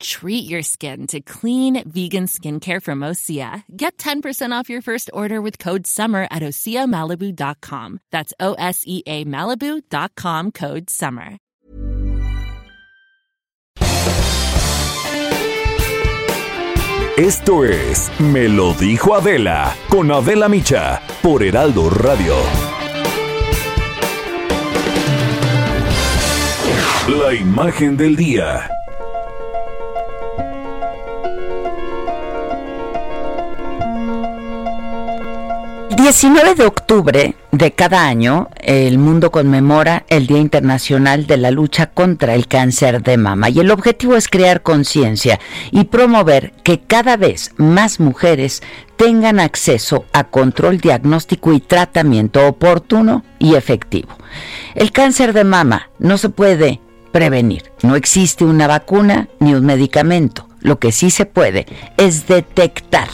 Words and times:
Treat 0.00 0.48
your 0.48 0.62
skin 0.62 1.06
to 1.08 1.20
clean 1.20 1.82
vegan 1.88 2.26
skincare 2.26 2.82
from 2.82 3.00
Osea. 3.00 3.64
Get 3.76 3.96
10% 3.98 4.52
off 4.52 4.70
your 4.70 4.82
first 4.82 5.10
order 5.12 5.40
with 5.40 5.58
code 5.58 5.86
SUMMER 5.86 6.28
at 6.30 6.42
OseaMalibu.com. 6.42 8.00
That's 8.10 8.32
O 8.40 8.54
S 8.54 8.82
E 8.86 9.02
A 9.06 9.24
Malibu.com 9.24 10.52
code 10.52 10.90
SUMMER. 10.90 11.38
Esto 17.16 17.64
es 17.64 18.10
Me 18.20 18.46
lo 18.46 18.74
dijo 18.74 19.14
Adela 19.14 19.74
con 19.88 20.12
Adela 20.12 20.50
Micha 20.50 21.00
por 21.22 21.42
Heraldo 21.42 21.88
Radio. 21.88 22.36
La 27.08 27.32
imagen 27.32 27.96
del 27.96 28.16
día. 28.16 28.75
19 35.96 36.56
de 36.56 36.66
octubre 36.66 37.36
de 37.52 37.72
cada 37.72 38.06
año, 38.06 38.50
el 38.60 38.98
mundo 38.98 39.30
conmemora 39.30 40.04
el 40.10 40.26
Día 40.26 40.36
Internacional 40.36 41.26
de 41.26 41.38
la 41.38 41.50
Lucha 41.50 41.86
contra 41.86 42.34
el 42.34 42.48
Cáncer 42.48 43.02
de 43.02 43.16
Mama 43.16 43.48
y 43.48 43.60
el 43.60 43.70
objetivo 43.70 44.14
es 44.14 44.28
crear 44.28 44.62
conciencia 44.62 45.40
y 45.70 45.84
promover 45.84 46.52
que 46.62 46.80
cada 46.80 47.16
vez 47.16 47.52
más 47.56 47.98
mujeres 47.98 48.62
tengan 48.96 49.40
acceso 49.40 50.04
a 50.12 50.24
control 50.24 50.78
diagnóstico 50.78 51.54
y 51.54 51.60
tratamiento 51.60 52.46
oportuno 52.46 53.24
y 53.38 53.54
efectivo. 53.54 54.10
El 54.74 54.92
cáncer 54.92 55.32
de 55.32 55.44
mama 55.44 55.88
no 55.98 56.18
se 56.18 56.28
puede 56.28 56.78
prevenir, 57.10 57.72
no 57.82 57.96
existe 57.96 58.44
una 58.44 58.66
vacuna 58.66 59.28
ni 59.40 59.54
un 59.54 59.64
medicamento. 59.64 60.46
Lo 60.60 60.78
que 60.78 60.92
sí 60.92 61.10
se 61.10 61.24
puede 61.24 61.64
es 61.96 62.26
detectar 62.26 63.08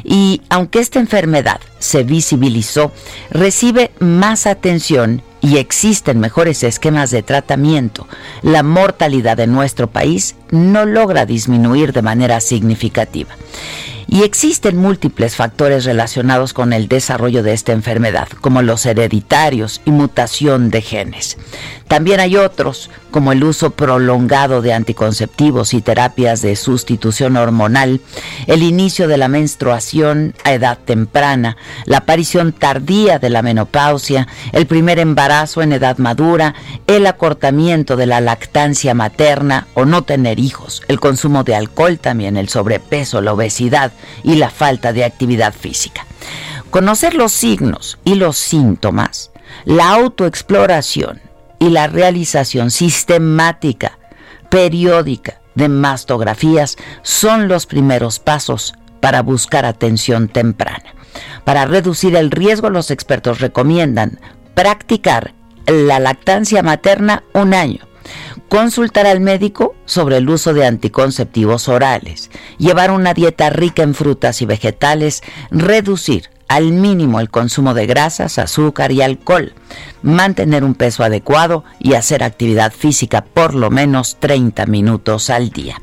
Y 0.05 0.41
aunque 0.49 0.79
esta 0.79 0.99
enfermedad 0.99 1.59
se 1.77 2.03
visibilizó, 2.03 2.93
recibe 3.31 3.91
más 3.99 4.47
atención 4.47 5.23
y 5.41 5.57
existen 5.57 6.19
mejores 6.19 6.63
esquemas 6.63 7.11
de 7.11 7.21
tratamiento, 7.21 8.07
la 8.41 8.63
mortalidad 8.63 9.39
en 9.41 9.51
nuestro 9.51 9.87
país 9.87 10.35
no 10.51 10.85
logra 10.85 11.25
disminuir 11.25 11.91
de 11.91 12.01
manera 12.01 12.39
significativa. 12.39 13.35
Y 14.11 14.23
existen 14.23 14.75
múltiples 14.75 15.35
factores 15.35 15.85
relacionados 15.85 16.53
con 16.53 16.73
el 16.73 16.87
desarrollo 16.87 17.43
de 17.43 17.53
esta 17.53 17.73
enfermedad, 17.73 18.27
como 18.41 18.63
los 18.63 18.87
hereditarios 18.87 19.81
y 19.85 19.91
mutación 19.91 20.71
de 20.71 20.81
genes. 20.81 21.37
También 21.87 22.19
hay 22.19 22.35
otros, 22.35 22.89
como 23.11 23.31
el 23.31 23.43
uso 23.43 23.71
prolongado 23.71 24.63
de 24.63 24.73
anticonceptivos 24.73 25.73
y 25.73 25.81
terapias 25.81 26.41
de 26.41 26.55
sustitución 26.55 27.37
hormonal, 27.37 28.01
el 28.47 28.63
inicio 28.63 29.07
de 29.07 29.17
la 29.17 29.27
menstruación 29.27 30.33
a 30.43 30.53
edad 30.53 30.77
temprana, 30.77 31.57
la 31.85 31.97
aparición 31.97 32.51
tardía 32.51 33.19
de 33.19 33.29
la 33.29 33.41
menopausia, 33.41 34.27
el 34.53 34.65
primer 34.65 34.99
embarazo 34.99 35.61
en 35.61 35.73
edad 35.73 35.97
madura, 35.97 36.55
el 36.87 37.05
acortamiento 37.07 37.95
de 37.95 38.05
la 38.07 38.21
lactancia 38.21 38.93
materna 38.93 39.67
o 39.73 39.85
no 39.85 40.03
tener 40.03 40.39
hijos, 40.39 40.83
el 40.87 40.99
consumo 40.99 41.43
de 41.43 41.55
alcohol 41.55 41.99
también, 41.99 42.37
el 42.37 42.49
sobrepeso, 42.49 43.21
la 43.21 43.33
obesidad 43.33 43.91
y 44.23 44.35
la 44.35 44.49
falta 44.49 44.93
de 44.93 45.03
actividad 45.05 45.53
física. 45.53 46.05
Conocer 46.69 47.15
los 47.15 47.31
signos 47.31 47.97
y 48.03 48.15
los 48.15 48.37
síntomas, 48.37 49.31
la 49.65 49.89
autoexploración, 49.91 51.21
y 51.59 51.69
la 51.69 51.87
realización 51.87 52.71
sistemática, 52.71 53.99
periódica 54.49 55.41
de 55.53 55.67
mastografías 55.67 56.77
son 57.03 57.47
los 57.47 57.65
primeros 57.65 58.19
pasos 58.19 58.73
para 59.01 59.21
buscar 59.21 59.65
atención 59.65 60.29
temprana. 60.29 60.95
Para 61.43 61.65
reducir 61.65 62.15
el 62.15 62.31
riesgo, 62.31 62.69
los 62.69 62.91
expertos 62.91 63.41
recomiendan 63.41 64.19
practicar 64.55 65.33
la 65.67 65.99
lactancia 65.99 66.63
materna 66.63 67.23
un 67.33 67.53
año, 67.53 67.81
consultar 68.47 69.05
al 69.07 69.19
médico 69.19 69.75
sobre 69.85 70.17
el 70.17 70.29
uso 70.29 70.53
de 70.53 70.65
anticonceptivos 70.65 71.67
orales, 71.69 72.31
llevar 72.57 72.91
una 72.91 73.13
dieta 73.13 73.49
rica 73.49 73.83
en 73.83 73.93
frutas 73.93 74.41
y 74.41 74.45
vegetales, 74.45 75.21
reducir 75.51 76.29
al 76.47 76.71
mínimo 76.71 77.19
el 77.19 77.29
consumo 77.29 77.73
de 77.73 77.85
grasas, 77.85 78.39
azúcar 78.39 78.91
y 78.91 79.01
alcohol, 79.01 79.53
mantener 80.01 80.63
un 80.63 80.73
peso 80.73 81.03
adecuado 81.03 81.63
y 81.79 81.93
hacer 81.93 82.23
actividad 82.23 82.73
física 82.73 83.23
por 83.23 83.53
lo 83.53 83.69
menos 83.69 84.17
30 84.19 84.65
minutos 84.65 85.29
al 85.29 85.51
día. 85.51 85.79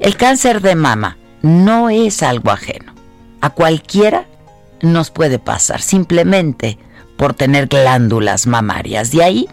El 0.00 0.16
cáncer 0.16 0.62
de 0.62 0.74
mama 0.74 1.18
no 1.42 1.90
es 1.90 2.22
algo 2.22 2.50
ajeno. 2.50 2.94
A 3.42 3.50
cualquiera 3.50 4.24
nos 4.80 5.10
puede 5.10 5.38
pasar 5.38 5.82
simplemente 5.82 6.78
por 7.16 7.34
tener 7.34 7.66
glándulas 7.66 8.46
mamarias. 8.46 9.10
De 9.10 9.22
ahí 9.22 9.48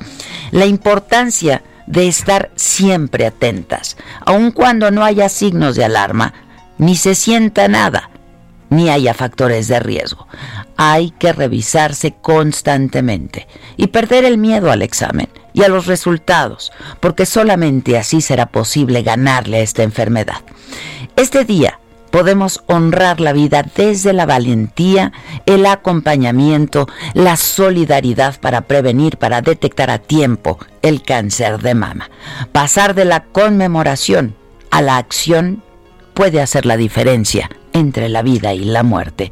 la 0.52 0.66
importancia 0.66 1.62
de 1.92 2.08
estar 2.08 2.52
siempre 2.56 3.26
atentas, 3.26 3.98
aun 4.26 4.52
cuando 4.52 4.92
no 4.92 5.04
haya 5.04 5.30
signos 5.30 5.76
de 5.76 5.86
alarma 5.86 6.34
ni 6.78 6.96
se 6.96 7.16
sienta 7.16 7.68
nada 7.68 8.10
ni 8.70 8.90
haya 8.90 9.14
factores 9.14 9.68
de 9.68 9.80
riesgo. 9.82 10.28
Hay 10.78 11.12
que 11.12 11.34
revisarse 11.34 12.16
constantemente 12.22 13.48
y 13.76 13.88
perder 13.88 14.24
el 14.24 14.38
miedo 14.38 14.72
al 14.72 14.82
examen 14.82 15.28
y 15.54 15.64
a 15.64 15.68
los 15.68 15.86
resultados, 15.86 16.72
porque 17.02 17.26
solamente 17.26 17.98
así 17.98 18.22
será 18.22 18.46
posible 18.46 19.04
ganarle 19.04 19.58
a 19.58 19.62
esta 19.62 19.84
enfermedad. 19.84 20.42
Este 21.18 21.44
día 21.44 21.80
podemos 22.12 22.62
honrar 22.68 23.20
la 23.20 23.34
vida 23.34 23.66
desde 23.76 24.14
la 24.14 24.26
valentía, 24.26 25.12
el 25.46 25.66
acompañamiento, 25.66 26.88
la 27.14 27.38
solidaridad 27.38 28.40
para 28.40 28.62
prevenir, 28.62 29.18
para 29.18 29.42
detectar 29.42 29.90
a 29.90 29.98
tiempo 29.98 30.60
el 30.82 31.02
cáncer 31.02 31.60
de 31.62 31.74
mama. 31.74 32.10
Pasar 32.52 32.94
de 32.94 33.06
la 33.06 33.24
conmemoración 33.24 34.36
a 34.70 34.82
la 34.82 34.98
acción 34.98 35.64
puede 36.14 36.42
hacer 36.42 36.66
la 36.66 36.78
diferencia 36.78 37.50
entre 37.74 38.10
la 38.10 38.22
vida 38.22 38.54
y 38.54 38.66
la 38.66 38.84
muerte, 38.84 39.32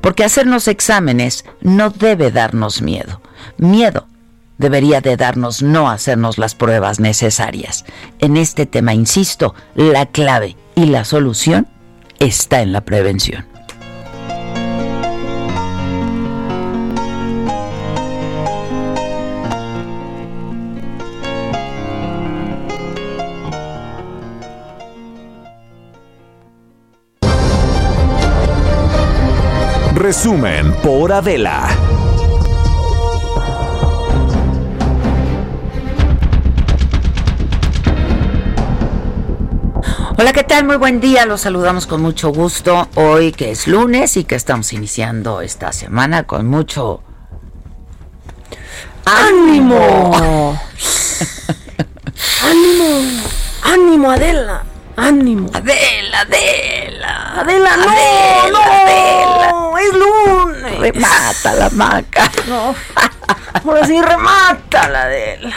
porque 0.00 0.24
hacernos 0.24 0.68
exámenes 0.68 1.44
no 1.60 1.90
debe 1.90 2.30
darnos 2.30 2.82
miedo. 2.82 3.20
Miedo 3.58 4.06
debería 4.58 5.00
de 5.00 5.16
darnos 5.16 5.62
no 5.62 5.90
hacernos 5.90 6.38
las 6.38 6.54
pruebas 6.54 7.00
necesarias. 7.00 7.84
En 8.20 8.36
este 8.36 8.66
tema, 8.66 8.94
insisto, 8.94 9.54
la 9.74 10.06
clave 10.06 10.56
y 10.76 10.86
la 10.86 11.04
solución 11.04 11.66
está 12.20 12.60
en 12.60 12.72
la 12.72 12.82
prevención. 12.82 13.44
Resumen 29.94 30.72
por 30.82 31.12
Adela. 31.12 31.89
Hola, 40.20 40.34
¿qué 40.34 40.44
tal? 40.44 40.66
Muy 40.66 40.76
buen 40.76 41.00
día. 41.00 41.24
Los 41.24 41.40
saludamos 41.40 41.86
con 41.86 42.02
mucho 42.02 42.28
gusto 42.28 42.90
hoy 42.94 43.32
que 43.32 43.52
es 43.52 43.66
lunes 43.66 44.18
y 44.18 44.24
que 44.24 44.34
estamos 44.34 44.70
iniciando 44.74 45.40
esta 45.40 45.72
semana 45.72 46.24
con 46.24 46.46
mucho 46.46 47.02
ánimo. 49.06 50.12
ánimo. 52.44 53.22
Ánimo, 53.62 54.10
Adela. 54.10 54.62
Ánimo. 54.94 55.48
Adela, 55.54 56.20
Adela. 56.20 57.40
Adela, 57.40 57.76
no, 57.78 57.88
Adela, 57.88 58.50
no, 58.52 58.60
Adela. 58.60 59.54
es 59.80 59.94
lunes. 59.94 60.80
Remata 60.80 61.54
la 61.54 61.70
maca. 61.70 62.30
No. 62.46 62.74
Ahora 63.64 63.86
sí, 63.86 63.98
remata 64.02 64.86
la 64.90 65.02
Adela. 65.04 65.54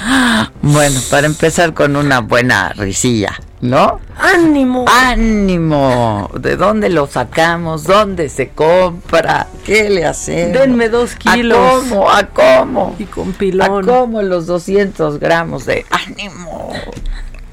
Bueno, 0.62 1.00
para 1.10 1.26
empezar 1.26 1.74
con 1.74 1.96
una 1.96 2.20
buena 2.20 2.72
risilla, 2.74 3.38
¿no? 3.60 4.00
Ánimo. 4.16 4.84
¡Ánimo! 4.88 6.30
¿De 6.38 6.56
dónde 6.56 6.88
lo 6.88 7.06
sacamos? 7.06 7.84
¿Dónde 7.84 8.28
se 8.28 8.48
compra? 8.50 9.46
¿Qué 9.64 9.90
le 9.90 10.04
hacemos? 10.06 10.52
Denme 10.52 10.88
dos 10.88 11.14
kilos. 11.14 11.58
¿A 11.58 11.88
cómo? 11.88 12.10
¿A 12.10 12.26
cómo? 12.26 12.96
Y 12.98 13.04
con 13.04 13.30
¿A 13.30 13.32
pilón. 13.32 13.86
cómo 13.86 14.22
los 14.22 14.46
200 14.46 15.18
gramos 15.18 15.66
de 15.66 15.84
ánimo? 15.90 16.72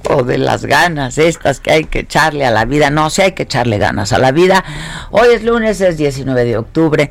O 0.10 0.24
de 0.24 0.38
las 0.38 0.66
ganas 0.66 1.18
estas 1.18 1.60
que 1.60 1.72
hay 1.72 1.84
que 1.84 2.00
echarle 2.00 2.46
a 2.46 2.52
la 2.52 2.66
vida. 2.66 2.90
No, 2.90 3.10
sí 3.10 3.22
hay 3.22 3.34
que 3.34 3.44
echarle 3.44 3.78
ganas 3.78 4.14
a 4.14 4.20
la 4.20 4.32
vida. 4.32 4.64
Hoy 5.12 5.30
es 5.34 5.44
lunes, 5.44 5.82
es 5.82 5.98
19 5.98 6.46
de 6.46 6.58
octubre. 6.58 7.10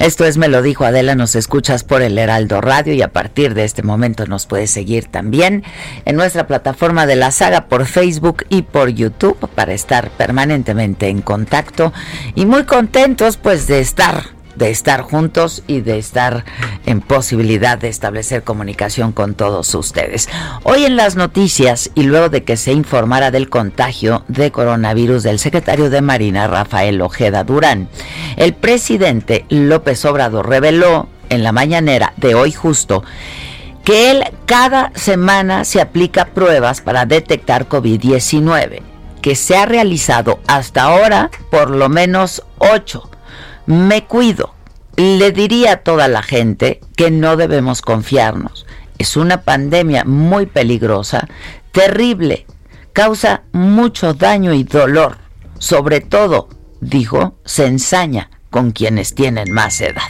Esto 0.00 0.24
es 0.24 0.38
Me 0.38 0.48
lo 0.48 0.60
dijo 0.60 0.84
Adela, 0.84 1.14
nos 1.14 1.36
escuchas 1.36 1.84
por 1.84 2.02
el 2.02 2.18
Heraldo 2.18 2.60
Radio 2.60 2.94
y 2.94 3.02
a 3.02 3.12
partir 3.12 3.54
de 3.54 3.62
este 3.64 3.84
momento 3.84 4.26
nos 4.26 4.46
puedes 4.46 4.72
seguir 4.72 5.06
también 5.06 5.62
en 6.04 6.16
nuestra 6.16 6.48
plataforma 6.48 7.06
de 7.06 7.14
la 7.14 7.30
saga 7.30 7.66
por 7.68 7.86
Facebook 7.86 8.44
y 8.48 8.62
por 8.62 8.88
YouTube 8.88 9.38
para 9.54 9.72
estar 9.72 10.10
permanentemente 10.10 11.08
en 11.08 11.22
contacto 11.22 11.92
y 12.34 12.44
muy 12.44 12.64
contentos 12.64 13.36
pues 13.36 13.68
de 13.68 13.78
estar 13.78 14.24
de 14.56 14.70
estar 14.70 15.02
juntos 15.02 15.62
y 15.66 15.80
de 15.80 15.98
estar 15.98 16.44
en 16.86 17.00
posibilidad 17.00 17.78
de 17.78 17.88
establecer 17.88 18.42
comunicación 18.42 19.12
con 19.12 19.34
todos 19.34 19.74
ustedes. 19.74 20.28
Hoy 20.62 20.84
en 20.84 20.96
las 20.96 21.16
noticias 21.16 21.90
y 21.94 22.04
luego 22.04 22.28
de 22.28 22.44
que 22.44 22.56
se 22.56 22.72
informara 22.72 23.30
del 23.30 23.48
contagio 23.48 24.24
de 24.28 24.50
coronavirus 24.50 25.22
del 25.22 25.38
secretario 25.38 25.90
de 25.90 26.02
Marina 26.02 26.46
Rafael 26.46 27.00
Ojeda 27.00 27.44
Durán, 27.44 27.88
el 28.36 28.54
presidente 28.54 29.44
López 29.48 30.04
Obrador 30.04 30.48
reveló 30.48 31.08
en 31.30 31.42
la 31.42 31.52
mañanera 31.52 32.12
de 32.16 32.34
hoy 32.34 32.52
justo 32.52 33.02
que 33.84 34.10
él 34.10 34.24
cada 34.46 34.92
semana 34.94 35.64
se 35.64 35.80
aplica 35.80 36.26
pruebas 36.26 36.80
para 36.80 37.04
detectar 37.04 37.68
COVID-19, 37.68 38.80
que 39.20 39.36
se 39.36 39.56
ha 39.56 39.66
realizado 39.66 40.40
hasta 40.46 40.84
ahora 40.84 41.30
por 41.50 41.70
lo 41.70 41.88
menos 41.88 42.42
ocho 42.58 43.10
me 43.66 44.04
cuido. 44.04 44.54
Le 44.96 45.32
diría 45.32 45.72
a 45.72 45.76
toda 45.78 46.08
la 46.08 46.22
gente 46.22 46.80
que 46.96 47.10
no 47.10 47.36
debemos 47.36 47.82
confiarnos. 47.82 48.66
Es 48.98 49.16
una 49.16 49.42
pandemia 49.42 50.04
muy 50.04 50.46
peligrosa, 50.46 51.28
terrible, 51.72 52.46
causa 52.92 53.42
mucho 53.52 54.14
daño 54.14 54.54
y 54.54 54.62
dolor. 54.62 55.18
Sobre 55.58 56.00
todo, 56.00 56.48
dijo, 56.80 57.36
se 57.44 57.66
ensaña 57.66 58.30
con 58.50 58.70
quienes 58.70 59.14
tienen 59.14 59.52
más 59.52 59.80
edad. 59.80 60.02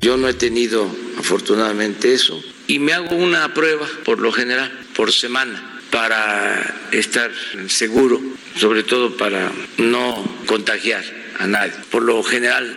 Yo 0.00 0.16
no 0.16 0.28
he 0.28 0.34
tenido 0.34 0.86
afortunadamente 1.18 2.12
eso 2.12 2.40
y 2.66 2.80
me 2.80 2.92
hago 2.92 3.14
una 3.14 3.54
prueba 3.54 3.86
por 4.04 4.18
lo 4.18 4.32
general, 4.32 4.70
por 4.96 5.12
semana, 5.12 5.80
para 5.90 6.74
estar 6.90 7.30
seguro, 7.68 8.20
sobre 8.56 8.82
todo 8.82 9.16
para 9.16 9.52
no 9.78 10.24
contagiar 10.46 11.04
a 11.38 11.46
nadie. 11.46 11.72
Por 11.90 12.02
lo 12.02 12.22
general 12.22 12.76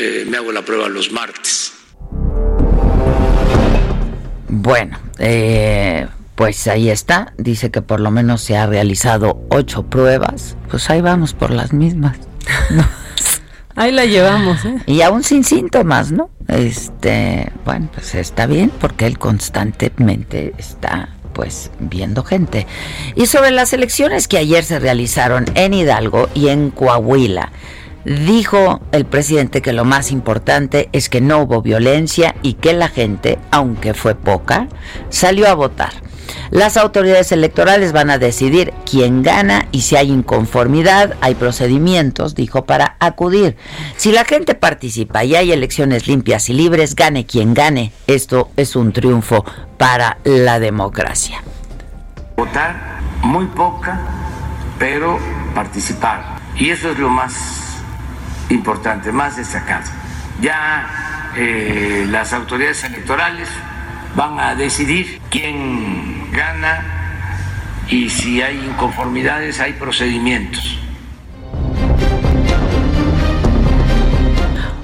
eh, 0.00 0.24
me 0.28 0.36
hago 0.36 0.52
la 0.52 0.62
prueba 0.62 0.88
los 0.88 1.12
martes. 1.12 1.72
Bueno, 4.48 4.98
eh, 5.18 6.06
pues 6.34 6.66
ahí 6.66 6.90
está. 6.90 7.32
Dice 7.38 7.70
que 7.70 7.82
por 7.82 8.00
lo 8.00 8.10
menos 8.10 8.42
se 8.42 8.56
ha 8.56 8.66
realizado 8.66 9.44
ocho 9.50 9.84
pruebas. 9.84 10.56
Pues 10.70 10.88
ahí 10.90 11.00
vamos 11.00 11.34
por 11.34 11.50
las 11.50 11.72
mismas. 11.72 12.16
¿no? 12.70 12.86
Ahí 13.76 13.90
la 13.90 14.04
llevamos, 14.04 14.64
¿eh? 14.64 14.76
Y 14.86 15.02
aún 15.02 15.24
sin 15.24 15.42
síntomas, 15.42 16.12
¿no? 16.12 16.30
Este, 16.46 17.50
bueno, 17.64 17.88
pues 17.92 18.14
está 18.14 18.46
bien 18.46 18.70
porque 18.80 19.06
él 19.06 19.18
constantemente 19.18 20.54
está 20.58 21.08
pues 21.34 21.70
viendo 21.78 22.24
gente. 22.24 22.66
Y 23.14 23.26
sobre 23.26 23.50
las 23.50 23.74
elecciones 23.74 24.28
que 24.28 24.38
ayer 24.38 24.64
se 24.64 24.78
realizaron 24.78 25.44
en 25.54 25.74
Hidalgo 25.74 26.30
y 26.34 26.48
en 26.48 26.70
Coahuila, 26.70 27.52
dijo 28.04 28.80
el 28.92 29.04
presidente 29.04 29.60
que 29.60 29.74
lo 29.74 29.84
más 29.84 30.10
importante 30.10 30.88
es 30.92 31.10
que 31.10 31.20
no 31.20 31.40
hubo 31.40 31.60
violencia 31.60 32.34
y 32.42 32.54
que 32.54 32.72
la 32.72 32.88
gente, 32.88 33.38
aunque 33.50 33.92
fue 33.92 34.14
poca, 34.14 34.68
salió 35.10 35.48
a 35.48 35.54
votar. 35.54 35.92
Las 36.50 36.76
autoridades 36.76 37.32
electorales 37.32 37.92
van 37.92 38.10
a 38.10 38.18
decidir 38.18 38.72
quién 38.88 39.22
gana 39.22 39.66
y 39.72 39.82
si 39.82 39.96
hay 39.96 40.10
inconformidad, 40.10 41.14
hay 41.20 41.34
procedimientos, 41.34 42.34
dijo, 42.34 42.64
para 42.64 42.96
acudir. 43.00 43.56
Si 43.96 44.12
la 44.12 44.24
gente 44.24 44.54
participa 44.54 45.24
y 45.24 45.34
hay 45.34 45.52
elecciones 45.52 46.06
limpias 46.06 46.48
y 46.48 46.52
libres, 46.52 46.94
gane 46.94 47.26
quien 47.26 47.54
gane. 47.54 47.92
Esto 48.06 48.50
es 48.56 48.76
un 48.76 48.92
triunfo 48.92 49.44
para 49.78 50.18
la 50.24 50.60
democracia. 50.60 51.42
Votar 52.36 53.00
muy 53.22 53.46
poca, 53.46 54.00
pero 54.78 55.18
participar. 55.54 56.38
Y 56.56 56.70
eso 56.70 56.90
es 56.90 56.98
lo 56.98 57.08
más 57.08 57.34
importante, 58.50 59.10
más 59.12 59.36
destacado. 59.36 59.90
Ya 60.40 61.32
eh, 61.36 62.06
las 62.08 62.32
autoridades 62.32 62.84
electorales 62.84 63.48
van 64.14 64.38
a 64.38 64.54
decidir 64.54 65.20
quién 65.30 66.30
gana 66.32 67.84
y 67.88 68.08
si 68.08 68.40
hay 68.42 68.56
inconformidades 68.56 69.60
hay 69.60 69.72
procedimientos. 69.72 70.78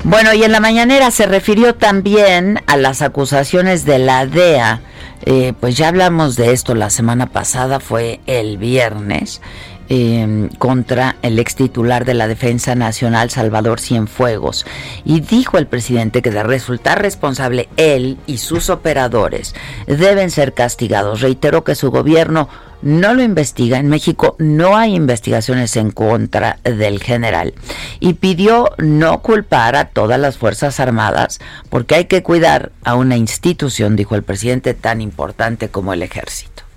Bueno, 0.03 0.35
y 0.35 0.43
en 0.43 0.51
la 0.51 0.61
mañanera 0.61 1.11
se 1.11 1.27
refirió 1.27 1.75
también 1.75 2.61
a 2.67 2.77
las 2.77 3.01
acusaciones 3.03 3.85
de 3.85 3.99
la 3.99 4.27
DEA. 4.27 4.81
Eh, 5.27 5.53
pues 5.61 5.77
ya 5.77 5.89
hablamos 5.89 6.37
de 6.37 6.53
esto 6.53 6.75
la 6.75 6.91
semana 6.91 7.27
pasada, 7.27 7.79
fue 7.79 8.21
el 8.27 8.57
viernes. 8.57 9.41
Em, 9.90 10.49
contra 10.49 11.16
el 11.20 11.38
ex 11.38 11.56
titular 11.56 12.06
de 12.06 12.14
la 12.14 12.28
Defensa 12.28 12.75
Nacional, 12.75 13.28
Salvador 13.28 13.80
Cienfuegos. 13.80 14.64
Y 15.04 15.20
dijo 15.20 15.59
el 15.59 15.66
presidente 15.66 16.23
que 16.23 16.30
de 16.30 16.42
resultar 16.42 17.02
responsable 17.02 17.68
él 17.76 18.16
y 18.26 18.38
sus 18.38 18.70
operadores 18.70 19.54
deben 19.87 20.30
ser 20.30 20.54
castigados. 20.54 21.20
Reiteró 21.20 21.64
que 21.64 21.75
su 21.75 21.90
gobierno 21.90 22.49
no 22.82 23.14
lo 23.14 23.23
investiga. 23.23 23.78
En 23.78 23.88
México 23.88 24.37
no 24.38 24.76
hay 24.76 24.94
investigaciones 24.94 25.76
en 25.76 25.90
contra 25.90 26.59
del 26.62 27.02
general. 27.02 27.54
Y 27.99 28.14
pidió 28.14 28.70
no 28.78 29.20
culpar 29.23 29.76
a 29.76 29.87
todas 29.87 30.18
las 30.18 30.38
Fuerzas 30.38 30.80
Armadas 30.80 31.40
porque 31.68 31.97
hay 31.97 32.04
que 32.06 32.23
cuidar 32.23 32.73
a 32.85 32.94
una 32.94 33.16
institución, 33.16 33.97
dijo 33.97 34.14
el 34.14 34.23
presidente, 34.23 34.75
tan 34.75 35.00
importante 35.00 35.68
como 35.68 35.92
el 35.92 36.02
ejército. 36.02 36.70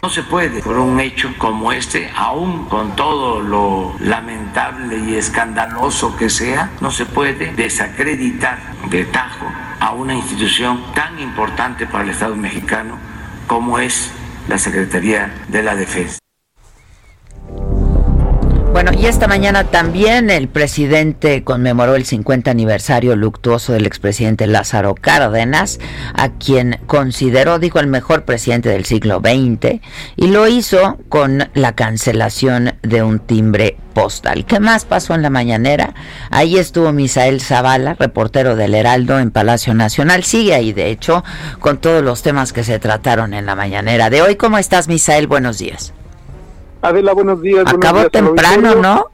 No 0.00 0.10
se 0.10 0.22
puede, 0.22 0.62
por 0.62 0.78
un 0.78 1.00
hecho 1.00 1.34
como 1.38 1.72
este, 1.72 2.10
aún 2.14 2.66
con 2.68 2.94
todo 2.94 3.40
lo 3.40 3.96
lamentable 3.98 4.96
y 4.96 5.16
escandaloso 5.16 6.16
que 6.16 6.30
sea, 6.30 6.70
no 6.80 6.92
se 6.92 7.04
puede 7.04 7.52
desacreditar 7.52 8.58
de 8.90 9.04
tajo 9.06 9.46
a 9.80 9.92
una 9.92 10.14
institución 10.14 10.84
tan 10.94 11.18
importante 11.18 11.86
para 11.86 12.04
el 12.04 12.10
Estado 12.10 12.36
mexicano 12.36 12.96
como 13.48 13.80
es 13.80 14.12
la 14.46 14.58
Secretaría 14.58 15.34
de 15.48 15.62
la 15.62 15.74
Defensa. 15.74 16.18
Bueno, 18.78 18.92
y 18.96 19.06
esta 19.06 19.26
mañana 19.26 19.64
también 19.64 20.30
el 20.30 20.46
presidente 20.46 21.42
conmemoró 21.42 21.96
el 21.96 22.04
50 22.04 22.48
aniversario 22.48 23.16
luctuoso 23.16 23.72
del 23.72 23.86
expresidente 23.86 24.46
Lázaro 24.46 24.94
Cárdenas, 24.94 25.80
a 26.14 26.28
quien 26.28 26.78
consideró, 26.86 27.58
dijo, 27.58 27.80
el 27.80 27.88
mejor 27.88 28.24
presidente 28.24 28.68
del 28.68 28.84
siglo 28.84 29.20
XX, 29.20 29.80
y 30.14 30.28
lo 30.28 30.46
hizo 30.46 30.96
con 31.08 31.50
la 31.54 31.74
cancelación 31.74 32.74
de 32.82 33.02
un 33.02 33.18
timbre 33.18 33.76
postal. 33.94 34.44
¿Qué 34.46 34.60
más 34.60 34.84
pasó 34.84 35.12
en 35.16 35.22
la 35.22 35.30
mañanera? 35.30 35.94
Ahí 36.30 36.56
estuvo 36.56 36.92
Misael 36.92 37.40
Zavala, 37.40 37.94
reportero 37.94 38.54
del 38.54 38.76
Heraldo 38.76 39.18
en 39.18 39.32
Palacio 39.32 39.74
Nacional. 39.74 40.22
Sigue 40.22 40.54
ahí, 40.54 40.72
de 40.72 40.92
hecho, 40.92 41.24
con 41.58 41.78
todos 41.78 42.04
los 42.04 42.22
temas 42.22 42.52
que 42.52 42.62
se 42.62 42.78
trataron 42.78 43.34
en 43.34 43.44
la 43.44 43.56
mañanera 43.56 44.08
de 44.08 44.22
hoy. 44.22 44.36
¿Cómo 44.36 44.56
estás, 44.56 44.86
Misael? 44.86 45.26
Buenos 45.26 45.58
días. 45.58 45.94
Adela, 46.80 47.12
buenos 47.12 47.42
días. 47.42 47.64
Acabó 47.66 48.08
temprano, 48.08 48.74
¿no? 48.76 49.06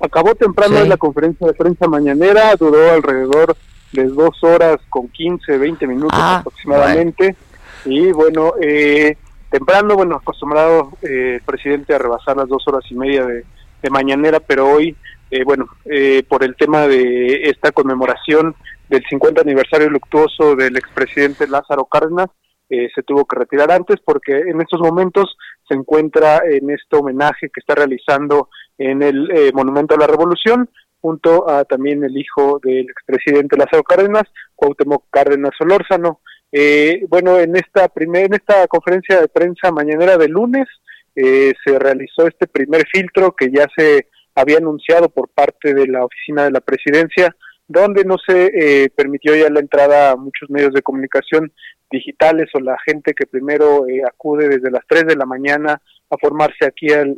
Acabó 0.00 0.34
temprano 0.34 0.78
en 0.78 0.88
la 0.88 0.96
conferencia 0.96 1.46
de 1.46 1.54
prensa 1.54 1.86
mañanera, 1.88 2.54
duró 2.56 2.92
alrededor 2.92 3.56
de 3.92 4.04
dos 4.08 4.42
horas 4.42 4.78
con 4.88 5.08
15, 5.08 5.58
20 5.58 5.86
minutos 5.86 6.18
ah, 6.20 6.38
aproximadamente. 6.38 7.36
Y 7.84 8.12
bueno, 8.12 8.54
eh, 8.60 9.16
temprano, 9.50 9.94
bueno, 9.94 10.16
acostumbrado 10.16 10.92
eh, 11.02 11.36
el 11.36 11.42
presidente 11.42 11.94
a 11.94 11.98
rebasar 11.98 12.36
las 12.36 12.48
dos 12.48 12.66
horas 12.66 12.84
y 12.90 12.94
media 12.94 13.24
de, 13.24 13.44
mañanera, 13.88 14.40
pero 14.40 14.68
hoy, 14.68 14.96
eh, 15.30 15.44
bueno, 15.44 15.66
por 16.28 16.42
el 16.42 16.56
tema 16.56 16.88
de 16.88 17.42
esta 17.44 17.70
conmemoración 17.70 18.56
del 18.88 19.04
50 19.08 19.42
aniversario 19.42 19.88
luctuoso 19.88 20.56
del 20.56 20.76
expresidente 20.76 21.46
Lázaro 21.46 21.84
Cárdenas, 21.84 22.30
se 22.68 23.02
tuvo 23.04 23.24
que 23.26 23.36
retirar 23.36 23.70
antes 23.70 24.00
porque 24.04 24.36
en 24.36 24.60
estos 24.60 24.80
momentos 24.80 25.36
se 25.68 25.74
encuentra 25.74 26.42
en 26.48 26.70
este 26.70 26.96
homenaje 26.96 27.48
que 27.48 27.60
está 27.60 27.74
realizando 27.74 28.48
en 28.78 29.02
el 29.02 29.30
eh, 29.30 29.50
Monumento 29.52 29.94
a 29.94 29.98
la 29.98 30.06
Revolución, 30.06 30.68
junto 31.00 31.48
a 31.48 31.64
también 31.64 32.02
el 32.04 32.16
hijo 32.16 32.60
del 32.62 32.88
expresidente 32.90 33.56
Lázaro 33.56 33.82
Cárdenas, 33.82 34.24
Cuauhtémoc 34.54 35.04
Cárdenas 35.10 35.52
Solórzano. 35.56 36.20
Eh, 36.50 37.04
bueno, 37.08 37.38
en 37.38 37.56
esta 37.56 37.88
primer, 37.88 38.26
en 38.26 38.34
esta 38.34 38.66
conferencia 38.66 39.20
de 39.20 39.28
prensa 39.28 39.70
mañanera 39.70 40.16
de 40.16 40.28
lunes 40.28 40.66
eh, 41.14 41.52
se 41.64 41.78
realizó 41.78 42.26
este 42.26 42.46
primer 42.46 42.84
filtro 42.92 43.34
que 43.34 43.50
ya 43.50 43.66
se 43.76 44.08
había 44.34 44.58
anunciado 44.58 45.08
por 45.08 45.28
parte 45.30 45.74
de 45.74 45.86
la 45.86 46.04
oficina 46.04 46.44
de 46.44 46.50
la 46.50 46.60
presidencia, 46.60 47.34
donde 47.68 48.04
no 48.04 48.16
se 48.24 48.90
permitió 48.94 49.34
ya 49.34 49.50
la 49.50 49.60
entrada 49.60 50.12
a 50.12 50.16
muchos 50.16 50.48
medios 50.48 50.72
de 50.72 50.82
comunicación 50.82 51.52
digitales 51.90 52.48
o 52.54 52.60
la 52.60 52.76
gente 52.84 53.14
que 53.14 53.26
primero 53.26 53.86
eh, 53.88 54.02
acude 54.06 54.48
desde 54.48 54.70
las 54.70 54.82
3 54.88 55.06
de 55.06 55.16
la 55.16 55.26
mañana 55.26 55.80
a 56.10 56.16
formarse 56.18 56.64
aquí 56.64 56.86
en 56.92 57.16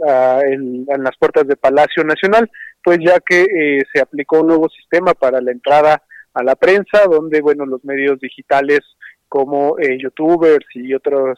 las 0.86 1.16
puertas 1.18 1.46
de 1.46 1.56
Palacio 1.56 2.04
Nacional, 2.04 2.50
pues 2.82 2.98
ya 3.04 3.20
que 3.20 3.42
eh, 3.42 3.82
se 3.92 4.00
aplicó 4.00 4.40
un 4.40 4.46
nuevo 4.48 4.68
sistema 4.70 5.12
para 5.12 5.42
la 5.42 5.52
entrada 5.52 6.02
a 6.32 6.42
la 6.42 6.56
prensa, 6.56 7.04
donde, 7.10 7.42
bueno, 7.42 7.66
los 7.66 7.84
medios 7.84 8.18
digitales 8.18 8.80
como 9.28 9.78
eh, 9.78 9.98
youtubers 10.00 10.64
y 10.74 10.94
otras 10.94 11.36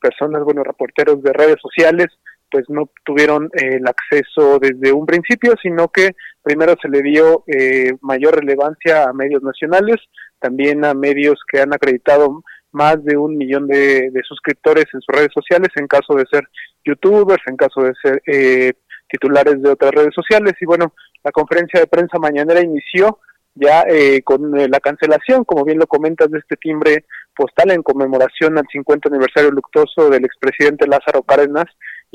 personas, 0.00 0.44
bueno, 0.44 0.62
reporteros 0.62 1.20
de 1.20 1.32
redes 1.32 1.56
sociales, 1.60 2.06
pues 2.56 2.70
no 2.70 2.88
tuvieron 3.04 3.50
el 3.52 3.86
acceso 3.86 4.58
desde 4.58 4.90
un 4.90 5.04
principio, 5.04 5.52
sino 5.62 5.88
que 5.88 6.12
primero 6.42 6.74
se 6.80 6.88
le 6.88 7.02
dio 7.02 7.44
mayor 8.00 8.36
relevancia 8.36 9.04
a 9.04 9.12
medios 9.12 9.42
nacionales, 9.42 9.96
también 10.38 10.86
a 10.86 10.94
medios 10.94 11.38
que 11.52 11.60
han 11.60 11.74
acreditado 11.74 12.42
más 12.72 13.02
de 13.04 13.16
un 13.18 13.36
millón 13.36 13.66
de, 13.66 14.10
suscriptores 14.26 14.86
en 14.92 15.00
sus 15.00 15.14
redes 15.14 15.32
sociales, 15.34 15.68
en 15.76 15.86
caso 15.86 16.14
de 16.14 16.24
ser 16.30 16.48
youtubers, 16.84 17.42
en 17.46 17.56
caso 17.56 17.82
de 17.82 17.92
ser 18.02 18.22
eh, 18.26 18.72
titulares 19.08 19.60
de 19.62 19.70
otras 19.70 19.92
redes 19.92 20.14
sociales. 20.14 20.54
Y 20.60 20.64
bueno, 20.64 20.94
la 21.22 21.32
conferencia 21.32 21.78
de 21.78 21.86
prensa 21.86 22.18
mañanera 22.18 22.60
inició 22.62 23.18
ya 23.54 23.84
eh, 23.88 24.22
con 24.22 24.58
eh, 24.58 24.68
la 24.68 24.80
cancelación, 24.80 25.44
como 25.44 25.64
bien 25.64 25.78
lo 25.78 25.86
comentas, 25.86 26.30
de 26.30 26.38
este 26.38 26.56
timbre 26.56 27.04
postal 27.34 27.70
en 27.70 27.82
conmemoración 27.82 28.58
al 28.58 28.66
50 28.70 29.08
aniversario 29.08 29.50
luctuoso 29.50 30.10
del 30.10 30.24
expresidente 30.24 30.86
Lázaro 30.86 31.22
Cárdenas. 31.22 31.66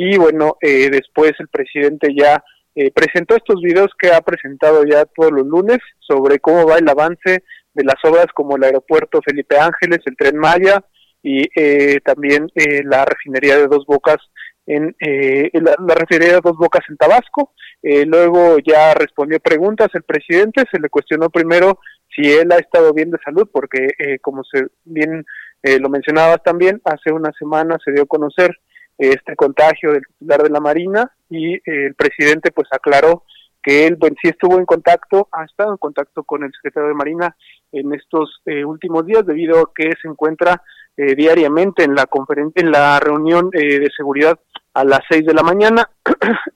Y 0.04 0.18
bueno, 0.18 0.58
después 0.62 1.34
el 1.38 1.48
presidente 1.48 2.10
ya 2.18 2.44
presentó 2.96 3.36
estos 3.36 3.62
videos 3.62 3.92
que 4.00 4.12
ha 4.12 4.22
presentado 4.22 4.84
ya 4.84 5.06
todos 5.06 5.32
los 5.32 5.46
lunes 5.46 5.78
sobre 6.00 6.40
cómo 6.40 6.66
va 6.66 6.78
el 6.78 6.90
avance 6.90 7.44
de 7.74 7.84
las 7.84 7.96
obras 8.04 8.28
como 8.34 8.56
el 8.56 8.64
aeropuerto 8.64 9.22
Felipe 9.24 9.58
Ángeles, 9.60 10.00
el 10.06 10.18
tren 10.18 10.38
Maya 10.38 10.84
y 11.24 11.48
eh, 11.56 12.00
también 12.04 12.50
eh, 12.56 12.84
la 12.84 13.06
refinería 13.06 13.58
de 13.58 13.68
Dos 13.68 13.86
Bocas 13.86 14.18
en 14.66 14.96
eh, 15.00 15.50
la, 15.54 15.96
refinería 15.96 16.36
de 16.36 16.42
Dos 16.42 16.58
Bocas 16.58 16.84
en 16.90 16.98
Tabasco. 16.98 17.54
luego 17.84 18.58
ya 18.60 18.94
respondió 18.94 19.40
preguntas 19.40 19.90
el 19.94 20.04
presidente, 20.04 20.64
se 20.72 20.80
le 20.80 20.90
cuestionó 20.90 21.30
primero 21.30 21.80
si 22.16 22.32
él 22.32 22.52
ha 22.52 22.58
estado 22.58 22.94
bien 22.94 23.10
de 23.10 23.18
salud, 23.24 23.50
porque 23.52 23.88
como 24.22 24.44
se 24.44 24.68
bien 24.84 25.26
lo 25.80 25.90
mencionabas 25.90 26.44
también, 26.44 26.82
hace 26.84 27.12
una 27.12 27.32
semana 27.38 27.78
se 27.84 27.92
dio 27.92 28.04
a 28.04 28.08
conocer 28.08 28.52
este 29.10 29.36
contagio 29.36 29.94
del 29.94 30.04
titular 30.06 30.44
de 30.44 30.50
la 30.50 30.60
Marina 30.60 31.12
y 31.30 31.54
el 31.70 31.96
presidente 31.96 32.52
pues 32.52 32.68
aclaró 32.72 33.24
que 33.62 33.88
él 33.88 33.98
sí 34.22 34.30
estuvo 34.30 34.58
en 34.58 34.66
contacto, 34.66 35.28
ha 35.32 35.46
estado 35.46 35.72
en 35.72 35.78
contacto 35.78 36.24
con 36.24 36.44
el 36.44 36.52
secretario 36.52 36.90
de 36.90 36.96
Marina 36.96 37.36
en 37.72 37.94
estos 37.94 38.42
eh, 38.46 38.66
últimos 38.66 39.06
días 39.06 39.26
debido 39.26 39.60
a 39.60 39.72
que 39.74 39.92
se 40.02 40.08
encuentra 40.08 40.64
eh, 40.98 41.16
diariamente 41.16 41.84
en 41.84 41.96
la 41.96 42.06
conferencia, 42.06 42.62
en 42.62 42.72
la 42.72 43.00
reunión 43.00 43.50
eh, 43.54 43.80
de 43.80 43.90
seguridad 43.96 44.40
a 44.74 44.84
las 44.84 45.02
seis 45.10 45.26
de 45.26 45.34
la 45.34 45.44
mañana. 45.44 45.90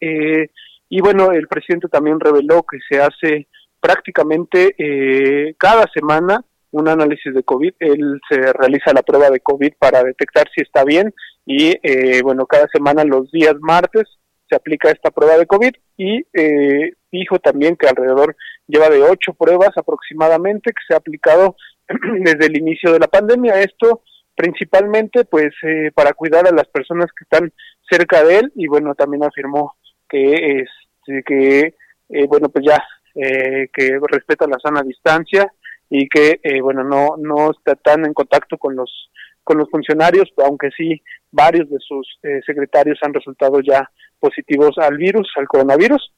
y 0.90 1.02
bueno, 1.02 1.32
el 1.32 1.48
presidente 1.48 1.88
también 1.90 2.20
reveló 2.20 2.64
que 2.64 2.80
se 2.90 3.02
hace 3.02 3.48
prácticamente 3.80 5.56
cada 5.60 5.86
semana 5.94 6.44
un 6.72 6.88
análisis 6.88 7.34
de 7.34 7.44
COVID. 7.44 7.74
Él 7.80 8.20
se 8.28 8.52
realiza 8.54 8.94
la 8.94 9.04
prueba 9.04 9.30
de 9.30 9.42
COVID 9.42 9.74
para 9.78 10.04
detectar 10.04 10.48
si 10.56 10.62
está 10.62 10.84
bien 10.84 11.14
y 11.46 11.76
bueno, 12.22 12.46
cada 12.46 12.68
semana 12.68 13.04
los 13.04 13.32
días 13.32 13.56
martes 13.60 14.08
se 14.50 14.56
aplica 14.56 14.90
esta 14.90 15.12
prueba 15.12 15.38
de 15.38 15.48
COVID 15.48 15.72
y 15.98 16.26
eh, 16.34 16.94
dijo 17.12 17.40
también 17.40 17.76
que 17.76 17.88
alrededor 17.88 18.36
lleva 18.68 18.90
de 18.90 19.02
ocho 19.02 19.34
pruebas 19.34 19.72
aproximadamente 19.76 20.72
que 20.72 20.82
se 20.88 20.94
ha 20.94 20.98
aplicado 20.98 21.56
desde 22.20 22.46
el 22.46 22.58
inicio 22.58 22.92
de 22.92 23.00
la 23.00 23.08
pandemia. 23.08 23.62
Esto 23.62 24.04
principalmente 24.36 25.26
pues 25.26 25.54
eh, 25.64 25.92
para 25.94 26.14
cuidar 26.14 26.48
a 26.48 26.52
las 26.52 26.68
personas 26.68 27.08
que 27.18 27.24
están 27.24 27.54
cerca 27.90 28.24
de 28.24 28.40
él 28.40 28.52
y 28.56 28.68
bueno 28.68 28.94
también 28.94 29.24
afirmó 29.24 29.76
que 30.10 30.60
es 30.60 30.70
este, 31.08 31.24
que 31.24 31.76
eh, 32.10 32.26
bueno 32.28 32.50
pues 32.50 32.66
ya 32.66 32.84
eh, 33.16 33.70
que 33.74 33.98
respeta 34.10 34.46
la 34.46 34.60
sana 34.62 34.84
distancia 34.84 35.50
y 35.90 36.10
que 36.10 36.40
bueno 36.62 36.84
no 36.84 37.16
no 37.18 37.52
está 37.52 37.76
tan 37.76 38.06
en 38.06 38.14
contacto 38.14 38.58
con 38.58 38.76
los 38.76 39.10
con 39.46 39.58
los 39.58 39.70
funcionarios 39.70 40.28
aunque 40.44 40.70
sí 40.76 41.02
varios 41.32 41.70
de 41.70 41.78
sus 41.80 42.20
secretarios 42.46 43.00
han 43.02 43.14
resultado 43.14 43.62
ya 43.62 43.90
positivos 44.20 44.78
al 44.78 44.98
virus, 44.98 45.32
al 45.38 45.48
coronavirus. 45.48 46.12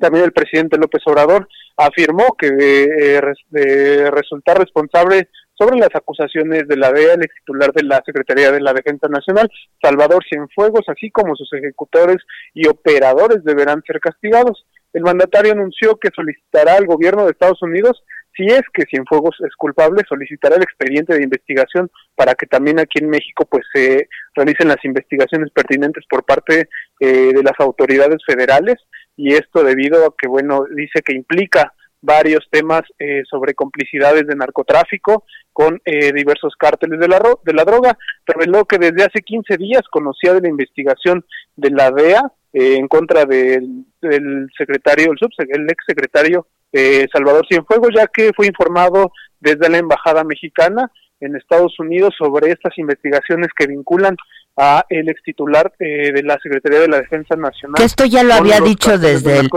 También 0.00 0.24
el 0.24 0.32
presidente 0.32 0.78
López 0.78 1.02
Obrador 1.06 1.48
afirmó 1.76 2.36
que 2.38 2.50
de, 2.50 3.16
eh, 3.16 4.10
resultar 4.10 4.58
responsable 4.58 5.28
sobre 5.54 5.78
las 5.78 5.94
acusaciones 5.94 6.68
de 6.68 6.76
la 6.76 6.92
DEA, 6.92 7.14
el 7.14 7.28
titular 7.38 7.72
de 7.72 7.82
la 7.82 8.02
Secretaría 8.04 8.50
de 8.52 8.60
la 8.60 8.74
Defensa 8.74 9.08
Nacional, 9.08 9.50
Salvador 9.80 10.22
Cienfuegos, 10.28 10.84
así 10.88 11.10
como 11.10 11.34
sus 11.34 11.50
ejecutores 11.54 12.18
y 12.52 12.66
operadores 12.66 13.42
deberán 13.42 13.82
ser 13.86 14.00
castigados. 14.00 14.66
El 14.92 15.02
mandatario 15.02 15.52
anunció 15.52 15.96
que 15.96 16.10
solicitará 16.14 16.74
al 16.74 16.86
gobierno 16.86 17.24
de 17.24 17.30
Estados 17.30 17.62
Unidos 17.62 18.02
si 18.36 18.44
es 18.44 18.62
que 18.72 18.84
Cienfuegos 18.84 19.36
es 19.40 19.54
culpable, 19.56 20.02
solicitará 20.06 20.56
el 20.56 20.62
expediente 20.62 21.14
de 21.14 21.24
investigación 21.24 21.90
para 22.14 22.34
que 22.34 22.46
también 22.46 22.78
aquí 22.78 22.98
en 23.00 23.08
México 23.08 23.46
pues 23.50 23.64
se 23.72 24.08
realicen 24.34 24.68
las 24.68 24.84
investigaciones 24.84 25.50
pertinentes 25.50 26.04
por 26.08 26.24
parte 26.24 26.68
eh, 27.00 27.32
de 27.32 27.42
las 27.42 27.58
autoridades 27.58 28.18
federales 28.26 28.76
y 29.16 29.32
esto 29.32 29.64
debido 29.64 30.04
a 30.04 30.14
que, 30.16 30.28
bueno, 30.28 30.64
dice 30.74 31.00
que 31.02 31.14
implica 31.14 31.72
varios 32.02 32.46
temas 32.50 32.82
eh, 32.98 33.22
sobre 33.28 33.54
complicidades 33.54 34.26
de 34.26 34.36
narcotráfico 34.36 35.24
con 35.52 35.80
eh, 35.86 36.12
diversos 36.12 36.54
cárteles 36.58 37.00
de 37.00 37.08
la, 37.08 37.20
de 37.42 37.52
la 37.54 37.64
droga. 37.64 37.96
Reveló 38.26 38.66
que 38.66 38.78
desde 38.78 39.04
hace 39.04 39.22
15 39.22 39.56
días 39.56 39.82
conocía 39.90 40.34
de 40.34 40.42
la 40.42 40.48
investigación 40.48 41.24
de 41.56 41.70
la 41.70 41.90
DEA 41.90 42.22
en 42.52 42.88
contra 42.88 43.26
del, 43.26 43.84
del 44.00 44.48
secretario, 44.56 45.12
el, 45.12 45.18
el 45.50 45.70
ex 45.70 45.84
secretario 45.86 46.46
eh, 46.72 47.06
Salvador 47.12 47.46
Cienfuegos, 47.48 47.90
ya 47.94 48.06
que 48.06 48.32
fue 48.34 48.46
informado 48.46 49.12
desde 49.40 49.68
la 49.68 49.78
Embajada 49.78 50.24
Mexicana 50.24 50.90
en 51.20 51.36
Estados 51.36 51.78
Unidos 51.78 52.14
sobre 52.18 52.50
estas 52.50 52.76
investigaciones 52.78 53.48
que 53.56 53.66
vinculan 53.66 54.16
a 54.56 54.84
el 54.88 55.08
ex 55.08 55.22
titular 55.22 55.72
eh, 55.78 56.12
de 56.12 56.22
la 56.22 56.38
Secretaría 56.42 56.80
de 56.80 56.88
la 56.88 56.98
Defensa 56.98 57.36
Nacional. 57.36 57.76
Que 57.76 57.84
esto 57.84 58.04
ya 58.06 58.22
lo 58.22 58.34
había 58.34 58.60
dicho 58.60 58.98
desde 58.98 59.38
el 59.38 59.50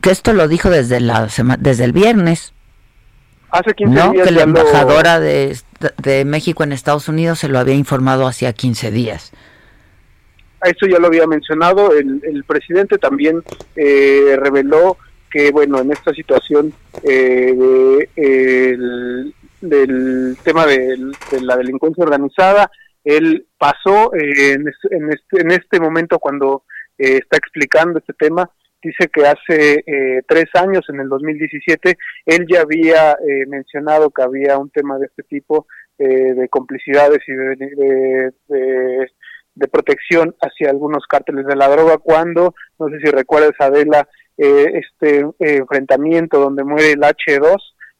que 0.00 0.10
esto 0.10 0.32
lo 0.32 0.48
dijo 0.48 0.70
desde 0.70 1.00
la 1.00 1.28
desde 1.58 1.84
el 1.84 1.92
viernes. 1.92 2.52
Hace 3.50 3.72
15 3.72 3.94
¿no? 3.94 4.12
días 4.12 4.26
que 4.26 4.34
la 4.34 4.42
embajadora 4.42 5.20
de, 5.20 5.56
de, 6.02 6.24
México 6.24 6.64
en 6.64 6.72
Estados 6.72 7.08
Unidos 7.08 7.38
se 7.38 7.48
lo 7.48 7.58
había 7.60 7.74
informado 7.74 8.26
hacía 8.26 8.52
15 8.52 8.90
días. 8.90 9.32
Eso 10.64 10.86
ya 10.86 10.98
lo 10.98 11.06
había 11.06 11.26
mencionado. 11.26 11.92
El, 11.92 12.20
el 12.24 12.42
presidente 12.44 12.98
también 12.98 13.42
eh, 13.76 14.36
reveló 14.38 14.96
que, 15.34 15.50
bueno, 15.50 15.80
en 15.80 15.90
esta 15.90 16.14
situación 16.14 16.72
eh, 17.02 17.52
del 19.60 20.36
tema 20.44 20.64
de, 20.64 20.96
la 21.40 21.56
delincuencia 21.56 22.04
organizada, 22.04 22.70
él 23.02 23.44
pasó 23.58 24.14
eh, 24.14 24.52
en, 24.52 24.68
este, 24.68 25.40
en, 25.40 25.50
este, 25.50 25.80
momento 25.80 26.20
cuando 26.20 26.62
eh, 26.98 27.16
está 27.16 27.36
explicando 27.36 27.98
este 27.98 28.12
tema, 28.12 28.48
dice 28.80 29.08
que 29.12 29.26
hace 29.26 29.82
tres 30.28 30.44
años, 30.54 30.84
en 30.88 31.00
el 31.00 31.08
2017, 31.08 31.96
él 32.26 32.46
ya 32.48 32.60
había 32.60 33.16
mencionado 33.48 34.10
que 34.10 34.22
había 34.22 34.58
un 34.58 34.70
tema 34.70 34.98
de 34.98 35.06
este 35.06 35.22
tipo 35.24 35.66
de 35.98 36.46
complicidades 36.50 37.18
y 37.26 37.32
de, 37.32 38.32
de, 39.56 39.68
protección 39.68 40.36
hacia 40.42 40.68
algunos 40.68 41.06
cárteles 41.06 41.46
de 41.46 41.56
la 41.56 41.68
droga, 41.68 41.96
cuando, 41.96 42.54
no 42.78 42.88
sé 42.88 42.98
si 43.02 43.10
recuerdas, 43.10 43.54
Adela, 43.58 44.06
eh, 44.36 44.80
este 44.82 45.20
eh, 45.20 45.56
enfrentamiento 45.58 46.40
donde 46.40 46.64
muere 46.64 46.92
el 46.92 47.00
H2 47.00 47.56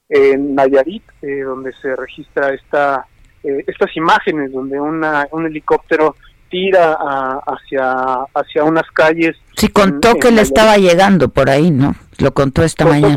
en 0.08 0.54
Nayarit, 0.54 1.04
eh, 1.22 1.42
donde 1.42 1.72
se 1.80 1.94
registra 1.94 2.52
esta, 2.52 3.06
estas 3.42 3.96
imágenes 3.96 4.52
donde 4.52 4.80
una, 4.80 5.28
un 5.30 5.46
helicóptero 5.46 6.16
tira 6.50 6.96
hacia, 7.46 8.26
hacia 8.34 8.64
unas 8.64 8.90
calles. 8.92 9.36
Sí, 9.56 9.68
contó 9.68 10.14
que 10.16 10.30
le 10.30 10.42
estaba 10.42 10.76
llegando 10.76 11.28
por 11.28 11.50
ahí, 11.50 11.70
¿no? 11.70 11.94
Lo 12.18 12.32
contó 12.32 12.62
esta 12.62 12.84
mañana. 12.84 13.16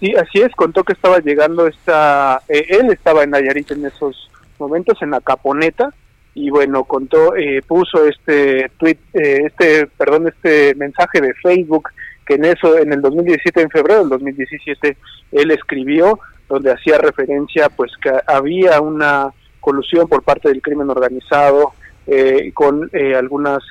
Sí, 0.00 0.14
así 0.16 0.40
es, 0.40 0.52
contó 0.56 0.82
que 0.82 0.94
estaba 0.94 1.18
llegando 1.20 1.66
esta, 1.66 2.42
él 2.48 2.90
estaba 2.90 3.22
en 3.22 3.30
Nayarit 3.30 3.70
en 3.70 3.86
esos 3.86 4.28
momentos, 4.58 5.00
en 5.00 5.10
la 5.10 5.20
caponeta, 5.20 5.94
y 6.34 6.50
bueno 6.50 6.84
contó 6.84 7.36
eh, 7.36 7.62
puso 7.66 8.06
este 8.06 8.70
tweet 8.78 8.98
eh, 9.12 9.46
este 9.46 9.86
perdón 9.86 10.28
este 10.28 10.74
mensaje 10.76 11.20
de 11.20 11.34
Facebook 11.34 11.90
que 12.26 12.34
en 12.34 12.46
eso 12.46 12.78
en 12.78 12.92
el 12.92 13.02
2017 13.02 13.60
en 13.60 13.70
febrero 13.70 14.00
del 14.00 14.10
2017 14.10 14.96
él 15.32 15.50
escribió 15.50 16.18
donde 16.48 16.72
hacía 16.72 16.98
referencia 16.98 17.68
pues 17.68 17.92
que 18.02 18.12
había 18.26 18.80
una 18.80 19.32
colusión 19.60 20.08
por 20.08 20.22
parte 20.22 20.48
del 20.48 20.62
crimen 20.62 20.90
organizado 20.90 21.72
eh, 22.06 22.50
con 22.52 22.90
algunas 23.14 23.62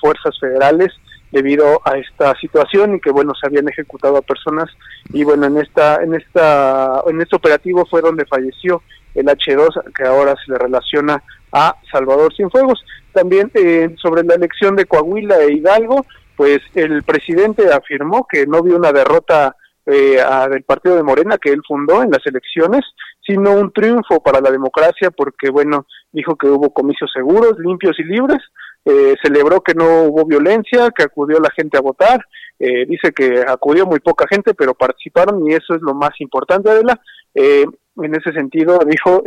fuerzas 0.00 0.38
federales 0.38 0.92
debido 1.32 1.80
a 1.84 1.98
esta 1.98 2.34
situación 2.40 2.96
y 2.96 3.00
que 3.00 3.10
bueno 3.10 3.34
se 3.34 3.46
habían 3.46 3.68
ejecutado 3.68 4.16
a 4.16 4.22
personas. 4.22 4.70
Y 5.12 5.24
bueno 5.24 5.46
en 5.46 5.58
esta 5.58 6.02
en 6.02 6.14
esta 6.14 7.02
en 7.06 7.20
este 7.20 7.36
operativo 7.36 7.84
fue 7.86 8.00
donde 8.00 8.24
falleció 8.26 8.82
el 9.14 9.26
H2 9.26 9.92
que 9.94 10.04
ahora 10.04 10.34
se 10.44 10.52
le 10.52 10.58
relaciona 10.58 11.22
a 11.56 11.74
Salvador 11.90 12.34
Cienfuegos. 12.34 12.84
También 13.12 13.50
eh, 13.54 13.94
sobre 13.96 14.22
la 14.24 14.34
elección 14.34 14.76
de 14.76 14.84
Coahuila 14.84 15.38
e 15.42 15.54
Hidalgo, 15.54 16.04
pues 16.36 16.60
el 16.74 17.02
presidente 17.02 17.72
afirmó 17.72 18.26
que 18.30 18.46
no 18.46 18.62
vio 18.62 18.76
una 18.76 18.92
derrota 18.92 19.56
eh, 19.86 20.18
del 20.50 20.64
partido 20.64 20.96
de 20.96 21.02
Morena 21.02 21.38
que 21.38 21.50
él 21.50 21.62
fundó 21.66 22.02
en 22.02 22.10
las 22.10 22.26
elecciones, 22.26 22.84
sino 23.26 23.52
un 23.52 23.72
triunfo 23.72 24.22
para 24.22 24.42
la 24.42 24.50
democracia 24.50 25.10
porque, 25.10 25.48
bueno, 25.48 25.86
dijo 26.12 26.36
que 26.36 26.46
hubo 26.46 26.74
comicios 26.74 27.10
seguros, 27.10 27.58
limpios 27.58 27.98
y 28.00 28.04
libres, 28.04 28.42
eh, 28.84 29.14
celebró 29.22 29.62
que 29.62 29.74
no 29.74 30.02
hubo 30.02 30.26
violencia, 30.26 30.90
que 30.94 31.04
acudió 31.04 31.40
la 31.40 31.50
gente 31.50 31.78
a 31.78 31.80
votar, 31.80 32.20
dice 32.58 33.12
que 33.12 33.44
acudió 33.46 33.84
muy 33.84 34.00
poca 34.00 34.26
gente, 34.30 34.54
pero 34.54 34.72
participaron 34.72 35.46
y 35.46 35.52
eso 35.52 35.74
es 35.74 35.82
lo 35.82 35.92
más 35.92 36.12
importante, 36.20 36.70
Adela. 36.70 36.98
en 37.34 38.14
ese 38.14 38.32
sentido, 38.32 38.78
dijo, 38.86 39.22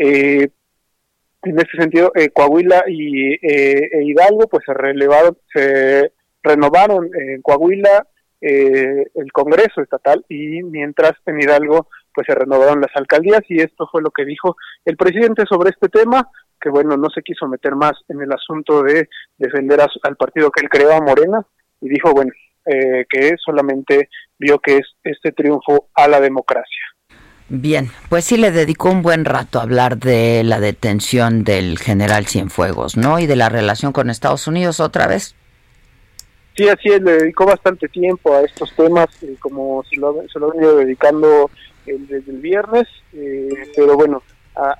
eh, 0.00 0.50
en 1.42 1.58
ese 1.58 1.76
sentido, 1.78 2.12
eh, 2.14 2.30
Coahuila 2.30 2.84
y 2.88 3.34
eh, 3.34 3.90
e 3.92 4.04
Hidalgo 4.04 4.48
pues 4.48 4.64
se 4.66 4.74
relevaron, 4.74 5.36
se 5.52 6.12
renovaron 6.42 7.08
en 7.14 7.42
Coahuila 7.42 8.06
eh, 8.40 9.06
el 9.14 9.32
Congreso 9.32 9.80
estatal 9.82 10.24
y 10.28 10.62
mientras 10.62 11.12
en 11.26 11.40
Hidalgo 11.40 11.88
pues 12.12 12.26
se 12.26 12.34
renovaron 12.34 12.80
las 12.80 12.94
alcaldías 12.94 13.42
y 13.48 13.60
esto 13.60 13.88
fue 13.90 14.02
lo 14.02 14.10
que 14.10 14.24
dijo 14.24 14.56
el 14.84 14.96
presidente 14.96 15.44
sobre 15.48 15.70
este 15.70 15.88
tema, 15.88 16.28
que 16.60 16.70
bueno, 16.70 16.96
no 16.96 17.08
se 17.10 17.22
quiso 17.22 17.46
meter 17.46 17.76
más 17.76 17.92
en 18.08 18.20
el 18.20 18.32
asunto 18.32 18.82
de 18.82 19.08
defender 19.36 19.80
al 19.80 20.16
partido 20.16 20.50
que 20.50 20.62
él 20.62 20.68
creó 20.68 20.92
a 20.92 21.00
Morena 21.00 21.46
y 21.80 21.88
dijo, 21.88 22.10
bueno, 22.12 22.32
que 22.64 23.34
solamente 23.42 24.10
vio 24.38 24.58
que 24.58 24.78
es 24.78 24.86
este 25.02 25.32
triunfo 25.32 25.88
a 25.94 26.06
la 26.06 26.20
democracia. 26.20 26.82
Bien, 27.50 27.88
pues 28.10 28.26
sí 28.26 28.36
le 28.36 28.50
dedicó 28.50 28.90
un 28.90 29.02
buen 29.02 29.24
rato 29.24 29.58
a 29.58 29.62
hablar 29.62 29.96
de 29.96 30.42
la 30.44 30.60
detención 30.60 31.44
del 31.44 31.78
general 31.78 32.26
Cienfuegos, 32.26 32.98
¿no? 32.98 33.18
Y 33.18 33.26
de 33.26 33.36
la 33.36 33.48
relación 33.48 33.92
con 33.92 34.10
Estados 34.10 34.46
Unidos 34.46 34.80
otra 34.80 35.06
vez. 35.06 35.34
Sí, 36.56 36.68
así 36.68 36.88
es, 36.90 37.00
le 37.00 37.12
dedicó 37.12 37.46
bastante 37.46 37.88
tiempo 37.88 38.34
a 38.34 38.42
estos 38.42 38.74
temas, 38.74 39.06
eh, 39.22 39.36
como 39.38 39.82
se 39.84 39.96
lo, 39.96 40.22
se 40.30 40.38
lo 40.38 40.50
ha 40.50 40.54
venido 40.54 40.76
dedicando 40.76 41.50
desde 41.86 42.30
el 42.30 42.38
viernes, 42.38 42.86
eh, 43.14 43.48
pero 43.74 43.96
bueno, 43.96 44.22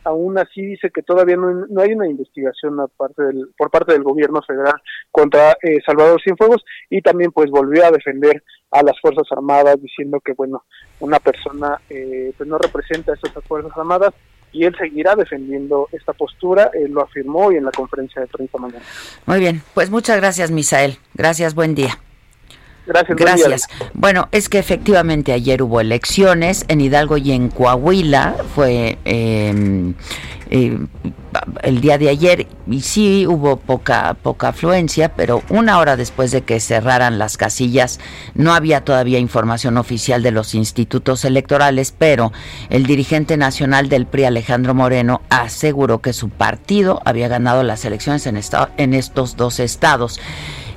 aún 0.04 0.38
así 0.38 0.61
dice 0.61 0.90
que 0.90 1.02
todavía 1.02 1.37
no, 1.37 1.81
hay 1.81 1.92
una 1.92 2.09
investigación 2.09 2.81
aparte 2.81 3.22
del, 3.22 3.50
por 3.57 3.70
parte 3.70 3.92
del 3.92 4.02
gobierno 4.02 4.42
federal 4.42 4.74
contra 5.11 5.52
eh, 5.62 5.78
Salvador 5.87 6.20
Cienfuegos 6.22 6.64
y 6.90 7.00
también 7.00 7.31
pues 7.33 7.50
volvió 7.50 7.87
a 7.87 7.90
defender 7.90 8.42
a 8.70 8.83
las 8.83 9.00
Fuerzas 9.00 9.26
Armadas 9.31 9.81
diciendo 9.81 10.20
que 10.20 10.33
bueno, 10.33 10.64
una 11.00 11.18
persona 11.18 11.80
eh, 11.88 12.32
pues 12.37 12.48
no 12.48 12.58
representa 12.58 13.12
a 13.12 13.14
esas 13.14 13.44
Fuerzas 13.44 13.72
Armadas 13.76 14.14
y 14.52 14.64
él 14.64 14.74
seguirá 14.78 15.14
defendiendo 15.14 15.88
esta 15.92 16.12
postura, 16.12 16.70
él 16.72 16.92
lo 16.92 17.02
afirmó 17.02 17.46
hoy 17.46 17.56
en 17.56 17.64
la 17.64 17.70
conferencia 17.70 18.22
de 18.22 18.28
prensa 18.28 18.58
mañana. 18.58 18.84
Muy 19.26 19.38
bien, 19.40 19.62
pues 19.74 19.90
muchas 19.90 20.16
gracias 20.16 20.50
Misael, 20.50 20.98
gracias, 21.14 21.54
buen 21.54 21.74
día. 21.74 21.98
Gracias. 22.88 23.16
Gracias. 23.16 23.68
Bueno, 23.94 24.29
es 24.33 24.48
que 24.48 24.59
efectivamente 24.59 25.33
ayer 25.33 25.62
hubo 25.62 25.81
elecciones 25.81 26.64
en 26.68 26.81
Hidalgo 26.81 27.18
y 27.18 27.33
en 27.33 27.48
Coahuila, 27.51 28.35
fue 28.55 28.98
em, 29.05 29.94
eh, 30.51 30.79
el 31.62 31.81
día 31.83 31.98
de 31.98 32.09
ayer 32.09 32.46
y 32.66 32.81
sí 32.81 33.27
hubo 33.27 33.57
poca 33.57 34.14
poca 34.14 34.48
afluencia, 34.48 35.14
pero 35.14 35.42
una 35.51 35.79
hora 35.79 35.96
después 35.96 36.31
de 36.31 36.42
que 36.42 36.59
cerraran 36.59 37.18
las 37.18 37.37
casillas 37.37 38.01
no 38.35 38.55
había 38.55 38.83
todavía 38.83 39.18
información 39.18 39.77
oficial 39.77 40.22
de 40.22 40.31
los 40.31 40.55
institutos 40.55 41.27
electorales, 41.27 41.94
pero 41.96 42.33
el 42.70 42.87
dirigente 42.87 43.37
nacional 43.37 43.88
del 43.90 44.07
PRI 44.07 44.24
Alejandro 44.24 44.74
Moreno 44.74 45.20
aseguró 45.29 46.01
que 46.01 46.14
su 46.14 46.31
partido 46.31 47.03
había 47.05 47.29
ganado 47.29 47.62
las 47.62 47.85
elecciones 47.85 48.27
en, 48.27 48.40
en 48.79 48.94
estos 48.94 49.37
dos 49.37 49.61
estados 49.61 50.18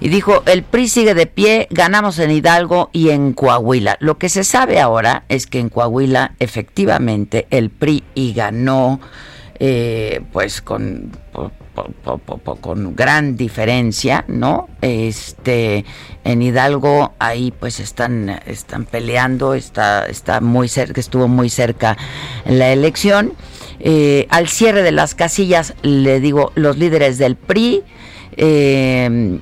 y 0.01 0.09
dijo, 0.09 0.41
el 0.47 0.63
PRI 0.63 0.87
sigue 0.87 1.13
de 1.13 1.27
pie, 1.27 1.67
ganamos 1.69 2.17
en 2.17 2.31
Hidalgo 2.31 2.89
y 2.91 3.09
en 3.09 3.33
Coahuila. 3.33 3.97
Lo 3.99 4.17
que 4.17 4.29
se 4.29 4.43
sabe 4.43 4.79
ahora 4.79 5.25
es 5.29 5.45
que 5.45 5.59
en 5.59 5.69
Coahuila 5.69 6.33
efectivamente 6.39 7.45
el 7.51 7.69
PRI 7.69 8.03
y 8.15 8.33
ganó 8.33 8.99
eh, 9.59 10.21
pues 10.33 10.63
con 10.63 11.11
con 12.61 12.95
gran 12.95 13.37
diferencia, 13.37 14.25
¿no? 14.27 14.69
Este 14.81 15.85
en 16.23 16.41
Hidalgo 16.41 17.13
ahí 17.19 17.53
pues 17.57 17.79
están 17.79 18.41
están 18.47 18.85
peleando, 18.85 19.53
está 19.53 20.07
está 20.07 20.41
muy 20.41 20.67
cerca, 20.67 20.99
estuvo 20.99 21.27
muy 21.27 21.49
cerca 21.49 21.95
la 22.45 22.71
elección. 22.71 23.33
Eh, 23.79 24.25
al 24.29 24.47
cierre 24.47 24.81
de 24.81 24.91
las 24.91 25.13
casillas, 25.13 25.75
le 25.83 26.19
digo, 26.19 26.51
los 26.55 26.77
líderes 26.77 27.19
del 27.19 27.35
PRI 27.35 27.83
eh, 28.37 29.39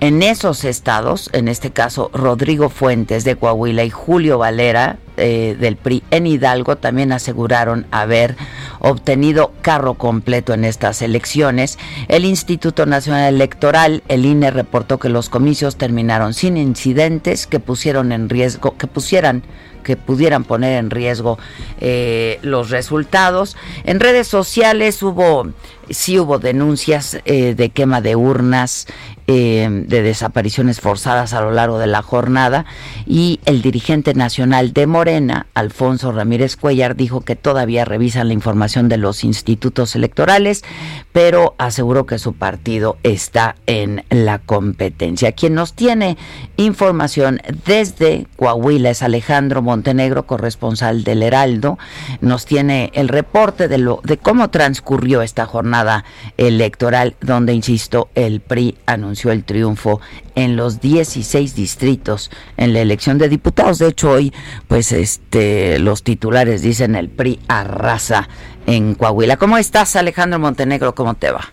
en 0.00 0.22
esos 0.22 0.64
estados, 0.64 1.30
en 1.32 1.48
este 1.48 1.70
caso 1.70 2.10
Rodrigo 2.12 2.70
Fuentes 2.70 3.24
de 3.24 3.36
Coahuila 3.36 3.84
y 3.84 3.90
Julio 3.90 4.38
Valera 4.38 4.98
eh, 5.18 5.56
del 5.60 5.76
PRI 5.76 6.02
en 6.10 6.26
Hidalgo 6.26 6.76
también 6.76 7.12
aseguraron 7.12 7.86
haber 7.90 8.36
obtenido 8.78 9.52
carro 9.60 9.94
completo 9.94 10.54
en 10.54 10.64
estas 10.64 11.02
elecciones. 11.02 11.78
El 12.08 12.24
Instituto 12.24 12.86
Nacional 12.86 13.34
Electoral, 13.34 14.02
el 14.08 14.24
INE, 14.24 14.50
reportó 14.50 14.98
que 14.98 15.10
los 15.10 15.28
comicios 15.28 15.76
terminaron 15.76 16.32
sin 16.32 16.56
incidentes 16.56 17.46
que 17.46 17.60
pusieron 17.60 18.12
en 18.12 18.30
riesgo, 18.30 18.78
que 18.78 18.86
pusieran 18.86 19.42
que 19.82 19.96
pudieran 19.96 20.44
poner 20.44 20.78
en 20.78 20.90
riesgo 20.90 21.38
eh, 21.80 22.38
los 22.42 22.70
resultados. 22.70 23.56
En 23.84 23.98
redes 23.98 24.28
sociales 24.28 25.02
hubo, 25.02 25.48
sí 25.88 26.18
hubo 26.18 26.38
denuncias 26.38 27.18
eh, 27.24 27.54
de 27.54 27.70
quema 27.70 28.00
de 28.00 28.14
urnas, 28.14 28.86
eh, 29.32 29.68
de 29.70 30.02
desapariciones 30.02 30.80
forzadas 30.80 31.34
a 31.34 31.40
lo 31.40 31.52
largo 31.52 31.78
de 31.78 31.86
la 31.86 32.02
jornada 32.02 32.64
y 33.06 33.38
el 33.44 33.62
dirigente 33.62 34.12
nacional 34.12 34.72
de 34.72 34.88
Morena, 34.88 35.46
Alfonso 35.54 36.10
Ramírez 36.10 36.56
Cuellar, 36.56 36.96
dijo 36.96 37.20
que 37.20 37.36
todavía 37.36 37.84
revisan 37.84 38.26
la 38.26 38.34
información 38.34 38.88
de 38.88 38.96
los 38.96 39.22
institutos 39.22 39.94
electorales, 39.94 40.64
pero 41.12 41.54
aseguró 41.58 42.06
que 42.06 42.18
su 42.18 42.32
partido 42.32 42.96
está 43.04 43.54
en 43.66 44.02
la 44.10 44.40
competencia. 44.40 45.30
Quien 45.30 45.54
nos 45.54 45.74
tiene 45.74 46.16
información 46.56 47.40
desde 47.66 48.26
Coahuila 48.34 48.90
es 48.90 49.04
Alejandro 49.04 49.62
Montenegro, 49.62 50.26
corresponsal 50.26 51.04
del 51.04 51.22
Heraldo. 51.22 51.78
Nos 52.20 52.46
tiene 52.46 52.90
el 52.94 53.06
reporte 53.06 53.68
de, 53.68 53.78
de 54.02 54.18
cómo 54.18 54.50
transcurrió 54.50 55.22
esta 55.22 55.46
jornada 55.46 56.04
electoral, 56.36 57.14
donde, 57.20 57.54
insisto, 57.54 58.08
el 58.16 58.40
PRI 58.40 58.76
anunció 58.86 59.19
el 59.28 59.44
triunfo 59.44 60.00
en 60.34 60.56
los 60.56 60.80
16 60.80 61.54
distritos 61.54 62.30
en 62.56 62.72
la 62.72 62.80
elección 62.80 63.18
de 63.18 63.28
diputados. 63.28 63.78
De 63.78 63.88
hecho, 63.88 64.12
hoy, 64.12 64.32
pues, 64.68 64.92
este, 64.92 65.78
los 65.78 66.02
titulares 66.02 66.62
dicen 66.62 66.94
el 66.94 67.10
PRI 67.10 67.40
arrasa 67.48 68.28
en 68.66 68.94
Coahuila. 68.94 69.36
¿Cómo 69.36 69.58
estás, 69.58 69.96
Alejandro 69.96 70.38
Montenegro? 70.38 70.94
¿Cómo 70.94 71.14
te 71.14 71.30
va? 71.30 71.52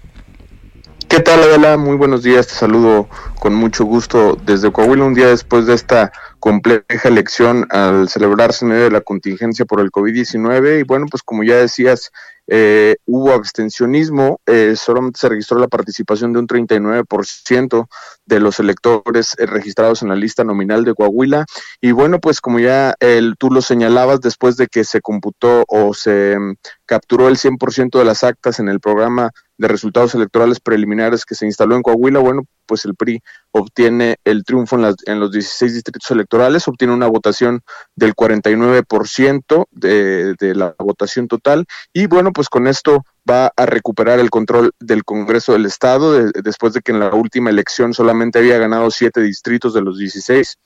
¿Qué 1.07 1.21
tal, 1.21 1.41
Adela? 1.41 1.77
Muy 1.77 1.95
buenos 1.95 2.21
días. 2.21 2.47
Te 2.47 2.53
saludo 2.53 3.07
con 3.39 3.55
mucho 3.55 3.85
gusto 3.85 4.37
desde 4.45 4.71
Coahuila, 4.71 5.05
un 5.05 5.13
día 5.13 5.27
después 5.27 5.65
de 5.65 5.73
esta 5.73 6.11
compleja 6.39 6.83
elección 7.05 7.65
al 7.69 8.09
celebrarse 8.09 8.65
en 8.65 8.71
medio 8.71 8.83
de 8.83 8.91
la 8.91 9.01
contingencia 9.01 9.65
por 9.65 9.79
el 9.79 9.89
COVID-19. 9.89 10.81
Y 10.81 10.83
bueno, 10.83 11.05
pues 11.09 11.23
como 11.23 11.43
ya 11.43 11.55
decías, 11.55 12.11
eh, 12.47 12.95
hubo 13.05 13.33
abstencionismo, 13.33 14.39
eh, 14.45 14.75
solamente 14.75 15.19
se 15.19 15.29
registró 15.29 15.59
la 15.59 15.67
participación 15.67 16.33
de 16.33 16.39
un 16.39 16.47
39% 16.47 17.87
de 18.27 18.39
los 18.39 18.59
electores 18.59 19.35
eh, 19.39 19.45
registrados 19.45 20.03
en 20.03 20.09
la 20.09 20.15
lista 20.15 20.43
nominal 20.43 20.83
de 20.83 20.93
Coahuila. 20.93 21.45
Y 21.81 21.91
bueno, 21.91 22.19
pues 22.19 22.41
como 22.41 22.59
ya 22.59 22.93
el, 22.99 23.35
tú 23.39 23.49
lo 23.49 23.61
señalabas, 23.61 24.21
después 24.21 24.57
de 24.57 24.67
que 24.67 24.83
se 24.83 25.01
computó 25.01 25.63
o 25.67 25.93
se 25.93 26.37
mm, 26.37 26.55
capturó 26.85 27.29
el 27.29 27.37
100% 27.37 27.97
de 27.97 28.05
las 28.05 28.23
actas 28.23 28.59
en 28.59 28.67
el 28.67 28.79
programa 28.79 29.31
de 29.57 29.67
resultados 29.67 30.13
electorales 30.13 30.59
preliminares 30.59 31.25
que 31.25 31.33
se 31.33 31.45
instaló 31.45 31.75
en 31.75 31.81
Coahuila, 31.81 32.19
bueno, 32.19 32.43
pues 32.67 32.85
el 32.85 32.95
PRI 32.95 33.21
obtiene 33.51 34.17
el 34.23 34.43
triunfo 34.43 34.75
en, 34.75 34.83
las, 34.83 34.95
en 35.05 35.19
los 35.19 35.31
16 35.31 35.73
distritos 35.73 36.11
electorales, 36.11 36.67
obtiene 36.67 36.93
una 36.93 37.07
votación 37.07 37.61
del 37.95 38.13
49% 38.13 39.65
de, 39.71 40.35
de 40.35 40.55
la 40.55 40.75
votación 40.77 41.27
total 41.27 41.65
y 41.91 42.05
bueno, 42.05 42.31
pues 42.33 42.49
con 42.49 42.67
esto 42.67 43.03
va 43.29 43.51
a 43.55 43.65
recuperar 43.65 44.19
el 44.19 44.29
control 44.29 44.71
del 44.79 45.03
Congreso 45.03 45.53
del 45.53 45.65
Estado 45.65 46.31
después 46.31 46.73
de 46.73 46.81
que 46.81 46.91
en 46.91 46.99
la 46.99 47.13
última 47.13 47.49
elección 47.49 47.93
solamente 47.93 48.39
había 48.39 48.57
ganado 48.57 48.91
siete 48.91 49.21
distritos 49.21 49.73
de 49.73 49.81
los 49.81 49.97
16. 49.97 50.57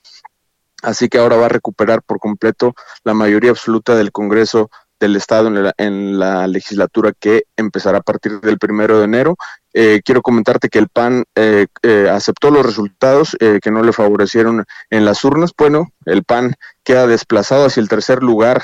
Así 0.82 1.08
que 1.08 1.18
ahora 1.18 1.36
va 1.36 1.46
a 1.46 1.50
recuperar 1.50 2.02
por 2.02 2.18
completo 2.18 2.74
la 3.04 3.14
mayoría 3.14 3.50
absoluta 3.50 3.94
del 3.94 4.10
Congreso 4.10 4.70
del 5.02 5.16
Estado 5.16 5.48
en 5.78 6.18
la, 6.18 6.46
legislatura 6.46 7.12
que 7.18 7.44
empezará 7.56 7.98
a 7.98 8.02
partir 8.02 8.40
del 8.40 8.58
primero 8.58 8.98
de 8.98 9.04
enero. 9.04 9.36
Eh, 9.74 10.00
quiero 10.04 10.22
comentarte 10.22 10.68
que 10.68 10.78
el 10.78 10.88
PAN 10.88 11.24
eh, 11.34 11.66
eh, 11.82 12.08
aceptó 12.08 12.50
los 12.50 12.64
resultados 12.64 13.36
que 13.38 13.70
no 13.70 13.82
le 13.82 13.92
favorecieron 13.92 14.64
en 14.90 15.04
las 15.04 15.24
urnas. 15.24 15.50
Bueno, 15.58 15.88
el 16.04 16.22
PAN 16.22 16.54
queda 16.84 17.06
desplazado 17.06 17.66
hacia 17.66 17.80
el 17.80 17.88
tercer 17.88 18.22
lugar 18.22 18.62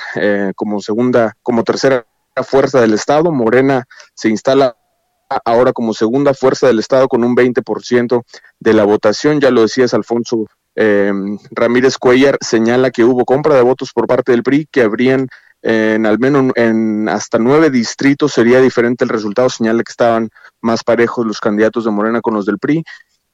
como 0.55 0.81
segunda, 0.81 1.37
como 1.43 1.65
tercera 1.65 2.07
fuerza 2.43 2.81
del 2.81 2.95
Estado. 2.95 3.31
Morena 3.33 3.85
se 4.15 4.29
instala 4.29 4.77
ahora 5.45 5.73
como 5.73 5.93
segunda 5.95 6.35
fuerza 6.35 6.67
del 6.67 6.79
Estado 6.79 7.09
con 7.09 7.25
un 7.25 7.37
20% 7.37 8.23
de 8.61 8.73
la 8.73 8.85
votación. 8.85 9.41
Ya 9.41 9.51
lo 9.51 9.63
decías, 9.63 9.95
Alfonso 9.95 10.47
Ramírez 11.51 11.99
Cuellar 11.99 12.39
señala 12.41 12.91
que 12.91 13.03
hubo 13.05 13.25
compra 13.25 13.57
de 13.57 13.63
votos 13.63 13.93
por 13.93 14.07
parte 14.07 14.33
del 14.33 14.45
PRI 14.45 14.69
que 14.71 14.83
habrían 14.83 15.29
en 15.63 16.07
al 16.07 16.21
menos 16.21 16.53
en 16.55 17.09
hasta 17.09 17.39
nueve 17.39 17.71
distritos 17.71 18.33
sería 18.33 18.61
diferente 18.61 19.05
el 19.05 19.11
resultado, 19.11 19.51
señala 19.51 19.83
que 19.83 19.91
estaban 19.91 20.31
más 20.61 20.85
parejos 20.85 21.27
los 21.27 21.41
candidatos 21.41 21.85
de 21.85 21.91
Morena 21.91 22.21
con 22.21 22.35
los 22.35 22.47
del 22.47 22.59
PRI. 22.59 22.85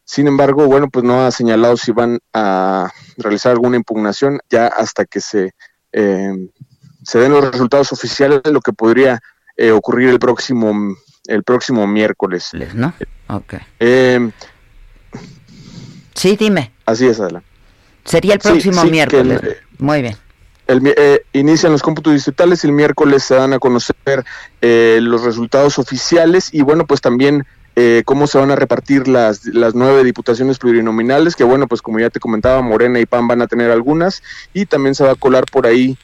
Sin 0.05 0.27
embargo, 0.27 0.67
bueno, 0.67 0.89
pues 0.91 1.05
no 1.05 1.25
ha 1.25 1.31
señalado 1.31 1.77
si 1.77 1.93
van 1.93 2.19
a 2.33 2.91
realizar 3.19 3.53
alguna 3.53 3.77
impugnación 3.77 4.41
ya 4.51 4.67
hasta 4.67 5.05
que 5.05 5.21
se, 5.21 5.53
eh, 5.93 6.33
se 7.05 7.19
den 7.19 7.33
los 7.33 7.51
resultados 7.51 7.93
oficiales, 7.93 8.41
lo 8.45 8.61
que 8.61 8.73
podría 8.73 9.21
eh, 9.57 9.71
ocurrir 9.71 10.09
el 10.09 10.19
próximo, 10.19 10.97
el 11.27 11.43
próximo 11.43 11.87
miércoles. 11.87 12.51
¿No? 12.75 12.93
Ok. 13.29 13.55
Eh, 13.81 14.31
sí, 16.15 16.37
dime. 16.37 16.73
Así 16.87 17.07
es, 17.07 17.21
adelante. 17.21 17.49
Sería 18.05 18.35
el 18.35 18.41
próximo 18.41 18.85
miércoles. 18.85 19.41
Muy 19.79 20.03
bien. 20.03 20.17
El, 20.67 20.81
eh, 20.97 21.25
inician 21.33 21.73
los 21.73 21.83
cómputos 21.83 22.15
distritales, 22.15 22.65
el 22.65 22.73
miércoles 22.73 23.23
se 23.23 23.35
dan 23.35 23.53
a 23.53 23.59
conocer 23.59 24.25
eh, 24.63 24.99
los 25.03 25.23
resultados 25.23 25.79
oficiales 25.79 26.49
y 26.53 26.63
bueno, 26.63 26.87
pues 26.87 27.03
también 27.03 27.45
eh, 27.77 28.03
cómo 28.07 28.27
se 28.27 28.39
van 28.39 28.51
a 28.51 28.57
repartir 28.57 29.07
las, 29.07 29.45
las 29.45 29.75
nueve 29.75 30.05
diputaciones 30.05 30.59
plurinominales, 30.59 31.37
que 31.37 31.45
bueno, 31.45 31.67
pues 31.67 31.83
como 31.83 32.01
ya 32.01 32.09
te 32.09 32.21
comentaba, 32.21 32.63
Morena 32.63 32.99
y 32.99 33.05
PAN 33.05 33.29
van 33.29 33.43
a 33.43 33.47
tener 33.47 33.71
algunas 33.71 34.23
y 34.55 34.65
también 34.65 34.95
se 34.95 35.05
va 35.05 35.13
a 35.13 35.17
colar 35.17 35.45
por 35.45 35.67
ahí 35.67 35.99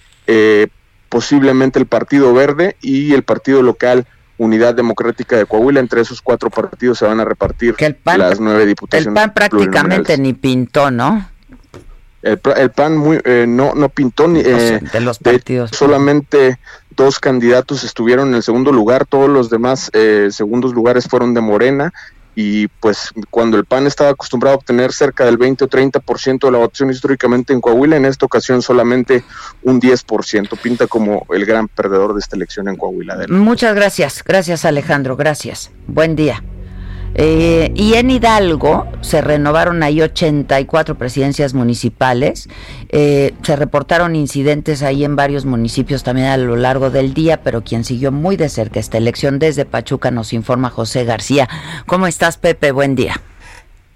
posiblemente 1.11 1.79
el 1.79 1.87
Partido 1.87 2.33
Verde 2.33 2.77
y 2.81 3.13
el 3.13 3.25
Partido 3.25 3.63
Local 3.63 4.07
Unidad 4.39 4.75
Democrática 4.75 5.37
de 5.37 5.45
Coahuila. 5.45 5.81
Entre 5.81 6.01
esos 6.01 6.23
cuatro 6.23 6.49
partidos 6.49 6.99
se 6.99 7.05
van 7.05 7.21
a 7.21 7.27
repartir 7.27 7.77
las 8.17 8.41
nueve 8.41 8.65
diputaciones. 8.65 9.09
El 9.09 9.15
PAN 9.15 9.35
prácticamente 9.35 10.17
ni 10.17 10.33
pintó, 10.33 10.91
¿no? 10.91 11.29
El, 12.23 12.39
PAN 12.39 12.97
muy, 12.97 13.19
eh, 13.25 13.47
no, 13.49 13.75
no 13.75 13.89
pintó 13.89 14.29
ni 14.29 14.41
eh, 14.41 14.81
de 14.93 15.01
los 15.01 15.19
partidos. 15.19 15.71
solamente 15.71 16.59
dos 16.91 17.19
candidatos 17.19 17.83
estuvieron 17.83 18.29
en 18.29 18.35
el 18.37 18.43
segundo 18.43 18.73
lugar, 18.73 19.07
todos 19.07 19.29
los 19.29 19.49
demás 19.49 19.91
eh, 19.95 20.29
segundos 20.31 20.75
lugares 20.75 21.09
fueron 21.09 21.33
de 21.33 21.41
Morena 21.41 21.95
y 22.35 22.69
pues 22.69 23.11
cuando 23.31 23.57
el 23.57 23.65
PAN 23.65 23.87
estaba 23.87 24.11
acostumbrado 24.11 24.55
a 24.55 24.59
obtener 24.59 24.93
cerca 24.93 25.25
del 25.25 25.37
20 25.37 25.65
o 25.65 25.69
30% 25.69 26.47
de 26.47 26.51
la 26.51 26.59
votación 26.59 26.91
históricamente 26.91 27.53
en 27.53 27.61
Coahuila, 27.61 27.97
en 27.97 28.05
esta 28.05 28.27
ocasión 28.27 28.63
solamente 28.63 29.25
un 29.63 29.81
10%, 29.81 30.59
pinta 30.59 30.87
como 30.87 31.27
el 31.31 31.45
gran 31.45 31.69
perdedor 31.69 32.15
de 32.15 32.21
esta 32.21 32.37
elección 32.37 32.69
en 32.69 32.77
Coahuila. 32.77 33.27
Muchas 33.29 33.75
gracias, 33.75 34.23
gracias 34.25 34.65
Alejandro, 34.65 35.17
gracias. 35.17 35.71
Buen 35.87 36.17
día. 36.17 36.43
Eh, 37.15 37.73
y 37.75 37.95
en 37.95 38.11
Hidalgo 38.11 38.87
se 39.01 39.21
renovaron 39.21 39.83
ahí 39.83 40.01
84 40.01 40.97
presidencias 40.97 41.55
municipales. 41.55 42.49
Eh, 42.89 43.35
se 43.43 43.57
reportaron 43.57 44.17
incidentes 44.17 44.83
ahí 44.83 45.05
en 45.05 45.17
varios 45.17 45.45
municipios 45.45 46.03
también 46.03 46.29
a 46.29 46.37
lo 46.37 46.57
largo 46.57 46.91
del 46.91 47.15
día, 47.15 47.43
pero 47.43 47.63
quien 47.63 47.85
siguió 47.85 48.13
muy 48.13 48.37
de 48.37 48.49
cerca 48.49 48.81
esta 48.81 48.99
elección 48.99 49.39
desde 49.39 49.65
Pachuca 49.65 50.11
nos 50.11 50.33
informa 50.33 50.71
José 50.71 51.05
García. 51.05 51.49
¿Cómo 51.87 52.07
estás, 52.07 52.37
Pepe? 52.37 52.73
Buen 52.73 52.95
día. 52.95 53.21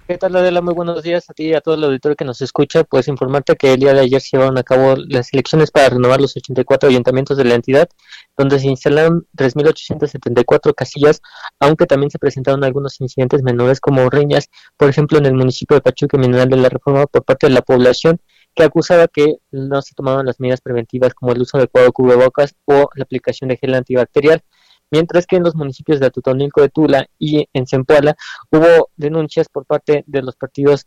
¿Qué 0.07 0.19
tal, 0.19 0.37
Adela? 0.37 0.61
Muy 0.61 0.75
buenos 0.75 1.03
días 1.03 1.31
a 1.31 1.33
ti 1.33 1.45
y 1.45 1.55
a 1.55 1.63
todo 1.63 1.77
el 1.77 1.85
auditorio 1.85 2.15
que 2.15 2.27
nos 2.27 2.43
escucha. 2.43 2.85
Pues 2.85 3.09
informarte 3.09 3.57
que 3.57 3.73
el 3.73 3.81
día 3.81 3.95
de 3.95 4.01
ayer 4.01 4.21
se 4.21 4.37
llevaron 4.37 4.59
a 4.59 4.63
cabo 4.63 4.97
las 4.97 5.33
elecciones 5.33 5.71
para 5.71 5.89
renovar 5.89 6.21
los 6.21 6.37
84 6.37 6.91
ayuntamientos 6.91 7.39
de 7.39 7.45
la 7.45 7.55
entidad, 7.55 7.89
donde 8.37 8.59
se 8.59 8.67
instalaron 8.67 9.27
3.874 9.35 10.75
casillas, 10.75 11.23
aunque 11.59 11.87
también 11.87 12.11
se 12.11 12.19
presentaron 12.19 12.65
algunos 12.65 13.01
incidentes 13.01 13.43
menores 13.43 13.81
como 13.81 14.11
riñas, 14.11 14.51
por 14.77 14.91
ejemplo, 14.91 15.17
en 15.17 15.25
el 15.25 15.33
municipio 15.33 15.75
de 15.75 15.81
Pachuca, 15.81 16.19
Mineral 16.19 16.51
de 16.51 16.59
la 16.59 16.69
Reforma, 16.69 17.07
por 17.07 17.25
parte 17.25 17.47
de 17.47 17.55
la 17.55 17.63
población 17.63 18.21
que 18.55 18.63
acusaba 18.63 19.09
que 19.09 19.37
no 19.53 19.81
se 19.81 19.95
tomaban 19.95 20.27
las 20.27 20.39
medidas 20.39 20.61
preventivas 20.61 21.15
como 21.15 21.33
el 21.33 21.41
uso 21.41 21.57
adecuado 21.57 21.87
de 21.87 21.93
cubrebocas 21.93 22.55
o 22.67 22.91
la 22.95 23.05
aplicación 23.05 23.49
de 23.49 23.57
gel 23.57 23.75
antibacterial 23.75 24.43
mientras 24.91 25.27
que 25.27 25.37
en 25.37 25.43
los 25.43 25.55
municipios 25.55 26.01
de 26.01 26.07
Atutonilco 26.07 26.61
de 26.61 26.69
Tula 26.69 27.07
y 27.19 27.49
en 27.53 27.67
Zempoala 27.67 28.17
hubo 28.51 28.91
denuncias 28.97 29.49
por 29.49 29.67
parte 29.67 30.05
de 30.07 30.23
los 30.23 30.37
partidos 30.37 30.87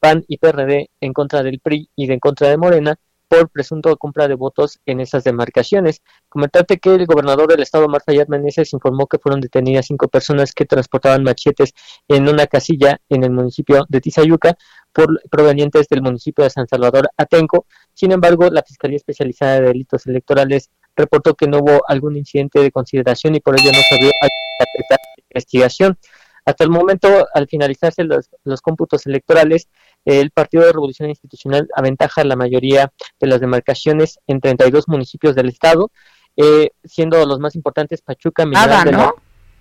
PAN 0.00 0.24
y 0.28 0.38
PRD 0.38 0.90
en 1.00 1.12
contra 1.12 1.42
del 1.42 1.60
PRI 1.60 1.88
y 1.96 2.12
en 2.12 2.20
contra 2.20 2.48
de 2.48 2.58
Morena, 2.58 2.98
por 3.28 3.48
presunto 3.48 3.96
compra 3.96 4.28
de 4.28 4.34
votos 4.34 4.78
en 4.86 5.00
esas 5.00 5.24
demarcaciones. 5.24 6.02
Comentarte 6.28 6.78
que 6.78 6.94
el 6.94 7.06
gobernador 7.06 7.48
del 7.48 7.62
estado, 7.62 7.88
Marta 7.88 8.12
Yad 8.12 8.28
Meneses, 8.28 8.72
informó 8.72 9.06
que 9.06 9.18
fueron 9.18 9.40
detenidas 9.40 9.86
cinco 9.86 10.08
personas 10.08 10.52
que 10.52 10.66
transportaban 10.66 11.24
machetes 11.24 11.72
en 12.08 12.28
una 12.28 12.46
casilla 12.46 13.00
en 13.08 13.24
el 13.24 13.30
municipio 13.30 13.86
de 13.88 14.00
Tizayuca, 14.00 14.56
por, 14.92 15.20
provenientes 15.30 15.88
del 15.88 16.02
municipio 16.02 16.44
de 16.44 16.50
San 16.50 16.68
Salvador 16.68 17.08
Atenco. 17.16 17.66
Sin 17.92 18.12
embargo, 18.12 18.48
la 18.50 18.62
Fiscalía 18.62 18.96
Especializada 18.96 19.60
de 19.60 19.68
Delitos 19.68 20.06
Electorales 20.06 20.70
reportó 20.96 21.34
que 21.34 21.46
no 21.46 21.58
hubo 21.58 21.82
algún 21.88 22.16
incidente 22.16 22.60
de 22.60 22.70
consideración 22.70 23.34
y 23.34 23.40
por 23.40 23.58
ello 23.58 23.70
no 23.72 23.78
se 23.88 23.94
abrió 23.94 24.10
la 24.20 24.96
investigación. 25.30 25.98
Hasta 26.44 26.64
el 26.64 26.70
momento, 26.70 27.26
al 27.32 27.48
finalizarse 27.48 28.04
los, 28.04 28.28
los 28.44 28.60
cómputos 28.60 29.06
electorales, 29.06 29.68
el 30.04 30.30
Partido 30.30 30.64
de 30.64 30.72
Revolución 30.72 31.08
Institucional 31.08 31.68
aventaja 31.74 32.22
la 32.24 32.36
mayoría 32.36 32.92
de 33.18 33.26
las 33.26 33.40
demarcaciones 33.40 34.18
en 34.26 34.40
32 34.40 34.88
municipios 34.88 35.34
del 35.34 35.48
estado, 35.48 35.90
eh, 36.36 36.70
siendo 36.84 37.24
los 37.24 37.38
más 37.38 37.54
importantes 37.54 38.02
Pachuca, 38.02 38.44
Mineral 38.44 38.90
¿no? 38.92 39.14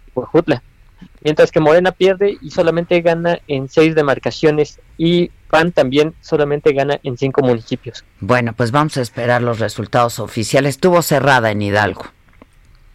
y 0.08 0.73
Mientras 1.22 1.52
que 1.52 1.60
Morena 1.60 1.92
pierde 1.92 2.38
y 2.42 2.52
solamente 2.52 3.02
gana 3.02 3.40
en 3.48 3.70
seis 3.70 3.96
demarcaciones 3.96 4.80
y 4.98 5.32
PAN 5.50 5.72
también 5.72 6.14
solamente 6.22 6.74
gana 6.74 7.00
en 7.04 7.18
cinco 7.18 7.42
municipios. 7.42 8.04
Bueno, 8.20 8.54
pues 8.54 8.72
vamos 8.72 8.98
a 8.98 9.02
esperar 9.02 9.42
los 9.42 9.60
resultados 9.60 10.20
oficiales. 10.20 10.76
Estuvo 10.76 11.02
cerrada 11.02 11.52
en 11.52 11.62
Hidalgo. 11.62 12.06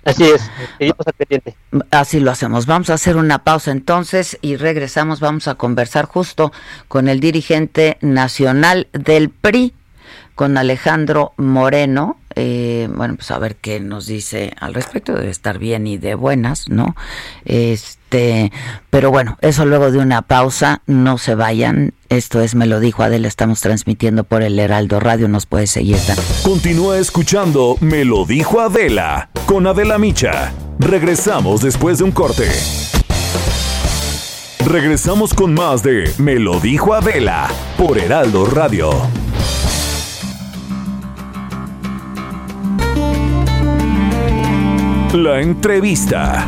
Así 0.04 0.24
es, 0.24 0.50
seguimos 0.78 1.06
al 1.06 1.12
pendiente. 1.12 1.54
Así 1.90 2.18
lo 2.18 2.30
hacemos. 2.30 2.66
Vamos 2.66 2.88
a 2.90 2.94
hacer 2.94 3.16
una 3.16 3.44
pausa 3.44 3.72
entonces 3.72 4.38
y 4.40 4.56
regresamos. 4.56 5.20
Vamos 5.20 5.48
a 5.48 5.56
conversar 5.56 6.06
justo 6.06 6.50
con 6.88 7.08
el 7.08 7.20
dirigente 7.20 7.98
nacional 8.00 8.88
del 8.92 9.28
PRI, 9.28 9.74
con 10.34 10.56
Alejandro 10.56 11.32
Moreno. 11.36 12.18
Eh, 12.34 12.88
bueno, 12.90 13.16
pues 13.16 13.30
a 13.30 13.38
ver 13.38 13.56
qué 13.56 13.80
nos 13.80 14.06
dice 14.06 14.54
al 14.58 14.72
respecto. 14.72 15.14
Debe 15.14 15.30
estar 15.30 15.58
bien 15.58 15.86
y 15.86 15.98
de 15.98 16.14
buenas, 16.14 16.68
¿no? 16.68 16.96
Este, 17.44 17.97
pero 18.08 19.10
bueno, 19.10 19.36
eso 19.40 19.64
luego 19.64 19.90
de 19.90 19.98
una 19.98 20.22
pausa. 20.22 20.82
No 20.86 21.18
se 21.18 21.34
vayan. 21.34 21.94
Esto 22.08 22.40
es 22.40 22.54
Me 22.54 22.66
lo 22.66 22.80
dijo 22.80 23.02
Adela. 23.02 23.28
Estamos 23.28 23.60
transmitiendo 23.60 24.24
por 24.24 24.42
el 24.42 24.58
Heraldo 24.58 25.00
Radio. 25.00 25.28
Nos 25.28 25.46
puede 25.46 25.66
seguir. 25.66 25.98
Continúa 26.42 26.98
escuchando 26.98 27.76
Me 27.80 28.04
lo 28.04 28.24
dijo 28.24 28.60
Adela 28.60 29.30
con 29.46 29.66
Adela 29.66 29.98
Micha. 29.98 30.52
Regresamos 30.78 31.60
después 31.60 31.98
de 31.98 32.04
un 32.04 32.12
corte. 32.12 32.48
Regresamos 34.64 35.32
con 35.32 35.54
más 35.54 35.82
de 35.82 36.12
Me 36.18 36.38
lo 36.38 36.60
dijo 36.60 36.94
Adela 36.94 37.48
por 37.76 37.98
Heraldo 37.98 38.44
Radio. 38.46 38.90
La 45.14 45.40
entrevista. 45.40 46.46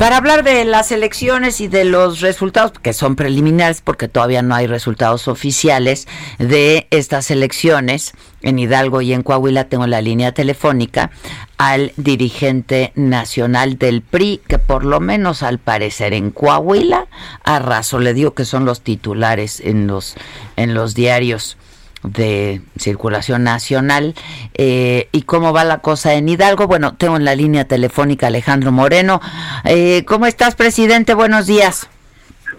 Para 0.00 0.16
hablar 0.16 0.44
de 0.44 0.64
las 0.64 0.92
elecciones 0.92 1.60
y 1.60 1.68
de 1.68 1.84
los 1.84 2.20
resultados, 2.20 2.72
que 2.72 2.94
son 2.94 3.16
preliminares 3.16 3.82
porque 3.82 4.08
todavía 4.08 4.40
no 4.40 4.54
hay 4.54 4.66
resultados 4.66 5.28
oficiales 5.28 6.08
de 6.38 6.86
estas 6.88 7.30
elecciones 7.30 8.12
en 8.40 8.58
Hidalgo 8.58 9.02
y 9.02 9.12
en 9.12 9.22
Coahuila, 9.22 9.68
tengo 9.68 9.86
la 9.86 10.00
línea 10.00 10.32
telefónica 10.32 11.10
al 11.58 11.92
dirigente 11.98 12.92
nacional 12.94 13.76
del 13.76 14.00
PRI, 14.00 14.40
que 14.48 14.58
por 14.58 14.86
lo 14.86 15.00
menos 15.00 15.42
al 15.42 15.58
parecer 15.58 16.14
en 16.14 16.30
Coahuila, 16.30 17.06
a 17.44 17.58
raso 17.58 17.98
le 17.98 18.14
digo 18.14 18.32
que 18.32 18.46
son 18.46 18.64
los 18.64 18.80
titulares 18.80 19.60
en 19.60 19.86
los, 19.86 20.14
en 20.56 20.72
los 20.72 20.94
diarios 20.94 21.58
de 22.02 22.62
circulación 22.78 23.44
nacional 23.44 24.14
eh, 24.54 25.08
y 25.12 25.22
cómo 25.22 25.52
va 25.52 25.64
la 25.64 25.78
cosa 25.78 26.14
en 26.14 26.28
Hidalgo. 26.28 26.66
Bueno, 26.66 26.94
tengo 26.96 27.16
en 27.16 27.24
la 27.24 27.34
línea 27.34 27.66
telefónica 27.66 28.28
Alejandro 28.28 28.72
Moreno. 28.72 29.20
Eh, 29.64 30.04
¿Cómo 30.06 30.26
estás, 30.26 30.54
presidente? 30.54 31.14
Buenos 31.14 31.46
días. 31.46 31.88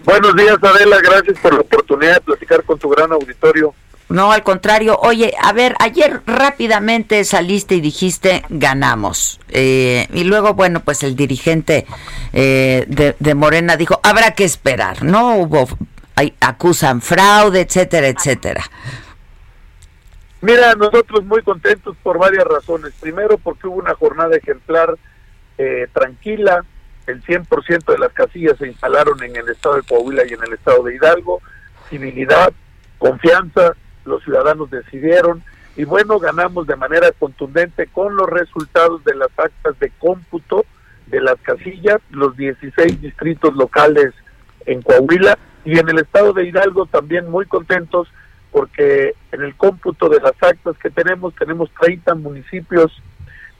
Buenos 0.04 0.34
días, 0.36 0.56
Adela. 0.62 0.98
Gracias 1.02 1.38
por 1.38 1.54
la 1.54 1.60
oportunidad 1.60 2.14
de 2.14 2.20
platicar 2.20 2.62
con 2.64 2.78
tu 2.78 2.88
gran 2.88 3.12
auditorio. 3.12 3.74
No, 4.08 4.30
al 4.30 4.42
contrario. 4.42 4.98
Oye, 5.00 5.32
a 5.40 5.52
ver, 5.52 5.74
ayer 5.78 6.20
rápidamente 6.26 7.24
saliste 7.24 7.76
y 7.76 7.80
dijiste 7.80 8.44
ganamos. 8.50 9.40
Eh, 9.48 10.06
y 10.12 10.24
luego, 10.24 10.54
bueno, 10.54 10.80
pues 10.80 11.02
el 11.02 11.16
dirigente 11.16 11.86
de, 12.32 13.16
de 13.18 13.34
Morena 13.34 13.76
dijo, 13.76 14.00
habrá 14.02 14.32
que 14.32 14.44
esperar. 14.44 15.02
No 15.02 15.36
hubo, 15.36 15.66
hay, 16.14 16.34
acusan 16.40 17.00
fraude, 17.00 17.62
etcétera, 17.62 18.08
etcétera. 18.08 18.64
Mira, 20.42 20.74
nosotros 20.74 21.24
muy 21.24 21.40
contentos 21.42 21.96
por 22.02 22.18
varias 22.18 22.44
razones. 22.44 22.92
Primero, 23.00 23.38
porque 23.38 23.68
hubo 23.68 23.76
una 23.76 23.94
jornada 23.94 24.36
ejemplar 24.36 24.98
eh, 25.56 25.86
tranquila. 25.92 26.64
El 27.06 27.22
100% 27.22 27.84
de 27.84 27.98
las 27.98 28.12
casillas 28.12 28.58
se 28.58 28.66
instalaron 28.66 29.22
en 29.22 29.36
el 29.36 29.48
estado 29.48 29.76
de 29.76 29.82
Coahuila 29.82 30.24
y 30.28 30.34
en 30.34 30.42
el 30.42 30.52
estado 30.54 30.82
de 30.82 30.96
Hidalgo. 30.96 31.40
Civilidad, 31.88 32.52
confianza, 32.98 33.76
los 34.04 34.24
ciudadanos 34.24 34.68
decidieron. 34.68 35.44
Y 35.76 35.84
bueno, 35.84 36.18
ganamos 36.18 36.66
de 36.66 36.74
manera 36.74 37.12
contundente 37.12 37.86
con 37.86 38.16
los 38.16 38.28
resultados 38.28 39.04
de 39.04 39.14
las 39.14 39.30
actas 39.36 39.78
de 39.78 39.90
cómputo 39.90 40.66
de 41.06 41.20
las 41.20 41.36
casillas, 41.42 42.00
los 42.10 42.36
16 42.36 43.00
distritos 43.00 43.54
locales 43.54 44.12
en 44.66 44.82
Coahuila 44.82 45.38
y 45.64 45.78
en 45.78 45.88
el 45.88 46.00
estado 46.00 46.32
de 46.32 46.46
Hidalgo 46.46 46.86
también 46.86 47.30
muy 47.30 47.46
contentos 47.46 48.08
porque 48.52 49.14
en 49.32 49.42
el 49.42 49.56
cómputo 49.56 50.08
de 50.08 50.20
las 50.20 50.34
actas 50.40 50.76
que 50.78 50.90
tenemos, 50.90 51.34
tenemos 51.34 51.70
30 51.80 52.14
municipios 52.14 52.92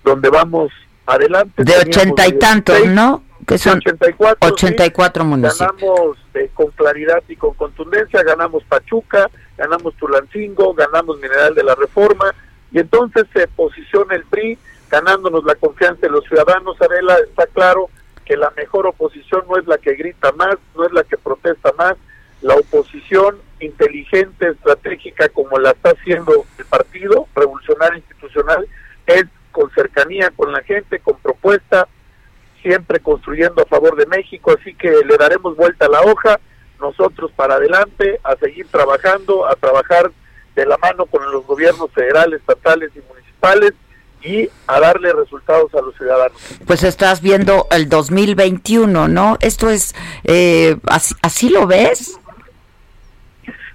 donde 0.05 0.29
vamos 0.29 0.71
adelante. 1.07 1.65
De 1.65 1.77
ochenta 1.79 2.29
y 2.29 2.39
tantos, 2.39 2.87
¿no? 2.87 3.25
Que 3.47 3.59
son 3.59 3.79
84, 3.79 4.37
84 4.41 5.25
municipios. 5.25 5.59
Ganamos 5.59 6.19
eh, 6.35 6.51
con 6.55 6.71
claridad 6.73 7.23
y 7.29 7.35
con 7.35 7.55
contundencia, 7.55 8.23
ganamos 8.23 8.63
Pachuca, 8.65 9.29
ganamos 9.57 9.95
Tulancingo, 9.95 10.75
ganamos 10.75 11.17
Mineral 11.17 11.55
de 11.55 11.65
la 11.65 11.75
Reforma, 11.75 12.33
y 12.71 12.79
entonces 12.79 13.27
se 13.33 13.49
posiciona 13.49 14.15
el 14.15 14.25
PRI 14.25 14.59
ganándonos 14.91 15.43
la 15.45 15.55
confianza 15.55 16.03
de 16.03 16.11
los 16.11 16.25
ciudadanos. 16.27 16.81
Arela, 16.81 17.17
está 17.27 17.47
claro 17.47 17.89
que 18.25 18.37
la 18.37 18.53
mejor 18.57 18.87
oposición 18.87 19.43
no 19.49 19.57
es 19.57 19.67
la 19.67 19.79
que 19.79 19.95
grita 19.95 20.33
más, 20.33 20.57
no 20.77 20.85
es 20.85 20.93
la 20.93 21.03
que 21.03 21.17
protesta 21.17 21.73
más, 21.77 21.97
la 22.43 22.55
oposición 22.55 23.39
inteligente, 23.61 24.49
estratégica, 24.51 25.29
como 25.29 25.59
la 25.59 25.71
está 25.71 25.91
haciendo 25.91 26.45
el 26.59 26.65
partido 26.67 27.27
revolucionario 27.35 27.99
institucional, 27.99 28.67
es 29.07 29.25
con 29.53 29.71
cercanía 29.71 30.31
con 30.35 30.53
la 30.53 30.63
gente, 30.63 30.99
con 30.99 31.17
propuesta, 31.19 31.87
siempre 32.63 33.01
construyendo 33.01 33.63
a 33.63 33.67
favor 33.67 33.97
de 33.97 34.07
México, 34.07 34.55
así 34.59 34.75
que 34.75 34.91
le 34.91 35.17
daremos 35.17 35.57
vuelta 35.57 35.87
a 35.87 35.91
la 35.91 36.01
hoja, 36.03 36.41
nosotros 36.81 37.31
para 37.37 37.55
adelante, 37.55 38.21
a 38.25 38.35
seguir 38.37 38.67
trabajando, 38.69 39.47
a 39.47 39.55
trabajar 39.55 40.11
de 40.57 40.67
la 40.67 40.77
mano 40.79 41.07
con 41.07 41.31
los 41.31 41.47
gobiernos 41.47 41.91
federales, 41.93 42.41
estatales 42.41 42.91
y 42.95 43.01
municipales 43.09 43.73
y 44.23 44.49
a 44.67 44.81
darle 44.81 45.13
resultados 45.13 45.73
a 45.75 45.81
los 45.81 45.97
ciudadanos. 45.97 46.37
Pues 46.67 46.83
estás 46.83 47.21
viendo 47.21 47.67
el 47.71 47.89
2021, 47.89 49.09
¿no? 49.09 49.37
Esto 49.41 49.71
es, 49.71 49.95
eh, 50.25 50.77
así, 50.87 51.15
¿así 51.23 51.49
lo 51.49 51.67
ves? 51.67 52.19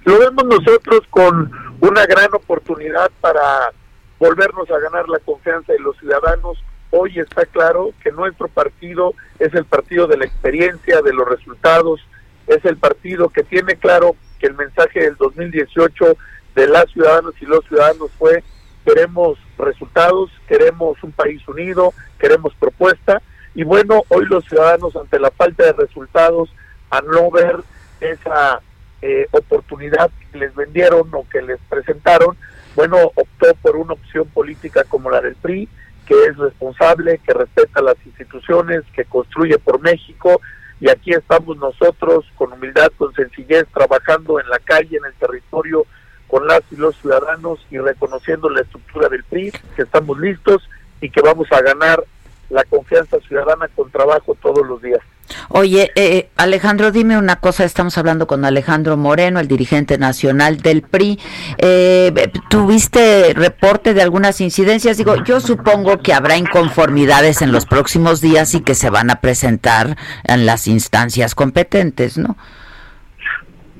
Lo 0.08 0.18
vemos 0.18 0.42
nosotros 0.46 1.02
con 1.10 1.52
una 1.82 2.06
gran 2.06 2.32
oportunidad 2.32 3.10
para 3.20 3.74
volvernos 4.18 4.70
a 4.70 4.78
ganar 4.78 5.06
la 5.06 5.18
confianza 5.18 5.74
de 5.74 5.80
los 5.80 5.98
ciudadanos. 5.98 6.56
Hoy 6.90 7.18
está 7.18 7.44
claro 7.44 7.90
que 8.02 8.10
nuestro 8.12 8.48
partido 8.48 9.12
es 9.38 9.52
el 9.52 9.66
partido 9.66 10.06
de 10.06 10.16
la 10.16 10.24
experiencia, 10.24 11.02
de 11.02 11.12
los 11.12 11.28
resultados, 11.28 12.00
es 12.46 12.64
el 12.64 12.78
partido 12.78 13.28
que 13.28 13.42
tiene 13.42 13.76
claro 13.76 14.16
que 14.38 14.46
el 14.46 14.54
mensaje 14.54 15.00
del 15.00 15.16
2018 15.16 16.16
de 16.54 16.66
las 16.68 16.90
ciudadanas 16.90 17.34
y 17.42 17.44
los 17.44 17.62
ciudadanos 17.66 18.10
fue 18.18 18.42
queremos 18.86 19.38
resultados, 19.58 20.30
queremos 20.48 20.96
un 21.02 21.12
país 21.12 21.46
unido, 21.46 21.92
queremos 22.18 22.54
propuesta 22.54 23.20
y 23.54 23.62
bueno, 23.62 24.04
hoy 24.08 24.24
los 24.24 24.42
ciudadanos 24.46 24.96
ante 24.96 25.20
la 25.20 25.30
falta 25.32 25.64
de 25.64 25.72
resultados, 25.74 26.48
a 26.88 27.02
no 27.02 27.30
ver 27.30 27.56
esa 28.00 28.62
eh, 29.02 29.26
oportunidad 29.30 30.10
que 30.32 30.38
les 30.38 30.54
vendieron 30.54 31.08
o 31.12 31.26
que 31.28 31.42
les 31.42 31.58
presentaron, 31.68 32.36
bueno, 32.74 33.10
optó 33.14 33.54
por 33.62 33.76
una 33.76 33.94
opción 33.94 34.26
política 34.28 34.84
como 34.84 35.10
la 35.10 35.20
del 35.20 35.36
PRI, 35.36 35.68
que 36.06 36.14
es 36.26 36.36
responsable, 36.36 37.18
que 37.18 37.34
respeta 37.34 37.82
las 37.82 37.96
instituciones, 38.06 38.82
que 38.94 39.04
construye 39.04 39.58
por 39.58 39.80
México, 39.80 40.40
y 40.80 40.88
aquí 40.88 41.12
estamos 41.12 41.56
nosotros 41.56 42.24
con 42.36 42.52
humildad, 42.52 42.90
con 42.96 43.12
sencillez, 43.14 43.66
trabajando 43.74 44.40
en 44.40 44.48
la 44.48 44.58
calle, 44.58 44.96
en 44.96 45.04
el 45.04 45.14
territorio, 45.14 45.86
con 46.28 46.46
las 46.46 46.62
y 46.70 46.76
los 46.76 46.96
ciudadanos 46.96 47.58
y 47.70 47.78
reconociendo 47.78 48.48
la 48.50 48.60
estructura 48.60 49.08
del 49.08 49.24
PRI, 49.24 49.52
que 49.74 49.82
estamos 49.82 50.18
listos 50.18 50.62
y 51.00 51.10
que 51.10 51.20
vamos 51.20 51.48
a 51.50 51.60
ganar 51.62 52.04
la 52.50 52.64
confianza 52.64 53.18
ciudadana 53.20 53.68
con 53.68 53.90
trabajo 53.90 54.36
todos 54.40 54.66
los 54.66 54.80
días. 54.80 55.00
Oye, 55.48 55.90
eh, 55.94 56.28
Alejandro, 56.36 56.90
dime 56.90 57.18
una 57.18 57.36
cosa, 57.36 57.64
estamos 57.64 57.98
hablando 57.98 58.26
con 58.26 58.44
Alejandro 58.44 58.96
Moreno, 58.96 59.40
el 59.40 59.48
dirigente 59.48 59.98
nacional 59.98 60.58
del 60.58 60.82
PRI. 60.82 61.18
Eh, 61.58 62.30
¿Tuviste 62.48 63.32
reporte 63.34 63.94
de 63.94 64.02
algunas 64.02 64.40
incidencias? 64.40 64.96
Digo, 64.96 65.22
yo 65.24 65.40
supongo 65.40 65.98
que 65.98 66.12
habrá 66.12 66.36
inconformidades 66.36 67.42
en 67.42 67.52
los 67.52 67.66
próximos 67.66 68.20
días 68.20 68.54
y 68.54 68.60
que 68.60 68.74
se 68.74 68.90
van 68.90 69.10
a 69.10 69.20
presentar 69.20 69.96
en 70.24 70.46
las 70.46 70.66
instancias 70.66 71.34
competentes, 71.34 72.18
¿no? 72.18 72.36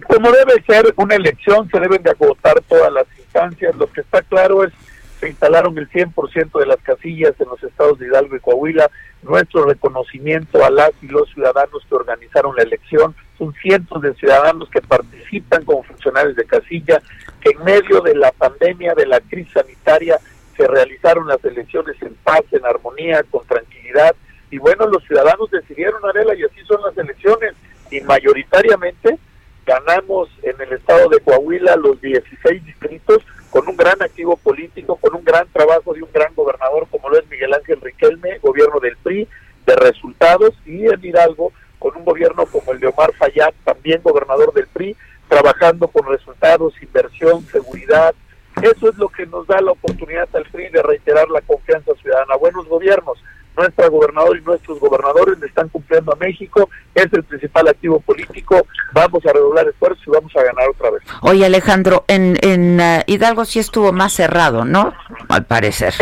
Como 0.06 0.30
debe 0.32 0.62
ser 0.66 0.94
una 0.96 1.16
elección, 1.16 1.68
se 1.70 1.78
deben 1.78 2.02
de 2.02 2.10
agotar 2.10 2.54
todas 2.66 2.90
las 2.92 3.04
instancias. 3.18 3.76
Lo 3.76 3.92
que 3.92 4.00
está 4.00 4.22
claro 4.22 4.64
es 4.64 4.72
se 5.20 5.28
instalaron 5.28 5.76
el 5.78 5.88
100% 5.90 6.58
de 6.58 6.66
las 6.66 6.78
casillas 6.78 7.34
en 7.40 7.48
los 7.48 7.62
estados 7.62 7.98
de 7.98 8.06
Hidalgo 8.06 8.36
y 8.36 8.40
Coahuila. 8.40 8.90
Nuestro 9.22 9.64
reconocimiento 9.64 10.64
a 10.64 10.70
las 10.70 10.92
y 11.02 11.08
los 11.08 11.28
ciudadanos 11.30 11.84
que 11.88 11.94
organizaron 11.94 12.54
la 12.56 12.62
elección. 12.62 13.14
Son 13.36 13.52
cientos 13.54 14.00
de 14.02 14.14
ciudadanos 14.14 14.68
que 14.70 14.80
participan 14.80 15.64
como 15.64 15.82
funcionarios 15.82 16.36
de 16.36 16.44
casilla, 16.44 17.02
que 17.40 17.50
en 17.50 17.64
medio 17.64 18.00
de 18.00 18.14
la 18.14 18.30
pandemia, 18.32 18.94
de 18.94 19.06
la 19.06 19.20
crisis 19.20 19.52
sanitaria, 19.52 20.18
se 20.56 20.66
realizaron 20.66 21.26
las 21.26 21.44
elecciones 21.44 22.00
en 22.02 22.14
paz, 22.16 22.42
en 22.52 22.64
armonía, 22.64 23.22
con 23.24 23.44
tranquilidad. 23.46 24.14
Y 24.50 24.58
bueno, 24.58 24.86
los 24.86 25.02
ciudadanos 25.04 25.50
decidieron, 25.50 26.04
Arela, 26.04 26.34
y 26.34 26.44
así 26.44 26.60
son 26.66 26.80
las 26.82 26.96
elecciones. 26.96 27.54
Y 27.90 28.00
mayoritariamente 28.02 29.18
ganamos 29.66 30.28
en 30.42 30.60
el 30.60 30.72
estado 30.72 31.08
de 31.08 31.20
Coahuila 31.20 31.76
los 31.76 32.00
16 32.00 32.64
distritos 32.64 33.22
con 33.50 33.68
un 33.68 33.76
gran 33.76 34.00
activo 34.02 34.36
político, 34.36 34.96
con 34.96 35.14
un 35.14 35.24
gran 35.24 35.46
trabajo 35.48 35.94
de 35.94 36.02
un 36.02 36.10
gran 36.12 36.34
gobernador 36.34 36.86
como 36.90 37.08
lo 37.08 37.18
es 37.18 37.28
Miguel 37.28 37.54
Ángel 37.54 37.80
Riquelme, 37.80 38.38
gobierno 38.38 38.80
del 38.80 38.96
PRI, 38.96 39.28
de 39.66 39.76
resultados, 39.76 40.54
y 40.66 40.86
en 40.86 41.04
Hidalgo 41.04 41.52
con 41.78 41.96
un 41.96 42.04
gobierno 42.04 42.46
como 42.46 42.72
el 42.72 42.80
de 42.80 42.88
Omar 42.88 43.12
Fayad, 43.14 43.52
también 43.64 44.02
gobernador 44.02 44.52
del 44.52 44.66
PRI, 44.66 44.96
trabajando 45.28 45.88
con 45.88 46.06
resultados, 46.08 46.74
inversión, 46.82 47.44
seguridad. 47.46 48.14
Eso 48.62 48.88
es 48.88 48.96
lo 48.96 49.08
que 49.08 49.26
nos 49.26 49.46
da 49.46 49.60
la 49.60 49.72
oportunidad 49.72 50.28
al 50.34 50.44
PRI 50.46 50.68
de 50.70 50.82
reiterar 50.82 51.28
la 51.28 51.40
confianza 51.42 51.92
ciudadana. 52.00 52.36
Buenos 52.36 52.66
gobiernos, 52.66 53.22
nuestra 53.58 53.88
gobernador 53.88 54.38
y 54.38 54.42
nuestros 54.42 54.78
gobernadores 54.78 55.38
le 55.40 55.46
están 55.46 55.68
cumpliendo 55.68 56.12
a 56.12 56.16
México, 56.16 56.70
es 56.94 57.12
el 57.12 57.24
principal 57.24 57.68
activo 57.68 58.00
político, 58.00 58.66
vamos 58.92 59.24
a 59.26 59.32
redoblar 59.32 59.68
esfuerzos 59.68 60.06
y 60.06 60.10
vamos 60.10 60.34
a 60.36 60.42
ganar 60.42 60.68
otra 60.68 60.90
vez. 60.90 61.02
Oye 61.22 61.44
Alejandro, 61.44 62.04
en, 62.06 62.36
en 62.42 62.80
uh, 62.80 63.02
Hidalgo 63.06 63.44
sí 63.44 63.58
estuvo 63.58 63.92
más 63.92 64.12
cerrado, 64.12 64.64
¿no? 64.64 64.94
Al 65.28 65.44
parecer. 65.44 65.92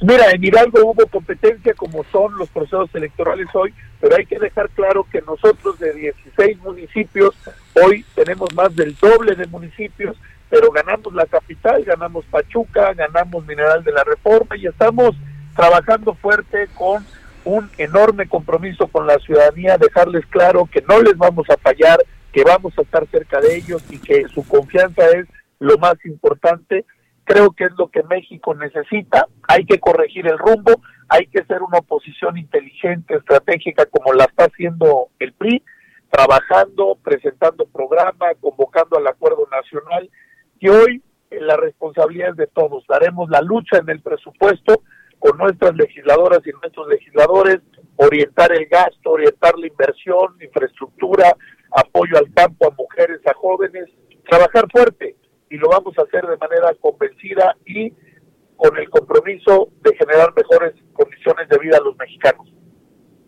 mira, 0.00 0.30
en 0.30 0.42
Hidalgo 0.42 0.90
hubo 0.90 1.06
competencia 1.06 1.74
como 1.74 2.02
son 2.10 2.36
los 2.38 2.48
procesos 2.48 2.88
electorales 2.94 3.48
hoy, 3.52 3.74
pero 4.00 4.16
hay 4.16 4.24
que 4.24 4.38
dejar 4.38 4.70
claro 4.70 5.06
que 5.10 5.20
nosotros 5.20 5.78
de 5.78 5.92
16 5.92 6.58
municipios, 6.60 7.34
hoy 7.74 8.04
tenemos 8.14 8.54
más 8.54 8.74
del 8.74 8.96
doble 8.96 9.34
de 9.34 9.46
municipios, 9.46 10.16
pero 10.48 10.70
ganamos 10.70 11.12
la 11.12 11.26
capital, 11.26 11.84
ganamos 11.84 12.24
Pachuca, 12.26 12.94
ganamos 12.94 13.44
Mineral 13.46 13.84
de 13.84 13.92
la 13.92 14.04
Reforma 14.04 14.56
y 14.56 14.66
estamos 14.66 15.14
trabajando 15.56 16.14
fuerte 16.14 16.68
con 16.74 17.04
un 17.44 17.70
enorme 17.78 18.28
compromiso 18.28 18.88
con 18.88 19.06
la 19.06 19.18
ciudadanía, 19.18 19.78
dejarles 19.78 20.26
claro 20.26 20.68
que 20.70 20.82
no 20.82 21.00
les 21.00 21.16
vamos 21.16 21.48
a 21.48 21.56
fallar, 21.56 21.98
que 22.32 22.44
vamos 22.44 22.76
a 22.76 22.82
estar 22.82 23.06
cerca 23.08 23.40
de 23.40 23.56
ellos 23.56 23.82
y 23.88 23.98
que 23.98 24.24
su 24.28 24.46
confianza 24.46 25.08
es 25.10 25.26
lo 25.58 25.78
más 25.78 25.94
importante. 26.04 26.84
Creo 27.24 27.52
que 27.52 27.64
es 27.64 27.72
lo 27.78 27.88
que 27.88 28.02
México 28.02 28.54
necesita. 28.54 29.26
Hay 29.48 29.64
que 29.64 29.80
corregir 29.80 30.26
el 30.26 30.38
rumbo, 30.38 30.82
hay 31.08 31.26
que 31.28 31.44
ser 31.44 31.62
una 31.62 31.78
oposición 31.78 32.36
inteligente, 32.36 33.16
estratégica, 33.16 33.86
como 33.86 34.12
la 34.12 34.24
está 34.24 34.44
haciendo 34.44 35.08
el 35.18 35.32
PRI, 35.32 35.62
trabajando, 36.10 36.98
presentando 37.02 37.66
programa, 37.66 38.26
convocando 38.40 38.98
al 38.98 39.06
acuerdo 39.06 39.48
nacional. 39.50 40.10
Y 40.58 40.68
hoy 40.68 41.02
la 41.30 41.56
responsabilidad 41.56 42.30
es 42.30 42.36
de 42.36 42.46
todos. 42.48 42.84
Daremos 42.88 43.30
la 43.30 43.40
lucha 43.40 43.78
en 43.78 43.88
el 43.88 44.00
presupuesto 44.00 44.82
con 45.18 45.38
nuestras 45.38 45.74
legisladoras 45.74 46.40
y 46.46 46.50
nuestros 46.50 46.88
legisladores, 46.88 47.58
orientar 47.96 48.52
el 48.52 48.66
gasto, 48.66 49.10
orientar 49.10 49.58
la 49.58 49.66
inversión, 49.66 50.36
infraestructura, 50.40 51.36
apoyo 51.70 52.18
al 52.18 52.32
campo, 52.34 52.66
a 52.66 52.74
mujeres, 52.74 53.20
a 53.26 53.34
jóvenes, 53.34 53.86
trabajar 54.28 54.66
fuerte 54.70 55.16
y 55.50 55.56
lo 55.56 55.68
vamos 55.68 55.96
a 55.98 56.02
hacer 56.02 56.26
de 56.26 56.36
manera 56.36 56.74
convencida 56.80 57.56
y 57.64 57.92
con 58.56 58.76
el 58.76 58.88
compromiso 58.90 59.68
de 59.82 59.94
generar 59.96 60.32
mejores 60.34 60.74
condiciones 60.92 61.48
de 61.48 61.58
vida 61.58 61.76
a 61.76 61.84
los 61.84 61.96
mexicanos. 61.96 62.48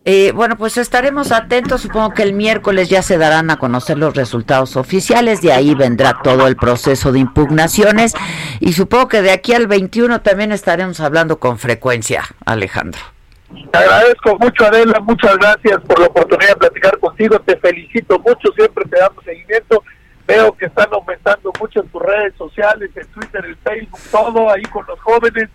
Eh, 0.05 0.31
bueno, 0.33 0.57
pues 0.57 0.77
estaremos 0.77 1.31
atentos. 1.31 1.81
Supongo 1.81 2.13
que 2.13 2.23
el 2.23 2.33
miércoles 2.33 2.89
ya 2.89 3.01
se 3.01 3.17
darán 3.17 3.49
a 3.51 3.57
conocer 3.57 3.97
los 3.97 4.15
resultados 4.15 4.77
oficiales. 4.77 5.41
De 5.41 5.51
ahí 5.51 5.75
vendrá 5.75 6.19
todo 6.23 6.47
el 6.47 6.55
proceso 6.55 7.11
de 7.11 7.19
impugnaciones. 7.19 8.13
Y 8.59 8.73
supongo 8.73 9.07
que 9.07 9.21
de 9.21 9.31
aquí 9.31 9.53
al 9.53 9.67
21 9.67 10.21
también 10.21 10.51
estaremos 10.51 10.99
hablando 10.99 11.39
con 11.39 11.59
frecuencia, 11.59 12.23
Alejandro. 12.45 13.01
Te 13.71 13.77
agradezco 13.77 14.37
mucho, 14.39 14.65
Adela. 14.65 14.99
Muchas 15.01 15.37
gracias 15.37 15.79
por 15.81 15.99
la 15.99 16.07
oportunidad 16.07 16.49
de 16.49 16.55
platicar 16.55 16.97
contigo. 16.99 17.39
Te 17.39 17.57
felicito 17.57 18.19
mucho. 18.19 18.51
Siempre 18.55 18.85
te 18.85 18.99
damos 18.99 19.23
seguimiento. 19.23 19.83
Veo 20.25 20.53
que 20.53 20.67
están 20.67 20.87
aumentando 20.91 21.51
mucho 21.59 21.81
en 21.81 21.87
tus 21.89 22.01
redes 22.01 22.33
sociales, 22.37 22.91
en 22.95 23.07
Twitter, 23.07 23.43
en 23.45 23.57
Facebook, 23.57 23.99
todo 24.11 24.51
ahí 24.51 24.61
con 24.63 24.85
los 24.85 24.99
jóvenes 24.99 25.49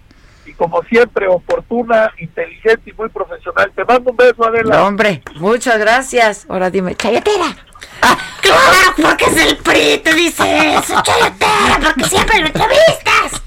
y 0.54 0.56
como 0.56 0.82
siempre, 0.84 1.26
oportuna, 1.28 2.12
inteligente 2.18 2.90
y 2.90 2.92
muy 2.92 3.08
profesional. 3.08 3.72
Te 3.74 3.84
mando 3.84 4.10
un 4.10 4.16
beso, 4.16 4.44
Adela. 4.44 4.76
No, 4.76 4.86
hombre, 4.86 5.22
muchas 5.36 5.78
gracias. 5.78 6.46
Ahora 6.48 6.70
dime, 6.70 6.94
Chayotera. 6.94 7.56
Ah, 8.02 8.16
claro, 8.40 8.94
porque 9.02 9.24
es 9.26 9.36
el 9.36 9.56
PRI, 9.58 9.98
te 9.98 10.14
dice 10.14 10.74
eso, 10.74 10.94
Chayotera, 11.02 11.78
porque 11.82 12.04
siempre 12.04 12.40
lo 12.40 12.46
entrevistas. 12.46 13.42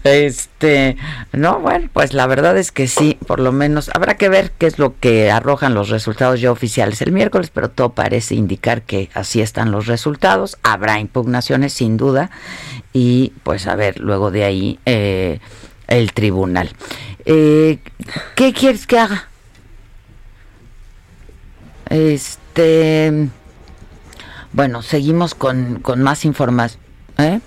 Este, 0.03 0.97
no, 1.33 1.59
bueno, 1.59 1.89
pues 1.93 2.13
la 2.13 2.25
verdad 2.27 2.57
es 2.57 2.71
que 2.71 2.87
sí, 2.87 3.17
por 3.27 3.39
lo 3.39 3.51
menos 3.51 3.89
habrá 3.93 4.15
que 4.15 4.29
ver 4.29 4.51
qué 4.57 4.65
es 4.67 4.79
lo 4.79 4.97
que 4.99 5.29
arrojan 5.29 5.73
los 5.73 5.89
resultados 5.89 6.41
ya 6.41 6.51
oficiales 6.51 7.01
el 7.01 7.11
miércoles, 7.11 7.51
pero 7.53 7.69
todo 7.69 7.89
parece 7.89 8.35
indicar 8.35 8.81
que 8.83 9.09
así 9.13 9.41
están 9.41 9.71
los 9.71 9.87
resultados. 9.87 10.57
Habrá 10.63 10.99
impugnaciones 10.99 11.73
sin 11.73 11.97
duda 11.97 12.31
y 12.93 13.33
pues 13.43 13.67
a 13.67 13.75
ver, 13.75 13.99
luego 13.99 14.31
de 14.31 14.43
ahí 14.43 14.79
eh, 14.85 15.39
el 15.87 16.13
tribunal. 16.13 16.71
Eh, 17.25 17.79
¿Qué 18.35 18.53
quieres 18.53 18.87
que 18.87 18.99
haga? 18.99 19.27
Este, 21.89 23.29
bueno, 24.53 24.81
seguimos 24.81 25.35
con, 25.35 25.79
con 25.79 26.01
más 26.01 26.25
información. 26.25 26.81
¿Eh? 27.17 27.39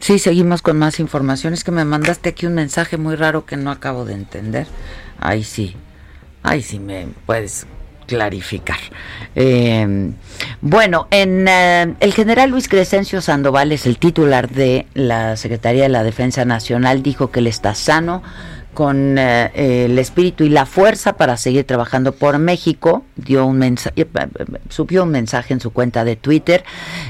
Sí, 0.00 0.18
seguimos 0.18 0.62
con 0.62 0.78
más 0.78 1.00
información. 1.00 1.52
Es 1.54 1.64
que 1.64 1.70
me 1.70 1.84
mandaste 1.84 2.30
aquí 2.30 2.46
un 2.46 2.54
mensaje 2.54 2.96
muy 2.96 3.16
raro 3.16 3.44
que 3.46 3.56
no 3.56 3.70
acabo 3.70 4.04
de 4.04 4.14
entender. 4.14 4.66
Ahí 5.20 5.42
sí, 5.44 5.76
ahí 6.42 6.62
sí 6.62 6.78
me 6.78 7.08
puedes 7.26 7.66
clarificar. 8.06 8.78
Em, 9.34 10.14
bueno, 10.60 11.06
en 11.10 11.46
eh, 11.46 11.94
el 12.00 12.14
general 12.14 12.50
Luis 12.50 12.68
Crescencio 12.68 13.20
Sandoval 13.20 13.70
es 13.70 13.86
el 13.86 13.98
titular 13.98 14.48
de 14.48 14.86
la 14.94 15.36
Secretaría 15.36 15.82
de 15.84 15.90
la 15.90 16.02
Defensa 16.02 16.44
Nacional, 16.44 17.02
dijo 17.02 17.30
que 17.30 17.40
él 17.40 17.46
está 17.46 17.74
sano, 17.74 18.22
con 18.78 19.18
eh, 19.18 19.86
el 19.86 19.98
espíritu 19.98 20.44
y 20.44 20.50
la 20.50 20.64
fuerza 20.64 21.14
para 21.14 21.36
seguir 21.36 21.64
trabajando 21.64 22.12
por 22.12 22.38
México. 22.38 23.02
Dio 23.16 23.44
un 23.44 23.58
mensaje, 23.58 24.02
eh, 24.02 24.06
subió 24.68 25.02
un 25.02 25.10
mensaje 25.10 25.52
en 25.52 25.58
su 25.58 25.72
cuenta 25.72 26.04
de 26.04 26.14
Twitter 26.14 26.62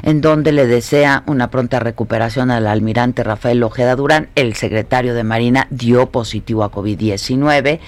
en 0.02 0.22
donde 0.22 0.52
le 0.52 0.66
desea 0.66 1.24
una 1.26 1.50
pronta 1.50 1.78
recuperación 1.78 2.50
al 2.50 2.66
almirante 2.66 3.22
Rafael 3.22 3.62
Ojeda 3.62 3.96
Durán. 3.96 4.31
El 4.35 4.54
secretario 4.54 5.12
de 5.12 5.24
Marina 5.24 5.66
dio 5.68 6.07
positivo 6.07 6.64
a 6.64 6.72
COVID-19 6.72 7.81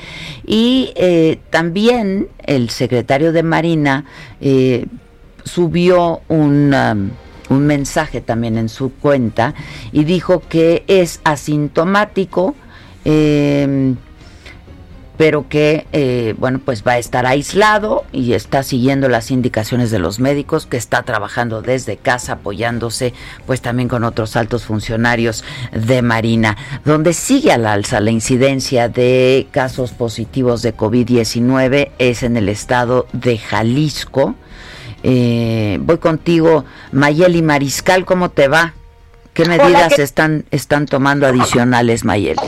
y 0.46 0.92
eh, 0.96 1.38
también 1.48 2.28
el 2.44 2.68
secretario 2.68 3.32
de 3.32 3.42
Marina 3.42 4.04
subió 5.42 6.20
un 6.28 6.74
um, 6.74 7.10
un 7.48 7.66
mensaje 7.66 8.20
también 8.20 8.58
en 8.58 8.68
su 8.68 8.92
cuenta 8.92 9.54
y 9.90 10.04
dijo 10.04 10.42
que 10.48 10.84
es 10.86 11.20
asintomático 11.24 12.54
eh, 13.04 13.94
pero 15.20 15.50
que, 15.50 15.86
eh, 15.92 16.34
bueno, 16.38 16.62
pues 16.64 16.82
va 16.82 16.92
a 16.92 16.98
estar 16.98 17.26
aislado 17.26 18.06
y 18.10 18.32
está 18.32 18.62
siguiendo 18.62 19.06
las 19.10 19.30
indicaciones 19.30 19.90
de 19.90 19.98
los 19.98 20.18
médicos, 20.18 20.64
que 20.64 20.78
está 20.78 21.02
trabajando 21.02 21.60
desde 21.60 21.98
casa, 21.98 22.32
apoyándose, 22.32 23.12
pues 23.44 23.60
también 23.60 23.86
con 23.86 24.02
otros 24.02 24.34
altos 24.34 24.64
funcionarios 24.64 25.44
de 25.72 26.00
Marina, 26.00 26.56
donde 26.86 27.12
sigue 27.12 27.52
al 27.52 27.66
alza 27.66 28.00
la 28.00 28.10
incidencia 28.12 28.88
de 28.88 29.46
casos 29.50 29.90
positivos 29.90 30.62
de 30.62 30.74
COVID-19 30.74 31.90
es 31.98 32.22
en 32.22 32.38
el 32.38 32.48
estado 32.48 33.07
de 33.12 33.36
Jalisco. 33.36 34.36
Eh, 35.03 35.76
voy 35.82 35.98
contigo, 35.98 36.64
Mayeli 36.92 37.42
Mariscal, 37.42 38.07
¿cómo 38.07 38.30
te 38.30 38.48
va? 38.48 38.72
¿Qué 39.34 39.44
medidas 39.44 39.98
están, 39.98 40.46
están 40.51 40.86
tomando 40.86 41.26
adicionales, 41.26 42.07
Mayeli? 42.07 42.40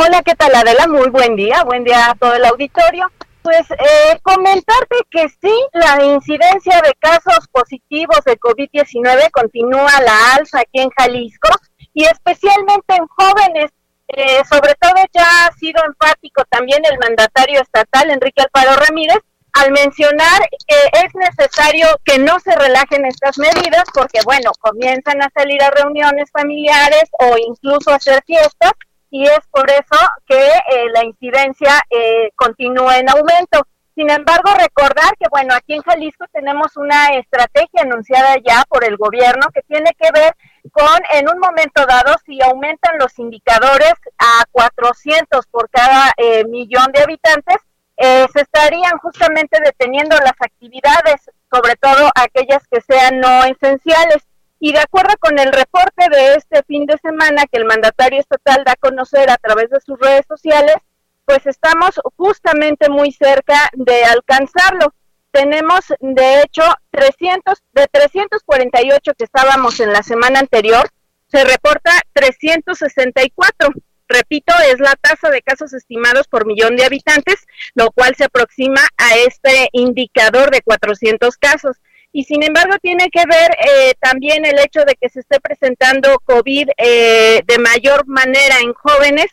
Hola, 0.00 0.22
¿qué 0.22 0.36
tal 0.36 0.54
Adela? 0.54 0.86
Muy 0.86 1.10
buen 1.10 1.34
día, 1.34 1.64
buen 1.64 1.82
día 1.82 2.10
a 2.10 2.14
todo 2.14 2.32
el 2.32 2.44
auditorio. 2.44 3.10
Pues 3.42 3.68
eh, 3.72 4.16
comentarte 4.22 4.96
que 5.10 5.28
sí, 5.28 5.52
la 5.72 6.04
incidencia 6.04 6.80
de 6.82 6.94
casos 7.00 7.48
positivos 7.50 8.20
de 8.24 8.38
COVID-19 8.38 9.28
continúa 9.32 9.90
la 10.06 10.34
alza 10.36 10.60
aquí 10.60 10.82
en 10.82 10.90
Jalisco 10.90 11.48
y 11.94 12.04
especialmente 12.04 12.94
en 12.94 13.08
jóvenes. 13.08 13.72
Eh, 14.06 14.40
sobre 14.48 14.76
todo 14.76 14.94
ya 15.12 15.46
ha 15.46 15.52
sido 15.56 15.82
enfático 15.84 16.44
también 16.48 16.80
el 16.84 16.96
mandatario 17.00 17.60
estatal, 17.60 18.08
Enrique 18.08 18.42
Alfaro 18.42 18.76
Ramírez, 18.76 19.18
al 19.54 19.72
mencionar 19.72 20.48
que 20.68 20.76
es 20.92 21.12
necesario 21.16 21.88
que 22.04 22.20
no 22.20 22.38
se 22.38 22.54
relajen 22.54 23.04
estas 23.04 23.36
medidas 23.36 23.84
porque, 23.92 24.20
bueno, 24.24 24.52
comienzan 24.60 25.20
a 25.22 25.30
salir 25.34 25.60
a 25.60 25.70
reuniones 25.70 26.30
familiares 26.30 27.10
o 27.18 27.36
incluso 27.36 27.90
a 27.90 27.96
hacer 27.96 28.22
fiestas 28.24 28.72
y 29.10 29.24
es 29.24 29.40
por 29.50 29.70
eso 29.70 29.96
que 30.26 30.48
eh, 30.48 30.86
la 30.92 31.04
incidencia 31.04 31.80
eh, 31.90 32.30
continúa 32.34 32.98
en 32.98 33.08
aumento. 33.08 33.66
Sin 33.94 34.10
embargo, 34.10 34.50
recordar 34.54 35.16
que, 35.18 35.26
bueno, 35.30 35.54
aquí 35.54 35.74
en 35.74 35.82
Jalisco 35.82 36.24
tenemos 36.32 36.76
una 36.76 37.08
estrategia 37.16 37.82
anunciada 37.82 38.36
ya 38.46 38.62
por 38.68 38.84
el 38.84 38.96
gobierno 38.96 39.48
que 39.52 39.62
tiene 39.62 39.90
que 39.98 40.12
ver 40.12 40.36
con, 40.70 40.98
en 41.14 41.28
un 41.28 41.40
momento 41.40 41.84
dado, 41.84 42.14
si 42.24 42.40
aumentan 42.42 42.98
los 42.98 43.18
indicadores 43.18 43.94
a 44.18 44.44
400 44.52 45.46
por 45.46 45.68
cada 45.70 46.12
eh, 46.16 46.44
millón 46.44 46.92
de 46.92 47.02
habitantes, 47.02 47.56
se 48.00 48.42
estarían 48.42 48.96
justamente 48.98 49.58
deteniendo 49.64 50.16
las 50.18 50.34
actividades, 50.38 51.20
sobre 51.52 51.74
todo 51.74 52.08
aquellas 52.14 52.62
que 52.68 52.80
sean 52.80 53.18
no 53.18 53.42
esenciales. 53.42 54.22
Y 54.60 54.72
de 54.72 54.80
acuerdo 54.80 55.14
con 55.20 55.38
el 55.38 55.52
reporte 55.52 56.06
de 56.10 56.34
este 56.34 56.62
fin 56.64 56.84
de 56.86 56.98
semana 56.98 57.46
que 57.46 57.58
el 57.58 57.64
mandatario 57.64 58.20
estatal 58.20 58.64
da 58.64 58.72
a 58.72 58.76
conocer 58.76 59.30
a 59.30 59.36
través 59.36 59.70
de 59.70 59.80
sus 59.80 59.98
redes 59.98 60.26
sociales, 60.26 60.76
pues 61.24 61.46
estamos 61.46 62.00
justamente 62.16 62.88
muy 62.88 63.12
cerca 63.12 63.68
de 63.74 64.04
alcanzarlo. 64.04 64.94
Tenemos, 65.30 65.80
de 66.00 66.42
hecho, 66.42 66.62
300, 66.90 67.62
de 67.72 67.86
348 67.86 69.12
que 69.16 69.24
estábamos 69.24 69.78
en 69.78 69.92
la 69.92 70.02
semana 70.02 70.40
anterior, 70.40 70.88
se 71.28 71.44
reporta 71.44 71.92
364. 72.14 73.68
Repito, 74.08 74.54
es 74.72 74.80
la 74.80 74.94
tasa 74.96 75.28
de 75.28 75.42
casos 75.42 75.74
estimados 75.74 76.26
por 76.28 76.46
millón 76.46 76.76
de 76.76 76.86
habitantes, 76.86 77.46
lo 77.74 77.90
cual 77.90 78.14
se 78.16 78.24
aproxima 78.24 78.80
a 78.96 79.16
este 79.18 79.68
indicador 79.72 80.50
de 80.50 80.62
400 80.62 81.36
casos 81.36 81.76
y 82.12 82.24
sin 82.24 82.42
embargo 82.42 82.76
tiene 82.80 83.10
que 83.10 83.24
ver 83.26 83.50
eh, 83.52 83.94
también 84.00 84.44
el 84.46 84.58
hecho 84.58 84.80
de 84.84 84.96
que 85.00 85.08
se 85.08 85.20
esté 85.20 85.40
presentando 85.40 86.18
COVID 86.24 86.70
eh, 86.76 87.42
de 87.46 87.58
mayor 87.58 88.06
manera 88.06 88.58
en 88.60 88.72
jóvenes, 88.72 89.26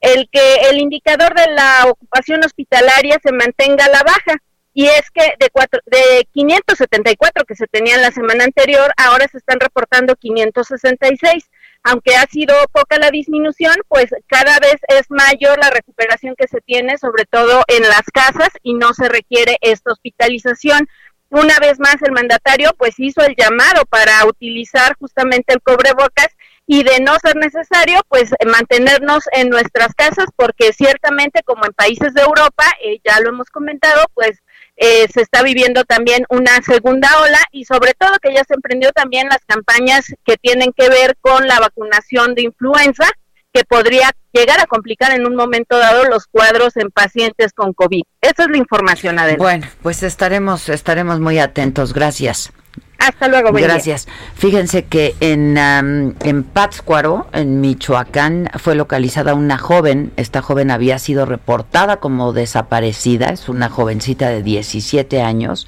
el 0.00 0.28
que 0.30 0.54
el 0.70 0.78
indicador 0.78 1.34
de 1.34 1.52
la 1.52 1.86
ocupación 1.88 2.42
hospitalaria 2.44 3.18
se 3.22 3.32
mantenga 3.32 3.84
a 3.84 3.90
la 3.90 4.02
baja. 4.02 4.36
Y 4.72 4.86
es 4.86 5.10
que 5.10 5.34
de, 5.40 5.50
cuatro, 5.50 5.80
de 5.86 6.26
574 6.32 7.44
que 7.44 7.56
se 7.56 7.66
tenían 7.66 8.00
la 8.00 8.12
semana 8.12 8.44
anterior, 8.44 8.92
ahora 8.96 9.26
se 9.26 9.38
están 9.38 9.58
reportando 9.58 10.14
566. 10.14 11.50
Aunque 11.82 12.14
ha 12.14 12.24
sido 12.26 12.54
poca 12.72 12.98
la 12.98 13.10
disminución, 13.10 13.74
pues 13.88 14.10
cada 14.28 14.58
vez 14.60 14.76
es 14.88 15.10
mayor 15.10 15.58
la 15.58 15.70
recuperación 15.70 16.36
que 16.36 16.46
se 16.46 16.60
tiene, 16.60 16.98
sobre 16.98 17.24
todo 17.24 17.64
en 17.66 17.82
las 17.82 18.04
casas, 18.12 18.50
y 18.62 18.74
no 18.74 18.94
se 18.94 19.08
requiere 19.08 19.56
esta 19.60 19.92
hospitalización. 19.92 20.88
Una 21.30 21.58
vez 21.60 21.78
más 21.78 21.96
el 22.02 22.10
mandatario 22.10 22.74
pues 22.76 22.98
hizo 22.98 23.22
el 23.22 23.36
llamado 23.36 23.84
para 23.86 24.26
utilizar 24.26 24.96
justamente 24.98 25.54
el 25.54 25.62
cobrebocas 25.62 26.28
y 26.66 26.82
de 26.82 27.00
no 27.00 27.16
ser 27.18 27.36
necesario 27.36 28.00
pues 28.08 28.30
mantenernos 28.46 29.24
en 29.32 29.48
nuestras 29.48 29.94
casas 29.94 30.26
porque 30.34 30.72
ciertamente 30.72 31.42
como 31.44 31.64
en 31.66 31.72
países 31.72 32.14
de 32.14 32.22
Europa, 32.22 32.64
eh, 32.84 33.00
ya 33.04 33.20
lo 33.20 33.30
hemos 33.30 33.48
comentado, 33.48 34.04
pues 34.14 34.42
eh, 34.76 35.06
se 35.12 35.20
está 35.22 35.42
viviendo 35.42 35.84
también 35.84 36.24
una 36.30 36.62
segunda 36.62 37.08
ola 37.20 37.38
y 37.52 37.64
sobre 37.64 37.94
todo 37.94 38.18
que 38.20 38.34
ya 38.34 38.42
se 38.44 38.54
emprendió 38.54 38.90
también 38.90 39.28
las 39.28 39.44
campañas 39.46 40.06
que 40.24 40.36
tienen 40.36 40.72
que 40.72 40.88
ver 40.88 41.16
con 41.20 41.46
la 41.46 41.60
vacunación 41.60 42.34
de 42.34 42.42
influenza 42.42 43.08
que 43.52 43.64
podría 43.64 44.10
llegar 44.32 44.60
a 44.60 44.66
complicar 44.66 45.12
en 45.12 45.26
un 45.26 45.34
momento 45.34 45.78
dado 45.78 46.04
los 46.04 46.26
cuadros 46.26 46.76
en 46.76 46.90
pacientes 46.90 47.52
con 47.52 47.72
COVID. 47.72 48.02
Esa 48.20 48.44
es 48.44 48.50
la 48.50 48.58
información, 48.58 49.18
Adela. 49.18 49.38
Bueno, 49.38 49.66
pues 49.82 50.02
estaremos, 50.02 50.68
estaremos 50.68 51.20
muy 51.20 51.38
atentos. 51.38 51.92
Gracias. 51.92 52.52
Hasta 52.98 53.28
luego. 53.28 53.50
Gracias. 53.52 54.06
Fíjense 54.34 54.84
que 54.84 55.14
en, 55.20 55.56
en 55.56 56.42
Pátzcuaro, 56.44 57.28
en 57.32 57.60
Michoacán, 57.62 58.50
fue 58.58 58.74
localizada 58.74 59.32
una 59.34 59.56
joven. 59.56 60.12
Esta 60.16 60.42
joven 60.42 60.70
había 60.70 60.98
sido 60.98 61.24
reportada 61.24 61.96
como 61.96 62.34
desaparecida. 62.34 63.30
Es 63.30 63.48
una 63.48 63.70
jovencita 63.70 64.28
de 64.28 64.42
17 64.42 65.22
años 65.22 65.66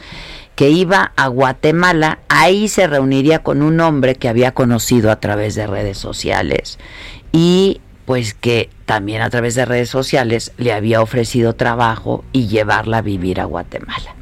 que 0.57 0.69
iba 0.69 1.13
a 1.17 1.29
Guatemala. 1.29 2.19
Ahí 2.29 2.69
se 2.69 2.87
reuniría 2.87 3.39
con 3.39 3.63
un 3.63 3.81
hombre 3.81 4.15
que 4.15 4.29
había 4.29 4.53
conocido 4.53 5.11
a 5.11 5.19
través 5.19 5.55
de 5.55 5.67
redes 5.67 5.97
sociales 5.97 6.79
y 7.33 7.81
pues 8.05 8.35
que 8.35 8.69
también 8.85 9.23
a 9.23 9.31
través 9.31 9.55
de 9.55 9.65
redes 9.65 9.89
sociales 9.89 10.53
le 10.59 10.73
había 10.73 11.01
ofrecido 11.01 11.55
trabajo 11.55 12.25
y 12.33 12.47
llevarla 12.49 12.99
a 12.99 13.03
vivir 13.03 13.41
a 13.41 13.45
Guatemala. 13.45 14.15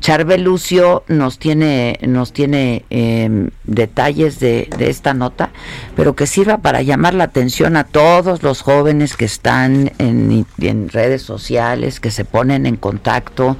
Charbel 0.00 0.42
Lucio 0.42 1.04
nos 1.08 1.38
tiene, 1.38 1.98
nos 2.02 2.32
tiene 2.32 2.86
em, 2.88 3.50
detalles 3.64 4.40
de, 4.40 4.68
esta 4.78 5.12
nota, 5.12 5.50
pero 5.94 6.16
que 6.16 6.26
sirva 6.26 6.58
para 6.58 6.80
llamar 6.80 7.12
la 7.12 7.24
atención 7.24 7.76
a 7.76 7.84
todos 7.84 8.42
los 8.42 8.62
jóvenes 8.62 9.16
que 9.16 9.26
están 9.26 9.92
en, 9.98 10.46
en 10.58 10.88
redes 10.88 11.20
sociales, 11.20 12.00
que 12.00 12.10
se 12.10 12.24
ponen 12.24 12.64
en 12.64 12.76
contacto 12.76 13.58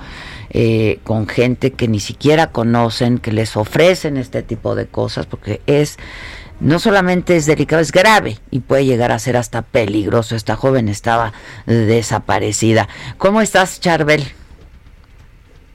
eh, 0.53 0.99
con 1.05 1.28
gente 1.28 1.72
que 1.72 1.86
ni 1.86 2.01
siquiera 2.01 2.49
conocen, 2.49 3.18
que 3.18 3.32
les 3.32 3.57
ofrecen 3.57 4.16
este 4.16 4.43
tipo 4.43 4.74
de 4.74 4.86
cosas, 4.86 5.26
porque 5.26 5.61
es 5.66 5.99
no 6.61 6.78
solamente 6.78 7.36
es 7.36 7.46
delicado, 7.46 7.82
es 7.82 7.92
grave 7.92 8.36
y 8.50 8.61
puede 8.61 8.84
llegar 8.84 9.12
a 9.12 9.18
ser 9.18 9.36
hasta 9.36 9.62
peligroso. 9.62 10.36
Esta 10.36 10.56
joven 10.56 10.88
estaba 10.88 11.32
desaparecida. 11.66 12.88
¿Cómo 13.18 13.40
estás, 13.40 13.80
Charbel? 13.80 14.20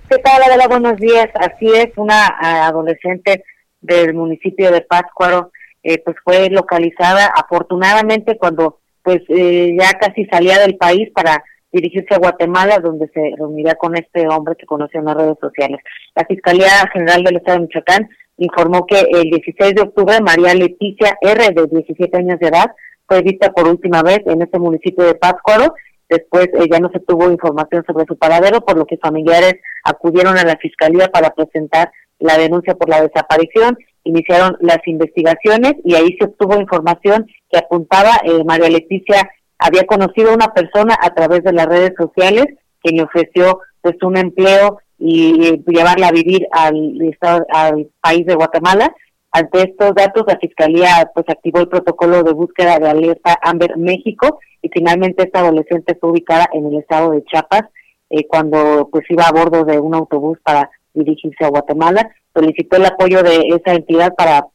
¿Qué 0.10 0.18
tal, 0.20 0.44
Adela? 0.44 0.68
Buenos 0.68 0.98
días. 0.98 1.28
Así 1.34 1.68
es, 1.74 1.90
una 1.98 2.28
adolescente 2.68 3.44
del 3.82 4.14
municipio 4.14 4.72
de 4.72 4.82
Pátzcuaro, 4.82 5.52
eh, 5.84 6.02
pues 6.04 6.16
fue 6.24 6.50
localizada 6.50 7.28
afortunadamente 7.28 8.38
cuando 8.38 8.80
pues 9.02 9.22
eh, 9.30 9.76
ya 9.80 9.92
casi 10.00 10.26
salía 10.26 10.58
del 10.60 10.78
país 10.78 11.10
para 11.14 11.44
dirigirse 11.72 12.16
a 12.16 12.20
Guatemala, 12.20 12.80
donde 12.80 13.08
se 13.14 13.34
reunirá 13.38 13.76
con 13.76 13.96
este 13.96 14.28
hombre 14.28 14.56
que 14.58 14.66
conoció 14.66 15.00
en 15.00 15.06
las 15.06 15.18
redes 15.18 15.38
sociales. 15.40 15.80
La 16.16 16.26
Fiscalía 16.26 16.70
General 16.94 17.24
del 17.24 17.36
Estado 17.38 17.60
de 17.60 17.66
Michoacán 17.66 18.10
informó 18.38 18.86
que 18.86 19.00
el 19.00 19.30
16 19.30 19.76
de 19.76 19.82
octubre 19.82 20.20
María 20.22 20.54
Leticia 20.54 21.18
R, 21.22 21.50
de 21.54 21.68
17 21.68 22.18
años 22.18 22.40
de 22.40 22.48
edad, 22.48 22.72
fue 23.08 23.22
vista 23.22 23.52
por 23.52 23.68
última 23.68 24.02
vez 24.02 24.20
en 24.26 24.42
este 24.42 24.60
municipio 24.60 25.06
de 25.06 25.16
Pátzcuaro. 25.16 25.74
Después 26.10 26.48
eh, 26.54 26.68
ya 26.72 26.80
no 26.80 26.90
se 26.92 27.00
tuvo 27.00 27.32
información 27.32 27.84
sobre 27.86 28.06
su 28.06 28.18
paradero, 28.18 28.62
por 28.62 28.78
lo 28.78 28.86
que 28.86 28.98
familiares 28.98 29.56
acudieron 29.84 30.38
a 30.38 30.44
la 30.44 30.58
fiscalía 30.58 31.08
para 31.08 31.32
presentar 31.32 31.92
la 32.20 32.38
denuncia 32.38 32.76
por 32.76 32.90
la 32.90 33.02
desaparición. 33.02 33.78
Iniciaron 34.04 34.58
las 34.60 34.80
investigaciones 34.86 35.74
y 35.84 35.96
ahí 35.96 36.16
se 36.20 36.26
obtuvo 36.26 36.60
información 36.60 37.26
que 37.50 37.58
apuntaba 37.58 38.18
eh, 38.24 38.44
María 38.44 38.70
Leticia 38.70 39.30
había 39.58 39.86
conocido 39.86 40.32
a 40.32 40.36
una 40.36 40.54
persona 40.54 40.96
a 41.02 41.14
través 41.14 41.44
de 41.44 41.54
las 41.54 41.66
redes 41.66 41.94
sociales 41.98 42.46
que 42.84 42.92
le 42.92 43.04
ofreció 43.04 43.62
pues 43.82 43.96
un 44.04 44.18
empleo 44.18 44.80
y 44.98 45.62
llevarla 45.68 46.08
a 46.08 46.12
vivir 46.12 46.48
al, 46.52 47.18
al 47.50 47.90
país 48.02 48.26
de 48.26 48.36
Guatemala. 48.36 48.94
Ante 49.32 49.64
estos 49.64 49.94
datos, 49.96 50.24
la 50.28 50.38
Fiscalía 50.38 51.12
pues 51.14 51.26
activó 51.28 51.60
el 51.60 51.68
protocolo 51.68 52.24
de 52.24 52.32
búsqueda 52.32 52.80
de 52.80 52.88
alerta 52.88 53.38
Amber 53.42 53.78
México 53.78 54.40
y 54.62 54.70
finalmente 54.70 55.24
esta 55.24 55.40
adolescente 55.40 55.98
fue 56.00 56.12
ubicada 56.12 56.48
en 56.54 56.68
el 56.68 56.78
estado 56.78 57.12
de 57.12 57.24
Chiapas 57.26 57.64
eh, 58.10 58.26
cuando 58.28 58.88
pues 58.92 59.04
iba 59.10 59.26
a 59.26 59.32
bordo 59.32 59.66
de 59.66 59.78
un 59.80 59.94
autobús 59.94 60.40
para 60.42 60.70
dirigirse 60.94 61.44
a 61.44 61.50
Guatemala. 61.50 62.10
Solicitó 62.34 62.78
el 62.78 62.86
apoyo 62.86 63.24
de 63.24 63.48
esa 63.50 63.74
entidad 63.74 64.14
para 64.16 64.48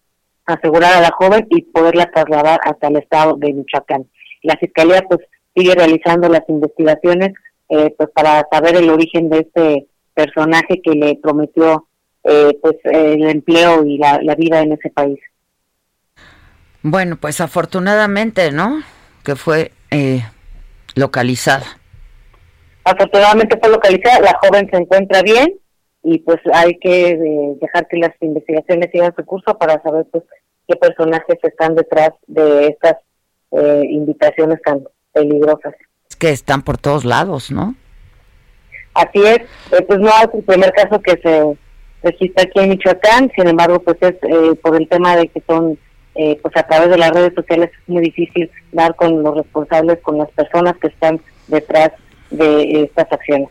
asegurar 0.46 0.94
a 0.94 1.00
la 1.00 1.10
joven 1.10 1.46
y 1.50 1.62
poderla 1.62 2.10
trasladar 2.10 2.60
hasta 2.64 2.88
el 2.88 2.96
estado 2.96 3.36
de 3.36 3.52
Michoacán. 3.52 4.08
La 4.42 4.56
Fiscalía 4.56 5.02
pues 5.08 5.20
sigue 5.54 5.74
realizando 5.74 6.28
las 6.28 6.48
investigaciones 6.48 7.32
eh, 7.68 7.94
pues 7.96 8.10
para 8.14 8.46
saber 8.50 8.76
el 8.76 8.90
origen 8.90 9.28
de 9.28 9.38
este 9.40 9.86
personaje 10.24 10.80
que 10.82 10.92
le 10.92 11.18
prometió 11.22 11.86
eh, 12.24 12.58
pues 12.60 12.76
el 12.84 13.28
empleo 13.28 13.84
y 13.84 13.98
la, 13.98 14.34
vida 14.36 14.60
en 14.60 14.72
ese 14.72 14.90
país. 14.90 15.18
Bueno, 16.82 17.16
pues 17.16 17.40
afortunadamente, 17.40 18.52
¿no? 18.52 18.82
Que 19.24 19.36
fue 19.36 19.72
eh, 19.90 20.22
localizada. 20.94 21.66
Afortunadamente 22.84 23.58
fue 23.58 23.70
localizada, 23.70 24.20
la 24.20 24.38
joven 24.42 24.68
se 24.70 24.76
encuentra 24.78 25.22
bien 25.22 25.54
y 26.02 26.18
pues 26.20 26.38
hay 26.52 26.78
que 26.78 27.10
eh, 27.10 27.56
dejar 27.60 27.86
que 27.88 27.98
las 27.98 28.12
investigaciones 28.20 28.90
sigan 28.90 29.14
su 29.14 29.24
curso 29.24 29.56
para 29.58 29.82
saber 29.82 30.06
pues 30.10 30.24
qué 30.66 30.76
personajes 30.76 31.38
están 31.42 31.74
detrás 31.74 32.10
de 32.26 32.68
estas 32.68 32.96
eh, 33.52 33.82
invitaciones 33.88 34.60
tan 34.62 34.82
peligrosas. 35.12 35.74
Es 36.08 36.16
que 36.16 36.30
están 36.30 36.62
por 36.62 36.78
todos 36.78 37.04
lados, 37.04 37.50
¿no? 37.50 37.74
Así 38.94 39.20
es, 39.22 39.40
eh, 39.72 39.82
pues 39.86 40.00
no 40.00 40.08
es 40.08 40.28
el 40.34 40.42
primer 40.42 40.72
caso 40.72 41.00
que 41.00 41.16
se 41.22 41.56
registra 42.02 42.44
aquí 42.44 42.58
en 42.60 42.70
Michoacán, 42.70 43.30
sin 43.36 43.48
embargo, 43.48 43.80
pues 43.80 43.96
es 44.00 44.14
eh, 44.22 44.54
por 44.62 44.76
el 44.76 44.88
tema 44.88 45.16
de 45.16 45.28
que 45.28 45.42
son, 45.46 45.78
eh, 46.14 46.38
pues 46.42 46.56
a 46.56 46.62
través 46.64 46.90
de 46.90 46.98
las 46.98 47.10
redes 47.10 47.34
sociales 47.34 47.70
es 47.72 47.88
muy 47.88 48.02
difícil 48.02 48.50
dar 48.72 48.96
con 48.96 49.22
los 49.22 49.36
responsables, 49.36 50.00
con 50.00 50.18
las 50.18 50.30
personas 50.30 50.76
que 50.78 50.88
están 50.88 51.20
detrás 51.46 51.92
de 52.30 52.82
estas 52.82 53.12
acciones. 53.12 53.48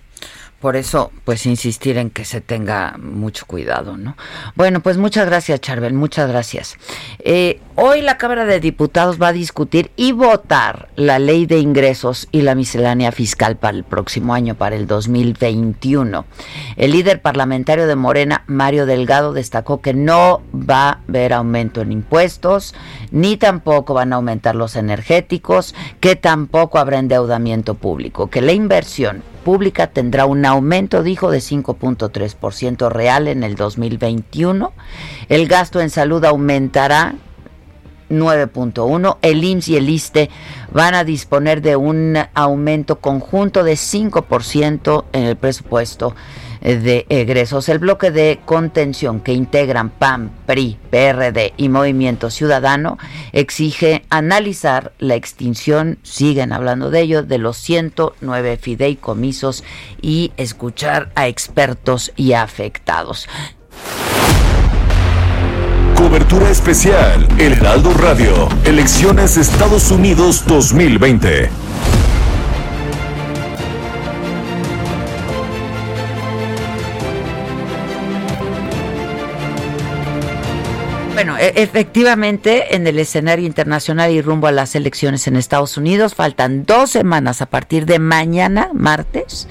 Por 0.60 0.76
eso, 0.76 1.12
pues 1.24 1.46
insistir 1.46 1.98
en 1.98 2.10
que 2.10 2.26
se 2.26 2.42
tenga 2.42 2.98
mucho 2.98 3.46
cuidado, 3.46 3.96
¿no? 3.96 4.18
Bueno, 4.56 4.82
pues 4.82 4.98
muchas 4.98 5.26
gracias, 5.26 5.62
Charbel, 5.62 5.94
muchas 5.94 6.30
gracias. 6.30 6.76
Eh, 7.20 7.62
hoy 7.76 8.02
la 8.02 8.18
Cámara 8.18 8.44
de 8.44 8.60
Diputados 8.60 9.22
va 9.22 9.30
a 9.30 9.34
discutir 9.34 9.92
y 9.96 10.12
votar 10.12 10.90
la 10.98 11.18
ley 11.18 11.46
de 11.46 11.60
ingresos 11.60 12.28
y 12.34 12.42
la 12.42 12.56
miscelánea 12.56 13.14
fiscal 13.14 13.56
para 13.56 13.78
el 13.78 13.86
próximo 13.86 14.34
año, 14.34 14.56
para 14.56 14.76
el 14.76 14.86
2021. 14.86 16.26
El 16.76 16.92
líder 16.92 17.22
parlamentario 17.22 17.88
de 17.88 17.96
Morena, 17.96 18.44
Mario 18.48 18.86
Delgado, 18.86 19.32
destacó 19.32 19.80
que 19.80 19.94
no 19.94 20.42
va 20.54 20.90
a 20.90 21.00
haber 21.08 21.32
aumento 21.32 21.80
en 21.80 21.94
impuestos, 21.94 22.76
ni 23.12 23.38
tampoco 23.38 23.94
van 23.94 24.12
a 24.12 24.18
aumentar 24.18 24.56
los 24.56 24.76
energéticos, 24.76 25.74
que 26.02 26.18
tampoco 26.18 26.80
habrá 26.80 27.00
endeudamiento 27.00 27.76
público, 27.76 28.30
que 28.30 28.42
la 28.42 28.52
inversión 28.52 29.24
pública 29.44 29.88
tendrá 29.88 30.26
un 30.26 30.46
aumento, 30.50 31.02
dijo, 31.04 31.32
de 31.32 31.40
5.3% 31.40 32.90
real 32.90 33.28
en 33.28 33.44
el 33.44 33.56
2021. 33.56 34.74
El 35.30 35.48
gasto 35.48 35.80
en 35.80 35.90
salud 35.90 36.26
aumentará 36.26 37.16
9.1. 38.10 39.18
El 39.22 39.44
IMSS 39.44 39.68
y 39.70 39.78
el 39.78 39.90
ISTE 39.90 40.30
van 40.72 40.96
a 40.96 41.04
disponer 41.04 41.62
de 41.62 41.76
un 41.76 42.18
aumento 42.34 43.00
conjunto 43.00 43.64
de 43.64 43.74
5% 43.74 45.06
en 45.14 45.24
el 45.24 45.36
presupuesto 45.38 46.16
de 46.62 47.06
egresos. 47.10 47.70
El 47.70 47.80
bloque 47.80 48.12
de 48.12 48.40
contención 48.46 49.20
que 49.22 49.34
integran 49.34 49.90
PAN, 49.90 50.32
PRI, 50.46 50.78
PRD 50.90 51.54
y 51.58 51.70
Movimiento 51.70 52.30
Ciudadano 52.30 52.98
exige 53.32 54.04
analizar 54.10 54.92
la 55.00 55.16
extinción, 55.16 56.00
siguen 56.04 56.52
hablando 56.52 56.90
de 56.92 57.02
ello, 57.02 57.24
de 57.24 57.38
los 57.38 57.58
109 57.58 58.58
fideicomisos 58.58 59.64
y 60.02 60.32
escuchar 60.38 61.12
a 61.16 61.28
expertos 61.28 62.12
y 62.16 62.34
afectados. 62.34 63.28
Cobertura 65.96 66.50
especial, 66.50 67.28
El 67.38 67.54
Heraldo 67.54 67.94
Radio, 67.94 68.50
Elecciones 68.64 69.38
Estados 69.38 69.92
Unidos 69.92 70.44
2020. 70.48 71.50
Bueno, 81.20 81.38
e, 81.38 81.52
efectivamente, 81.58 82.78
en 82.78 82.88
el 82.88 82.98
escenario 82.98 83.46
internacional 83.46 84.10
y 84.10 84.22
rumbo 84.22 84.48
a 84.48 84.54
las 84.54 84.74
elecciones 84.74 85.28
en 85.28 85.36
Estados 85.36 85.76
Unidos, 85.76 86.16
faltan 86.16 86.64
dos 86.64 86.92
semanas 86.92 87.42
a 87.42 87.46
partir 87.46 87.86
de 87.86 88.00
mañana, 88.00 88.70
martes, 88.74 89.50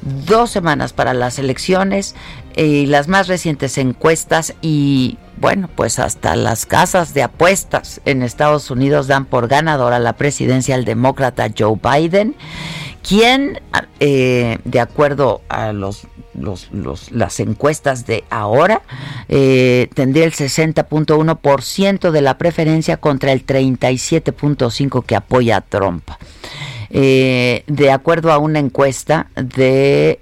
dos 0.00 0.52
semanas 0.52 0.92
para 0.92 1.14
las 1.14 1.40
elecciones 1.40 2.14
y 2.54 2.86
las 2.86 3.08
más 3.08 3.26
recientes 3.26 3.78
encuestas 3.78 4.54
y 4.62 5.18
bueno, 5.38 5.68
pues 5.74 5.98
hasta 5.98 6.36
las 6.36 6.66
casas 6.66 7.14
de 7.14 7.24
apuestas 7.24 8.00
en 8.04 8.22
Estados 8.22 8.70
Unidos 8.70 9.08
dan 9.08 9.24
por 9.24 9.48
ganador 9.48 9.94
a 9.94 9.98
la 9.98 10.12
presidencia 10.12 10.76
al 10.76 10.84
demócrata 10.84 11.48
Joe 11.56 11.80
Biden, 11.82 12.36
quien, 13.08 13.60
eh, 14.00 14.58
de 14.64 14.80
acuerdo 14.80 15.40
a 15.48 15.72
los 15.72 16.06
las 17.10 17.40
encuestas 17.40 18.06
de 18.06 18.22
ahora, 18.30 18.82
eh, 19.28 19.88
tendría 19.94 20.24
el 20.24 20.32
60.1% 20.32 22.12
de 22.12 22.20
la 22.20 22.38
preferencia 22.38 22.98
contra 22.98 23.32
el 23.32 23.44
37.5% 23.44 25.04
que 25.04 25.16
apoya 25.16 25.56
a 25.56 25.60
Trump. 25.62 26.08
Eh, 26.90 27.64
de 27.66 27.90
acuerdo 27.90 28.30
a 28.30 28.38
una 28.38 28.60
encuesta 28.60 29.30
de 29.34 30.20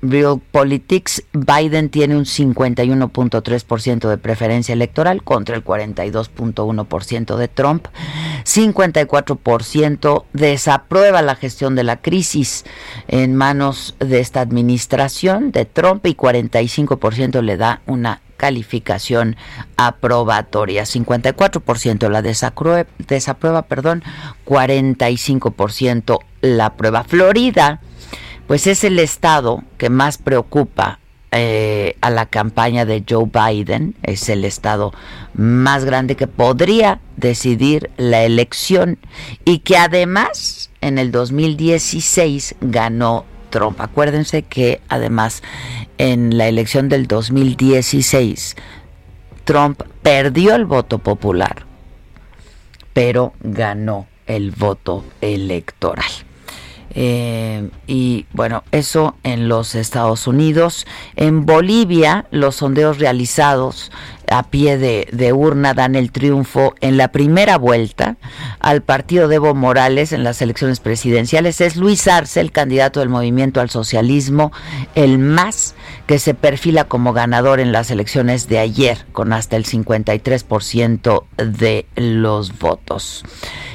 Politics, 0.00 1.24
Biden 1.32 1.88
tiene 1.88 2.16
un 2.16 2.24
51.3% 2.24 4.08
de 4.08 4.18
preferencia 4.18 4.72
electoral 4.72 5.22
contra 5.22 5.56
el 5.56 5.64
42.1% 5.64 7.36
de 7.36 7.48
Trump. 7.48 7.88
54% 8.44 10.24
desaprueba 10.32 11.22
la 11.22 11.34
gestión 11.34 11.74
de 11.74 11.84
la 11.84 11.96
crisis 11.96 12.64
en 13.08 13.34
manos 13.34 13.96
de 13.98 14.20
esta 14.20 14.40
administración 14.40 15.50
de 15.52 15.64
Trump 15.64 16.06
y 16.06 16.14
45% 16.14 17.42
le 17.42 17.56
da 17.56 17.82
una 17.86 18.20
calificación 18.36 19.36
aprobatoria. 19.76 20.84
54% 20.84 22.08
la 22.08 22.22
desaprueba, 22.22 23.62
perdón, 23.62 24.02
45% 24.46 26.18
la 26.40 26.74
prueba. 26.74 27.04
Florida 27.04 27.80
pues 28.48 28.66
es 28.66 28.82
el 28.82 28.98
estado 28.98 29.62
que 29.76 29.90
más 29.90 30.16
preocupa 30.18 30.98
eh, 31.32 31.96
a 32.00 32.08
la 32.08 32.24
campaña 32.24 32.86
de 32.86 33.04
Joe 33.06 33.30
Biden, 33.30 33.94
es 34.02 34.30
el 34.30 34.46
estado 34.46 34.94
más 35.34 35.84
grande 35.84 36.16
que 36.16 36.26
podría 36.26 37.00
decidir 37.18 37.90
la 37.98 38.24
elección 38.24 38.98
y 39.44 39.58
que 39.58 39.76
además 39.76 40.70
en 40.80 40.96
el 40.96 41.12
2016 41.12 42.54
ganó 42.62 43.26
Trump. 43.50 43.82
Acuérdense 43.82 44.42
que 44.42 44.80
además 44.88 45.42
en 45.98 46.38
la 46.38 46.48
elección 46.48 46.88
del 46.88 47.06
2016 47.06 48.56
Trump 49.44 49.82
perdió 50.02 50.54
el 50.54 50.64
voto 50.64 50.98
popular, 50.98 51.66
pero 52.94 53.34
ganó 53.40 54.06
el 54.26 54.52
voto 54.52 55.04
electoral. 55.20 56.27
Eh, 56.94 57.68
y 57.86 58.26
bueno, 58.32 58.64
eso 58.72 59.16
en 59.22 59.48
los 59.48 59.74
Estados 59.74 60.26
Unidos. 60.26 60.86
En 61.16 61.46
Bolivia, 61.46 62.26
los 62.30 62.56
sondeos 62.56 62.98
realizados 62.98 63.90
a 64.30 64.42
pie 64.44 64.76
de, 64.78 65.32
urna 65.32 65.74
dan 65.74 65.94
el 65.94 66.12
triunfo 66.12 66.74
en 66.80 66.96
la 66.96 67.08
primera 67.08 67.56
vuelta 67.56 68.16
al 68.60 68.82
partido 68.82 69.28
de 69.28 69.36
Evo 69.36 69.54
Morales 69.54 70.12
en 70.12 70.22
las 70.22 70.42
elecciones 70.42 70.80
presidenciales. 70.80 71.60
Es 71.60 71.76
Luis 71.76 72.06
Arce, 72.08 72.40
el 72.40 72.52
candidato 72.52 73.00
del 73.00 73.08
movimiento 73.08 73.60
al 73.60 73.70
socialismo, 73.70 74.52
el 74.94 75.18
más 75.18 75.74
que 76.06 76.18
se 76.18 76.34
perfila 76.34 76.84
como 76.84 77.12
ganador 77.12 77.60
en 77.60 77.72
las 77.72 77.90
elecciones 77.90 78.48
de 78.48 78.58
ayer, 78.58 79.06
con 79.12 79.32
hasta 79.32 79.56
el 79.56 79.64
53% 79.64 81.24
de 81.36 81.86
los 81.96 82.58
votos. 82.58 83.24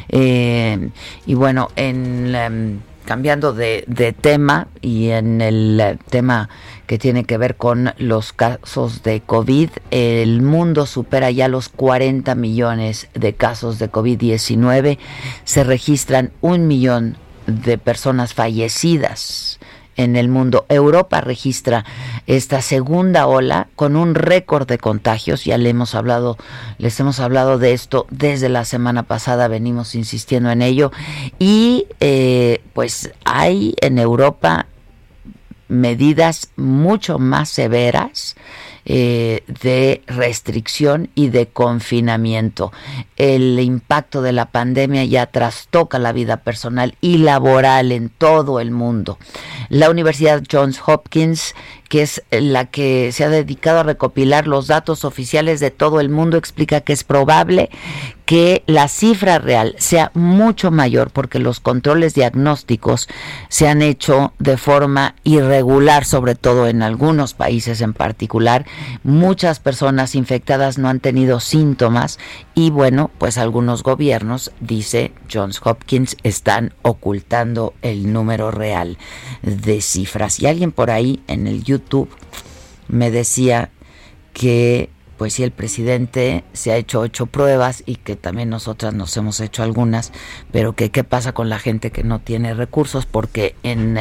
Eh, 0.10 0.90
y 1.26 1.34
bueno, 1.34 1.70
en... 1.76 2.36
Em, 2.36 2.80
cambiando 3.04 3.54
de, 3.54 4.16
tema 4.20 4.68
y 4.82 5.10
en 5.10 5.42
el 5.42 5.80
eh, 5.80 5.98
tema 6.10 6.50
que 6.88 6.98
tiene 6.98 7.24
que 7.24 7.38
ver 7.38 7.56
con 7.56 7.94
los 7.98 8.34
casos 8.34 9.04
de 9.04 9.22
COVID, 9.22 9.70
el 9.92 10.42
mundo 10.42 10.86
supera 10.86 11.32
ya 11.32 11.48
los 11.48 11.70
40 11.70 12.36
millones 12.36 13.08
de 13.14 13.34
casos 13.34 13.80
de 13.80 13.92
COVID-19, 13.92 14.98
se 15.44 15.64
registran 15.64 16.32
un 16.42 16.68
millón 16.68 17.18
de 17.48 17.78
personas 17.78 18.34
fallecidas 18.34 19.60
en 19.96 20.16
el 20.16 20.28
mundo. 20.28 20.66
Europa 20.70 21.22
registra 21.22 21.86
esta 22.28 22.62
segunda 22.62 23.28
ola 23.28 23.68
con 23.76 23.96
un 23.96 24.16
récord 24.16 24.68
de 24.68 24.78
contagios. 24.78 25.46
Ya 25.46 25.58
le 25.58 25.70
hemos 25.70 25.96
hablado, 25.96 26.38
les 26.78 27.00
hemos 27.00 27.20
hablado 27.20 27.58
de 27.58 27.74
esto 27.74 28.08
desde 28.10 28.50
la 28.50 28.66
semana 28.66 29.04
pasada, 29.04 29.48
venimos 29.48 29.96
insistiendo 29.96 30.52
en 30.52 30.62
ello. 30.62 30.92
Y 31.40 31.88
eh, 32.00 32.62
pues 32.74 33.12
hay 33.26 33.76
en 33.82 34.00
Europa 34.00 34.68
medidas 35.68 36.50
mucho 36.56 37.20
más 37.20 37.50
severas 37.50 38.36
eh, 38.86 39.44
de 39.62 40.02
restricción 40.08 41.10
y 41.16 41.30
de 41.30 41.48
confinamiento. 41.48 42.72
El 43.16 43.60
impacto 43.60 44.22
de 44.22 44.34
la 44.34 44.48
pandemia 44.48 45.06
ya 45.06 45.26
trastoca 45.28 46.00
la 46.00 46.12
vida 46.12 46.38
personal 46.38 46.96
y 47.00 47.20
laboral 47.20 47.92
en 47.92 48.10
todo 48.10 48.60
el 48.60 48.72
mundo. 48.72 49.18
La 49.70 49.90
Universidad 49.90 50.44
Johns 50.52 50.82
Hopkins 50.86 51.56
que 51.94 52.02
es 52.02 52.24
la 52.32 52.66
que 52.66 53.12
se 53.12 53.24
ha 53.24 53.30
dedicado 53.30 53.82
a 53.82 53.84
recopilar 53.84 54.48
los 54.48 54.66
datos 54.66 55.06
oficiales 55.06 55.60
de 55.60 55.70
todo 55.70 56.00
el 56.00 56.10
mundo, 56.10 56.38
explica 56.38 56.82
que 56.82 56.92
es 56.92 57.04
probable 57.04 57.70
que 58.26 58.64
la 58.66 58.88
cifra 58.88 59.38
real 59.38 59.76
sea 59.78 60.10
mucho 60.16 60.72
mayor 60.72 61.12
porque 61.12 61.38
los 61.38 61.60
controles 61.60 62.16
diagnósticos 62.16 63.10
se 63.50 63.68
han 63.68 63.82
hecho 63.84 64.34
de 64.40 64.58
forma 64.58 65.14
irregular, 65.24 66.06
sobre 66.06 66.34
todo 66.34 66.68
en 66.68 66.82
algunos 66.82 67.36
países 67.36 67.82
en 67.82 67.94
particular. 67.94 68.66
Muchas 69.04 69.60
personas 69.60 70.16
infectadas 70.16 70.80
no 70.80 70.90
han 70.90 71.00
tenido 71.00 71.40
síntomas 71.40 72.18
y 72.56 72.72
bueno, 72.72 73.12
pues 73.20 73.38
algunos 73.38 73.84
gobiernos, 73.84 74.52
dice 74.62 75.12
Johns 75.32 75.62
Hopkins, 75.64 76.18
están 76.24 76.74
ocultando 76.82 77.74
el 77.82 78.14
número 78.14 78.50
real 78.50 78.98
de 79.44 79.82
cifras. 79.82 80.40
Y 80.40 80.48
alguien 80.48 80.72
por 80.72 80.90
ahí 80.90 81.22
en 81.28 81.46
el 81.46 81.64
YouTube 81.64 81.83
me 82.88 83.12
decía 83.12 83.70
que 84.34 84.90
pues 85.18 85.36
si 85.36 85.44
el 85.44 85.52
presidente 85.52 86.44
se 86.54 86.72
ha 86.72 86.76
hecho 86.76 87.00
ocho 87.00 87.28
pruebas 87.28 87.84
y 87.86 87.96
que 87.96 88.16
también 88.16 88.50
nosotras 88.50 88.94
nos 88.94 89.16
hemos 89.16 89.40
hecho 89.40 89.64
algunas, 89.64 90.12
pero 90.52 90.74
que 90.74 90.92
qué 90.92 91.04
pasa 91.04 91.34
con 91.34 91.50
la 91.50 91.60
gente 91.60 91.92
que 91.92 92.04
no 92.04 92.20
tiene 92.20 92.54
recursos, 92.54 93.06
porque 93.06 93.56
en 93.64 93.98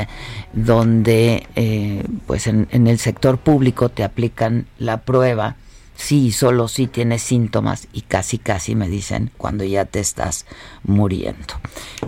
donde, 0.53 1.47
eh, 1.55 2.03
pues 2.26 2.47
en, 2.47 2.66
el 2.72 2.99
sector 2.99 3.39
público 3.39 3.89
te 3.89 4.05
aplican 4.05 4.66
la 4.78 5.03
prueba, 5.03 5.57
sí, 5.95 6.33
solo 6.33 6.66
si 6.66 6.87
tienes 6.87 7.22
síntomas 7.22 7.89
y 7.93 8.01
casi, 8.01 8.39
casi 8.39 8.74
me 8.74 8.89
dicen 8.89 9.30
cuando 9.37 9.64
ya 9.64 9.85
te 9.85 10.01
estás 10.01 10.47
muriendo. 10.83 11.55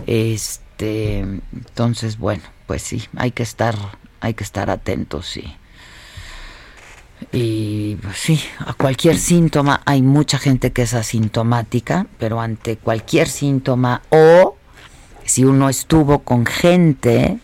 Este, 0.07 1.19
entonces, 1.19 2.17
bueno, 2.17 2.43
pues 2.67 2.81
sí, 2.81 3.03
hay 3.15 3.31
que 3.31 3.43
estar, 3.43 3.75
hay 4.19 4.33
que 4.33 4.43
estar 4.43 4.69
atentos, 4.69 5.27
sí. 5.27 5.55
Y 7.31 7.95
pues, 7.95 8.17
sí, 8.17 8.39
a 8.59 8.73
cualquier 8.73 9.17
síntoma 9.17 9.81
hay 9.85 10.01
mucha 10.01 10.37
gente 10.37 10.71
que 10.71 10.83
es 10.83 10.93
asintomática, 10.93 12.07
pero 12.19 12.41
ante 12.41 12.77
cualquier 12.77 13.27
síntoma 13.27 14.01
o 14.09 14.57
si 15.23 15.43
uno 15.43 15.69
estuvo 15.69 16.19
con 16.19 16.45
gente 16.45 17.39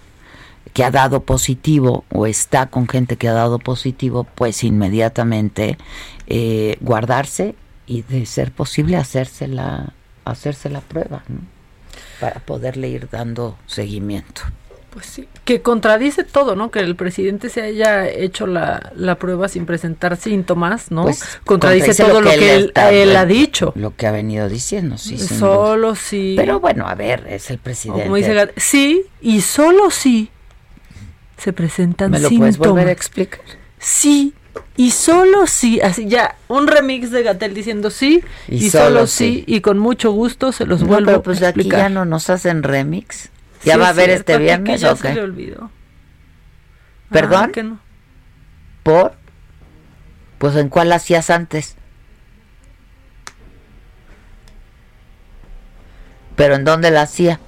que 0.73 0.83
ha 0.83 0.91
dado 0.91 1.23
positivo 1.23 2.05
o 2.11 2.27
está 2.27 2.67
con 2.67 2.87
gente 2.87 3.17
que 3.17 3.27
ha 3.27 3.33
dado 3.33 3.59
positivo, 3.59 4.23
pues 4.23 4.63
inmediatamente 4.63 5.77
eh, 6.27 6.77
guardarse 6.79 7.55
y 7.87 8.03
de 8.03 8.25
ser 8.25 8.51
posible 8.51 8.97
hacerse 8.97 9.47
la, 9.47 9.93
hacerse 10.23 10.69
la 10.69 10.81
prueba 10.81 11.23
para 12.19 12.39
poderle 12.39 12.89
ir 12.89 13.09
dando 13.09 13.57
seguimiento. 13.65 14.43
Pues 14.91 15.05
sí, 15.05 15.27
que 15.45 15.61
contradice 15.61 16.25
todo, 16.25 16.57
¿no? 16.57 16.69
Que 16.69 16.79
el 16.79 16.97
presidente 16.97 17.47
se 17.49 17.61
haya 17.61 18.09
hecho 18.09 18.45
la, 18.45 18.91
la 18.93 19.15
prueba 19.15 19.47
sin 19.47 19.65
presentar 19.65 20.17
síntomas, 20.17 20.91
¿no? 20.91 21.03
Pues 21.03 21.39
contradice, 21.45 21.95
todo 21.95 22.19
lo 22.19 22.29
que, 22.29 22.55
él, 22.55 23.15
ha 23.15 23.25
dicho. 23.25 23.71
Lo 23.77 23.95
que 23.95 24.05
ha 24.05 24.11
venido 24.11 24.49
diciendo, 24.49 24.97
sí. 24.97 25.17
Solo 25.17 25.95
sí. 25.95 26.33
Pero 26.35 26.59
bueno, 26.59 26.89
a 26.89 26.95
ver, 26.95 27.25
es 27.29 27.49
el 27.51 27.57
presidente. 27.57 28.03
Como 28.03 28.17
dice, 28.17 28.51
sí, 28.57 29.03
y 29.21 29.39
solo 29.39 29.91
sí 29.91 30.29
se 31.37 31.53
presentan 31.53 32.11
síntomas. 32.11 32.31
¿Me 32.31 32.35
lo 32.35 32.39
puedes 32.39 32.57
volver 32.57 32.87
a 32.89 32.91
explicar? 32.91 33.39
Sí, 33.79 34.33
y 34.77 34.91
solo 34.91 35.47
sí, 35.47 35.79
así 35.81 36.07
ya, 36.07 36.35
un 36.47 36.67
remix 36.67 37.11
de 37.11 37.23
Gatel 37.23 37.53
diciendo 37.53 37.89
sí, 37.89 38.23
y, 38.47 38.69
solo, 38.69 39.07
sí. 39.07 39.43
y 39.47 39.61
con 39.61 39.79
mucho 39.79 40.11
gusto 40.11 40.51
se 40.51 40.65
los 40.65 40.83
vuelvo 40.83 41.07
pero 41.07 41.23
pues 41.23 41.41
a 41.41 41.49
explicar. 41.49 41.79
aquí 41.79 41.83
ya 41.83 41.89
no 41.89 42.05
nos 42.05 42.29
hacen 42.29 42.61
remix. 42.61 43.30
¿Ya 43.63 43.77
va 43.77 43.87
a 43.87 43.89
haber 43.89 44.09
este 44.09 44.37
viernes 44.37 44.81
ya 44.81 44.95
se 44.95 45.13
le 45.13 45.21
olvidó. 45.21 45.69
¿Perdón? 47.09 47.45
Ah, 47.49 47.51
que 47.51 47.63
no. 47.63 47.79
¿Por? 48.83 49.13
Pues 50.37 50.55
en 50.55 50.69
cuál 50.69 50.91
hacías 50.91 51.29
antes. 51.29 51.75
¿Pero 56.35 56.55
en 56.55 56.63
dónde 56.63 56.89
la 56.89 57.03
hacía? 57.03 57.39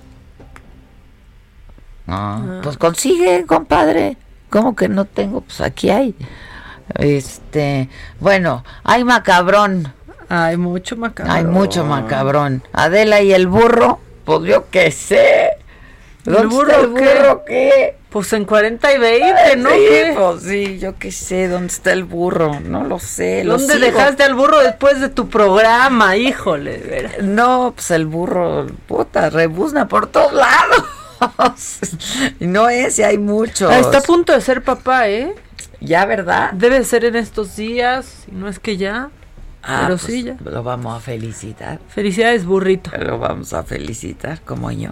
Ah. 2.07 2.59
Pues 2.61 2.77
consigue, 2.77 3.45
compadre. 3.45 4.17
¿Cómo 4.49 4.75
que 4.75 4.87
no 4.89 5.05
tengo? 5.05 5.41
Pues 5.41 5.61
aquí 5.61 5.89
hay. 5.89 6.15
Este, 6.95 7.89
bueno, 8.19 8.63
hay 8.83 9.03
macabrón. 9.03 9.91
Hay 10.29 10.57
mucho 10.57 10.95
macabrón. 10.95 11.35
Hay 11.35 11.45
mucho 11.45 11.85
macabrón. 11.85 12.63
Adela 12.73 13.21
y 13.21 13.33
el 13.33 13.47
burro, 13.47 13.99
pues 14.25 14.43
yo 14.43 14.69
qué 14.69 14.91
sé. 14.91 15.62
¿El 16.25 16.47
burro, 16.47 17.43
qué? 17.45 17.97
Pues 18.09 18.31
en 18.33 18.45
40 18.45 18.93
y 18.93 18.97
20, 18.99 19.55
¿no? 19.57 19.69
Sí, 19.69 19.77
pues 20.15 20.43
sí, 20.43 20.79
yo 20.79 20.97
qué 20.97 21.11
sé, 21.11 21.47
¿dónde 21.47 21.67
está 21.67 21.91
el 21.91 22.03
burro? 22.03 22.59
No 22.59 22.83
lo 22.83 22.99
sé. 22.99 23.43
¿Dónde 23.43 23.79
dejaste 23.79 24.23
al 24.23 24.35
burro 24.35 24.61
después 24.61 25.01
de 25.01 25.09
tu 25.09 25.29
programa, 25.29 26.15
híjole? 26.15 26.77
¿verdad? 26.77 27.17
No, 27.23 27.73
pues 27.75 27.91
el 27.91 28.05
burro, 28.05 28.67
puta, 28.87 29.29
rebuzna 29.29 29.87
por 29.87 30.07
todos 30.07 30.31
lados. 30.31 30.83
no 32.39 32.69
es, 32.69 32.99
y 32.99 33.03
hay 33.03 33.17
muchos. 33.17 33.71
Ah, 33.71 33.79
está 33.79 33.97
a 33.97 34.01
punto 34.01 34.31
de 34.33 34.41
ser 34.41 34.63
papá, 34.63 35.09
¿eh? 35.09 35.33
Ya, 35.81 36.05
¿verdad? 36.05 36.51
Debe 36.53 36.83
ser 36.85 37.03
en 37.05 37.15
estos 37.15 37.55
días, 37.55 38.25
no 38.31 38.47
es 38.47 38.59
que 38.59 38.77
ya. 38.77 39.09
Ah, 39.63 39.83
pero 39.83 39.97
pues 39.97 40.01
sí, 40.03 40.23
ya. 40.23 40.37
Lo 40.43 40.63
vamos 40.63 40.95
a 40.95 40.99
felicitar. 40.99 41.79
Felicidades, 41.89 42.45
burrito. 42.45 42.91
Lo 42.97 43.17
vamos 43.17 43.53
a 43.53 43.63
felicitar, 43.63 44.41
como 44.41 44.71
yo. 44.71 44.91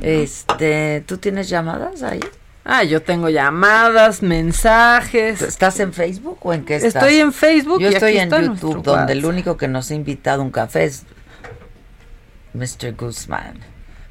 Este, 0.00 1.02
¿tú 1.06 1.18
tienes 1.18 1.48
llamadas 1.48 2.02
ahí? 2.02 2.20
Ah, 2.64 2.84
yo 2.84 3.02
tengo 3.02 3.30
llamadas, 3.30 4.22
mensajes. 4.22 5.40
¿Estás 5.40 5.80
en 5.80 5.92
Facebook 5.94 6.38
o 6.42 6.52
en 6.52 6.64
qué 6.66 6.76
estás? 6.76 6.96
Estoy 6.96 7.16
en 7.16 7.32
Facebook. 7.32 7.80
Yo 7.80 7.88
estoy 7.88 8.18
en 8.18 8.30
YouTube, 8.30 8.82
donde 8.82 9.14
el 9.14 9.24
único 9.24 9.56
que 9.56 9.68
nos 9.68 9.90
ha 9.90 9.94
invitado 9.94 10.42
a 10.42 10.44
un 10.44 10.50
café 10.50 10.84
es 10.84 11.04
Mr. 12.52 12.94
Guzmán. 12.94 13.60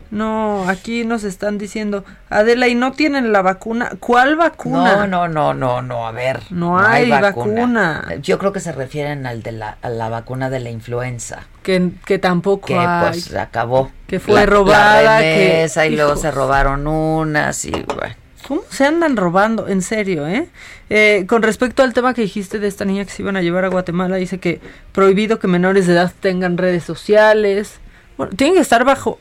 No, 0.10 0.68
aquí 0.70 1.04
nos 1.04 1.24
están 1.24 1.58
diciendo, 1.58 2.06
Adela, 2.30 2.68
¿y 2.68 2.76
no 2.76 2.94
tienen 2.94 3.32
la 3.32 3.42
vacuna? 3.42 3.92
¿Cuál 4.00 4.36
vacuna? 4.36 5.06
No, 5.06 5.08
no, 5.08 5.28
no, 5.28 5.54
no, 5.54 5.82
no, 5.82 6.08
a 6.08 6.12
ver. 6.12 6.42
No, 6.50 6.80
hay, 6.80 7.10
vacuna. 7.10 8.06
Yo 8.22 8.38
creo 8.38 8.54
que 8.54 8.60
se 8.60 8.72
refieren 8.72 9.26
al 9.26 9.44
de 9.44 9.52
la, 9.52 9.78
a 9.82 9.90
la 9.90 10.10
vacuna 10.10 10.50
de 10.50 10.60
la 10.60 10.70
influenza. 10.70 11.48
Que, 11.64 11.92
que 12.06 12.20
tampoco 12.20 12.68
que, 12.68 12.78
hay. 12.78 13.10
pues 13.12 13.36
acabó. 13.36 13.92
Que 14.08 14.20
fue 14.20 14.46
robada. 14.46 15.20
que, 15.20 15.70
y 15.90 15.96
luego 15.96 16.16
se 16.16 16.32
robaron 16.32 16.88
unas 16.88 17.66
y 17.66 17.72
bueno. 17.72 18.16
¿Cómo 18.48 18.62
se 18.70 18.86
andan 18.86 19.18
robando? 19.18 19.68
En 19.68 19.82
serio, 19.82 20.26
¿eh? 20.26 20.48
¿eh? 20.90 21.26
Con 21.28 21.42
respecto 21.42 21.84
al 21.84 21.94
tema 21.94 22.14
que 22.14 22.22
dijiste 22.22 22.60
de 22.60 22.70
esta 22.70 22.86
niña 22.86 23.04
que 23.04 23.12
se 23.12 23.22
iban 23.22 23.36
a 23.36 23.42
llevar 23.42 23.66
a 23.66 23.68
Guatemala, 23.68 24.16
dice 24.16 24.40
que 24.40 24.62
prohibido 24.94 25.38
que 25.38 25.48
menores 25.48 25.86
de 25.86 25.94
edad 25.94 26.14
tengan 26.22 26.58
redes 26.58 26.86
sociales. 26.86 27.80
Bueno, 28.16 28.32
tienen 28.38 28.56
que 28.56 28.62
estar 28.62 28.86
bajo 28.86 29.20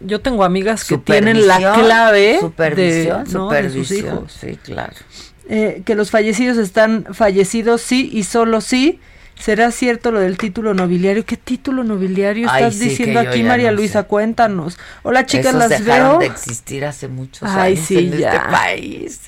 yo 0.00 0.20
tengo 0.20 0.44
amigas 0.44 0.84
que 0.84 0.98
tienen 0.98 1.46
la 1.46 1.74
clave 1.74 2.38
supervisión, 2.40 3.24
de, 3.24 3.70
sus 3.70 3.90
hijos. 3.90 4.36
Sí, 4.40 4.58
claro. 4.62 4.94
Eh, 5.48 5.82
que 5.84 5.94
los 5.94 6.10
fallecidos 6.10 6.56
están 6.56 7.06
fallecidos 7.12 7.82
sí 7.82 8.10
y 8.12 8.24
solo 8.24 8.60
sí. 8.60 9.00
¿Será 9.38 9.70
cierto 9.70 10.12
lo 10.12 10.20
del 10.20 10.38
título 10.38 10.72
nobiliario? 10.72 11.26
¿Qué 11.26 11.36
título 11.36 11.84
nobiliario 11.84 12.46
estás 12.46 12.78
diciendo 12.78 13.20
aquí, 13.20 13.42
María 13.42 13.70
Luisa? 13.70 14.04
Cuéntanos. 14.04 14.78
Hola, 15.02 15.26
chicas, 15.26 15.54
las 15.54 15.68
dejaron 15.68 16.12
veo. 16.12 16.18
de 16.20 16.26
existir 16.26 16.86
hace 16.86 17.08
muchos 17.08 17.46
años 17.46 17.90
en 17.90 18.14
este 18.14 18.40
país. 18.50 19.20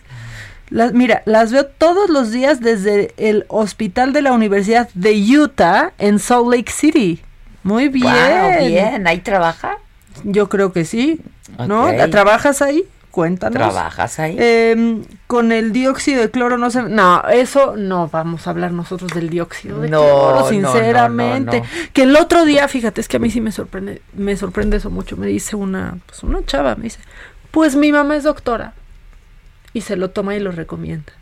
Las, 0.70 0.94
mira, 0.94 1.22
las 1.26 1.52
veo 1.52 1.66
todos 1.66 2.08
los 2.08 2.30
días 2.30 2.60
desde 2.60 3.12
el 3.18 3.44
hospital 3.48 4.14
de 4.14 4.22
la 4.22 4.32
Universidad 4.32 4.88
de 4.94 5.12
Utah 5.12 5.92
en 5.98 6.18
Salt 6.18 6.48
Lake 6.50 6.72
City. 6.72 7.20
Muy 7.62 7.88
bien. 7.88 8.66
bien. 8.66 9.06
¿Ahí 9.06 9.18
trabaja? 9.18 9.76
Yo 10.24 10.48
creo 10.48 10.72
que 10.72 10.84
sí. 10.84 11.20
¿No? 11.66 11.88
¿Trabajas 12.10 12.62
ahí? 12.62 12.84
Cuéntanos. 13.10 13.56
¿Trabajas 13.56 14.18
ahí? 14.18 14.36
Em, 14.38 15.02
con 15.26 15.50
el 15.50 15.72
dióxido 15.72 16.20
de 16.20 16.30
cloro 16.30 16.58
no 16.58 16.70
se... 16.70 16.82
No, 16.82 17.22
eso 17.28 17.74
no 17.76 18.08
vamos 18.08 18.46
a 18.46 18.50
hablar 18.50 18.72
nosotros 18.72 19.10
del 19.12 19.30
dióxido 19.30 19.80
de 19.80 19.88
cloro, 19.88 20.48
sinceramente. 20.48 21.62
que 21.92 22.02
el 22.02 22.14
otro 22.16 22.44
día, 22.44 22.68
fíjate, 22.68 23.00
es 23.00 23.08
que 23.08 23.16
a 23.16 23.20
mí 23.20 23.30
sí 23.30 23.40
me 23.40 23.50
sorprende, 23.50 24.02
me 24.14 24.36
sorprende 24.36 24.76
eso 24.76 24.90
mucho. 24.90 25.16
Me 25.16 25.26
dice 25.26 25.56
una, 25.56 25.98
pues 26.06 26.22
una 26.22 26.44
chava, 26.44 26.76
me 26.76 26.84
dice, 26.84 27.00
pues 27.50 27.76
mi 27.76 27.92
mamá 27.92 28.16
es 28.16 28.24
doctora. 28.24 28.74
Y 29.72 29.80
se 29.80 29.96
lo 29.96 30.10
toma 30.10 30.36
y 30.36 30.40
lo 30.40 30.52
recomienda. 30.52 31.12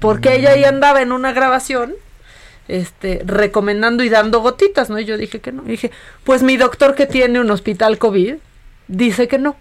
Porque 0.00 0.36
ella 0.36 0.50
ahí 0.50 0.64
andaba 0.64 1.02
en 1.02 1.12
una 1.12 1.32
grabación 1.32 1.94
este, 2.68 3.22
recomendando 3.24 4.04
y 4.04 4.08
dando 4.08 4.40
gotitas, 4.40 4.90
¿no? 4.90 4.98
Y 4.98 5.04
yo 5.04 5.16
dije 5.16 5.40
que 5.40 5.52
no. 5.52 5.64
Y 5.64 5.70
dije, 5.70 5.90
pues 6.24 6.42
mi 6.42 6.56
doctor 6.56 6.94
que 6.94 7.06
tiene 7.06 7.40
un 7.40 7.50
hospital 7.50 7.98
COVID 7.98 8.36
dice 8.86 9.28
que 9.28 9.38
no. 9.38 9.56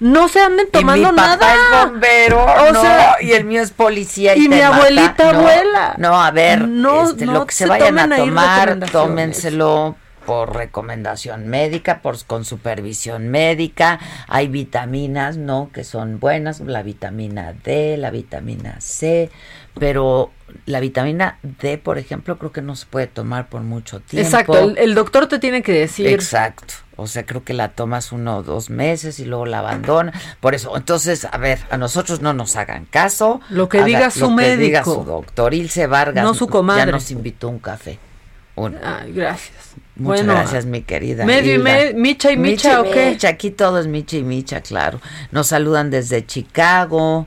no 0.00 0.28
se 0.28 0.40
anden 0.40 0.70
tomando 0.70 1.08
y 1.08 1.12
mi 1.12 1.16
papá 1.16 1.36
nada. 1.36 1.54
es 1.82 1.90
bombero, 1.90 2.44
o 2.44 2.80
sea, 2.80 3.16
y 3.20 3.32
el 3.32 3.44
mío 3.44 3.62
es 3.62 3.70
policía 3.70 4.36
y, 4.36 4.44
y 4.44 4.48
mi 4.48 4.60
abuelita 4.60 5.30
abuela. 5.30 5.94
No, 5.98 6.22
a 6.22 6.30
ver, 6.30 6.68
no, 6.68 7.10
este, 7.10 7.26
lo 7.26 7.46
que 7.46 7.54
se, 7.54 7.66
vayan 7.66 7.98
a 7.98 8.16
tomar, 8.16 8.78
tómenselo 8.90 9.96
por 10.24 10.54
recomendación 10.54 11.48
médica, 11.48 12.00
por 12.00 12.22
con 12.24 12.44
supervisión 12.44 13.28
médica. 13.28 13.98
Hay 14.28 14.48
vitaminas, 14.48 15.36
¿no? 15.36 15.70
Que 15.72 15.84
son 15.84 16.20
buenas, 16.20 16.60
la 16.60 16.82
vitamina 16.82 17.54
D, 17.64 17.96
la 17.96 18.10
vitamina 18.10 18.80
C, 18.80 19.30
pero 19.78 20.30
la 20.66 20.80
vitamina 20.80 21.38
D, 21.42 21.78
por 21.78 21.98
ejemplo, 21.98 22.38
creo 22.38 22.52
que 22.52 22.62
no 22.62 22.76
se 22.76 22.86
puede 22.86 23.06
tomar 23.06 23.48
por 23.48 23.62
mucho 23.62 24.00
tiempo. 24.00 24.26
Exacto, 24.26 24.74
el, 24.76 24.94
doctor 24.94 25.26
te 25.26 25.38
tiene 25.38 25.62
que 25.62 25.72
decir. 25.72 26.08
Exacto. 26.08 26.74
O 26.96 27.06
sea, 27.06 27.24
creo 27.24 27.42
que 27.42 27.54
la 27.54 27.68
tomas 27.68 28.12
uno 28.12 28.38
o 28.38 28.42
dos 28.42 28.68
meses 28.68 29.18
y 29.18 29.24
luego 29.24 29.46
la 29.46 29.60
abandona. 29.60 30.12
Por 30.40 30.54
eso, 30.54 30.76
entonces, 30.76 31.26
a 31.30 31.36
ver, 31.38 31.58
a 31.70 31.78
nosotros 31.78 32.20
no 32.20 32.34
nos 32.34 32.54
hagan 32.56 32.84
caso. 32.84 33.40
Lo 33.48 33.68
que 33.68 33.82
diga 33.82 34.10
su 34.10 34.20
lo 34.20 34.30
médico. 34.30 34.58
Que 34.58 34.64
diga 34.64 34.84
su 34.84 35.04
doctor 35.04 35.54
Ilse 35.54 35.86
Vargas. 35.86 36.22
No 36.22 36.34
su 36.34 36.48
comadre. 36.48 36.86
Ya 36.86 36.92
nos 36.92 37.10
invitó 37.10 37.48
un 37.48 37.58
café. 37.58 37.98
Ay, 38.56 39.12
gracias. 39.12 39.72
Muchas 39.96 40.26
gracias, 40.26 40.66
mi 40.66 40.82
querida. 40.82 41.24
Medio 41.24 41.54
y 41.54 41.94
Micha 41.94 42.32
y 42.32 42.36
Micha, 42.36 42.80
¿o 42.80 42.90
qué? 42.90 43.10
Micha, 43.10 43.28
aquí 43.28 43.50
todo 43.50 43.78
es 43.78 43.86
Micha 43.86 44.16
y 44.16 44.22
Micha, 44.22 44.60
claro. 44.60 45.00
Nos 45.30 45.48
saludan 45.48 45.90
desde 45.90 46.26
Chicago. 46.26 47.26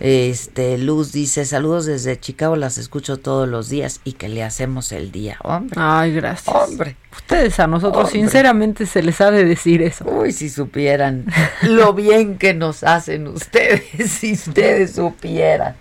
Este, 0.00 0.76
Luz 0.76 1.12
dice, 1.12 1.44
saludos 1.44 1.86
desde 1.86 2.18
Chicago, 2.18 2.56
las 2.56 2.78
escucho 2.78 3.18
todos 3.18 3.48
los 3.48 3.68
días 3.68 4.00
y 4.04 4.14
que 4.14 4.28
le 4.28 4.42
hacemos 4.42 4.90
el 4.92 5.12
día. 5.12 5.38
Hombre. 5.42 5.78
Ay, 5.80 6.14
gracias. 6.14 6.54
Hombre. 6.54 6.96
Ustedes 7.12 7.60
a 7.60 7.66
nosotros, 7.66 8.10
sinceramente, 8.10 8.86
se 8.86 9.02
les 9.02 9.20
ha 9.20 9.30
de 9.30 9.44
decir 9.44 9.82
eso. 9.82 10.04
Uy, 10.04 10.32
si 10.32 10.50
supieran 10.50 11.26
lo 11.62 11.94
bien 11.94 12.38
que 12.38 12.54
nos 12.54 12.82
hacen 12.82 13.28
ustedes, 13.28 13.82
si 14.10 14.32
ustedes 14.32 14.92
supieran. 14.92 15.76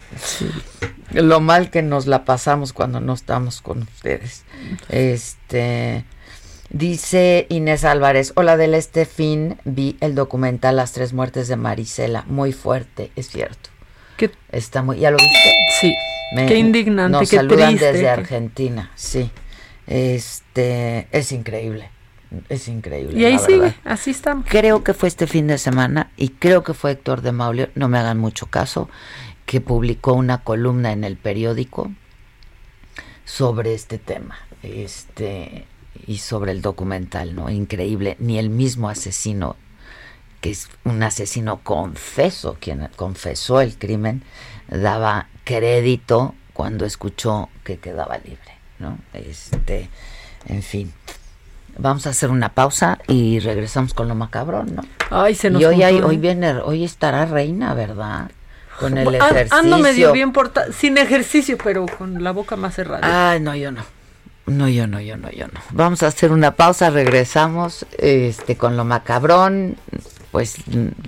Lo 1.11 1.39
mal 1.39 1.69
que 1.69 1.81
nos 1.81 2.07
la 2.07 2.23
pasamos 2.23 2.71
cuando 2.71 2.99
no 2.99 3.13
estamos 3.13 3.61
con 3.61 3.83
ustedes. 3.83 4.43
Este. 4.89 6.05
Dice 6.69 7.45
Inés 7.49 7.83
Álvarez, 7.83 8.33
hola 8.35 8.57
del 8.57 8.73
este 8.73 9.05
fin, 9.05 9.59
vi 9.63 9.95
el 9.99 10.15
documental 10.15 10.77
Las 10.77 10.91
tres 10.91 11.13
muertes 11.13 11.47
de 11.47 11.55
Marisela, 11.55 12.23
muy 12.27 12.51
fuerte, 12.51 13.11
es 13.15 13.29
cierto. 13.29 13.69
¿Qué? 14.17 14.31
Está 14.51 14.83
muy, 14.83 14.99
¿ya 14.99 15.11
lo 15.11 15.17
viste? 15.17 15.55
Sí. 15.81 15.95
qué 16.35 16.57
indignante, 16.57 17.11
nos 17.11 17.29
qué 17.29 17.37
saludan 17.37 17.69
triste. 17.69 17.93
desde 17.93 18.09
Argentina, 18.09 18.91
sí. 18.95 19.31
Este, 19.87 21.07
es 21.11 21.31
increíble. 21.31 21.89
Es 22.49 22.67
increíble. 22.67 23.19
Y 23.19 23.25
ahí 23.25 23.37
sigue, 23.37 23.75
así 23.83 24.09
estamos. 24.09 24.45
Creo 24.49 24.83
que 24.83 24.93
fue 24.93 25.07
este 25.07 25.27
fin 25.27 25.47
de 25.47 25.57
semana 25.57 26.11
y 26.17 26.29
creo 26.29 26.63
que 26.63 26.73
fue 26.73 26.91
Héctor 26.91 27.21
de 27.21 27.31
Maulio, 27.31 27.69
no 27.75 27.89
me 27.89 27.99
hagan 27.99 28.17
mucho 28.17 28.47
caso, 28.47 28.89
que 29.45 29.61
publicó 29.61 30.13
una 30.13 30.39
columna 30.39 30.91
en 30.93 31.03
el 31.03 31.15
periódico 31.17 31.91
sobre 33.25 33.75
este 33.75 33.99
tema. 33.99 34.37
Este 34.63 35.65
y 36.07 36.17
sobre 36.17 36.51
el 36.51 36.61
documental, 36.61 37.35
¿no? 37.35 37.49
Increíble, 37.49 38.17
ni 38.19 38.39
el 38.39 38.49
mismo 38.49 38.89
asesino 38.89 39.55
que 40.43 40.51
es 40.51 40.67
un 40.83 41.01
asesino 41.01 41.61
confeso, 41.63 42.57
quien 42.59 42.89
confesó 42.97 43.61
el 43.61 43.77
crimen, 43.77 44.23
daba 44.67 45.27
crédito 45.45 46.35
cuando 46.51 46.83
escuchó 46.85 47.47
que 47.63 47.77
quedaba 47.77 48.17
libre, 48.17 48.51
¿no? 48.77 48.97
Este, 49.13 49.89
en 50.49 50.61
fin. 50.61 50.91
Vamos 51.77 52.07
a 52.07 52.09
hacer 52.09 52.29
una 52.29 52.49
pausa 52.49 52.99
y 53.07 53.39
regresamos 53.39 53.93
con 53.93 54.09
lo 54.09 54.15
macabrón, 54.15 54.75
¿no? 54.75 54.83
Ay, 55.11 55.33
se 55.33 55.49
nos 55.49 55.61
Y 55.61 55.65
hoy 55.65 55.81
hay, 55.81 56.01
hoy 56.01 56.15
¿eh? 56.15 56.19
viene, 56.19 56.55
hoy 56.57 56.83
estará 56.83 57.25
reina, 57.25 57.73
¿verdad? 57.73 58.29
Con 58.81 58.97
el 58.97 59.07
Ah, 59.21 59.29
ejercicio. 59.29 59.57
Ando 59.57 59.77
medio 59.77 60.11
bien 60.11 60.33
porta 60.33 60.73
sin 60.73 60.97
ejercicio, 60.97 61.57
pero 61.63 61.85
con 61.85 62.21
la 62.21 62.31
boca 62.31 62.57
más 62.57 62.75
cerrada. 62.75 63.31
Ay, 63.31 63.39
no, 63.39 63.55
yo 63.55 63.71
no. 63.71 63.83
No, 64.45 64.67
yo 64.67 64.87
no, 64.87 64.99
yo 64.99 65.15
no, 65.15 65.31
yo 65.31 65.47
no. 65.47 65.61
Vamos 65.71 66.03
a 66.03 66.07
hacer 66.07 66.33
una 66.33 66.55
pausa, 66.55 66.89
regresamos 66.89 67.85
este 67.97 68.57
con 68.57 68.75
lo 68.75 68.83
macabrón, 68.83 69.77
pues 70.33 70.55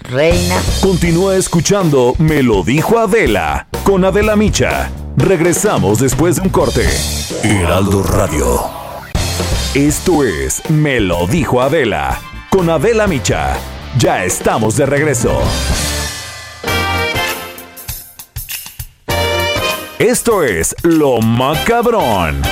reina. 0.03 0.61
Continúa 0.81 1.35
escuchando 1.35 2.13
Me 2.19 2.43
lo 2.43 2.63
dijo 2.63 2.99
Adela 2.99 3.67
con 3.83 4.05
Adela 4.05 4.35
Micha. 4.35 4.91
Regresamos 5.17 5.99
después 5.99 6.35
de 6.35 6.43
un 6.43 6.49
corte. 6.49 6.87
Heraldo 7.43 8.03
Radio. 8.03 8.61
Esto 9.73 10.23
es 10.23 10.61
Me 10.69 10.99
lo 10.99 11.25
dijo 11.25 11.59
Adela 11.59 12.21
con 12.51 12.69
Adela 12.69 13.07
Micha. 13.07 13.57
Ya 13.97 14.23
estamos 14.23 14.77
de 14.77 14.85
regreso. 14.85 15.41
Esto 19.97 20.43
es 20.43 20.75
Lo 20.83 21.19
Macabrón. 21.19 22.43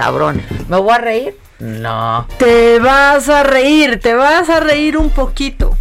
Macabrón. 0.00 0.42
¿Me 0.68 0.76
voy 0.78 0.92
a 0.94 0.98
reír? 0.98 1.36
No. 1.58 2.26
Te 2.38 2.78
vas 2.78 3.28
a 3.28 3.42
reír, 3.42 4.00
te 4.00 4.14
vas 4.14 4.48
a 4.48 4.60
reír 4.60 4.96
un 4.96 5.10
poquito, 5.10 5.76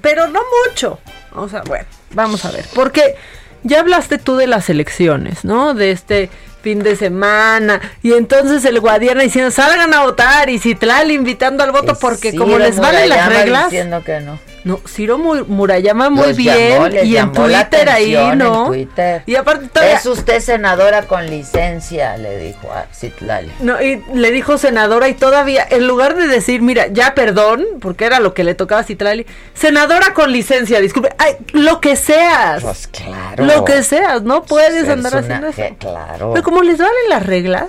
pero 0.00 0.28
no 0.28 0.40
mucho. 0.68 0.98
O 1.34 1.48
sea, 1.48 1.62
bueno, 1.66 1.84
vamos 2.12 2.44
a 2.44 2.52
ver, 2.52 2.64
porque 2.74 3.16
ya 3.64 3.80
hablaste 3.80 4.18
tú 4.18 4.36
de 4.36 4.46
las 4.46 4.70
elecciones, 4.70 5.44
¿no? 5.44 5.74
De 5.74 5.90
este 5.90 6.30
fin 6.62 6.78
de 6.82 6.96
semana 6.96 7.78
y 8.02 8.14
entonces 8.14 8.64
el 8.64 8.80
Guadiana 8.80 9.22
diciendo 9.22 9.50
salgan 9.50 9.92
a 9.92 10.02
votar 10.04 10.48
y 10.48 10.58
Citlal 10.58 11.10
invitando 11.10 11.62
al 11.62 11.72
voto 11.72 11.94
porque 11.98 12.30
Sí, 12.30 12.38
como 12.38 12.58
les 12.58 12.78
valen 12.80 13.10
las 13.10 13.28
reglas. 13.28 13.64
diciendo 13.64 14.02
que 14.02 14.20
no. 14.20 14.38
No, 14.64 14.80
Ciro 14.88 15.18
Mu- 15.18 15.44
Murayama 15.44 16.08
muy 16.08 16.28
Los 16.28 16.36
bien 16.38 16.72
llamó, 16.72 16.88
y 17.04 17.16
en 17.18 17.32
Twitter 17.32 17.88
ahí, 17.90 18.14
atención 18.16 18.32
en 18.32 18.38
¿no? 18.38 18.66
Twitter. 18.66 19.22
Y 19.26 19.36
aparte 19.36 19.68
todavía- 19.68 19.96
Es 19.98 20.06
usted 20.06 20.40
senadora 20.40 21.02
con 21.02 21.26
licencia, 21.28 22.16
le 22.16 22.38
dijo 22.38 22.72
a 22.72 22.86
Citlali. 22.94 23.52
No, 23.60 23.80
y 23.82 24.02
le 24.14 24.30
dijo 24.30 24.56
senadora 24.56 25.08
y 25.08 25.14
todavía, 25.14 25.66
en 25.68 25.86
lugar 25.86 26.16
de 26.16 26.26
decir, 26.28 26.62
mira, 26.62 26.86
ya 26.86 27.14
perdón, 27.14 27.62
porque 27.80 28.06
era 28.06 28.20
lo 28.20 28.32
que 28.32 28.42
le 28.42 28.54
tocaba 28.54 28.80
a 28.80 28.84
Citlali, 28.84 29.26
senadora 29.52 30.14
con 30.14 30.32
licencia, 30.32 30.80
disculpe, 30.80 31.10
ay, 31.18 31.36
lo 31.52 31.80
que 31.82 31.94
seas. 31.96 32.62
Pues 32.62 32.86
claro. 32.86 33.44
Lo 33.44 33.64
que 33.66 33.82
seas, 33.82 34.22
no 34.22 34.44
puedes 34.44 34.70
Eres 34.84 34.88
andar 34.88 35.14
haciendo 35.16 35.48
eso. 35.48 35.62
Claro. 35.78 36.30
Pero 36.32 36.42
como 36.42 36.62
les 36.62 36.78
valen 36.78 37.08
las 37.10 37.26
reglas, 37.26 37.66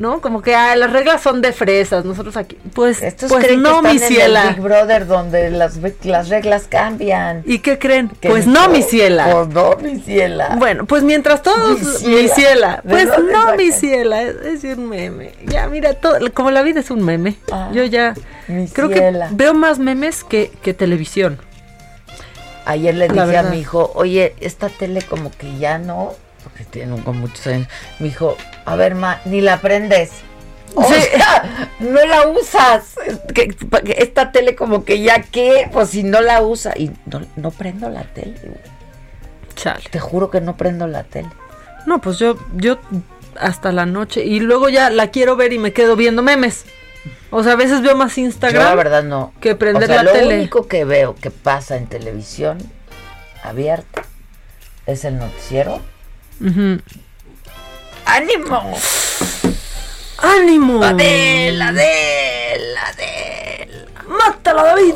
¿no? 0.00 0.20
Como 0.20 0.42
que 0.42 0.54
ah, 0.56 0.74
las 0.74 0.92
reglas 0.92 1.22
son 1.22 1.40
de 1.42 1.52
fresas, 1.52 2.04
nosotros 2.04 2.36
aquí, 2.36 2.56
pues, 2.74 3.02
Estos 3.02 3.30
pues 3.30 3.44
creen 3.44 3.62
no, 3.62 3.82
que 3.82 3.88
mi 3.90 3.94
están 3.96 4.08
en 4.08 4.12
el 4.14 4.18
ciela. 4.22 4.46
Big 4.48 4.60
Brother 4.60 5.06
donde 5.06 5.50
las, 5.50 5.78
las 6.02 6.28
reglas 6.28 6.64
cambian. 6.68 7.42
¿Y 7.44 7.58
qué 7.60 7.78
creen? 7.78 8.08
Que 8.20 8.28
Pues 8.30 8.46
no, 8.46 8.68
mi 8.68 8.82
ciela. 8.82 9.28
Pues 9.30 9.48
no, 9.48 9.76
mi 9.76 10.00
ciela. 10.00 10.56
Bueno, 10.58 10.86
pues 10.86 11.02
mientras 11.04 11.42
todos, 11.42 11.78
Mi 12.02 12.14
mi 12.14 12.28
ciela. 12.28 12.34
ciela, 12.34 12.80
¿De 12.82 12.90
pues 12.90 13.08
no, 13.30 13.54
mi 13.56 13.70
ciela, 13.72 14.22
es, 14.22 14.64
es 14.64 14.76
un 14.76 14.88
meme. 14.88 15.32
Ya, 15.46 15.68
mira, 15.68 15.92
todo, 15.94 16.18
como 16.32 16.50
la 16.50 16.62
vida 16.62 16.80
es 16.80 16.90
un 16.90 17.04
meme, 17.04 17.36
Ah, 17.52 17.70
yo 17.72 17.84
ya 17.84 18.14
mi 18.48 18.66
creo 18.68 18.88
ciela. 18.88 19.28
que 19.28 19.34
veo 19.34 19.54
más 19.54 19.78
memes 19.78 20.24
que, 20.24 20.50
que 20.62 20.74
televisión. 20.74 21.38
Ayer 22.64 22.94
le 22.94 23.08
La 23.08 23.24
dije 23.26 23.36
a 23.38 23.42
mi 23.42 23.58
hijo, 23.60 23.90
oye, 23.94 24.34
esta 24.40 24.68
tele 24.68 25.02
como 25.02 25.30
que 25.30 25.58
ya 25.58 25.78
no, 25.78 26.14
porque 26.50 26.64
tiene 26.64 27.02
con 27.02 27.18
muchos 27.18 27.46
años. 27.46 27.68
Mi 27.98 28.08
hijo, 28.08 28.36
a 28.64 28.76
ver, 28.76 28.94
ma, 28.94 29.20
ni 29.24 29.40
la 29.40 29.60
prendes. 29.60 30.10
O 30.74 30.84
Sí. 30.84 31.00
sea, 31.00 31.68
no 31.80 32.04
la 32.06 32.28
usas. 32.28 32.94
Esta 33.96 34.30
tele 34.32 34.54
como 34.54 34.84
que 34.84 35.00
ya 35.00 35.22
qué, 35.22 35.68
pues 35.72 35.90
si 35.90 36.02
no 36.04 36.20
la 36.20 36.42
usa. 36.42 36.74
Y 36.76 36.90
no, 37.06 37.22
no 37.36 37.50
prendo 37.50 37.88
la 37.88 38.04
tele. 38.04 38.34
Chale. 39.56 39.82
Te 39.90 39.98
juro 39.98 40.30
que 40.30 40.40
no 40.40 40.56
prendo 40.56 40.86
la 40.86 41.02
tele. 41.04 41.28
No, 41.86 42.00
pues 42.00 42.18
yo, 42.18 42.36
yo 42.54 42.78
hasta 43.36 43.72
la 43.72 43.86
noche 43.86 44.24
y 44.24 44.40
luego 44.40 44.68
ya 44.68 44.90
la 44.90 45.08
quiero 45.10 45.34
ver 45.36 45.52
y 45.52 45.58
me 45.58 45.72
quedo 45.72 45.96
viendo 45.96 46.22
memes. 46.22 46.64
O 47.30 47.42
sea, 47.42 47.52
a 47.52 47.56
veces 47.56 47.80
veo 47.80 47.96
más 47.96 48.16
Yo 48.16 48.22
Instagram 48.22 48.62
la 48.64 48.74
verdad 48.74 49.02
no. 49.02 49.32
que 49.40 49.54
prender 49.54 49.84
o 49.84 49.86
sea, 49.86 49.96
la 49.96 50.02
lo 50.02 50.12
tele. 50.12 50.36
único 50.38 50.66
que 50.68 50.84
veo 50.84 51.14
que 51.14 51.30
pasa 51.30 51.76
en 51.76 51.86
televisión 51.86 52.58
abierta 53.42 54.02
es 54.86 55.04
el 55.04 55.18
noticiero. 55.18 55.80
Ujú. 56.40 56.80
¡Ánimo! 58.06 58.78
¡Ánimo! 60.18 60.82
Adela, 60.82 61.68
Adela, 61.68 62.80
Adela. 62.88 63.88
¡Mátala, 64.08 64.64
David! 64.64 64.94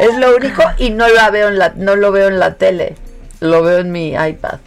Es 0.00 0.16
lo 0.18 0.36
único 0.36 0.62
y 0.78 0.90
no 0.90 1.08
la 1.08 1.30
veo 1.30 1.48
en 1.48 1.58
la 1.58 1.72
no 1.76 1.96
lo 1.96 2.12
veo 2.12 2.28
en 2.28 2.38
la 2.38 2.54
tele. 2.54 2.96
Lo 3.40 3.62
veo 3.62 3.78
en 3.78 3.90
mi 3.90 4.14
iPad. 4.14 4.58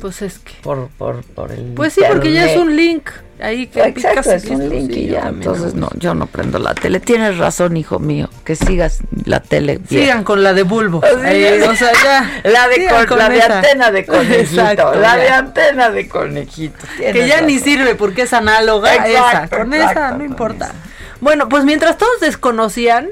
Pues 0.00 0.22
es 0.22 0.38
que. 0.38 0.52
Por, 0.62 0.88
por, 0.88 1.24
por 1.24 1.50
el. 1.52 1.72
Pues 1.74 1.94
sí, 1.94 2.02
porque 2.08 2.32
ya 2.32 2.50
es 2.50 2.58
un 2.58 2.76
link. 2.76 3.10
Ahí 3.40 3.66
que 3.66 3.82
Exacto, 3.82 4.32
es 4.32 4.44
un 4.46 4.68
link 4.68 4.90
y 4.90 5.08
ya. 5.08 5.28
Entonces, 5.28 5.74
no, 5.74 5.90
yo 5.96 6.14
no 6.14 6.26
prendo 6.26 6.58
la 6.58 6.74
tele. 6.74 7.00
Tienes 7.00 7.36
razón, 7.36 7.76
hijo 7.76 7.98
mío, 7.98 8.30
que 8.44 8.54
sigas 8.54 9.00
la 9.24 9.40
tele. 9.40 9.80
Sigan 9.88 10.22
con 10.22 10.42
la 10.42 10.54
de 10.54 10.62
bulbo. 10.62 11.02
Ahí, 11.22 11.60
o 11.62 11.74
sea, 11.74 11.92
ya. 12.02 12.40
La 12.44 12.68
de, 12.68 13.06
con, 13.08 13.18
la 13.18 13.28
de 13.28 13.42
antena 13.42 13.90
de 13.90 14.06
conejito. 14.06 14.40
Exacto, 14.40 14.94
la 14.94 15.16
de 15.16 15.28
antena 15.28 15.90
de 15.90 16.08
conejito. 16.08 16.76
Que 16.96 17.26
ya 17.26 17.40
ni 17.40 17.58
sirve 17.58 17.94
porque 17.94 18.22
es 18.22 18.32
análoga. 18.32 18.94
esa. 18.94 19.48
Con 19.48 19.74
esa 19.74 20.12
no 20.12 20.24
importa. 20.24 20.72
Bueno, 21.20 21.48
pues 21.48 21.64
mientras 21.64 21.98
todos 21.98 22.20
desconocían, 22.20 23.08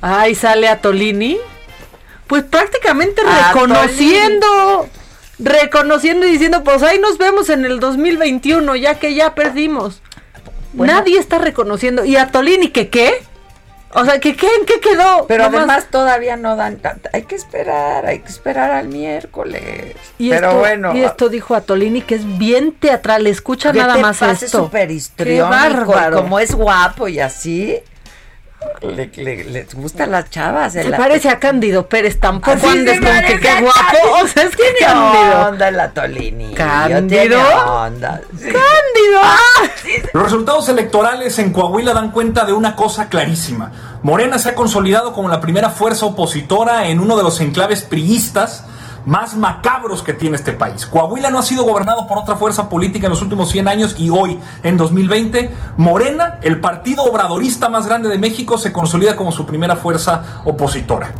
ahí 0.00 0.34
sale 0.34 0.68
a 0.68 0.80
Tolini. 0.80 1.38
Pues 2.26 2.42
prácticamente 2.42 3.22
reconociendo 3.22 4.88
reconociendo 5.38 6.26
y 6.26 6.30
diciendo, 6.30 6.62
pues 6.64 6.82
ahí 6.82 6.98
nos 6.98 7.18
vemos 7.18 7.48
en 7.50 7.64
el 7.64 7.80
2021, 7.80 8.76
ya 8.76 8.98
que 8.98 9.14
ya 9.14 9.34
perdimos. 9.34 10.02
Nadie 10.72 11.18
está 11.18 11.38
reconociendo. 11.38 12.04
¿Y 12.04 12.16
a 12.16 12.28
Tolini 12.28 12.68
que 12.68 12.88
qué? 12.88 13.22
O 13.96 14.04
sea, 14.04 14.18
¿que 14.18 14.34
qué? 14.34 14.48
¿En 14.58 14.66
qué 14.66 14.80
quedó? 14.80 15.26
Pero 15.28 15.44
además 15.44 15.86
todavía 15.88 16.36
no 16.36 16.56
dan... 16.56 16.80
Hay 17.12 17.22
que 17.22 17.36
esperar, 17.36 18.04
hay 18.06 18.18
que 18.18 18.28
esperar 18.28 18.72
al 18.72 18.88
miércoles. 18.88 19.94
Y 20.18 20.30
Pero 20.30 20.48
esto, 20.48 20.58
bueno... 20.58 20.96
Y 20.96 21.04
esto 21.04 21.28
dijo 21.28 21.54
a 21.54 21.60
Tolini 21.60 22.02
que 22.02 22.16
es 22.16 22.38
bien 22.38 22.72
teatral. 22.72 23.28
Escucha 23.28 23.72
nada 23.72 23.98
más 23.98 24.20
esto. 24.20 24.64
súper 24.64 24.90
histriónico. 24.90 25.94
Como 26.12 26.40
es 26.40 26.54
guapo 26.56 27.06
y 27.06 27.20
así 27.20 27.80
le, 28.82 29.10
le, 29.16 29.44
les 29.44 29.74
gustan 29.74 30.10
las 30.10 30.30
chavas. 30.30 30.72
Se 30.72 30.84
parece 30.90 31.28
a 31.28 31.38
Cándido 31.38 31.86
Pérez 31.88 32.18
tampoco 32.20 32.66
andes 32.68 33.00
con 33.00 33.10
que 33.26 33.40
qué 33.40 33.60
guapo. 33.60 33.98
O 34.22 34.26
sea, 34.28 34.44
es 34.44 34.50
que 34.56 34.62
tiene 34.78 34.78
Cándido. 34.92 35.48
onda 35.48 35.70
la 35.70 35.90
Tolini. 35.90 36.54
Cándido. 36.54 37.38
Onda. 37.66 38.20
Cándido. 38.40 39.20
Ah, 39.22 39.68
Los 40.12 40.22
resultados 40.22 40.68
electorales 40.68 41.38
en 41.38 41.52
Coahuila 41.52 41.92
dan 41.94 42.10
cuenta 42.10 42.44
de 42.44 42.52
una 42.52 42.76
cosa 42.76 43.08
clarísima. 43.08 43.72
Morena 44.02 44.38
se 44.38 44.50
ha 44.50 44.54
consolidado 44.54 45.12
como 45.12 45.28
la 45.28 45.40
primera 45.40 45.70
fuerza 45.70 46.06
opositora 46.06 46.88
en 46.88 47.00
uno 47.00 47.16
de 47.16 47.22
los 47.22 47.40
enclaves 47.40 47.82
priistas 47.82 48.64
más 49.06 49.36
macabros 49.36 50.02
que 50.02 50.14
tiene 50.14 50.36
este 50.36 50.52
país. 50.52 50.86
Coahuila 50.86 51.30
no 51.30 51.38
ha 51.38 51.42
sido 51.42 51.64
gobernado 51.64 52.06
por 52.06 52.18
otra 52.18 52.36
fuerza 52.36 52.68
política 52.68 53.06
en 53.06 53.10
los 53.10 53.22
últimos 53.22 53.50
100 53.50 53.68
años 53.68 53.96
y 53.98 54.10
hoy, 54.10 54.38
en 54.62 54.76
2020, 54.76 55.54
Morena, 55.76 56.38
el 56.42 56.60
partido 56.60 57.04
obradorista 57.04 57.68
más 57.68 57.86
grande 57.86 58.08
de 58.08 58.18
México, 58.18 58.58
se 58.58 58.72
consolida 58.72 59.16
como 59.16 59.32
su 59.32 59.46
primera 59.46 59.76
fuerza 59.76 60.42
opositora. 60.44 61.12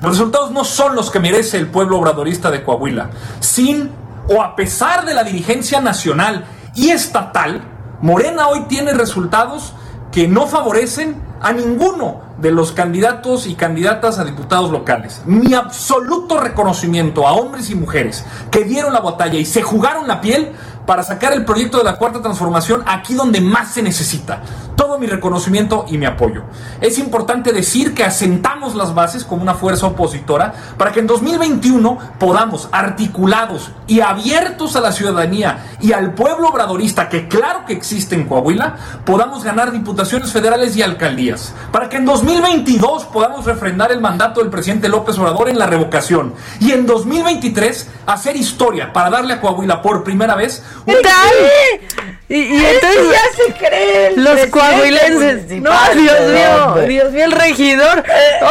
Los 0.00 0.12
resultados 0.12 0.50
no 0.50 0.64
son 0.64 0.96
los 0.96 1.10
que 1.10 1.20
merece 1.20 1.58
el 1.58 1.68
pueblo 1.68 1.98
obradorista 1.98 2.50
de 2.50 2.64
Coahuila. 2.64 3.10
Sin 3.38 3.90
o 4.28 4.42
a 4.42 4.56
pesar 4.56 5.04
de 5.04 5.14
la 5.14 5.24
dirigencia 5.24 5.80
nacional 5.80 6.44
y 6.74 6.90
estatal, 6.90 7.62
Morena 8.00 8.48
hoy 8.48 8.62
tiene 8.68 8.92
resultados 8.92 9.74
que 10.10 10.26
no 10.26 10.46
favorecen 10.46 11.31
a 11.42 11.52
ninguno 11.52 12.20
de 12.38 12.50
los 12.50 12.72
candidatos 12.72 13.46
y 13.46 13.54
candidatas 13.54 14.18
a 14.18 14.24
diputados 14.24 14.70
locales. 14.70 15.22
Mi 15.26 15.54
absoluto 15.54 16.38
reconocimiento 16.38 17.26
a 17.26 17.32
hombres 17.32 17.70
y 17.70 17.74
mujeres 17.74 18.24
que 18.50 18.64
dieron 18.64 18.92
la 18.92 19.00
batalla 19.00 19.38
y 19.38 19.44
se 19.44 19.62
jugaron 19.62 20.08
la 20.08 20.20
piel 20.20 20.52
para 20.86 21.02
sacar 21.02 21.32
el 21.32 21.44
proyecto 21.44 21.78
de 21.78 21.84
la 21.84 21.96
cuarta 21.96 22.20
transformación 22.20 22.82
aquí 22.86 23.14
donde 23.14 23.40
más 23.40 23.72
se 23.72 23.82
necesita. 23.82 24.42
Todo 24.82 24.98
mi 24.98 25.06
reconocimiento 25.06 25.86
y 25.88 25.96
mi 25.96 26.06
apoyo. 26.06 26.42
Es 26.80 26.98
importante 26.98 27.52
decir 27.52 27.94
que 27.94 28.02
asentamos 28.02 28.74
las 28.74 28.96
bases 28.96 29.22
como 29.22 29.40
una 29.40 29.54
fuerza 29.54 29.86
opositora 29.86 30.54
para 30.76 30.90
que 30.90 30.98
en 30.98 31.06
2021 31.06 32.16
podamos, 32.18 32.68
articulados 32.72 33.70
y 33.86 34.00
abiertos 34.00 34.74
a 34.74 34.80
la 34.80 34.90
ciudadanía 34.90 35.76
y 35.80 35.92
al 35.92 36.14
pueblo 36.14 36.48
obradorista, 36.48 37.08
que 37.08 37.28
claro 37.28 37.64
que 37.64 37.74
existe 37.74 38.16
en 38.16 38.26
Coahuila, 38.26 38.76
podamos 39.06 39.44
ganar 39.44 39.70
diputaciones 39.70 40.32
federales 40.32 40.76
y 40.76 40.82
alcaldías. 40.82 41.54
Para 41.70 41.88
que 41.88 41.98
en 41.98 42.04
2022 42.04 43.04
podamos 43.04 43.44
refrendar 43.44 43.92
el 43.92 44.00
mandato 44.00 44.40
del 44.40 44.50
presidente 44.50 44.88
López 44.88 45.16
Obrador 45.16 45.48
en 45.48 45.60
la 45.60 45.66
revocación. 45.66 46.34
Y 46.58 46.72
en 46.72 46.86
2023 46.86 47.88
hacer 48.06 48.36
historia 48.36 48.92
para 48.92 49.10
darle 49.10 49.34
a 49.34 49.40
Coahuila 49.40 49.80
por 49.80 50.02
primera 50.02 50.34
vez 50.34 50.64
¿Qué 50.84 50.96
tal? 50.96 52.16
Y, 52.28 52.34
y 52.34 52.64
entonces 52.64 53.10
ya 53.12 53.44
se 53.44 53.52
creen 53.52 54.24
los 54.24 54.46
coahuilenses. 54.74 55.60
No, 55.60 55.70
Dios 55.94 56.20
mío, 56.20 56.86
Dios 56.86 57.12
mío, 57.12 57.24
el 57.24 57.32
regidor. 57.32 58.04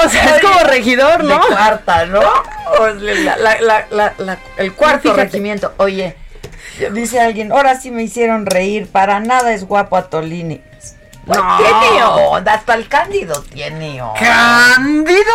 O 0.04 0.10
sea, 0.10 0.36
es 0.36 0.42
como 0.42 0.60
regidor, 0.60 1.24
¿no? 1.24 1.40
De 1.40 1.48
cuarta, 1.48 2.06
¿no? 2.06 2.22
La, 3.02 3.60
la, 3.60 4.14
la, 4.18 4.38
el 4.58 4.74
cuarto 4.74 5.14
regimiento. 5.14 5.74
Oye, 5.78 6.16
dice 6.94 7.20
alguien, 7.20 7.52
ahora 7.52 7.80
sí 7.80 7.92
me 7.92 8.04
hicieron 8.04 8.46
reír. 8.46 8.88
Para 8.88 9.20
nada 9.20 9.54
es 9.54 9.66
guapo 9.66 9.98
a 9.98 10.10
Tolini. 10.10 10.62
No. 11.26 11.58
Tiene 11.58 12.04
onda, 12.04 12.54
hasta 12.54 12.74
el 12.74 12.88
Cándido 12.88 13.42
tiene 13.44 14.02
onda. 14.02 14.20
¿Cándido? 14.20 15.34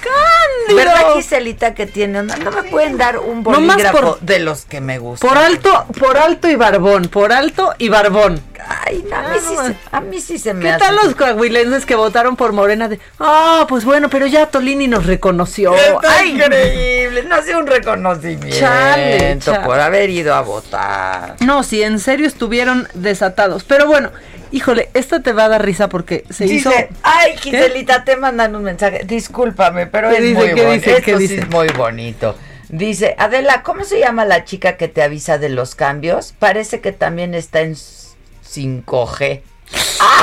Cándido. 0.00 0.76
¿Verdad, 0.76 1.14
Giselita, 1.14 1.74
que 1.74 1.86
tiene 1.86 2.20
onda? 2.20 2.36
No 2.36 2.50
me 2.50 2.64
pueden 2.64 2.96
dar 2.96 3.18
un 3.18 3.42
bolígrafo 3.42 4.18
de 4.20 4.38
los 4.38 4.64
que 4.64 4.80
me 4.80 4.98
gustan. 4.98 5.28
Por 5.28 5.38
alto, 5.38 5.86
por 5.98 6.16
alto 6.16 6.48
y 6.48 6.56
barbón, 6.56 7.04
por 7.04 7.32
alto 7.32 7.74
y 7.78 7.88
barbón. 7.88 8.42
Ay, 8.68 9.02
a, 9.12 9.22
mí 9.28 9.38
sí 9.40 9.56
se, 9.56 9.76
a 9.92 10.00
mí 10.00 10.20
sí 10.20 10.38
se 10.38 10.52
me 10.52 10.70
¿Qué 10.70 10.76
tal 10.78 10.96
los 10.96 11.14
coahuilenses 11.14 11.86
que 11.86 11.94
votaron 11.94 12.36
por 12.36 12.52
Morena? 12.52 12.88
De, 12.88 13.00
ah, 13.18 13.64
pues 13.68 13.84
bueno, 13.84 14.10
pero 14.10 14.26
ya 14.26 14.46
Tolini 14.46 14.88
nos 14.88 15.06
reconoció. 15.06 15.72
Ay, 16.06 16.32
increíble. 16.32 17.22
No 17.22 17.36
hace 17.36 17.56
un 17.56 17.66
reconocimiento 17.66 18.58
chale, 18.58 19.38
por 19.64 19.80
haber 19.80 20.10
ido 20.10 20.34
a 20.34 20.42
votar. 20.42 21.36
No, 21.40 21.62
sí, 21.62 21.82
en 21.82 21.98
serio 21.98 22.26
estuvieron 22.26 22.88
desatados. 22.92 23.64
Pero 23.64 23.86
bueno, 23.86 24.10
Híjole, 24.50 24.90
esta 24.94 25.22
te 25.22 25.32
va 25.32 25.44
a 25.44 25.48
dar 25.48 25.64
risa 25.64 25.88
porque 25.88 26.24
se 26.30 26.46
hizo. 26.46 26.70
Ay, 27.02 27.36
Giselita, 27.36 28.04
te 28.04 28.16
mandan 28.16 28.56
un 28.56 28.62
mensaje. 28.62 29.02
Discúlpame, 29.04 29.86
pero 29.86 30.10
es 30.10 30.34
muy 30.34 30.52
bonito. 30.52 30.90
Esto 30.90 31.18
sí 31.18 31.34
es 31.34 31.48
muy 31.48 31.68
bonito. 31.68 32.36
Dice, 32.68 33.14
Adela, 33.18 33.62
¿cómo 33.62 33.84
se 33.84 33.98
llama 33.98 34.24
la 34.24 34.44
chica 34.44 34.76
que 34.76 34.88
te 34.88 35.02
avisa 35.02 35.38
de 35.38 35.48
los 35.48 35.74
cambios? 35.74 36.34
Parece 36.38 36.80
que 36.80 36.92
también 36.92 37.34
está 37.34 37.60
en 37.60 37.74
5G. 37.74 39.42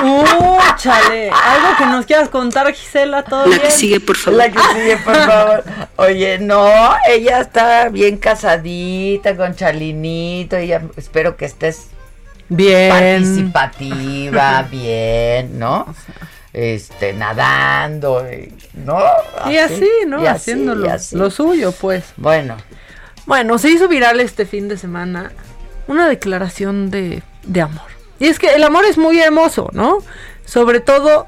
¡Uh, 0.03 0.57
chale! 0.78 1.30
Algo 1.30 1.78
que 1.78 1.86
nos 1.86 2.05
quieras 2.05 2.30
contar, 2.30 2.71
Gisela, 2.73 3.23
todo 3.23 3.45
La 3.47 3.59
que 3.59 3.71
sigue, 3.71 3.99
por 3.99 4.15
favor. 4.15 4.38
La 4.38 4.51
que 4.51 4.59
sigue, 4.73 4.97
por 4.97 5.15
favor. 5.15 5.63
Oye, 5.97 6.39
no, 6.39 6.95
ella 7.07 7.41
está 7.41 7.89
bien 7.89 8.17
casadita 8.17 9.36
con 9.36 9.55
Chalinito. 9.55 10.55
Ella, 10.55 10.84
espero 10.97 11.38
que 11.38 11.45
estés 11.45 11.89
bien 12.49 13.51
participativa, 13.51 14.63
bien, 14.71 15.59
¿no? 15.59 15.93
Este, 16.53 17.13
nadando, 17.13 18.25
¿no? 18.73 18.99
y 19.49 19.57
así, 19.57 19.89
¿no? 20.07 20.25
Haciéndolo 20.25 20.87
lo 21.11 21.29
suyo, 21.29 21.71
pues. 21.73 22.13
Bueno. 22.17 22.55
Bueno, 23.25 23.57
se 23.57 23.71
hizo 23.71 23.87
viral 23.87 24.19
este 24.19 24.45
fin 24.45 24.67
de 24.67 24.77
semana 24.77 25.31
una 25.87 26.07
declaración 26.07 26.91
de, 26.91 27.23
de 27.43 27.61
amor. 27.61 27.95
Y 28.19 28.27
es 28.27 28.39
que 28.39 28.53
el 28.53 28.63
amor 28.63 28.85
es 28.85 28.97
muy 28.97 29.19
hermoso, 29.19 29.69
¿no? 29.73 29.97
Sobre 30.45 30.79
todo 30.79 31.27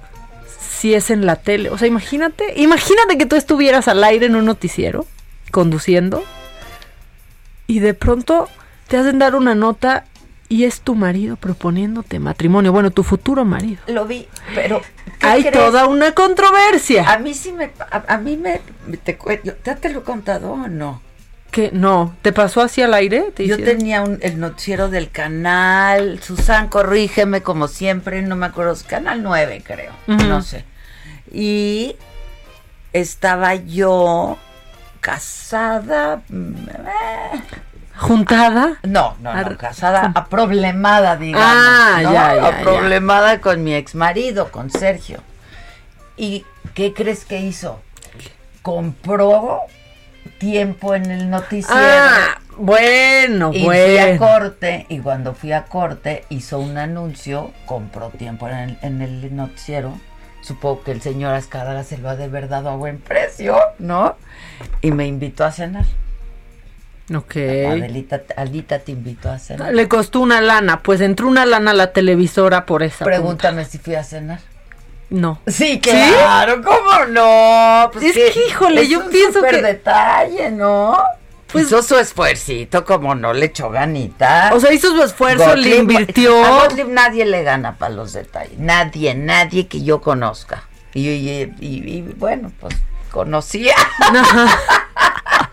si 0.77 0.93
es 0.93 1.09
en 1.09 1.25
la 1.25 1.35
tele. 1.35 1.69
O 1.69 1.77
sea, 1.77 1.87
imagínate, 1.87 2.53
imagínate 2.61 3.17
que 3.17 3.25
tú 3.25 3.35
estuvieras 3.35 3.87
al 3.87 4.03
aire 4.03 4.27
en 4.27 4.35
un 4.35 4.45
noticiero, 4.45 5.05
conduciendo, 5.51 6.23
y 7.65 7.79
de 7.79 7.93
pronto 7.93 8.47
te 8.87 8.97
hacen 8.97 9.19
dar 9.19 9.35
una 9.35 9.55
nota 9.55 10.05
y 10.49 10.63
es 10.63 10.81
tu 10.81 10.95
marido 10.95 11.35
proponiéndote 11.35 12.19
matrimonio, 12.19 12.71
bueno, 12.71 12.91
tu 12.91 13.03
futuro 13.03 13.43
marido. 13.43 13.81
Lo 13.87 14.05
vi, 14.05 14.27
pero 14.55 14.81
hay 15.21 15.43
toda 15.51 15.87
una 15.87 16.13
controversia. 16.13 17.11
A 17.11 17.19
mí 17.19 17.33
sí 17.33 17.51
me, 17.51 17.71
a, 17.79 18.17
mí 18.17 18.37
me, 18.37 18.61
te, 19.03 19.17
¿ya 19.63 19.75
te 19.75 19.89
lo 19.89 19.99
he 19.99 20.03
contado 20.03 20.51
o 20.51 20.67
no? 20.67 21.01
Que 21.51 21.71
no, 21.71 22.15
¿te 22.21 22.33
pasó 22.33 22.61
así 22.61 22.81
al 22.81 22.93
aire? 22.93 23.33
Yo 23.37 23.57
tenía 23.57 24.01
un, 24.03 24.19
el 24.21 24.39
noticiero 24.39 24.89
del 24.89 25.09
canal, 25.09 26.21
Susan, 26.21 26.67
corrígeme 26.67 27.41
como 27.41 27.67
siempre, 27.67 28.21
no 28.21 28.35
me 28.35 28.45
acuerdo, 28.45 28.75
canal 28.87 29.23
9 29.23 29.63
creo, 29.65 29.93
no 30.07 30.41
sé. 30.41 30.65
Y 31.31 31.95
estaba 32.93 33.55
yo 33.55 34.37
casada, 35.01 36.21
mm, 36.29 36.69
eh, 36.69 37.41
¿Juntada? 37.97 38.77
No, 38.83 39.15
no, 39.21 39.33
no, 39.33 39.57
casada, 39.57 40.13
problemada, 40.29 41.17
digamos. 41.17 41.47
Ah, 41.49 41.99
ya, 42.01 42.35
ya. 42.35 42.61
Problemada 42.61 43.41
con 43.41 43.63
mi 43.63 43.73
ex 43.73 43.95
marido, 43.95 44.51
con 44.51 44.69
Sergio. 44.69 45.19
¿Y 46.15 46.45
qué 46.73 46.93
crees 46.93 47.25
que 47.25 47.39
hizo? 47.39 47.81
Compró 48.61 49.61
tiempo 50.39 50.95
en 50.95 51.09
el 51.09 51.29
noticiero. 51.29 51.75
Ah, 51.75 52.39
bueno, 52.57 53.51
y 53.53 53.63
bueno. 53.63 53.85
fui 53.85 53.97
a 53.97 54.17
corte, 54.17 54.85
y 54.89 54.99
cuando 54.99 55.33
fui 55.33 55.51
a 55.51 55.65
corte 55.65 56.25
hizo 56.29 56.59
un 56.59 56.77
anuncio, 56.77 57.51
compró 57.65 58.09
tiempo 58.09 58.47
en 58.47 58.55
el, 58.55 58.77
en 58.81 59.01
el 59.01 59.35
noticiero. 59.35 59.93
Supongo 60.41 60.83
que 60.83 60.91
el 60.91 61.01
señor 61.01 61.33
Azcárraga 61.33 61.83
se 61.83 61.97
lo 61.97 62.09
ha 62.09 62.15
de 62.15 62.27
verdad 62.29 62.61
dado 62.63 62.69
a 62.69 62.75
buen 62.75 62.99
precio, 62.99 63.57
¿no? 63.79 64.15
Y 64.81 64.91
me 64.91 65.05
invitó 65.05 65.43
a 65.45 65.51
cenar. 65.51 65.85
Ok. 67.13 67.35
Adelita, 67.35 68.21
Adelita 68.35 68.79
te 68.79 68.91
invitó 68.91 69.29
a 69.29 69.39
cenar. 69.39 69.73
Le 69.73 69.87
costó 69.87 70.19
una 70.19 70.41
lana, 70.41 70.83
pues 70.83 70.99
entró 71.01 71.27
una 71.27 71.45
lana 71.45 71.71
a 71.71 71.73
la 71.73 71.93
televisora 71.93 72.65
por 72.65 72.83
esa. 72.83 73.05
Pregúntame 73.05 73.63
si 73.65 73.77
fui 73.77 73.95
a 73.95 74.03
cenar. 74.03 74.39
No. 75.09 75.39
Sí, 75.47 75.79
claro, 75.79 76.61
¿cómo 76.61 77.05
no? 77.09 77.89
Pues 77.93 78.05
es 78.05 78.33
que, 78.33 78.47
híjole, 78.47 78.87
yo 78.89 79.09
pienso 79.09 79.41
que 79.41 79.61
detalle, 79.61 80.51
¿no? 80.51 80.97
Pues 81.51 81.67
hizo 81.67 81.81
su 81.81 81.97
esfuercito, 81.97 82.83
como 82.83 83.15
no 83.15 83.31
le 83.31 83.45
echó 83.45 83.69
ganita. 83.69 84.51
O 84.53 84.59
sea, 84.59 84.73
hizo 84.73 84.89
su 84.93 85.01
esfuerzo, 85.01 85.55
le 85.55 85.77
invirtió. 85.77 86.43
A 86.43 86.67
nadie 86.89 87.25
le 87.25 87.43
gana 87.43 87.77
para 87.77 87.93
los 87.93 88.11
detalles. 88.13 88.59
Nadie, 88.59 89.15
nadie 89.15 89.67
que 89.67 89.81
yo 89.81 90.01
conozca. 90.01 90.67
Y, 90.93 91.07
y, 91.07 92.01
bueno, 92.17 92.51
pues 92.59 92.75
conocía. 93.11 93.75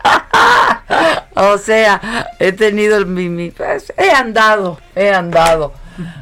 o 1.34 1.58
sea, 1.58 2.30
he 2.38 2.52
tenido 2.52 2.96
el 2.96 3.06
mi, 3.06 3.50
pues, 3.50 3.92
he 3.96 4.10
andado, 4.10 4.78
he 4.94 5.10
andado. 5.10 5.72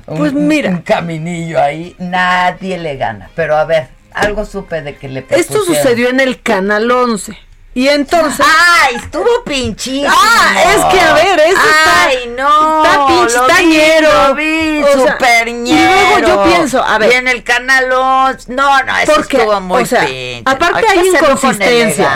Pues 0.07 0.33
mira, 0.33 0.71
un 0.71 0.83
caminillo 0.83 1.61
ahí, 1.61 1.97
nadie 1.99 2.79
le 2.79 2.97
gana. 2.97 3.31
Pero 3.35 3.57
a 3.57 3.65
ver, 3.65 3.89
algo 4.13 4.45
supe 4.45 4.83
de 4.83 4.97
que 4.97 5.09
le 5.09 5.25
Esto 5.31 5.65
sucedió 5.65 6.09
en 6.09 6.21
el 6.21 6.43
canal 6.43 6.91
11. 6.91 7.37
Y 7.75 7.89
entonces. 7.89 8.45
¡Ay! 8.47 8.97
Estuvo 8.97 9.45
pinchísimo. 9.45 10.13
¡Ah! 10.15 10.55
Es 10.75 10.85
que 10.93 11.01
a 11.01 11.15
ver, 11.15 11.41
eso 11.41 11.61
¡Ay, 12.07 12.35
no! 12.37 12.85
Está 12.85 13.07
pinche, 13.07 13.37
está 13.37 13.63
ñero. 13.63 14.29
Lo 14.29 14.35
vi, 14.35 14.83
super 14.93 15.53
ñero. 15.53 15.81
Y 15.81 16.21
luego 16.21 16.29
yo 16.29 16.45
pienso, 16.45 16.83
a 16.83 16.99
ver. 16.99 17.13
Y 17.13 17.15
en 17.15 17.29
el 17.29 17.43
canal 17.43 17.91
11. 17.91 18.53
No, 18.53 18.83
no, 18.83 18.99
eso 18.99 19.13
porque, 19.15 19.39
estuvo 19.39 19.61
muy 19.61 19.83
o 19.83 19.87
sea, 19.87 20.01
pinche. 20.01 20.43
Aparte 20.45 20.87
hay 20.87 21.09
inconsistencias. 21.09 22.11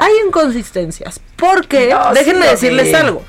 Hay 0.00 0.12
inconsistencias. 0.26 1.20
Porque, 1.36 1.96
déjenme 2.12 2.46
decirles 2.46 2.94
algo. 2.94 3.22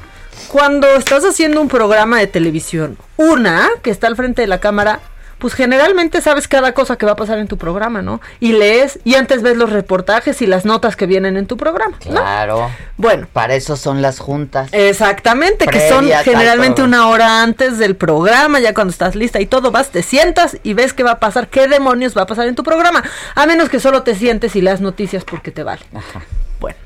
Cuando 0.50 0.88
estás 0.96 1.24
haciendo 1.24 1.62
un 1.62 1.70
programa 1.70 2.20
de 2.20 2.28
televisión, 2.28 2.98
una 3.18 3.70
que 3.82 3.90
está 3.90 4.08
al 4.08 4.16
frente 4.16 4.42
de 4.42 4.48
la 4.48 4.60
cámara 4.60 5.00
pues 5.38 5.54
generalmente 5.54 6.22
sabes 6.22 6.48
cada 6.48 6.74
cosa 6.74 6.98
que 6.98 7.06
va 7.06 7.14
a 7.14 7.16
pasar 7.16 7.40
en 7.40 7.48
tu 7.48 7.58
programa, 7.58 8.02
¿no? 8.02 8.22
Y 8.40 8.54
lees 8.54 9.00
y 9.04 9.16
antes 9.16 9.42
ves 9.42 9.58
los 9.58 9.70
reportajes 9.70 10.42
y 10.42 10.48
las 10.48 10.66
notas 10.66 10.96
que 10.96 11.06
vienen 11.06 11.38
en 11.38 11.46
tu 11.46 11.58
programa. 11.58 11.98
Claro. 12.00 12.72
Bueno. 12.98 13.28
Para 13.32 13.56
eso 13.56 13.76
son 13.76 14.02
las 14.02 14.20
juntas. 14.20 14.70
Exactamente, 14.72 15.68
que 15.68 15.90
son 15.90 16.08
generalmente 16.24 16.84
una 16.84 17.10
hora 17.10 17.44
antes 17.44 17.78
del 17.78 17.96
programa, 17.96 18.60
ya 18.60 18.74
cuando 18.74 18.92
estás 18.92 19.16
lista 19.16 19.42
y 19.42 19.46
todo, 19.46 19.72
vas, 19.72 19.90
te 19.90 20.04
sientas 20.04 20.58
y 20.64 20.74
ves 20.74 20.94
qué 20.94 21.04
va 21.04 21.12
a 21.12 21.20
pasar, 21.20 21.48
qué 21.48 21.68
demonios 21.68 22.18
va 22.18 22.24
a 22.24 22.28
pasar 22.28 22.48
en 22.48 22.56
tu 22.56 22.64
programa. 22.64 23.04
A 23.36 23.46
menos 23.46 23.70
que 23.70 23.80
solo 23.80 24.04
te 24.04 24.16
sientes 24.16 24.56
y 24.56 24.62
leas 24.62 24.82
noticias 24.82 25.24
porque 25.24 25.52
te 25.52 25.64
vale. 25.64 25.82
Ajá. 25.94 26.22
Bueno 26.60 26.78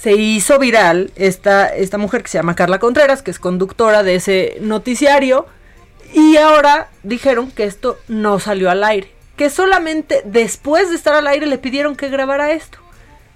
se 0.00 0.12
hizo 0.12 0.58
viral 0.60 1.10
esta, 1.16 1.66
esta 1.66 1.98
mujer 1.98 2.22
que 2.22 2.28
se 2.28 2.38
llama 2.38 2.54
Carla 2.54 2.78
Contreras, 2.78 3.22
que 3.22 3.32
es 3.32 3.40
conductora 3.40 4.04
de 4.04 4.14
ese 4.14 4.56
noticiario, 4.60 5.46
y 6.12 6.36
ahora 6.36 6.88
dijeron 7.02 7.50
que 7.50 7.64
esto 7.64 7.98
no 8.08 8.40
salió 8.40 8.70
al 8.70 8.84
aire, 8.84 9.12
que 9.36 9.50
solamente 9.50 10.22
después 10.24 10.90
de 10.90 10.96
estar 10.96 11.14
al 11.14 11.26
aire 11.26 11.46
le 11.46 11.58
pidieron 11.58 11.96
que 11.96 12.08
grabara 12.08 12.52
esto 12.52 12.78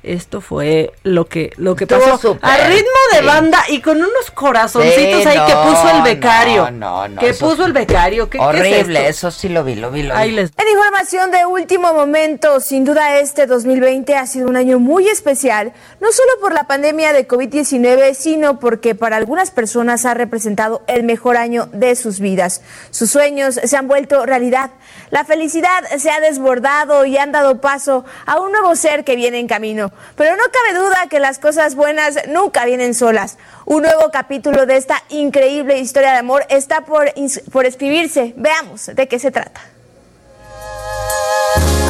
esto 0.03 0.41
fue 0.41 0.93
lo 1.03 1.27
que 1.27 1.53
lo 1.57 1.77
que 1.77 1.87
pasó 1.87 2.39
a 2.43 2.57
ritmo 2.69 3.01
de 3.13 3.23
banda 3.23 3.65
y 3.69 3.81
con 3.81 3.99
unos 3.99 4.31
corazoncitos 4.35 5.27
ahí 5.27 5.39
que 5.47 5.55
puso 5.55 5.91
el 5.91 6.03
becario 6.03 6.71
no, 6.71 7.09
no, 7.09 7.21
que 7.21 7.35
puso 7.35 7.65
el 7.65 7.73
becario 7.73 8.29
¿Qué, 8.29 8.39
horrible 8.39 9.09
eso 9.09 9.31
sí 9.31 9.49
lo 9.49 9.65
vi 9.65 9.75
lo 9.77 9.91
vi 9.91 10.03
lo 10.03 10.15
vi. 10.15 10.39
en 10.39 10.49
información 10.73 11.31
de 11.31 11.47
último 11.47 11.95
momento 11.95 12.61
sin 12.61 12.85
duda 12.85 13.19
este 13.19 13.47
2020 13.47 14.17
ha 14.17 14.27
sido 14.27 14.49
un 14.49 14.57
año 14.57 14.79
muy 14.79 15.09
especial 15.09 15.73
no 16.01 16.11
solo 16.13 16.31
por 16.41 16.53
la 16.53 16.65
pandemia 16.65 17.13
de 17.13 17.29
COVID-19 17.29 18.15
sino 18.15 18.59
porque 18.59 18.95
para 18.95 19.17
algunas 19.17 19.51
personas 19.51 20.05
ha 20.05 20.15
representado 20.15 20.83
el 20.87 21.05
mejor 21.05 21.37
año 21.37 21.69
de 21.73 21.95
sus 21.97 22.21
vidas. 22.21 22.63
Sus 22.91 23.11
sueños 23.11 23.61
se 23.63 23.77
han 23.77 23.89
vuelto 23.89 24.27
realidad. 24.27 24.71
La 25.11 25.25
felicidad 25.25 25.85
se 25.99 26.11
ha 26.11 26.21
desbordado 26.21 27.05
y 27.05 27.17
han 27.17 27.33
dado 27.33 27.61
paso 27.61 28.05
a 28.27 28.41
un 28.41 28.53
nuevo 28.53 28.75
ser 28.77 29.05
que 29.05 29.17
viene 29.17 29.39
en 29.39 29.47
camino 29.47 29.92
pero 30.17 30.37
no 30.37 30.43
cabe 30.53 30.79
duda 30.79 31.09
que 31.09 31.21
las 31.21 31.39
cosas 31.39 31.75
buenas 31.75 32.17
nunca 32.29 32.65
vienen 32.65 32.95
solas. 32.95 33.39
Un 33.65 33.83
nuevo 33.83 34.11
capítulo 34.13 34.67
de 34.67 34.77
esta 34.77 35.03
increíble 35.09 35.79
historia 35.79 36.13
de 36.13 36.19
amor 36.19 36.45
está 36.49 36.85
por, 36.85 37.13
por 37.51 37.67
escribirse. 37.67 38.35
Veamos 38.37 38.87
de 38.87 39.09
qué 39.09 39.19
se 39.19 39.31
trata. 39.31 39.61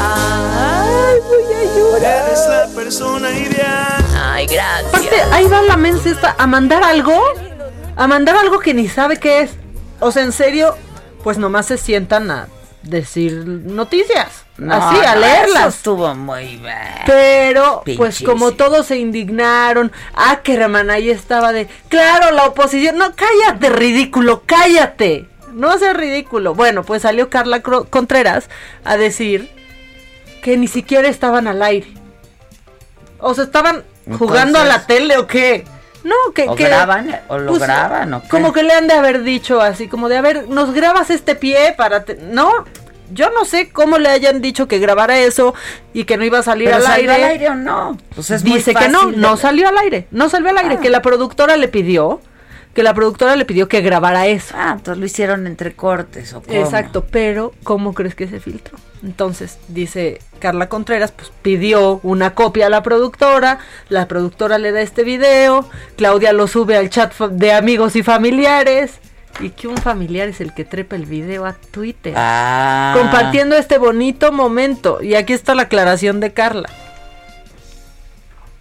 Ay, 0.00 1.20
voy 1.28 1.54
a 1.54 1.76
llorar. 1.76 2.28
Eres 2.28 2.46
la 2.48 2.66
persona 2.74 3.30
ideal. 3.30 4.04
Ay, 4.16 4.46
gracias. 4.46 4.88
Aparte, 4.88 5.22
ahí 5.32 5.46
va 5.46 5.62
la 5.62 5.76
mensa 5.76 6.10
esta 6.10 6.34
a 6.38 6.46
mandar 6.46 6.82
algo, 6.82 7.22
a 7.96 8.06
mandar 8.06 8.36
algo 8.36 8.60
que 8.60 8.74
ni 8.74 8.88
sabe 8.88 9.18
qué 9.18 9.42
es. 9.42 9.50
O 10.00 10.10
sea, 10.10 10.22
en 10.22 10.32
serio, 10.32 10.76
pues 11.22 11.38
nomás 11.38 11.66
se 11.66 11.78
sientan 11.78 12.30
a 12.30 12.48
decir 12.82 13.46
noticias. 13.46 14.44
Así, 14.70 14.96
a 15.04 15.16
leerlas. 15.16 15.76
estuvo 15.76 16.14
muy 16.14 16.56
bien. 16.56 16.76
Pero, 17.06 17.82
pues 17.96 18.22
como 18.22 18.52
todos 18.52 18.86
se 18.86 18.98
indignaron, 18.98 19.92
Ackerman 20.14 20.90
ahí 20.90 21.10
estaba 21.10 21.52
de, 21.52 21.68
claro, 21.88 22.34
la 22.34 22.46
oposición, 22.46 22.98
no, 22.98 23.12
cállate, 23.14 23.70
ridículo, 23.70 24.42
cállate. 24.46 25.28
No 25.52 25.78
seas 25.78 25.96
ridículo. 25.96 26.54
Bueno, 26.54 26.82
pues 26.82 27.02
salió 27.02 27.28
Carla 27.28 27.60
Contreras 27.62 28.48
a 28.84 28.96
decir 28.96 29.50
que 30.42 30.56
ni 30.56 30.66
siquiera 30.66 31.08
estaban 31.08 31.46
al 31.46 31.62
aire. 31.62 31.88
O 33.18 33.34
sea, 33.34 33.44
estaban 33.44 33.84
jugando 34.18 34.58
a 34.58 34.64
la 34.64 34.86
tele 34.86 35.16
o 35.18 35.26
qué. 35.26 35.64
No, 36.04 36.32
que, 36.34 36.48
o 36.48 36.56
graban 36.56 37.20
o 37.28 37.38
lo 37.38 37.50
pues, 37.50 37.62
graban 37.62 38.12
o 38.12 38.22
como 38.28 38.52
que 38.52 38.64
le 38.64 38.72
han 38.72 38.88
de 38.88 38.94
haber 38.94 39.22
dicho 39.22 39.60
así 39.60 39.86
como 39.86 40.08
de 40.08 40.16
a 40.16 40.20
ver 40.20 40.48
nos 40.48 40.74
grabas 40.74 41.10
este 41.10 41.36
pie 41.36 41.74
para 41.76 42.04
no 42.22 42.64
yo 43.12 43.30
no 43.30 43.44
sé 43.44 43.70
cómo 43.70 43.98
le 43.98 44.08
hayan 44.08 44.40
dicho 44.40 44.68
que 44.68 44.78
grabara 44.78 45.18
eso 45.18 45.54
y 45.92 46.04
que 46.04 46.16
no 46.16 46.24
iba 46.24 46.38
a 46.38 46.42
salir 46.42 46.72
al 46.72 46.86
aire. 46.86 47.12
al 47.12 47.24
aire 47.24 47.48
o 47.50 47.54
no? 47.54 47.98
Pues 48.14 48.42
Dice 48.42 48.74
que 48.74 48.88
no, 48.88 49.10
no 49.12 49.36
salió 49.36 49.68
al 49.68 49.78
aire, 49.78 50.06
no 50.10 50.28
salió 50.28 50.50
al 50.50 50.58
aire, 50.58 50.76
ah. 50.78 50.80
que 50.80 50.90
la 50.90 51.02
productora 51.02 51.56
le 51.56 51.68
pidió 51.68 52.20
que 52.74 52.82
la 52.82 52.94
productora 52.94 53.36
le 53.36 53.44
pidió 53.44 53.68
que 53.68 53.80
grabara 53.80 54.26
eso. 54.26 54.54
Ah, 54.56 54.74
entonces 54.76 54.98
lo 54.98 55.06
hicieron 55.06 55.46
entre 55.46 55.74
cortes 55.74 56.32
o 56.32 56.42
cómo? 56.42 56.58
Exacto, 56.58 57.04
pero 57.10 57.52
¿cómo 57.64 57.92
crees 57.92 58.14
que 58.14 58.26
se 58.26 58.40
filtró? 58.40 58.78
Entonces, 59.02 59.58
dice 59.68 60.20
Carla 60.38 60.68
Contreras, 60.68 61.12
pues 61.12 61.32
pidió 61.42 62.00
una 62.02 62.34
copia 62.34 62.66
a 62.66 62.70
la 62.70 62.82
productora, 62.82 63.58
la 63.88 64.08
productora 64.08 64.58
le 64.58 64.72
da 64.72 64.80
este 64.80 65.02
video, 65.02 65.68
Claudia 65.96 66.32
lo 66.32 66.46
sube 66.46 66.76
al 66.76 66.88
chat 66.88 67.14
de 67.18 67.52
amigos 67.52 67.96
y 67.96 68.02
familiares. 68.02 69.00
Y 69.40 69.50
que 69.50 69.68
un 69.68 69.76
familiar 69.76 70.28
es 70.28 70.40
el 70.40 70.54
que 70.54 70.64
trepa 70.64 70.96
el 70.96 71.06
video 71.06 71.46
a 71.46 71.54
Twitter. 71.54 72.14
Ah. 72.16 72.94
Compartiendo 72.96 73.56
este 73.56 73.78
bonito 73.78 74.32
momento. 74.32 75.02
Y 75.02 75.14
aquí 75.14 75.32
está 75.32 75.54
la 75.54 75.62
aclaración 75.62 76.20
de 76.20 76.32
Carla. 76.32 76.68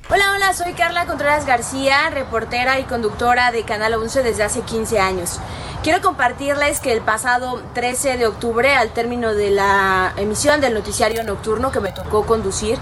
Hola, 0.09 0.33
hola, 0.35 0.53
soy 0.53 0.73
Carla 0.73 1.05
Contreras 1.05 1.45
García, 1.45 2.09
reportera 2.09 2.79
y 2.79 2.83
conductora 2.83 3.53
de 3.53 3.63
Canal 3.63 3.93
11 3.93 4.23
desde 4.23 4.43
hace 4.43 4.61
15 4.61 4.99
años. 4.99 5.39
Quiero 5.83 6.01
compartirles 6.01 6.81
que 6.81 6.91
el 6.91 6.99
pasado 6.99 7.63
13 7.73 8.17
de 8.17 8.27
octubre, 8.27 8.75
al 8.75 8.89
término 8.89 9.33
de 9.33 9.51
la 9.51 10.13
emisión 10.17 10.59
del 10.59 10.73
noticiario 10.73 11.23
nocturno 11.23 11.71
que 11.71 11.79
me 11.79 11.93
tocó 11.93 12.25
conducir, 12.25 12.77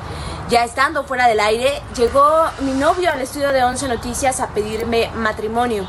ya 0.49 0.63
estando 0.63 1.03
fuera 1.03 1.27
del 1.27 1.39
aire, 1.39 1.81
llegó 1.95 2.45
mi 2.61 2.71
novio 2.71 3.11
al 3.11 3.21
estudio 3.21 3.51
de 3.51 3.63
11 3.63 3.87
Noticias 3.89 4.39
a 4.39 4.47
pedirme 4.47 5.11
matrimonio. 5.15 5.87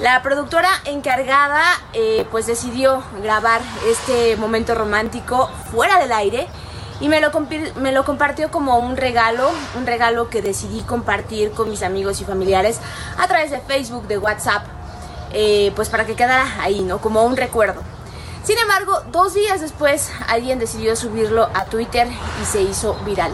La 0.00 0.22
productora 0.22 0.68
encargada 0.84 1.62
eh, 1.94 2.26
pues 2.30 2.46
decidió 2.46 3.02
grabar 3.22 3.62
este 3.88 4.36
momento 4.36 4.74
romántico 4.74 5.48
fuera 5.70 5.98
del 5.98 6.12
aire 6.12 6.46
y 7.00 7.08
me 7.08 7.20
lo, 7.20 8.04
compartió 8.04 8.50
como 8.50 8.78
un 8.78 8.98
regalo, 8.98 9.50
un 9.74 9.86
regalo 9.86 10.28
que 10.28 10.42
decidí 10.42 10.80
compartir 10.82 11.52
con 11.52 11.70
mis 11.70 11.82
amigos 11.82 12.20
y 12.20 12.24
familiares 12.24 12.78
a 13.18 13.26
través 13.26 13.50
de 13.50 13.60
Facebook, 13.60 14.06
de 14.06 14.18
WhatsApp, 14.18 14.66
eh, 15.32 15.72
pues 15.74 15.88
para 15.88 16.04
que 16.04 16.14
quedara 16.14 16.46
ahí, 16.60 16.82
¿no? 16.82 16.98
Como 16.98 17.24
un 17.24 17.36
recuerdo. 17.36 17.82
Sin 18.44 18.58
embargo, 18.58 19.02
dos 19.12 19.32
días 19.32 19.62
después 19.62 20.10
alguien 20.28 20.58
decidió 20.58 20.94
subirlo 20.94 21.48
a 21.54 21.64
Twitter 21.64 22.06
y 22.42 22.44
se 22.44 22.60
hizo 22.60 22.94
viral. 23.06 23.32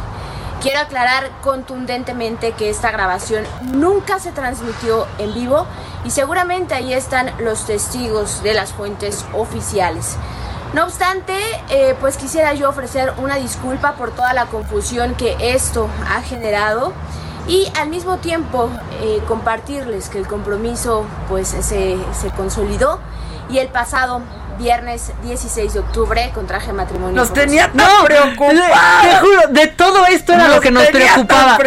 Quiero 0.63 0.79
aclarar 0.79 1.29
contundentemente 1.41 2.53
que 2.53 2.71
esta 2.71 2.93
grabación 2.93 3.45
nunca 3.63 4.21
se 4.21 4.31
transmitió 4.31 5.09
en 5.19 5.35
vivo 5.35 5.67
y 6.05 6.11
seguramente 6.11 6.73
ahí 6.75 6.93
están 6.93 7.33
los 7.41 7.67
testigos 7.67 8.45
de 8.45 8.55
las 8.55 8.73
fuentes 8.73 9.27
oficiales. 9.33 10.17
No 10.73 10.85
obstante, 10.85 11.37
eh, 11.69 11.97
pues 12.01 12.17
quisiera 12.17 12.55
yo 12.55 12.69
ofrecer 12.69 13.13
una 13.19 13.37
disculpa 13.39 13.95
por 13.95 14.13
toda 14.13 14.33
la 14.35 14.47
confusión 14.47 15.17
que 15.17 15.37
esto 15.41 15.89
ha 16.09 16.23
generado 16.23 16.93
y 17.49 17.67
al 17.81 17.89
mismo 17.89 18.19
tiempo 18.19 18.71
eh, 19.01 19.21
compartirles 19.27 20.11
que 20.11 20.19
el 20.19 20.29
compromiso 20.29 21.07
pues 21.29 21.49
se, 21.49 21.61
se, 21.63 22.31
consolidó 22.37 23.01
y 23.51 23.59
el 23.59 23.67
pasado 23.67 24.23
viernes 24.59 25.13
16 25.23 25.75
de 25.75 25.81
octubre 25.81 26.31
con 26.35 26.47
traje 26.47 26.73
matrimonial. 26.73 27.15
Nos 27.15 27.33
tenía 27.33 27.71
tan 27.73 27.77
no, 27.77 28.05
preocupados. 28.05 29.03
Te 29.03 29.17
juro, 29.17 29.49
de 29.51 29.67
todo 29.69 30.07
esto 30.07 30.33
era 30.33 30.49
lo 30.49 30.61
que 30.61 30.71
nos 30.71 30.85
preocupaba. 30.87 31.59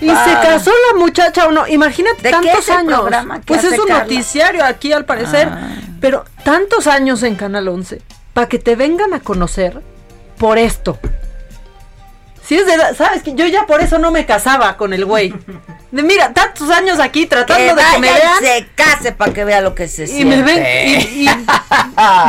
Y 0.00 0.08
se 0.08 0.32
casó 0.42 0.70
la 0.92 0.98
muchacha 0.98 1.46
o 1.46 1.52
no. 1.52 1.66
Imagínate 1.66 2.30
tantos 2.30 2.68
años. 2.68 3.02
Pues 3.46 3.64
es 3.64 3.78
un 3.78 3.88
noticiario 3.88 4.64
aquí 4.64 4.92
al 4.92 5.04
parecer. 5.04 5.48
Ah. 5.50 5.76
Pero 6.00 6.24
tantos 6.44 6.86
años 6.86 7.22
en 7.22 7.36
Canal 7.36 7.68
11 7.68 8.02
para 8.32 8.48
que 8.48 8.58
te 8.58 8.76
vengan 8.76 9.14
a 9.14 9.20
conocer 9.20 9.80
por 10.38 10.58
esto. 10.58 10.98
Si 12.46 12.56
es 12.56 12.66
de 12.66 12.94
¿sabes? 12.96 13.22
que 13.22 13.34
Yo 13.34 13.46
ya 13.46 13.66
por 13.66 13.80
eso 13.80 13.98
no 13.98 14.10
me 14.10 14.26
casaba 14.26 14.76
con 14.76 14.92
el 14.92 15.04
güey. 15.04 15.32
Mira, 15.90 16.32
tantos 16.32 16.70
años 16.70 16.98
aquí 16.98 17.26
tratando 17.26 17.74
de 17.74 17.82
que 17.92 17.98
me 17.98 18.12
vean. 18.12 18.38
se 18.40 18.66
case 18.74 19.12
para 19.12 19.32
que 19.32 19.44
vea 19.44 19.60
lo 19.60 19.74
que 19.74 19.88
se 19.88 20.04
y 20.04 20.24
Me 20.24 20.42
ven, 20.42 21.46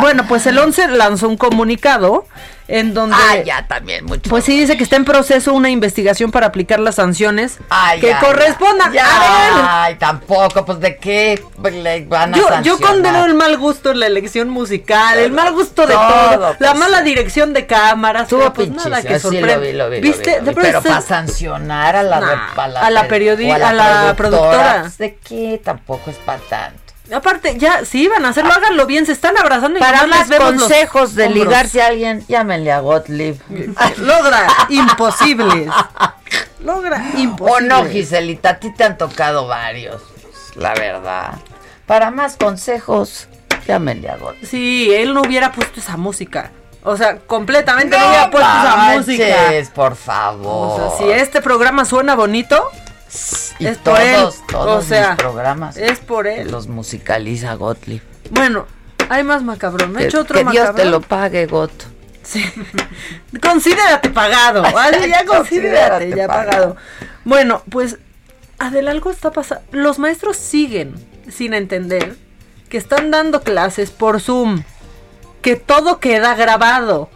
bueno, 0.01 0.25
pues 0.27 0.45
el 0.47 0.57
11 0.57 0.89
lanzó 0.89 1.29
un 1.29 1.37
comunicado 1.37 2.27
en 2.67 2.93
donde 2.93 3.15
ah, 3.17 3.41
ya 3.43 3.67
también 3.67 4.05
mucho. 4.05 4.29
pues 4.29 4.45
sí 4.45 4.59
dice 4.59 4.77
que 4.77 4.83
está 4.83 4.95
en 4.95 5.05
proceso 5.05 5.53
una 5.53 5.69
investigación 5.69 6.31
para 6.31 6.47
aplicar 6.47 6.79
las 6.79 6.95
sanciones 6.95 7.59
que 7.99 8.15
correspondan 8.19 8.93
a 8.97 9.83
ay 9.85 9.95
tampoco 9.95 10.65
pues 10.65 10.79
de 10.79 10.97
qué 10.97 11.43
le 11.71 12.05
van 12.05 12.33
a 12.33 12.37
yo, 12.37 12.61
yo 12.63 12.79
condeno 12.79 13.25
el 13.25 13.33
mal 13.33 13.57
gusto 13.57 13.91
en 13.91 13.99
la 13.99 14.07
elección 14.07 14.49
musical 14.49 15.19
el 15.19 15.31
mal 15.31 15.51
gusto 15.51 15.85
de 15.85 15.93
todo, 15.93 16.55
la 16.59 16.71
pues. 16.71 16.75
mala 16.75 17.01
dirección 17.01 17.53
de 17.53 17.65
cámaras 17.65 18.27
Tuvo 18.27 18.53
pues 18.53 18.69
nada 18.71 19.01
que 19.01 19.19
sorprende 19.19 19.99
viste 19.99 20.41
pero 20.55 20.81
para 20.81 21.01
sancionar 21.01 21.95
a 21.95 22.03
la 22.03 22.17
a 22.55 22.67
la, 22.67 22.81
a 22.81 22.89
la 22.89 23.07
periodista 23.07 23.69
a 23.69 23.73
la, 23.73 24.13
productora 24.15 24.89
de 24.97 25.15
qué 25.15 25.61
tampoco 25.63 26.09
es 26.09 26.17
para 26.17 26.39
tanto 26.39 26.82
Aparte, 27.11 27.57
ya, 27.57 27.83
si 27.83 28.03
iban 28.03 28.25
a 28.25 28.29
hacerlo, 28.29 28.53
háganlo 28.53 28.85
bien, 28.85 29.05
se 29.05 29.11
están 29.11 29.37
abrazando 29.37 29.77
y 29.77 29.81
Para 29.81 30.07
más 30.07 30.29
consejos 30.29 31.15
de 31.15 31.29
ligarse 31.29 31.81
a 31.81 31.87
alguien, 31.87 32.25
llámenle 32.27 32.71
a 32.71 32.79
Gottlieb. 32.79 33.37
Logra 33.97 34.47
imposibles. 34.69 35.69
Logra 36.59 37.03
imposibles. 37.17 37.55
O 37.55 37.59
no, 37.59 37.85
Giselita, 37.89 38.51
a 38.51 38.59
ti 38.59 38.71
te 38.71 38.85
han 38.85 38.97
tocado 38.97 39.47
varios, 39.47 40.01
la 40.55 40.73
verdad. 40.75 41.33
Para 41.85 42.09
más 42.09 42.37
consejos, 42.37 43.27
llámenle 43.67 44.09
a 44.09 44.15
Gottlieb. 44.15 44.49
Sí, 44.49 44.89
él 44.93 45.13
no 45.13 45.23
hubiera 45.23 45.51
puesto 45.51 45.81
esa 45.81 45.97
música. 45.97 46.51
O 46.85 46.95
sea, 46.95 47.17
completamente 47.19 47.97
no, 47.97 48.07
hubiera 48.07 48.31
puesto 48.31 48.49
esa 48.49 48.93
música. 48.95 49.35
por 49.73 49.95
favor. 49.95 50.81
O 50.81 50.97
sea, 50.97 50.97
si 50.97 51.11
este 51.11 51.41
programa 51.41 51.83
suena 51.83 52.15
bonito, 52.15 52.69
y 53.59 53.67
es 53.67 53.77
todos, 53.79 53.99
por 53.99 54.01
él. 54.01 54.27
todos 54.47 54.85
o 54.85 54.87
sea, 54.87 55.15
programas. 55.15 55.77
Es 55.77 55.99
por 55.99 56.27
él. 56.27 56.51
Los 56.51 56.67
musicaliza 56.67 57.53
Gottlieb. 57.55 58.01
Bueno, 58.31 58.65
hay 59.09 59.23
más 59.23 59.43
macabrón. 59.43 59.91
¿Me 59.91 60.05
hecho 60.05 60.21
otro 60.21 60.43
que 60.43 60.51
Dios 60.51 60.75
te 60.75 60.85
lo 60.85 61.01
pague, 61.01 61.45
Got. 61.45 61.71
Sí. 62.23 62.43
considérate 63.41 64.09
pagado. 64.09 64.63
Ya 65.07 65.25
considérate, 65.25 66.15
ya 66.15 66.27
pagado. 66.27 66.75
Bueno, 67.25 67.61
pues 67.69 67.97
Adel, 68.59 68.87
algo 68.87 69.11
está 69.11 69.31
pasando. 69.31 69.63
Los 69.71 69.99
maestros 69.99 70.37
siguen 70.37 70.95
sin 71.29 71.53
entender 71.53 72.15
que 72.69 72.77
están 72.77 73.11
dando 73.11 73.41
clases 73.41 73.91
por 73.91 74.21
Zoom. 74.21 74.63
Que 75.41 75.55
todo 75.57 75.99
queda 75.99 76.35
grabado. 76.35 77.09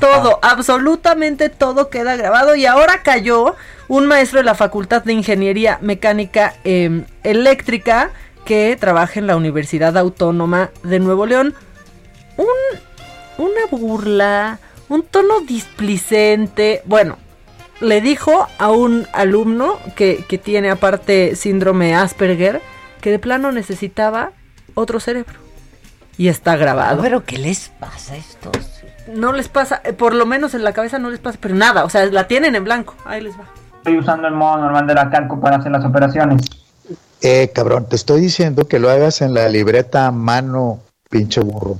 Todo, 0.00 0.38
absolutamente 0.42 1.48
todo 1.48 1.90
queda 1.90 2.16
grabado. 2.16 2.54
Y 2.54 2.66
ahora 2.66 3.02
cayó 3.02 3.56
un 3.88 4.06
maestro 4.06 4.38
de 4.38 4.44
la 4.44 4.54
Facultad 4.54 5.04
de 5.04 5.12
Ingeniería 5.12 5.78
Mecánica 5.80 6.54
em, 6.64 7.04
Eléctrica 7.22 8.10
que 8.44 8.76
trabaja 8.78 9.18
en 9.18 9.26
la 9.26 9.36
Universidad 9.36 9.96
Autónoma 9.96 10.70
de 10.82 11.00
Nuevo 11.00 11.26
León. 11.26 11.54
una 13.38 13.66
burla, 13.70 14.58
un 14.88 15.02
tono 15.02 15.40
displicente. 15.40 16.82
Bueno, 16.84 17.18
le 17.80 18.00
dijo 18.00 18.48
a 18.58 18.70
un 18.70 19.06
alumno 19.12 19.78
que, 19.94 20.24
que 20.28 20.38
tiene 20.38 20.70
aparte 20.70 21.36
síndrome 21.36 21.94
Asperger 21.94 22.60
que 23.00 23.10
de 23.10 23.18
plano 23.18 23.52
necesitaba 23.52 24.32
otro 24.74 25.00
cerebro. 25.00 25.38
Y 26.18 26.28
está 26.28 26.56
grabado. 26.56 27.02
Pero 27.02 27.24
¿qué 27.24 27.38
les 27.38 27.68
pasa 27.68 28.14
a 28.14 28.16
estos? 28.16 28.52
No 29.12 29.32
les 29.32 29.48
pasa, 29.48 29.82
eh, 29.84 29.92
por 29.92 30.14
lo 30.14 30.26
menos 30.26 30.54
en 30.54 30.64
la 30.64 30.72
cabeza 30.72 30.98
no 30.98 31.10
les 31.10 31.20
pasa, 31.20 31.38
pero 31.40 31.54
nada, 31.54 31.84
o 31.84 31.90
sea, 31.90 32.06
la 32.06 32.26
tienen 32.26 32.56
en 32.56 32.64
blanco. 32.64 32.96
Ahí 33.04 33.20
les 33.20 33.38
va 33.38 33.44
estoy 33.86 34.00
usando 34.00 34.26
el 34.26 34.34
modo 34.34 34.58
normal 34.58 34.84
de 34.88 34.94
la 34.94 35.08
calco 35.10 35.38
para 35.38 35.58
hacer 35.58 35.70
las 35.70 35.84
operaciones. 35.84 36.42
Eh, 37.22 37.52
cabrón, 37.54 37.86
te 37.88 37.94
estoy 37.94 38.20
diciendo 38.20 38.66
que 38.66 38.80
lo 38.80 38.90
hagas 38.90 39.22
en 39.22 39.32
la 39.32 39.48
libreta 39.48 40.08
a 40.08 40.10
mano, 40.10 40.80
pinche 41.08 41.40
burro. 41.40 41.78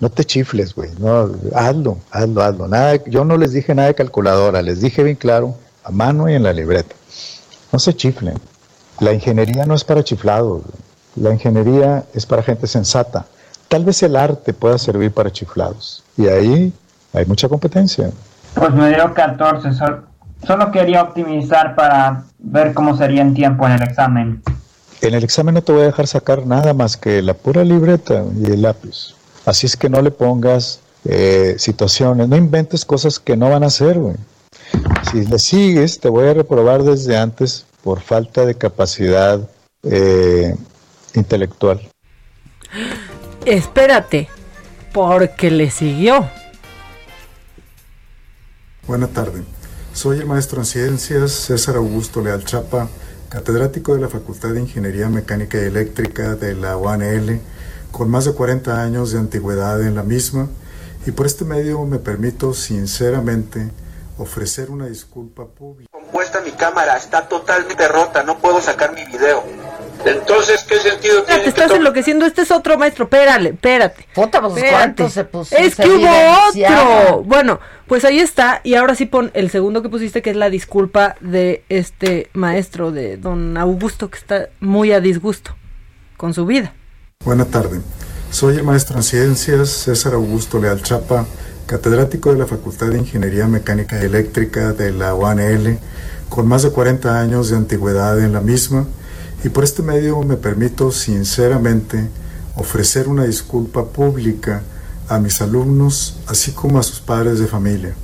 No 0.00 0.10
te 0.10 0.24
chifles, 0.24 0.74
güey. 0.74 0.90
No, 0.98 1.30
hazlo, 1.54 1.98
hazlo, 2.10 2.42
hazlo. 2.42 2.66
Nada, 2.66 2.96
yo 3.06 3.24
no 3.24 3.36
les 3.36 3.52
dije 3.52 3.72
nada 3.72 3.86
de 3.86 3.94
calculadora, 3.94 4.62
les 4.62 4.80
dije 4.80 5.04
bien 5.04 5.14
claro, 5.14 5.54
a 5.84 5.92
mano 5.92 6.28
y 6.28 6.34
en 6.34 6.42
la 6.42 6.52
libreta. 6.52 6.96
No 7.72 7.78
se 7.78 7.94
chiflen. 7.94 8.38
La 8.98 9.12
ingeniería 9.12 9.64
no 9.64 9.74
es 9.74 9.84
para 9.84 10.02
chiflados. 10.02 10.62
La 11.14 11.32
ingeniería 11.32 12.04
es 12.14 12.26
para 12.26 12.42
gente 12.42 12.66
sensata. 12.66 13.26
Tal 13.68 13.84
vez 13.84 14.02
el 14.02 14.16
arte 14.16 14.52
pueda 14.54 14.76
servir 14.76 15.12
para 15.12 15.30
chiflados. 15.30 16.02
Y 16.16 16.26
ahí 16.26 16.72
hay 17.12 17.26
mucha 17.26 17.48
competencia. 17.48 18.10
Pues 18.54 18.72
me 18.72 18.88
dio 18.88 19.14
14, 19.14 19.72
Solo 20.46 20.70
quería 20.70 21.02
optimizar 21.02 21.74
para 21.74 22.24
ver 22.38 22.72
cómo 22.74 22.96
sería 22.96 23.22
en 23.22 23.34
tiempo 23.34 23.66
en 23.66 23.72
el 23.72 23.82
examen. 23.82 24.42
En 25.00 25.14
el 25.14 25.24
examen 25.24 25.54
no 25.54 25.62
te 25.62 25.72
voy 25.72 25.82
a 25.82 25.86
dejar 25.86 26.06
sacar 26.06 26.46
nada 26.46 26.74
más 26.74 26.96
que 26.96 27.22
la 27.22 27.34
pura 27.34 27.64
libreta 27.64 28.24
y 28.36 28.52
el 28.52 28.62
lápiz. 28.62 29.14
Así 29.44 29.66
es 29.66 29.76
que 29.76 29.88
no 29.88 30.02
le 30.02 30.10
pongas 30.10 30.80
eh, 31.04 31.54
situaciones, 31.58 32.28
no 32.28 32.36
inventes 32.36 32.84
cosas 32.84 33.18
que 33.18 33.36
no 33.36 33.50
van 33.50 33.62
a 33.62 33.66
hacer, 33.66 33.98
güey. 33.98 34.16
Si 35.10 35.24
le 35.24 35.38
sigues, 35.38 36.00
te 36.00 36.08
voy 36.08 36.28
a 36.28 36.34
reprobar 36.34 36.82
desde 36.82 37.16
antes 37.16 37.66
por 37.82 38.00
falta 38.00 38.44
de 38.44 38.56
capacidad 38.56 39.40
eh, 39.82 40.54
intelectual. 41.14 41.80
Espérate, 43.46 44.28
porque 44.92 45.50
le 45.50 45.70
siguió. 45.70 46.28
Buena 48.86 49.06
tarde. 49.06 49.44
Soy 49.98 50.18
el 50.18 50.26
maestro 50.26 50.60
en 50.60 50.64
ciencias 50.64 51.32
César 51.32 51.74
Augusto 51.74 52.20
Leal 52.22 52.44
Chapa, 52.44 52.86
catedrático 53.28 53.96
de 53.96 54.00
la 54.00 54.08
Facultad 54.08 54.50
de 54.50 54.60
Ingeniería 54.60 55.08
Mecánica 55.08 55.58
y 55.58 55.64
Eléctrica 55.64 56.36
de 56.36 56.54
la 56.54 56.76
UANL, 56.76 57.40
con 57.90 58.08
más 58.08 58.24
de 58.24 58.32
40 58.32 58.80
años 58.80 59.10
de 59.10 59.18
antigüedad 59.18 59.82
en 59.82 59.96
la 59.96 60.04
misma, 60.04 60.46
y 61.04 61.10
por 61.10 61.26
este 61.26 61.44
medio 61.44 61.84
me 61.84 61.98
permito 61.98 62.54
sinceramente 62.54 63.72
ofrecer 64.18 64.70
una 64.70 64.86
disculpa 64.86 65.46
pública. 65.46 65.90
Compuesta 65.90 66.42
mi 66.42 66.52
cámara, 66.52 66.96
está 66.96 67.26
totalmente 67.26 67.88
rota, 67.88 68.22
no 68.22 68.38
puedo 68.38 68.60
sacar 68.60 68.94
mi 68.94 69.04
video. 69.04 69.42
Entonces, 70.04 70.64
¿qué 70.68 70.78
sentido 70.80 71.22
tiene? 71.24 71.42
Te 71.42 71.48
estás 71.48 71.70
enloqueciendo, 71.72 72.26
este 72.26 72.42
es 72.42 72.50
otro 72.50 72.78
maestro, 72.78 73.04
espérale, 73.04 73.50
espérate. 73.50 74.06
Puta, 74.14 74.40
pues 74.40 74.64
cuánto 74.70 75.08
se 75.10 75.24
puso. 75.24 75.56
Es 75.56 75.76
que 75.76 75.88
hubo 75.88 76.08
otro. 76.48 77.22
Bueno, 77.24 77.60
pues 77.86 78.04
ahí 78.04 78.18
está, 78.20 78.60
y 78.64 78.74
ahora 78.74 78.94
sí 78.94 79.06
pon 79.06 79.30
el 79.34 79.50
segundo 79.50 79.82
que 79.82 79.88
pusiste, 79.88 80.22
que 80.22 80.30
es 80.30 80.36
la 80.36 80.50
disculpa 80.50 81.16
de 81.20 81.64
este 81.68 82.30
maestro, 82.32 82.92
de 82.92 83.16
don 83.16 83.56
Augusto, 83.56 84.10
que 84.10 84.18
está 84.18 84.48
muy 84.60 84.92
a 84.92 85.00
disgusto 85.00 85.54
con 86.16 86.34
su 86.34 86.46
vida. 86.46 86.74
Buena 87.24 87.44
tarde. 87.44 87.80
Soy 88.30 88.56
el 88.56 88.62
maestro 88.62 88.96
en 88.96 89.02
ciencias 89.02 89.70
César 89.70 90.14
Augusto 90.14 90.60
Leal 90.60 90.82
Chapa, 90.82 91.26
catedrático 91.66 92.32
de 92.32 92.38
la 92.38 92.46
Facultad 92.46 92.88
de 92.88 92.98
Ingeniería 92.98 93.46
Mecánica 93.46 94.00
y 94.00 94.04
Eléctrica 94.04 94.72
de 94.72 94.92
la 94.92 95.14
UANL, 95.14 95.78
con 96.28 96.46
más 96.46 96.62
de 96.62 96.70
40 96.70 97.18
años 97.18 97.50
de 97.50 97.56
antigüedad 97.56 98.18
en 98.20 98.32
la 98.32 98.40
misma 98.40 98.86
y 99.44 99.48
por 99.48 99.64
este 99.64 99.82
medio 99.82 100.20
me 100.22 100.36
permito 100.36 100.90
sinceramente 100.90 102.08
ofrecer 102.56 103.08
una 103.08 103.24
disculpa 103.24 103.86
pública 103.86 104.62
a 105.08 105.18
mis 105.18 105.40
alumnos, 105.40 106.18
así 106.26 106.52
como 106.52 106.78
a 106.78 106.82
sus 106.82 107.00
padres 107.00 107.38
de 107.38 107.46
familia, 107.46 107.94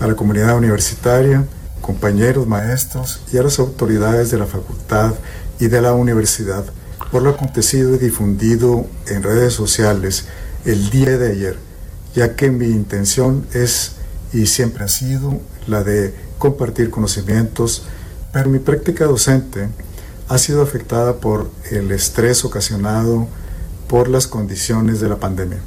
a 0.00 0.06
la 0.06 0.14
comunidad 0.14 0.56
universitaria, 0.56 1.44
compañeros, 1.80 2.46
maestros 2.46 3.20
y 3.32 3.38
a 3.38 3.42
las 3.42 3.58
autoridades 3.58 4.30
de 4.30 4.38
la 4.38 4.46
facultad 4.46 5.14
y 5.58 5.68
de 5.68 5.80
la 5.80 5.94
universidad 5.94 6.64
por 7.10 7.22
lo 7.22 7.30
acontecido 7.30 7.94
y 7.94 7.98
difundido 7.98 8.86
en 9.06 9.22
redes 9.22 9.54
sociales 9.54 10.26
el 10.64 10.90
día 10.90 11.16
de 11.16 11.30
ayer, 11.30 11.56
ya 12.14 12.34
que 12.34 12.50
mi 12.50 12.66
intención 12.66 13.46
es 13.52 13.92
y 14.32 14.46
siempre 14.46 14.84
ha 14.84 14.88
sido 14.88 15.40
la 15.66 15.84
de 15.84 16.14
compartir 16.38 16.90
conocimientos, 16.90 17.84
pero 18.32 18.50
mi 18.50 18.58
práctica 18.58 19.06
docente 19.06 19.68
ha 20.28 20.38
sido 20.38 20.62
afectada 20.62 21.16
por 21.16 21.50
el 21.70 21.90
estrés 21.92 22.44
ocasionado 22.44 23.28
por 23.88 24.08
las 24.08 24.26
condiciones 24.26 25.00
de 25.00 25.08
la 25.08 25.16
pandemia. 25.16 25.58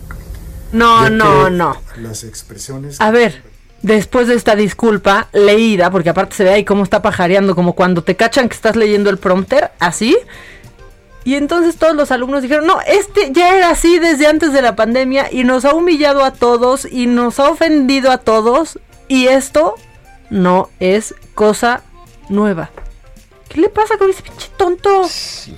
No, 0.72 1.10
no, 1.10 1.49
no. 1.49 1.76
Las 1.97 2.24
expresiones... 2.24 2.99
A 3.01 3.12
ver, 3.12 3.41
después 3.82 4.28
de 4.28 4.36
esta 4.36 4.55
disculpa 4.55 5.30
leída, 5.32 5.89
porque 5.89 6.10
aparte 6.10 6.36
se 6.36 6.43
ve 6.43 6.51
ahí 6.51 6.66
cómo 6.66 6.84
está 6.84 7.01
pajareando, 7.01 7.55
como 7.55 7.74
cuando 7.74 8.03
te 8.03 8.16
cachan 8.16 8.49
que 8.49 8.55
estás 8.55 8.76
leyendo 8.76 9.10
el 9.10 9.18
prompter, 9.18 9.72
así, 9.80 10.18
Y 11.24 11.36
entonces 11.36 11.76
todos 11.76 11.95
los 11.95 12.12
alumnos 12.12 12.41
dijeron, 12.41 12.65
no, 12.65 12.80
este 12.88 13.31
ya 13.31 13.56
era 13.56 13.69
así 13.72 13.99
desde 13.99 14.27
antes 14.27 14.53
de 14.53 14.61
la 14.61 14.76
pandemia 14.76 15.27
y 15.31 15.44
nos 15.44 15.65
ha 15.65 15.73
humillado 15.73 16.23
a 16.23 16.31
todos 16.31 16.88
y 16.90 17.07
nos 17.07 17.40
ha 17.40 17.49
ofendido 17.49 18.11
a 18.11 18.19
todos 18.19 18.80
y 19.07 19.27
esto 19.27 19.76
no 20.30 20.69
es 20.80 21.14
cosa 21.36 21.84
nueva. 22.30 22.69
¿Qué 23.50 23.60
le 23.60 23.70
pasa 23.70 23.98
con 23.98 24.10
ese 24.10 24.24
pinche 24.24 24.50
tonto? 24.58 25.06
Sí. 25.10 25.56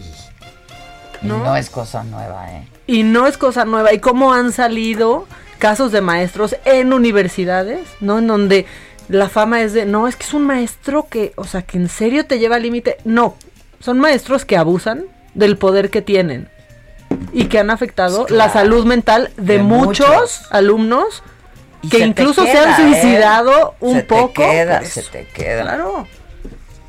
¿No? 1.22 1.44
no 1.44 1.56
es 1.56 1.70
cosa 1.70 2.04
nueva, 2.04 2.52
¿eh? 2.52 2.68
Y 2.88 3.04
no 3.04 3.28
es 3.28 3.38
cosa 3.38 3.64
nueva. 3.66 3.94
¿Y 3.94 4.00
cómo 4.00 4.34
han 4.34 4.52
salido 4.52 5.28
casos 5.60 5.92
de 5.92 6.02
maestros 6.02 6.56
en 6.66 6.94
universidades, 6.94 7.88
¿no? 8.00 8.18
En 8.18 8.28
donde 8.28 8.66
la 9.08 9.30
fama 9.30 9.62
es 9.62 9.74
de, 9.74 9.86
no, 9.86 10.08
es 10.08 10.16
que 10.16 10.24
es 10.24 10.34
un 10.34 10.48
maestro 10.48 11.08
que, 11.10 11.34
o 11.36 11.44
sea, 11.44 11.62
que 11.62 11.78
en 11.78 11.90
serio 11.90 12.26
te 12.26 12.40
lleva 12.40 12.56
al 12.56 12.64
límite. 12.64 12.98
No, 13.04 13.36
son 13.80 14.00
maestros 14.00 14.46
que 14.46 14.58
abusan 14.58 15.06
del 15.34 15.58
poder 15.58 15.90
que 15.90 16.02
tienen 16.02 16.50
y 17.34 17.46
que 17.46 17.60
han 17.60 17.70
afectado 17.70 18.26
la 18.30 18.50
salud 18.50 18.86
mental 18.86 19.32
de, 19.38 19.60
muchos, 19.60 20.44
alumnos 20.50 21.24
que 21.90 22.00
incluso 22.00 22.44
se 22.46 22.58
han 22.58 22.72
¿eh? 22.72 22.76
suicidado 22.76 23.76
un 23.80 23.98
se 23.98 24.04
poco. 24.04 24.42
Te 24.42 24.50
queda, 24.50 24.86
se 24.86 25.04
te 25.04 25.28
queda. 25.28 25.64
Claro. 25.64 26.08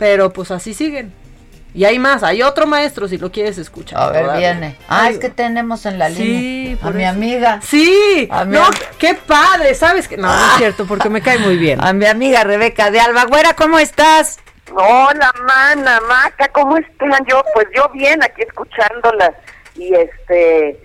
Pero 0.02 0.32
pues 0.32 0.50
así 0.50 0.74
siguen. 0.74 1.12
Y 1.74 1.84
hay 1.84 2.00
más, 2.00 2.24
hay 2.24 2.42
otro 2.42 2.66
maestro 2.66 3.06
si 3.06 3.18
lo 3.18 3.30
quieres 3.30 3.56
escuchar. 3.56 4.02
A 4.02 4.10
ver, 4.10 4.36
viene. 4.36 4.76
Ah, 4.88 5.08
es 5.08 5.20
que 5.20 5.30
tenemos 5.30 5.86
en 5.86 5.96
la 5.96 6.08
línea 6.08 6.76
a 6.82 6.90
mi 6.90 7.04
amiga. 7.04 7.60
Sí, 7.62 8.28
no, 8.48 8.64
qué 8.98 9.14
padre, 9.14 9.76
¿sabes? 9.76 10.08
que 10.08 10.16
No, 10.16 10.26
no 10.26 10.34
es 10.34 10.56
cierto, 10.56 10.86
porque 10.86 11.08
me 11.08 11.22
cae 11.22 11.38
muy 11.38 11.56
bien. 11.56 11.80
A 11.84 11.92
mi 11.92 12.06
amiga 12.06 12.42
Rebeca 12.42 12.90
de 12.90 12.98
Alba. 12.98 13.26
Güera, 13.26 13.54
¿cómo 13.54 13.78
estás? 13.78 14.40
Hola, 14.72 15.32
mana, 15.46 16.00
Maca, 16.00 16.48
¿cómo 16.48 16.78
están? 16.78 17.24
Yo, 17.28 17.40
pues 17.54 17.68
yo 17.72 17.88
bien, 17.94 18.24
aquí 18.24 18.42
escuchándolas. 18.42 19.34
Y 19.76 19.94
este, 19.94 20.80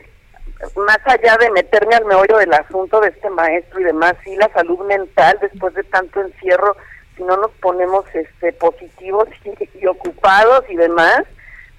más 0.76 1.00
allá 1.06 1.38
de 1.38 1.50
meterme 1.50 1.96
al 1.96 2.06
meollo 2.06 2.38
del 2.38 2.54
asunto 2.54 3.02
de 3.02 3.08
este 3.08 3.32
maestro 3.32 3.80
y 3.80 3.84
demás, 3.84 4.14
sí, 4.24 4.36
la 4.36 4.48
salud 4.54 4.78
mental 4.86 5.40
después 5.42 5.74
de 5.74 5.84
tanto 5.86 6.22
encierro 6.22 6.78
si 7.18 7.24
no 7.24 7.36
nos 7.36 7.52
ponemos 7.54 8.06
este 8.14 8.54
positivos 8.54 9.28
y, 9.74 9.86
ocupados 9.88 10.64
y 10.70 10.76
demás, 10.76 11.24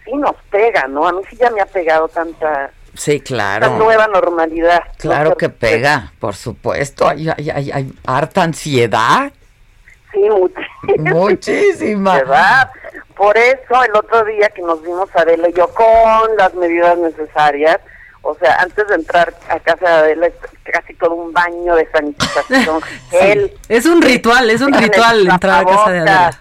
sí 0.05 0.13
nos 0.15 0.35
pega, 0.51 0.87
¿no? 0.89 1.07
A 1.07 1.13
mí 1.13 1.23
sí 1.31 1.37
ya 1.37 1.51
me 1.51 1.61
ha 1.61 1.67
pegado 1.67 2.09
tanta 2.09 2.71
Sí, 2.95 3.21
claro. 3.21 3.79
nueva 3.79 4.09
normalidad. 4.09 4.83
Claro 4.99 5.37
que 5.37 5.49
pega, 5.49 6.13
por 6.19 6.35
supuesto. 6.35 7.09
Hay, 7.09 7.29
hay, 7.29 7.71
hay, 7.71 7.93
harta 8.05 8.43
ansiedad. 8.43 9.31
Sí, 10.13 10.29
muchísima. 10.29 11.11
Muchísima. 11.13 12.15
¿Verdad? 12.19 12.71
Por 13.15 13.37
eso 13.37 13.85
el 13.85 13.95
otro 13.95 14.25
día 14.25 14.49
que 14.49 14.63
nos 14.63 14.83
vimos 14.83 15.09
Adela 15.15 15.49
y 15.49 15.53
yo 15.53 15.69
con 15.69 16.37
las 16.37 16.55
medidas 16.55 16.99
necesarias, 16.99 17.79
o 18.23 18.35
sea, 18.35 18.57
antes 18.61 18.87
de 18.89 18.95
entrar 18.95 19.33
a 19.49 19.59
casa 19.61 19.87
de 19.87 19.93
Adela, 19.93 20.29
casi 20.65 20.95
todo 20.95 21.15
un 21.15 21.33
baño 21.33 21.75
de 21.75 21.89
sanitización, 21.91 22.83
Es 23.69 23.87
un 23.87 24.03
ritual, 24.03 24.51
es 24.51 24.61
un 24.61 24.73
ritual 24.73 25.29
entrar 25.29 25.63
a 25.63 25.65
casa 25.65 25.91
de 25.91 25.99
Adela. 26.01 26.41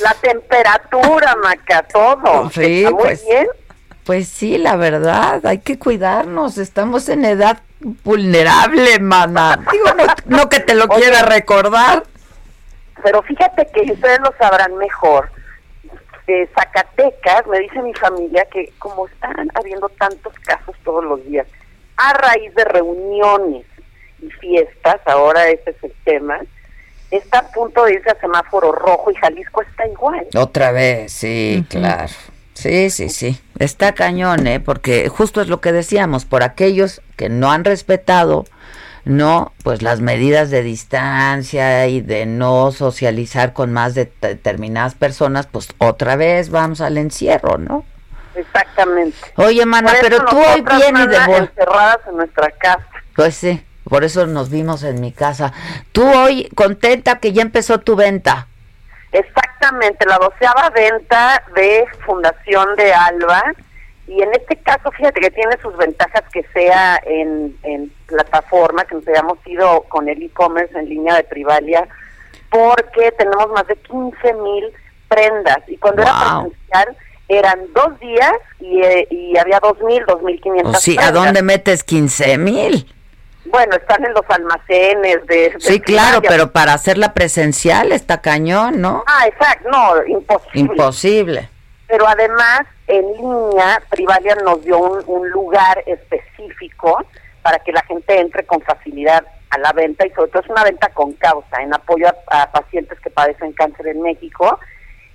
La 0.00 0.14
temperatura, 0.14 1.36
Maca, 1.42 1.82
todo. 1.82 2.50
Sí, 2.50 2.86
pues, 2.90 3.24
bien. 3.24 3.46
Pues 4.04 4.28
sí, 4.28 4.58
la 4.58 4.76
verdad, 4.76 5.44
hay 5.44 5.58
que 5.58 5.78
cuidarnos. 5.78 6.58
Estamos 6.58 7.08
en 7.08 7.24
edad 7.24 7.62
vulnerable, 8.04 8.98
mana. 9.00 9.60
Digo, 9.70 9.86
no, 10.26 10.48
que 10.48 10.60
te 10.60 10.74
lo 10.74 10.88
quiera 10.88 11.22
recordar. 11.22 12.04
Pero 13.02 13.22
fíjate 13.22 13.68
que 13.72 13.92
ustedes 13.92 14.20
lo 14.20 14.32
sabrán 14.38 14.76
mejor 14.76 15.30
de 16.28 16.46
Zacatecas, 16.54 17.46
me 17.46 17.58
dice 17.58 17.82
mi 17.82 17.94
familia 17.94 18.46
que 18.52 18.70
como 18.78 19.08
están 19.08 19.50
habiendo 19.54 19.88
tantos 19.88 20.32
casos 20.40 20.76
todos 20.84 21.02
los 21.02 21.24
días, 21.24 21.46
a 21.96 22.12
raíz 22.12 22.54
de 22.54 22.64
reuniones 22.66 23.64
y 24.20 24.30
fiestas, 24.32 25.00
ahora 25.06 25.48
ese 25.48 25.70
es 25.70 25.82
el 25.82 25.94
tema, 26.04 26.38
está 27.10 27.38
a 27.38 27.48
punto 27.48 27.84
de 27.84 27.94
irse 27.94 28.10
a 28.10 28.20
semáforo 28.20 28.72
rojo 28.72 29.10
y 29.10 29.14
Jalisco 29.14 29.62
está 29.62 29.86
igual. 29.88 30.26
Otra 30.36 30.70
vez, 30.70 31.12
sí, 31.12 31.64
claro. 31.68 32.12
Sí, 32.52 32.90
sí, 32.90 33.08
sí. 33.08 33.40
Está 33.58 33.92
cañón, 33.94 34.46
¿eh? 34.46 34.60
Porque 34.60 35.08
justo 35.08 35.40
es 35.40 35.48
lo 35.48 35.60
que 35.60 35.72
decíamos, 35.72 36.24
por 36.26 36.42
aquellos 36.42 37.00
que 37.16 37.28
no 37.28 37.50
han 37.50 37.64
respetado 37.64 38.44
no, 39.04 39.52
pues 39.62 39.82
las 39.82 40.00
medidas 40.00 40.50
de 40.50 40.62
distancia 40.62 41.86
y 41.86 42.00
de 42.00 42.26
no 42.26 42.72
socializar 42.72 43.52
con 43.52 43.72
más 43.72 43.94
de 43.94 44.12
determinadas 44.20 44.94
personas, 44.94 45.46
pues 45.46 45.68
otra 45.78 46.16
vez 46.16 46.50
vamos 46.50 46.80
al 46.80 46.98
encierro, 46.98 47.58
¿no? 47.58 47.84
Exactamente. 48.34 49.16
Oye, 49.36 49.66
mana, 49.66 49.92
pero 50.00 50.24
tú 50.24 50.38
hoy 50.38 50.62
vienes 50.62 51.08
de 51.08 51.36
encerradas 51.36 51.98
en 52.08 52.16
nuestra 52.16 52.50
casa. 52.52 52.86
Pues 53.16 53.34
sí, 53.34 53.64
por 53.84 54.04
eso 54.04 54.26
nos 54.26 54.50
vimos 54.50 54.82
en 54.84 55.00
mi 55.00 55.12
casa. 55.12 55.52
Tú 55.92 56.06
hoy 56.06 56.48
contenta 56.54 57.18
que 57.18 57.32
ya 57.32 57.42
empezó 57.42 57.80
tu 57.80 57.96
venta. 57.96 58.46
Exactamente, 59.10 60.06
la 60.06 60.18
doceava 60.18 60.70
venta 60.70 61.42
de 61.54 61.84
Fundación 62.04 62.76
de 62.76 62.92
Alba 62.92 63.42
y 64.08 64.22
en 64.22 64.32
este 64.32 64.56
caso, 64.56 64.90
fíjate 64.92 65.20
que 65.20 65.30
tiene 65.30 65.56
sus 65.60 65.76
ventajas 65.76 66.22
que 66.32 66.42
sea 66.54 66.98
en, 67.04 67.56
en 67.62 67.92
plataforma, 68.06 68.84
que 68.84 68.94
nos 68.94 69.06
hayamos 69.06 69.38
ido 69.46 69.82
con 69.82 70.08
el 70.08 70.22
e-commerce 70.22 70.76
en 70.78 70.88
línea 70.88 71.14
de 71.16 71.24
Privalia, 71.24 71.86
porque 72.50 73.12
tenemos 73.12 73.48
más 73.50 73.66
de 73.66 73.76
15 73.76 74.34
mil 74.34 74.64
prendas. 75.08 75.58
Y 75.66 75.76
cuando 75.76 76.02
era 76.02 76.40
presencial, 76.40 76.96
eran 77.28 77.60
dos 77.74 78.00
días 78.00 78.32
y, 78.60 78.80
eh, 78.80 79.06
y 79.10 79.36
había 79.36 79.60
2.000, 79.60 80.06
2.500 80.06 80.76
Sí, 80.76 80.96
¿a 80.98 81.12
dónde 81.12 81.42
metes 81.42 81.84
15 81.84 82.38
mil? 82.38 82.90
Bueno, 83.44 83.76
están 83.76 84.04
en 84.04 84.14
los 84.14 84.24
almacenes 84.28 85.26
de... 85.26 85.54
sí, 85.58 85.80
claro, 85.80 86.20
pero 86.22 86.50
para 86.52 86.72
hacerla 86.72 87.12
presencial 87.12 87.92
está 87.92 88.20
cañón, 88.20 88.80
¿no? 88.80 89.04
Ah, 89.06 89.26
exacto, 89.26 89.68
no, 89.70 90.06
imposible. 90.06 90.60
Imposible. 90.60 91.50
Pero 91.86 92.06
además 92.06 92.62
en 92.88 93.12
línea, 93.12 93.82
Privalia 93.90 94.34
nos 94.36 94.64
dio 94.64 94.78
un, 94.78 95.30
lugar 95.30 95.82
específico 95.86 97.04
para 97.42 97.58
que 97.60 97.72
la 97.72 97.82
gente 97.82 98.18
entre 98.18 98.44
con 98.44 98.60
facilidad 98.62 99.24
a 99.50 99.58
la 99.58 99.72
venta 99.72 100.06
y 100.06 100.10
sobre 100.10 100.30
todo 100.30 100.42
es 100.42 100.50
una 100.50 100.64
venta 100.64 100.88
con 100.88 101.12
causa 101.12 101.62
en 101.62 101.72
apoyo 101.72 102.06
a, 102.30 102.50
pacientes 102.50 102.98
que 103.00 103.10
padecen 103.10 103.52
cáncer 103.52 103.88
en 103.88 104.02
México 104.02 104.58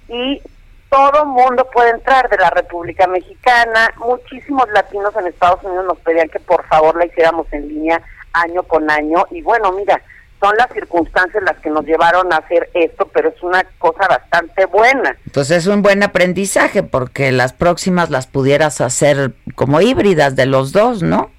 y 0.07 0.41
todo 0.89 1.25
mundo 1.25 1.67
puede 1.73 1.89
entrar 1.89 2.29
de 2.29 2.37
la 2.37 2.51
República 2.51 3.07
Mexicana. 3.07 3.91
Muchísimos 3.97 4.69
latinos 4.71 5.15
en 5.15 5.27
Estados 5.27 5.63
Unidos 5.63 5.85
nos 5.85 5.99
pedían 5.99 6.29
que 6.29 6.39
por 6.39 6.65
favor 6.67 6.95
la 6.95 7.05
hiciéramos 7.05 7.51
en 7.51 7.67
línea 7.67 8.01
año 8.33 8.63
con 8.63 8.89
año 8.89 9.25
y 9.31 9.41
bueno, 9.41 9.71
mira, 9.71 9.99
son 10.43 10.57
las 10.57 10.69
circunstancias 10.73 11.41
las 11.43 11.57
que 11.59 11.69
nos 11.69 11.85
llevaron 11.85 12.33
a 12.33 12.37
hacer 12.37 12.69
esto, 12.73 13.09
pero 13.13 13.29
es 13.29 13.41
una 13.41 13.63
cosa 13.77 14.05
bastante 14.09 14.65
buena. 14.65 15.15
Pues 15.33 15.49
es 15.51 15.67
un 15.67 15.81
buen 15.81 16.03
aprendizaje 16.03 16.83
porque 16.83 17.31
las 17.31 17.53
próximas 17.53 18.09
las 18.09 18.27
pudieras 18.27 18.81
hacer 18.81 19.31
como 19.55 19.79
híbridas 19.79 20.35
de 20.35 20.45
los 20.45 20.73
dos, 20.73 21.01
¿no? 21.01 21.31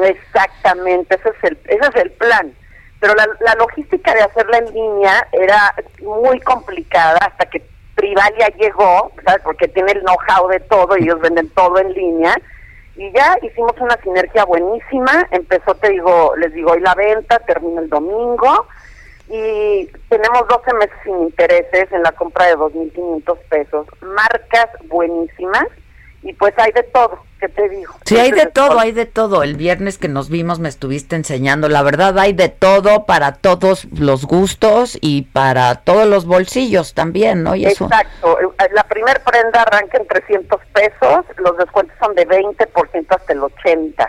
Exactamente, 0.00 1.16
ese 1.16 1.30
es 1.30 1.44
el, 1.50 1.58
ese 1.64 1.88
es 1.88 2.02
el 2.02 2.10
plan. 2.12 2.52
Pero 3.00 3.16
la, 3.16 3.26
la 3.40 3.54
logística 3.56 4.14
de 4.14 4.22
hacerla 4.22 4.58
en 4.58 4.72
línea 4.72 5.26
era 5.32 5.74
muy 6.00 6.38
complicada 6.40 7.18
hasta 7.18 7.46
que 7.46 7.66
Privalia 7.96 8.46
llegó, 8.60 9.10
¿sabes? 9.24 9.42
Porque 9.42 9.66
tiene 9.66 9.90
el 9.90 10.02
know-how 10.02 10.48
de 10.48 10.60
todo 10.60 10.96
y 10.96 11.02
ellos 11.02 11.20
venden 11.20 11.48
todo 11.50 11.78
en 11.78 11.92
línea 11.94 12.36
y 12.96 13.10
ya 13.12 13.36
hicimos 13.42 13.72
una 13.80 13.96
sinergia 14.02 14.44
buenísima. 14.44 15.26
Empezó, 15.30 15.74
te 15.74 15.90
digo, 15.90 16.34
les 16.36 16.52
digo, 16.52 16.72
hoy 16.72 16.80
la 16.80 16.94
venta, 16.94 17.38
termina 17.40 17.80
el 17.80 17.88
domingo 17.88 18.66
y 19.28 19.86
tenemos 20.08 20.46
12 20.48 20.74
meses 20.74 20.96
sin 21.04 21.22
intereses 21.22 21.90
en 21.92 22.02
la 22.02 22.12
compra 22.12 22.46
de 22.46 22.56
2.500 22.56 23.38
pesos. 23.48 23.86
Marcas 24.00 24.68
buenísimas 24.88 25.66
y 26.22 26.32
pues 26.34 26.54
hay 26.56 26.70
de 26.72 26.84
todo, 26.84 27.18
¿qué 27.40 27.48
te 27.48 27.68
digo? 27.68 27.92
Sí, 28.04 28.16
hay 28.16 28.30
de 28.30 28.46
todo, 28.46 28.78
hay 28.78 28.92
de 28.92 29.06
todo. 29.06 29.42
El 29.42 29.56
viernes 29.56 29.98
que 29.98 30.08
nos 30.08 30.28
vimos 30.28 30.60
me 30.60 30.68
estuviste 30.68 31.16
enseñando, 31.16 31.68
la 31.68 31.82
verdad 31.82 32.16
hay 32.18 32.32
de 32.32 32.48
todo 32.48 33.06
para 33.06 33.34
todos 33.34 33.86
los 33.92 34.24
gustos 34.24 34.96
y 35.00 35.22
para 35.22 35.74
todos 35.76 36.06
los 36.06 36.24
bolsillos 36.24 36.94
también, 36.94 37.42
¿no? 37.42 37.56
Y 37.56 37.66
Exacto, 37.66 38.38
eh, 38.40 38.68
la 38.72 38.84
primer 38.84 39.20
prenda 39.22 39.62
arranca 39.62 39.98
en 39.98 40.06
300 40.06 40.60
pesos, 40.72 41.24
los 41.38 41.56
descuentos 41.56 41.96
son 42.00 42.14
de 42.14 42.26
20% 42.28 43.06
hasta 43.08 43.32
el 43.32 43.40
80%. 43.40 44.08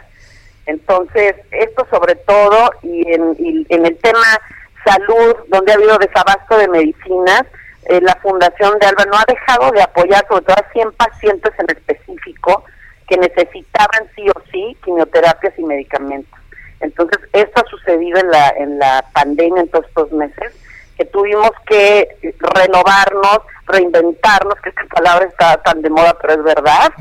Entonces, 0.65 1.35
esto 1.51 1.85
sobre 1.89 2.15
todo 2.15 2.71
y 2.83 3.11
en, 3.11 3.35
y 3.37 3.65
en 3.69 3.85
el 3.85 3.97
tema 3.97 4.39
salud, 4.85 5.35
donde 5.47 5.71
ha 5.71 5.75
habido 5.75 5.97
desabasto 5.97 6.57
de 6.57 6.67
medicinas, 6.67 7.43
eh, 7.87 7.99
la 8.01 8.15
Fundación 8.21 8.77
de 8.79 8.87
Alba 8.87 9.05
no 9.05 9.17
ha 9.17 9.25
dejado 9.27 9.71
de 9.71 9.81
apoyar 9.81 10.25
sobre 10.27 10.45
todo 10.45 10.55
a 10.55 10.71
100 10.71 10.91
pacientes 10.93 11.51
en 11.57 11.77
específico 11.77 12.63
que 13.07 13.17
necesitaban 13.17 14.09
sí 14.15 14.27
o 14.29 14.41
sí 14.51 14.77
quimioterapias 14.83 15.53
y 15.57 15.63
medicamentos. 15.63 16.39
Entonces, 16.79 17.19
esto 17.31 17.61
ha 17.61 17.69
sucedido 17.69 18.19
en 18.19 18.29
la, 18.29 18.49
en 18.57 18.79
la 18.79 19.05
pandemia 19.13 19.61
en 19.61 19.69
todos 19.69 19.85
estos 19.87 20.11
meses, 20.11 20.53
que 20.97 21.05
tuvimos 21.05 21.51
que 21.65 22.07
renovarnos, 22.55 23.39
reinventarnos, 23.67 24.55
que 24.61 24.69
esta 24.69 24.83
palabra 24.85 25.25
está 25.25 25.57
tan 25.63 25.81
de 25.81 25.89
moda, 25.89 26.15
pero 26.21 26.33
es 26.33 26.43
verdad, 26.43 26.91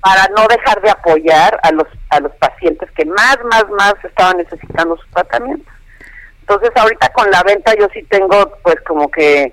para 0.00 0.28
no 0.36 0.46
dejar 0.48 0.80
de 0.80 0.90
apoyar 0.90 1.58
a 1.62 1.72
los 1.72 1.86
a 2.10 2.20
los 2.20 2.32
pacientes 2.36 2.90
que 2.92 3.04
más, 3.04 3.38
más, 3.50 3.68
más 3.70 3.94
estaban 4.02 4.38
necesitando 4.38 4.96
su 4.96 5.06
tratamiento. 5.08 5.70
Entonces 6.40 6.70
ahorita 6.74 7.12
con 7.12 7.30
la 7.30 7.42
venta 7.42 7.74
yo 7.78 7.88
sí 7.92 8.02
tengo 8.04 8.52
pues 8.62 8.76
como 8.86 9.10
que 9.10 9.52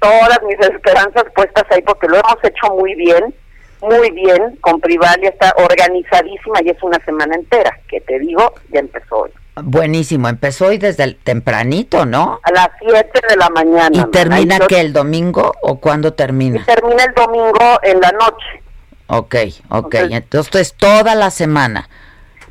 todas 0.00 0.38
mis 0.46 0.58
esperanzas 0.58 1.24
puestas 1.34 1.64
ahí 1.70 1.82
porque 1.82 2.08
lo 2.08 2.16
hemos 2.16 2.36
hecho 2.42 2.74
muy 2.74 2.94
bien, 2.94 3.34
muy 3.82 4.10
bien, 4.10 4.56
con 4.60 4.80
Privalia 4.80 5.30
está 5.30 5.54
organizadísima 5.56 6.60
y 6.64 6.70
es 6.70 6.82
una 6.82 6.98
semana 7.04 7.34
entera, 7.34 7.78
que 7.88 8.00
te 8.00 8.18
digo, 8.18 8.54
ya 8.70 8.80
empezó 8.80 9.20
hoy. 9.20 9.30
Buenísimo, 9.62 10.28
empezó 10.28 10.66
hoy 10.66 10.78
desde 10.78 11.04
el 11.04 11.16
tempranito, 11.16 12.06
¿no? 12.06 12.40
A 12.42 12.52
las 12.52 12.68
7 12.80 13.20
de 13.28 13.36
la 13.36 13.50
mañana. 13.50 13.90
¿Y 13.92 14.04
termina 14.10 14.58
que 14.60 14.80
el 14.80 14.92
domingo 14.92 15.52
o 15.62 15.80
cuándo 15.80 16.12
termina? 16.14 16.64
termina 16.64 17.04
el 17.04 17.14
domingo 17.14 17.78
en 17.82 18.00
la 18.00 18.12
noche. 18.12 18.62
Ok, 19.08 19.34
ok, 19.70 19.94
entonces 20.10 20.74
toda 20.74 21.14
la 21.14 21.30
semana. 21.30 21.88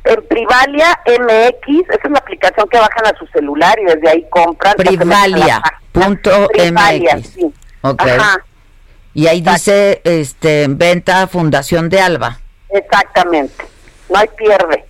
En 0.04 0.26
Privalia 0.28 0.98
MX, 1.06 1.88
esa 1.90 2.00
es 2.04 2.10
la 2.10 2.18
aplicación 2.18 2.68
que 2.68 2.78
bajan 2.78 3.06
a 3.06 3.18
su 3.18 3.26
celular 3.26 3.78
y 3.80 3.84
desde 3.84 4.08
ahí 4.08 4.26
compran. 4.30 4.74
Privalia.mx. 4.76 5.74
Sí. 7.28 7.52
Okay. 7.82 8.18
Y 9.14 9.26
ahí 9.26 9.40
dice 9.40 10.00
este 10.04 10.66
venta 10.68 11.26
Fundación 11.26 11.88
de 11.88 12.00
Alba. 12.00 12.38
Exactamente. 12.68 13.64
No 14.08 14.18
hay 14.18 14.28
pierde. 14.36 14.86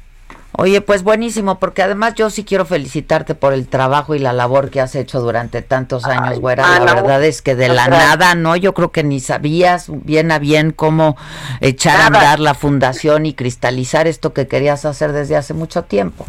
Oye, 0.63 0.83
pues 0.83 1.03
buenísimo, 1.03 1.59
porque 1.59 1.81
además 1.81 2.17
yo 2.17 2.29
sí 2.29 2.45
quiero 2.45 2.67
felicitarte 2.67 3.35
por 3.35 3.55
el 3.55 3.67
trabajo 3.67 4.15
y 4.15 4.19
la 4.19 4.35
labor 4.35 4.69
que 4.69 4.83
has 4.83 4.95
hecho 4.95 5.19
durante 5.21 5.63
tantos 5.63 6.05
años, 6.05 6.39
güera. 6.39 6.81
la 6.81 6.93
verdad 6.93 7.25
es 7.25 7.41
que 7.41 7.55
de 7.55 7.71
la 7.71 7.89
nada, 7.89 8.35
¿no? 8.35 8.57
Yo 8.57 8.75
creo 8.75 8.93
que 8.93 9.03
ni 9.03 9.21
sabías 9.21 9.87
bien 9.89 10.31
a 10.31 10.39
bien 10.39 10.73
cómo 10.73 11.17
echar 11.63 11.99
a 12.03 12.07
andar 12.09 12.41
la 12.41 12.53
fundación 12.53 13.25
y 13.25 13.33
cristalizar 13.33 14.07
esto 14.07 14.35
que 14.35 14.49
querías 14.49 14.85
hacer 14.85 15.13
desde 15.13 15.35
hace 15.35 15.55
mucho 15.55 15.85
tiempo. 15.85 16.27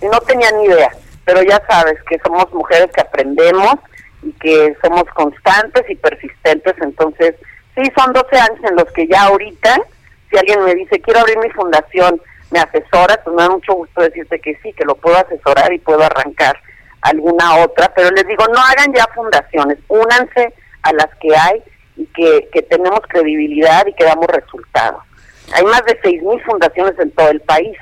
No 0.00 0.18
tenía 0.20 0.50
ni 0.52 0.64
idea, 0.64 0.92
pero 1.26 1.42
ya 1.42 1.62
sabes 1.68 1.98
que 2.08 2.18
somos 2.24 2.50
mujeres 2.54 2.90
que 2.94 3.02
aprendemos 3.02 3.74
y 4.22 4.32
que 4.40 4.74
somos 4.82 5.04
constantes 5.14 5.82
y 5.90 5.96
persistentes, 5.96 6.76
entonces 6.80 7.34
sí, 7.74 7.82
son 7.94 8.14
12 8.14 8.38
años 8.38 8.58
en 8.70 8.76
los 8.76 8.90
que 8.92 9.06
ya 9.06 9.24
ahorita, 9.24 9.82
si 10.30 10.38
alguien 10.38 10.64
me 10.64 10.74
dice, 10.74 10.98
quiero 11.00 11.20
abrir 11.20 11.36
mi 11.36 11.50
fundación, 11.50 12.22
me 12.50 12.58
asesora, 12.58 13.20
pues 13.22 13.36
me 13.36 13.42
da 13.42 13.50
mucho 13.50 13.74
gusto 13.74 14.02
decirte 14.02 14.40
que 14.40 14.58
sí, 14.62 14.72
que 14.72 14.84
lo 14.84 14.94
puedo 14.94 15.16
asesorar 15.16 15.72
y 15.72 15.78
puedo 15.78 16.02
arrancar 16.02 16.58
alguna 17.02 17.56
otra, 17.56 17.92
pero 17.94 18.10
les 18.10 18.26
digo, 18.26 18.44
no 18.48 18.60
hagan 18.60 18.92
ya 18.92 19.06
fundaciones, 19.14 19.78
únanse 19.88 20.52
a 20.82 20.92
las 20.92 21.08
que 21.20 21.34
hay 21.36 21.62
y 21.96 22.06
que, 22.06 22.48
que 22.52 22.62
tenemos 22.62 23.00
credibilidad 23.08 23.86
y 23.86 23.94
que 23.94 24.04
damos 24.04 24.26
resultados. 24.26 25.02
Hay 25.52 25.64
más 25.64 25.84
de 25.84 25.98
seis 26.02 26.22
mil 26.22 26.40
fundaciones 26.42 26.98
en 26.98 27.10
todo 27.12 27.28
el 27.30 27.40
país. 27.40 27.76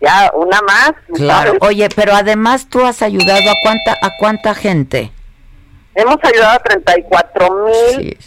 Ya, 0.00 0.30
una 0.34 0.60
más. 0.62 0.92
Claro. 1.14 1.52
Oye, 1.60 1.88
pero 1.94 2.14
además 2.14 2.66
tú 2.70 2.84
has 2.84 3.02
ayudado 3.02 3.50
a 3.50 3.54
cuánta 3.62 3.92
a 4.00 4.16
cuánta 4.18 4.54
gente? 4.54 5.12
Hemos 5.94 6.16
ayudado 6.22 6.52
a 6.52 6.58
34 6.60 7.50
mil, 7.66 8.18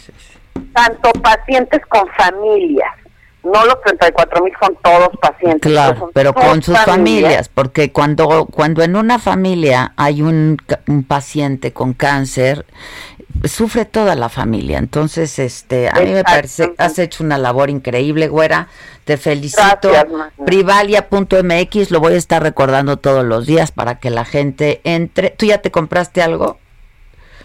tanto 0.72 1.10
pacientes 1.20 1.80
con 1.86 2.06
familias, 2.10 2.94
no 3.44 3.64
los 3.66 3.80
34 3.82 4.42
mil 4.42 4.52
son 4.60 4.76
todos 4.82 5.10
pacientes. 5.20 5.70
Claro, 5.70 6.10
pero 6.14 6.32
con 6.32 6.62
sus 6.62 6.78
familias. 6.78 7.48
porque 7.48 7.92
cuando, 7.92 8.46
cuando 8.46 8.82
en 8.82 8.96
una 8.96 9.18
familia 9.18 9.92
hay 9.96 10.22
un, 10.22 10.56
paciente 11.06 11.72
con 11.72 11.92
cáncer, 11.92 12.64
sufre 13.44 13.84
toda 13.84 14.14
la 14.14 14.30
familia. 14.30 14.78
Entonces, 14.78 15.38
este, 15.38 15.88
a 15.88 16.00
mí 16.00 16.12
me 16.12 16.24
parece, 16.24 16.74
has 16.78 16.98
hecho 16.98 17.22
una 17.22 17.36
labor 17.36 17.68
increíble, 17.68 18.28
güera. 18.28 18.68
Te 19.04 19.18
felicito. 19.18 19.90
Privalia.mx, 20.46 21.90
lo 21.90 22.00
voy 22.00 22.14
a 22.14 22.16
estar 22.16 22.42
recordando 22.42 22.96
todos 22.96 23.24
los 23.24 23.46
días 23.46 23.72
para 23.72 23.98
que 23.98 24.08
la 24.08 24.24
gente 24.24 24.80
entre. 24.84 25.30
¿Tú 25.30 25.44
ya 25.46 25.58
te 25.58 25.70
compraste 25.70 26.22
algo? 26.22 26.58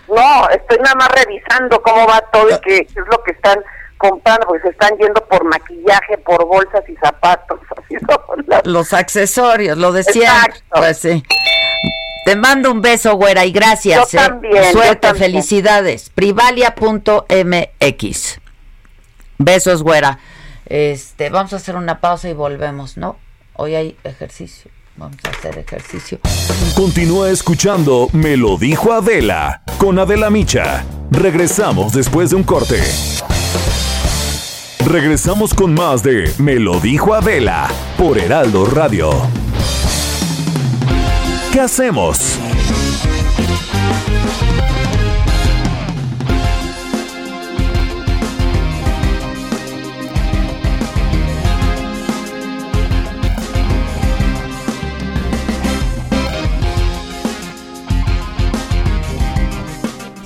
No, 0.08 0.50
estoy 0.50 0.78
nada 0.78 0.96
más 0.96 1.10
revisando 1.12 1.82
cómo 1.82 2.08
va 2.08 2.22
todo 2.32 2.50
y 2.50 2.54
ah. 2.54 2.62
qué 2.64 2.78
es 2.78 2.96
lo 2.96 3.22
que 3.24 3.32
están 3.32 3.60
comprando, 4.00 4.48
porque 4.48 4.64
se 4.64 4.70
están 4.70 4.98
yendo 4.98 5.24
por 5.28 5.44
maquillaje, 5.44 6.18
por 6.18 6.44
bolsas 6.48 6.82
y 6.88 6.96
zapatos. 6.96 7.60
Los 8.64 8.94
accesorios, 8.94 9.78
lo 9.78 9.92
decía. 9.92 10.50
Pues 10.72 10.98
sí. 10.98 11.24
Te 12.26 12.36
mando 12.36 12.72
un 12.72 12.82
beso, 12.82 13.16
güera, 13.16 13.46
y 13.46 13.52
gracias. 13.52 14.12
Yo 14.12 14.20
¿eh? 14.20 14.22
también. 14.24 14.72
Suerte, 14.72 15.14
felicidades. 15.14 16.10
Privalia.mx. 16.10 16.80
Besos, 19.38 19.84
güera. 19.84 20.18
Este, 20.66 21.30
vamos 21.30 21.54
a 21.54 21.58
hacer 21.58 21.76
una 21.76 22.00
pausa 22.00 22.30
y 22.30 22.34
volvemos, 22.34 22.98
¿no? 22.98 23.18
Hoy 23.54 23.76
hay 23.76 23.98
ejercicio. 24.04 24.72
Vamos 25.00 25.18
a 25.24 25.30
hacer 25.30 25.58
ejercicio. 25.58 26.20
Continúa 26.76 27.30
escuchando 27.30 28.10
Me 28.12 28.36
lo 28.36 28.58
dijo 28.58 28.92
Adela 28.92 29.62
con 29.78 29.98
Adela 29.98 30.30
Micha. 30.30 30.84
Regresamos 31.10 31.94
después 31.94 32.32
de 32.32 32.36
un 32.36 32.44
corte. 32.44 32.82
Regresamos 34.86 35.54
con 35.54 35.74
más 35.74 36.04
de 36.04 36.30
Me 36.38 36.56
lo 36.56 36.82
dijo 36.82 37.14
Adela 37.14 37.70
por 37.98 38.18
Heraldo 38.18 38.66
Radio. 38.66 39.10
¿Qué 41.54 41.62
hacemos? 41.62 42.38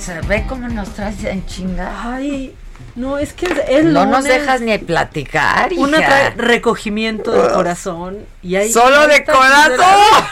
Se 0.04 0.20
ve 0.20 0.44
cómo 0.50 0.68
nos 0.68 0.90
traes 0.90 1.24
en 1.24 1.46
chinga. 1.46 2.14
Ay, 2.14 2.54
no, 2.98 3.18
es 3.18 3.32
que 3.32 3.48
es 3.70 3.86
No 3.86 4.06
nos 4.06 4.26
dejas 4.26 4.60
ni 4.60 4.78
platicar, 4.78 5.70
trae 5.70 6.32
recogimiento 6.32 7.32
del 7.32 7.54
corazón 7.54 8.26
y 8.42 8.58
hay 8.58 8.70
¡Solo 8.70 9.08
de 9.08 9.24
corazón! 9.24 10.26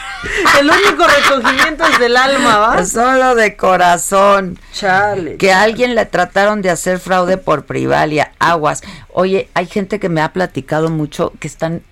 El 0.60 0.68
único 0.68 1.06
recogimiento 1.06 1.86
es 1.86 1.98
del 1.98 2.18
alma, 2.18 2.58
¿va? 2.58 2.84
Solo 2.84 3.34
de 3.34 3.56
corazón. 3.56 4.58
Chale. 4.74 5.38
Que 5.38 5.52
a 5.52 5.62
alguien 5.62 5.94
le 5.94 6.04
trataron 6.04 6.60
de 6.60 6.68
hacer 6.68 6.98
fraude 6.98 7.38
por 7.38 7.64
Privalia. 7.64 8.32
Aguas. 8.38 8.82
Oye, 9.08 9.48
hay 9.54 9.64
gente 9.64 9.98
que 9.98 10.10
me 10.10 10.20
ha 10.20 10.34
platicado 10.34 10.90
mucho 10.90 11.32
que 11.40 11.48
están 11.48 11.82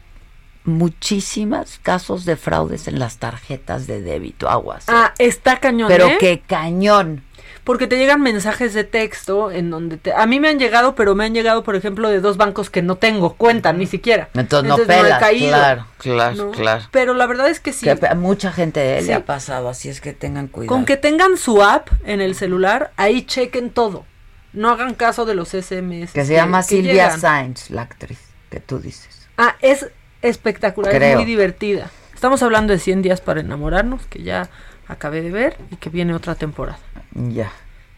muchísimos 0.65 1.81
casos 1.83 2.27
de 2.27 2.37
fraudes 2.37 2.89
en 2.89 2.99
las 2.99 3.17
tarjetas 3.17 3.87
de 3.87 4.03
débito. 4.03 4.51
Aguas. 4.51 4.85
Ah, 4.89 5.15
está 5.17 5.59
cañón. 5.59 5.89
Pero 5.89 6.09
¿eh? 6.09 6.19
qué 6.21 6.43
cañón 6.47 7.25
porque 7.65 7.87
te 7.87 7.97
llegan 7.97 8.21
mensajes 8.21 8.75
de 8.75 8.85
texto 8.85 9.51
en 9.51 9.71
donde 9.71 9.97
te, 9.97 10.13
a 10.13 10.27
mí 10.27 10.41
me 10.41 10.49
han 10.49 10.59
llegado, 10.59 10.95
pero 10.95 11.15
me 11.15 11.25
han 11.25 11.35
llegado, 11.35 11.63
por 11.63 11.77
ejemplo, 11.77 12.09
de 12.09 12.21
dos 12.21 12.37
bancos 12.37 12.71
que 12.71 12.83
no 12.83 12.97
tengo 12.97 13.35
cuenta 13.35 13.73
ni 13.73 13.87
siquiera. 13.87 14.29
Entonces, 14.35 14.69
no 14.69 14.77
pelas, 14.79 15.19
claro, 15.19 15.87
claro, 15.99 16.51
claro. 16.53 16.85
Pero 16.91 17.15
la 17.15 17.27
verdad 17.27 17.49
es 17.49 17.61
que 17.61 17.73
sí. 17.73 17.89
a 17.89 18.15
mucha 18.15 18.53
gente 18.53 19.01
le 19.03 19.15
ha 19.15 19.25
pasado, 19.25 19.69
así 19.69 19.89
es 19.89 20.01
que 20.01 20.13
tengan 20.13 20.49
cuidado. 20.49 20.75
Con 20.75 20.85
que 20.85 20.97
tengan 20.97 21.37
su 21.37 21.63
app 21.63 21.89
en 22.05 22.21
el 22.21 22.35
celular, 22.35 22.93
ahí 22.97 23.23
chequen 23.23 23.71
todo. 23.71 24.05
No 24.53 24.71
hagan 24.71 24.95
caso 24.95 25.27
de 25.27 25.35
los 25.35 25.51
SMS. 25.51 26.13
Que 26.13 26.25
se 26.25 26.35
llama 26.35 26.63
Silvia 26.63 27.17
Sainz, 27.17 27.71
la 27.71 27.83
actriz 27.83 28.19
que 28.51 28.61
tú 28.61 28.79
dices. 28.81 29.29
Ah, 29.39 29.57
es 29.61 29.87
espectacular, 30.23 31.03
es 31.03 31.17
muy 31.17 31.25
divertida. 31.25 31.91
Estamos 32.15 32.43
hablando 32.43 32.73
de 32.73 32.79
100 32.79 33.01
días 33.01 33.21
para 33.23 33.41
enamorarnos, 33.41 34.05
que 34.07 34.23
ya 34.23 34.51
acabé 34.91 35.23
de 35.23 35.31
ver 35.31 35.57
y 35.71 35.77
que 35.77 35.91
viene 35.91 36.15
otra 36.15 36.35
temporada. 36.35 36.79
Ya. 37.15 37.53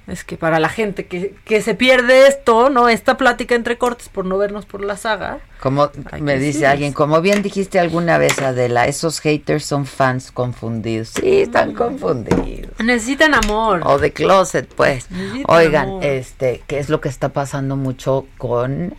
Es 0.09 0.25
que 0.25 0.37
para 0.37 0.59
la 0.59 0.69
gente 0.69 1.07
que, 1.07 1.37
que 1.45 1.63
se 1.63 1.75
pierde 1.77 2.27
esto, 2.27 2.71
¿no? 2.71 2.89
Esta 2.89 3.17
plática 3.17 3.55
entre 3.55 3.79
cortes 3.79 4.09
por 4.09 4.25
no 4.25 4.37
vernos 4.37 4.67
por 4.67 4.83
la 4.83 4.97
saga. 4.97 5.39
Como 5.61 5.91
me 6.21 6.39
dice 6.41 6.67
alguien, 6.67 6.93
como 6.93 7.21
bien 7.21 7.41
dijiste 7.43 7.79
alguna 7.79 8.19
vez, 8.19 8.41
Adela, 8.41 8.87
esos 8.87 9.21
haters 9.21 9.65
son 9.65 9.87
fans 9.87 10.33
confundidos. 10.33 11.11
Sí, 11.11 11.43
están 11.43 11.73
confundidos. 11.75 12.73
Necesitan 12.81 13.35
amor. 13.35 13.83
O 13.85 13.99
de 13.99 14.13
closet, 14.13 14.69
pues. 14.75 15.07
Oigan, 15.47 16.03
este, 16.03 16.63
¿qué 16.67 16.81
es 16.81 16.89
lo 16.89 17.01
que 17.01 17.09
está 17.09 17.29
pasando 17.29 17.77
mucho 17.77 18.27
con 18.39 18.97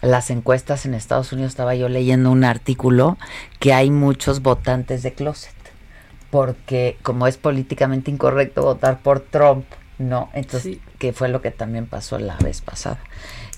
las 0.00 0.28
encuestas 0.30 0.86
en 0.86 0.94
Estados 0.94 1.32
Unidos? 1.32 1.52
Estaba 1.52 1.76
yo 1.76 1.88
leyendo 1.88 2.32
un 2.32 2.42
artículo 2.42 3.16
que 3.60 3.72
hay 3.72 3.90
muchos 3.90 4.42
votantes 4.42 5.04
de 5.04 5.12
closet 5.12 5.61
porque 6.32 6.96
como 7.02 7.26
es 7.26 7.36
políticamente 7.36 8.10
incorrecto 8.10 8.62
votar 8.62 9.02
por 9.02 9.20
Trump, 9.20 9.66
no, 9.98 10.30
entonces 10.32 10.78
que 10.98 11.12
fue 11.12 11.28
lo 11.28 11.42
que 11.42 11.50
también 11.50 11.84
pasó 11.84 12.18
la 12.18 12.38
vez 12.38 12.62
pasada. 12.62 12.98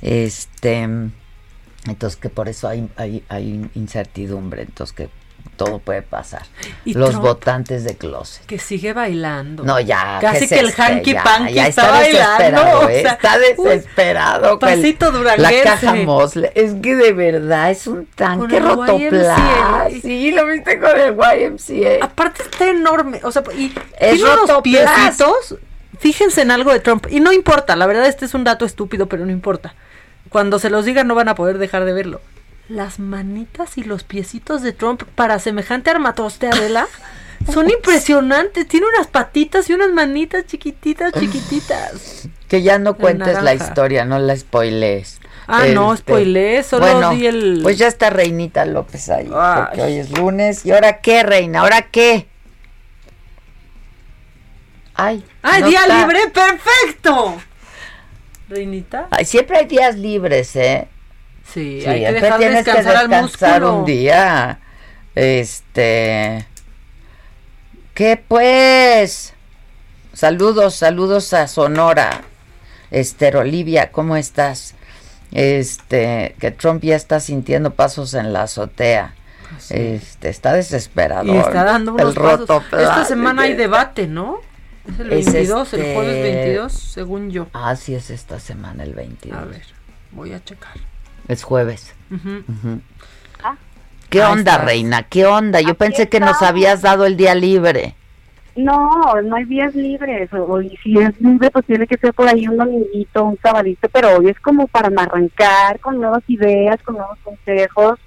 Este, 0.02 0.82
entonces 0.82 2.16
que 2.16 2.30
por 2.30 2.48
eso 2.48 2.66
hay, 2.66 2.90
hay, 2.96 3.22
hay 3.28 3.70
incertidumbre, 3.76 4.62
entonces 4.62 4.92
que 4.92 5.08
todo 5.54 5.78
puede 5.78 6.02
pasar. 6.02 6.42
Los 6.84 7.16
votantes 7.16 7.84
de 7.84 7.96
closet. 7.96 8.44
Que 8.46 8.58
sigue 8.58 8.92
bailando. 8.92 9.64
No, 9.64 9.80
ya. 9.80 10.18
Casi 10.20 10.48
que, 10.48 10.58
el 10.58 10.68
este? 10.68 10.82
hanky 10.82 11.14
panky 11.14 11.58
está, 11.58 11.68
está, 11.68 11.90
bailando. 11.90 12.88
¿eh? 12.88 13.02
está 13.02 13.38
desesperado. 13.38 14.58
pasito 14.58 15.10
La 15.12 15.50
caja 15.62 15.94
Mosle. 15.94 16.52
Es 16.54 16.74
que 16.74 16.94
de 16.94 17.12
verdad 17.12 17.70
es 17.70 17.86
un 17.86 18.06
tanque 18.06 18.60
rotoplas. 18.60 19.92
Sí, 20.02 20.32
lo 20.32 20.46
viste 20.46 20.78
con 20.78 20.98
el 20.98 21.14
YMCA. 21.14 22.04
Aparte 22.04 22.42
está 22.42 22.68
enorme. 22.68 23.20
O 23.22 23.32
sea, 23.32 23.42
y 23.56 23.74
es 23.98 24.16
tiene 24.16 24.34
unos 24.34 24.62
piecitos. 24.62 25.56
Fíjense 25.98 26.42
en 26.42 26.50
algo 26.50 26.72
de 26.72 26.80
Trump. 26.80 27.06
Y 27.08 27.20
no 27.20 27.32
importa, 27.32 27.76
la 27.76 27.86
verdad 27.86 28.06
este 28.06 28.24
es 28.24 28.34
un 28.34 28.44
dato 28.44 28.64
estúpido, 28.64 29.06
pero 29.06 29.24
no 29.24 29.32
importa. 29.32 29.74
Cuando 30.28 30.58
se 30.58 30.68
los 30.68 30.84
diga 30.84 31.04
no 31.04 31.14
van 31.14 31.28
a 31.28 31.34
poder 31.34 31.58
dejar 31.58 31.84
de 31.84 31.92
verlo 31.92 32.20
las 32.68 32.98
manitas 32.98 33.76
y 33.78 33.84
los 33.84 34.04
piecitos 34.04 34.62
de 34.62 34.72
Trump 34.72 35.02
para 35.14 35.38
semejante 35.38 35.90
armatoste, 35.90 36.48
Adela, 36.48 36.86
son 37.52 37.70
impresionantes. 37.70 38.66
Tiene 38.66 38.86
unas 38.86 39.06
patitas 39.06 39.68
y 39.68 39.74
unas 39.74 39.92
manitas 39.92 40.46
chiquititas, 40.46 41.12
chiquititas. 41.12 42.28
Que 42.48 42.62
ya 42.62 42.78
no 42.78 42.94
cuentes 42.96 43.42
la 43.42 43.54
historia, 43.54 44.04
no 44.04 44.18
la 44.18 44.36
spoilees. 44.36 45.20
Ah, 45.46 45.66
no, 45.66 45.92
este, 45.92 46.12
spoileé, 46.12 46.62
solo 46.62 47.10
di 47.10 47.26
el... 47.26 47.60
Pues 47.62 47.76
ya 47.76 47.86
está 47.86 48.08
Reinita 48.08 48.64
López 48.64 49.10
ahí, 49.10 49.28
porque 49.28 49.82
hoy 49.82 49.96
es 49.98 50.10
lunes. 50.10 50.64
¿Y 50.64 50.72
ahora 50.72 51.00
qué, 51.00 51.22
Reina? 51.22 51.60
¿Ahora 51.60 51.82
qué? 51.90 52.28
Ay, 54.94 55.24
¡Ay, 55.42 55.64
día 55.64 55.80
libre! 55.86 56.20
¡Perfecto! 56.32 57.36
Reinita. 58.48 59.08
siempre 59.24 59.58
hay 59.58 59.66
días 59.66 59.96
libres, 59.96 60.54
¿eh? 60.56 60.88
Sí, 61.52 61.84
hay 61.86 62.04
que 62.04 62.12
dejar 62.12 62.38
tienes 62.38 62.64
descansar 62.64 63.08
que 63.08 63.08
descansar 63.08 63.64
un 63.64 63.84
día. 63.84 64.60
Este. 65.14 66.46
¿Qué 67.94 68.22
pues? 68.26 69.34
Saludos, 70.12 70.74
saludos 70.74 71.32
a 71.32 71.46
Sonora. 71.48 72.22
Esther 72.90 73.36
Olivia, 73.36 73.90
¿cómo 73.90 74.16
estás? 74.16 74.74
Este, 75.32 76.36
que 76.38 76.52
Trump 76.52 76.82
ya 76.82 76.94
está 76.94 77.18
sintiendo 77.18 77.74
pasos 77.74 78.14
en 78.14 78.32
la 78.32 78.42
azotea. 78.42 79.14
Este, 79.70 80.28
está 80.28 80.52
desesperado. 80.54 81.32
Y 81.32 81.36
está 81.36 81.64
dando 81.64 81.94
unos 81.94 82.14
pasos. 82.14 82.62
Esta 82.66 83.04
semana 83.04 83.42
hay 83.42 83.54
debate, 83.54 84.06
¿no? 84.06 84.38
Es 84.86 85.00
el 85.00 85.08
22, 85.08 85.74
el 85.74 85.94
jueves 85.94 86.22
22, 86.22 86.72
este 86.72 86.86
según 86.88 87.30
yo. 87.30 87.48
Ah, 87.52 87.74
sí 87.74 87.94
es 87.94 88.10
esta 88.10 88.38
semana 88.38 88.84
el 88.84 88.94
22. 88.94 89.38
A 89.38 89.44
ver, 89.44 89.62
voy 90.12 90.32
a 90.32 90.44
checar. 90.44 90.74
Es 91.28 91.42
jueves. 91.42 91.94
Ah. 93.42 93.56
¿Qué 94.10 94.22
onda, 94.22 94.58
reina? 94.58 95.04
¿Qué 95.04 95.26
onda? 95.26 95.60
Yo 95.60 95.74
pensé 95.74 96.08
que 96.08 96.20
nos 96.20 96.42
habías 96.42 96.82
dado 96.82 97.06
el 97.06 97.16
día 97.16 97.34
libre. 97.34 97.94
No, 98.56 99.20
no 99.22 99.36
hay 99.36 99.44
días 99.44 99.74
libres. 99.74 100.30
O, 100.32 100.60
si 100.60 100.98
es 100.98 101.20
libre, 101.20 101.50
pues 101.50 101.64
tiene 101.66 101.86
que 101.86 101.96
ser 101.96 102.12
por 102.14 102.28
ahí 102.28 102.46
un 102.46 102.56
dominguito, 102.56 103.24
un 103.24 103.38
sabadito, 103.42 103.88
pero 103.88 104.18
hoy 104.18 104.28
es 104.28 104.38
como 104.40 104.68
para 104.68 104.88
arrancar 105.02 105.80
con 105.80 105.96
nuevas 105.96 106.22
ideas, 106.28 106.80
con 106.82 106.96
nuevos 106.96 107.18
consejos, 107.24 107.98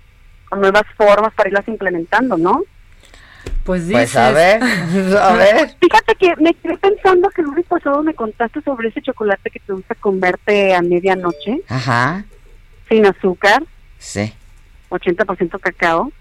con 0.48 0.61
nuevas 0.61 0.84
formas 0.95 1.34
para 1.34 1.49
irlas 1.49 1.68
implementando, 1.68 2.38
¿no? 2.38 2.64
Pues 3.65 3.88
dices. 3.88 4.11
Pues 4.14 4.15
a 4.15 4.31
ver, 4.31 4.64
a 5.22 5.34
ver. 5.34 5.76
Fíjate 5.81 6.15
que 6.15 6.35
me 6.38 6.53
quedé 6.53 6.77
pensando 6.77 7.30
que 7.30 7.41
el 7.41 7.48
lunes 7.48 7.65
pasado 7.65 8.02
me 8.03 8.14
contaste 8.14 8.61
sobre 8.61 8.89
ese 8.89 9.02
chocolate 9.02 9.49
que 9.49 9.60
te 9.60 9.73
gusta 9.73 9.95
comerte 9.95 10.73
a 10.73 10.81
medianoche. 10.81 11.61
Ajá 11.68 12.23
sin 12.89 13.05
azúcar. 13.05 13.64
Sí. 13.97 14.34
80% 14.89 15.59
cacao. 15.59 16.11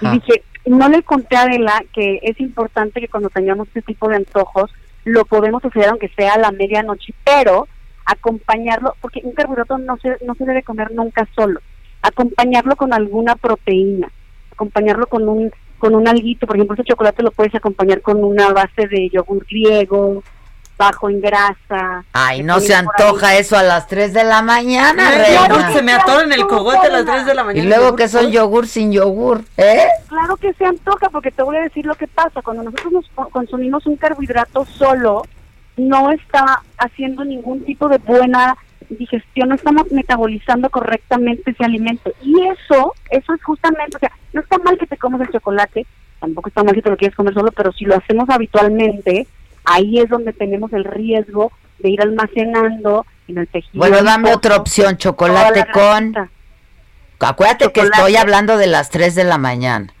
Y 0.00 0.08
dije, 0.08 0.42
no 0.66 0.88
le 0.88 1.02
conté 1.02 1.36
a 1.36 1.42
Adela 1.42 1.82
que 1.92 2.20
es 2.22 2.40
importante 2.40 3.00
que 3.00 3.08
cuando 3.08 3.30
tengamos 3.30 3.68
este 3.68 3.82
tipo 3.82 4.08
de 4.08 4.16
antojos 4.16 4.70
lo 5.04 5.24
podemos 5.24 5.64
hacer 5.64 5.86
aunque 5.86 6.08
sea 6.16 6.34
a 6.34 6.38
la 6.38 6.50
medianoche, 6.50 7.14
pero 7.24 7.68
acompañarlo, 8.04 8.94
porque 9.00 9.20
un 9.22 9.32
carbohidrato 9.32 9.78
no 9.78 9.96
se, 9.98 10.16
no 10.24 10.34
se 10.34 10.44
debe 10.44 10.62
comer 10.62 10.92
nunca 10.92 11.28
solo, 11.34 11.60
acompañarlo 12.02 12.74
con 12.76 12.92
alguna 12.92 13.36
proteína, 13.36 14.10
acompañarlo 14.52 15.06
con 15.06 15.28
un 15.28 15.52
con 15.78 15.94
un 15.94 16.08
alguito, 16.08 16.46
por 16.46 16.56
ejemplo, 16.56 16.74
ese 16.74 16.84
chocolate 16.84 17.22
lo 17.22 17.30
puedes 17.32 17.54
acompañar 17.54 18.00
con 18.00 18.24
una 18.24 18.50
base 18.50 18.88
de 18.88 19.10
yogur 19.10 19.44
griego, 19.44 20.22
bajo 20.76 21.08
en 21.08 21.20
grasa. 21.20 22.04
Ay, 22.12 22.42
no 22.42 22.60
se 22.60 22.74
antoja 22.74 23.36
eso 23.36 23.56
a 23.56 23.62
las 23.62 23.86
3 23.86 24.12
de 24.12 24.24
la 24.24 24.42
mañana, 24.42 25.10
Reina. 25.10 25.72
se 25.72 25.82
me 25.82 25.92
atora 25.92 26.24
en 26.24 26.32
el 26.32 26.46
cogote 26.46 26.86
a 26.86 26.90
las 26.90 27.04
3 27.04 27.26
de 27.26 27.34
la 27.34 27.44
mañana. 27.44 27.64
Y 27.64 27.68
luego 27.68 27.96
que 27.96 28.08
son 28.08 28.30
yogur 28.30 28.66
sin 28.66 28.92
yogur, 28.92 29.42
¿eh? 29.56 29.86
Claro 30.08 30.36
que 30.36 30.52
se 30.54 30.64
antoja, 30.64 31.08
porque 31.10 31.30
te 31.30 31.42
voy 31.42 31.56
a 31.56 31.62
decir 31.62 31.86
lo 31.86 31.94
que 31.94 32.06
pasa. 32.06 32.42
Cuando 32.42 32.62
nosotros 32.64 32.92
nos 32.92 33.30
consumimos 33.30 33.86
un 33.86 33.96
carbohidrato 33.96 34.64
solo, 34.66 35.22
no 35.76 36.10
está 36.10 36.62
haciendo 36.78 37.24
ningún 37.24 37.64
tipo 37.64 37.88
de 37.88 37.98
buena 37.98 38.56
digestión, 38.88 39.48
no 39.48 39.54
estamos 39.54 39.90
metabolizando 39.90 40.70
correctamente 40.70 41.50
ese 41.50 41.64
alimento. 41.64 42.12
Y 42.22 42.34
eso, 42.46 42.92
eso 43.10 43.34
es 43.34 43.42
justamente, 43.42 43.96
o 43.96 44.00
sea, 44.00 44.12
no 44.32 44.40
está 44.40 44.58
mal 44.58 44.78
que 44.78 44.86
te 44.86 44.96
comas 44.96 45.20
el 45.22 45.32
chocolate, 45.32 45.86
tampoco 46.20 46.48
está 46.48 46.62
mal 46.62 46.74
que 46.74 46.82
te 46.82 46.90
lo 46.90 46.96
quieres 46.96 47.16
comer 47.16 47.34
solo, 47.34 47.50
pero 47.52 47.72
si 47.72 47.84
lo 47.84 47.96
hacemos 47.96 48.28
habitualmente, 48.30 49.26
ahí 49.66 49.98
es 49.98 50.08
donde 50.08 50.32
tenemos 50.32 50.72
el 50.72 50.84
riesgo 50.84 51.52
de 51.78 51.90
ir 51.90 52.00
almacenando 52.00 53.04
en 53.28 53.38
el 53.38 53.48
tejido. 53.48 53.78
Bueno, 53.78 54.02
dame 54.02 54.32
otra 54.32 54.56
opción, 54.56 54.96
chocolate 54.96 55.66
con... 55.72 56.14
Acuérdate 57.18 57.72
que 57.72 57.80
estoy 57.80 58.16
hablando 58.16 58.56
de 58.56 58.66
las 58.66 58.90
3 58.90 59.14
de 59.14 59.24
la 59.24 59.38
mañana. 59.38 59.92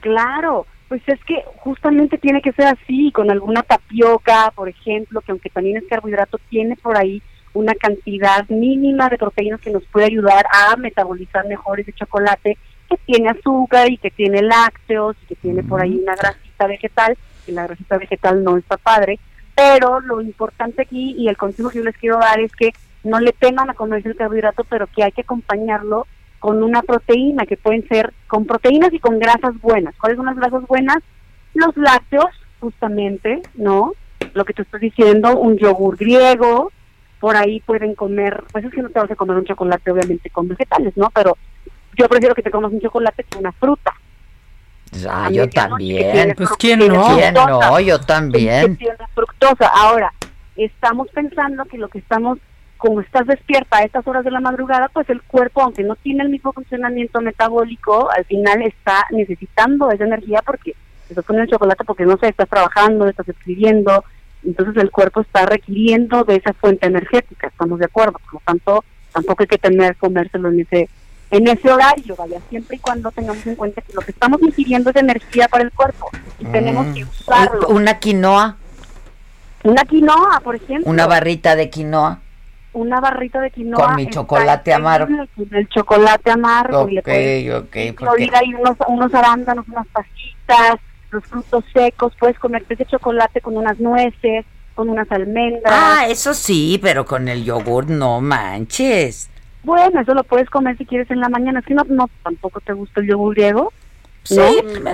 Claro, 0.00 0.66
pues 0.88 1.00
es 1.06 1.22
que 1.24 1.42
justamente 1.58 2.18
tiene 2.18 2.42
que 2.42 2.52
ser 2.52 2.66
así, 2.66 3.12
con 3.12 3.30
alguna 3.30 3.62
tapioca, 3.62 4.52
por 4.54 4.68
ejemplo, 4.68 5.20
que 5.20 5.32
aunque 5.32 5.50
también 5.50 5.76
es 5.76 5.84
carbohidrato, 5.88 6.38
tiene 6.48 6.76
por 6.76 6.96
ahí 6.96 7.22
una 7.54 7.74
cantidad 7.74 8.46
mínima 8.48 9.08
de 9.08 9.16
proteínas 9.16 9.60
que 9.60 9.70
nos 9.70 9.84
puede 9.86 10.06
ayudar 10.06 10.46
a 10.52 10.76
metabolizar 10.76 11.46
mejor 11.46 11.80
ese 11.80 11.92
chocolate 11.92 12.58
que 12.88 12.96
tiene 13.06 13.30
azúcar 13.30 13.90
y 13.90 13.96
que 13.96 14.10
tiene 14.10 14.42
lácteos 14.42 15.16
y 15.22 15.26
que 15.26 15.36
tiene 15.36 15.62
por 15.62 15.80
ahí 15.80 15.98
una 16.02 16.14
grasita 16.14 16.66
vegetal 16.66 17.16
la 17.52 17.66
grasita 17.66 17.98
vegetal 17.98 18.42
no 18.42 18.56
está 18.56 18.76
padre, 18.76 19.18
pero 19.54 20.00
lo 20.00 20.20
importante 20.20 20.82
aquí 20.82 21.14
y 21.16 21.28
el 21.28 21.36
consejo 21.36 21.70
que 21.70 21.78
yo 21.78 21.84
les 21.84 21.96
quiero 21.96 22.18
dar 22.18 22.40
es 22.40 22.52
que 22.52 22.72
no 23.04 23.20
le 23.20 23.32
teman 23.32 23.70
a 23.70 23.74
comerse 23.74 24.08
el 24.08 24.16
carbohidrato, 24.16 24.64
pero 24.64 24.86
que 24.86 25.02
hay 25.04 25.12
que 25.12 25.22
acompañarlo 25.22 26.06
con 26.38 26.62
una 26.62 26.82
proteína, 26.82 27.46
que 27.46 27.56
pueden 27.56 27.86
ser 27.88 28.12
con 28.26 28.44
proteínas 28.46 28.92
y 28.92 28.98
con 28.98 29.18
grasas 29.18 29.60
buenas. 29.60 29.94
¿Cuáles 29.98 30.16
son 30.16 30.26
las 30.26 30.36
grasas 30.36 30.66
buenas? 30.66 30.98
Los 31.54 31.76
lácteos, 31.76 32.26
justamente, 32.60 33.42
¿no? 33.54 33.92
Lo 34.34 34.44
que 34.44 34.52
te 34.52 34.62
estoy 34.62 34.80
diciendo, 34.80 35.38
un 35.38 35.56
yogur 35.56 35.96
griego, 35.96 36.70
por 37.20 37.36
ahí 37.36 37.60
pueden 37.60 37.94
comer, 37.94 38.44
pues 38.52 38.64
es 38.64 38.72
que 38.72 38.82
no 38.82 38.90
te 38.90 39.00
vas 39.00 39.10
a 39.10 39.16
comer 39.16 39.36
un 39.36 39.44
chocolate 39.44 39.90
obviamente 39.90 40.30
con 40.30 40.48
vegetales, 40.48 40.96
¿no? 40.96 41.10
Pero 41.14 41.36
yo 41.96 42.08
prefiero 42.08 42.34
que 42.34 42.42
te 42.42 42.50
comas 42.50 42.72
un 42.72 42.80
chocolate 42.80 43.24
con 43.24 43.40
una 43.40 43.52
fruta, 43.52 43.94
Ah, 45.08 45.30
yo 45.30 45.48
también. 45.48 46.34
Pues 46.36 46.50
quién 46.58 46.80
no. 46.80 47.14
¿Quién 47.14 47.34
no? 47.34 47.80
Yo 47.80 48.00
también. 48.00 48.78
fructosa. 49.14 49.68
Ahora, 49.68 50.12
estamos 50.56 51.08
pensando 51.12 51.64
que 51.64 51.78
lo 51.78 51.88
que 51.88 51.98
estamos, 51.98 52.38
como 52.76 53.00
estás 53.00 53.26
despierta 53.26 53.78
a 53.78 53.82
estas 53.82 54.06
horas 54.06 54.24
de 54.24 54.30
la 54.30 54.40
madrugada, 54.40 54.88
pues 54.88 55.08
el 55.10 55.22
cuerpo, 55.22 55.62
aunque 55.62 55.82
no 55.82 55.96
tiene 55.96 56.22
el 56.22 56.30
mismo 56.30 56.52
funcionamiento 56.52 57.20
metabólico, 57.20 58.10
al 58.10 58.24
final 58.24 58.62
está 58.62 59.06
necesitando 59.10 59.90
esa 59.90 60.04
energía 60.04 60.42
porque 60.44 60.74
estás 61.08 61.24
con 61.24 61.38
el 61.38 61.48
chocolate 61.48 61.84
porque 61.84 62.04
no 62.04 62.16
sé, 62.18 62.28
estás 62.28 62.48
trabajando, 62.48 63.06
estás 63.06 63.28
escribiendo, 63.28 64.04
entonces 64.44 64.76
el 64.82 64.90
cuerpo 64.90 65.20
está 65.20 65.46
requiriendo 65.46 66.24
de 66.24 66.36
esa 66.36 66.52
fuente 66.54 66.86
energética, 66.86 67.48
estamos 67.48 67.78
de 67.78 67.86
acuerdo, 67.86 68.18
por 68.18 68.34
lo 68.34 68.40
tanto, 68.44 68.84
tampoco 69.12 69.42
hay 69.42 69.46
que 69.46 69.58
tener 69.58 69.96
comérselo 69.96 70.48
en 70.48 70.60
ese 70.60 70.88
en 71.30 71.48
ese 71.48 71.70
horario, 71.70 72.14
vaya, 72.16 72.40
siempre 72.48 72.76
y 72.76 72.78
cuando 72.78 73.10
tengamos 73.10 73.44
en 73.46 73.56
cuenta 73.56 73.82
que 73.82 73.92
lo 73.92 74.00
que 74.00 74.12
estamos 74.12 74.40
ingiriendo 74.42 74.90
es 74.90 74.96
energía 74.96 75.48
para 75.48 75.64
el 75.64 75.72
cuerpo 75.72 76.08
y 76.38 76.44
mm. 76.44 76.52
tenemos 76.52 76.94
que 76.94 77.04
usarlo. 77.04 77.68
¿Una 77.68 77.98
quinoa? 77.98 78.56
Una 79.64 79.84
quinoa, 79.84 80.40
por 80.44 80.54
ejemplo. 80.54 80.88
¿Una 80.88 81.06
barrita 81.06 81.56
de 81.56 81.68
quinoa? 81.70 82.20
Una 82.72 83.00
barrita 83.00 83.40
de 83.40 83.50
quinoa. 83.50 83.86
Con 83.86 83.96
mi 83.96 84.08
chocolate 84.08 84.72
amargo. 84.72 85.24
El 85.50 85.68
chocolate 85.68 86.30
amargo. 86.30 86.82
Ok, 86.82 87.08
y 87.08 87.50
ok. 87.50 87.76
Porque... 87.98 88.30
ahí 88.32 88.54
unos, 88.54 88.76
unos 88.86 89.12
arándanos, 89.12 89.66
unas 89.66 89.86
pasitas, 89.88 90.76
los 91.10 91.24
frutos 91.24 91.64
secos, 91.72 92.12
puedes 92.20 92.38
comerte 92.38 92.74
ese 92.74 92.84
chocolate 92.84 93.40
con 93.40 93.56
unas 93.56 93.80
nueces, 93.80 94.44
con 94.74 94.88
unas 94.90 95.10
almendras. 95.10 95.74
Ah, 95.74 96.06
eso 96.08 96.34
sí, 96.34 96.78
pero 96.80 97.04
con 97.04 97.26
el 97.26 97.44
yogur 97.44 97.90
no 97.90 98.20
manches. 98.20 99.30
Bueno, 99.66 100.00
eso 100.00 100.14
lo 100.14 100.22
puedes 100.22 100.48
comer 100.48 100.78
si 100.78 100.86
quieres 100.86 101.10
en 101.10 101.18
la 101.18 101.28
mañana. 101.28 101.60
Si 101.66 101.74
no, 101.74 101.82
no 101.88 102.08
tampoco 102.22 102.60
te 102.60 102.72
gusta 102.72 103.00
el 103.00 103.08
yogur 103.08 103.34
griego. 103.34 103.72
Sí, 104.22 104.40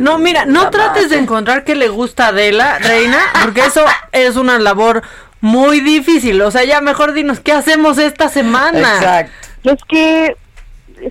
no, 0.00 0.16
mira, 0.18 0.46
no 0.46 0.70
trates 0.70 1.10
de 1.10 1.18
encontrar 1.18 1.64
que 1.64 1.74
le 1.74 1.88
gusta 1.88 2.26
a 2.26 2.28
Adela, 2.28 2.78
reina, 2.78 3.18
porque 3.42 3.60
eso 3.60 3.84
es 4.12 4.36
una 4.36 4.58
labor 4.58 5.02
muy 5.42 5.80
difícil. 5.80 6.40
O 6.40 6.50
sea, 6.50 6.64
ya 6.64 6.80
mejor 6.80 7.12
dinos, 7.12 7.40
¿qué 7.40 7.52
hacemos 7.52 7.98
esta 7.98 8.30
semana? 8.30 8.94
Exacto. 8.94 9.32
Es 9.64 9.84
que 9.86 10.36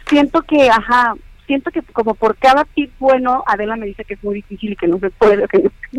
siento 0.07 0.41
que, 0.41 0.69
ajá, 0.69 1.13
siento 1.45 1.69
que 1.69 1.83
como 1.93 2.15
por 2.15 2.35
cada 2.37 2.65
tip 2.65 2.91
bueno, 2.97 3.43
Adela 3.45 3.75
me 3.75 3.85
dice 3.85 4.05
que 4.05 4.15
es 4.15 4.23
muy 4.23 4.35
difícil 4.35 4.71
y 4.71 4.75
que 4.75 4.87
no 4.87 4.97
se 4.97 5.11
puede. 5.11 5.45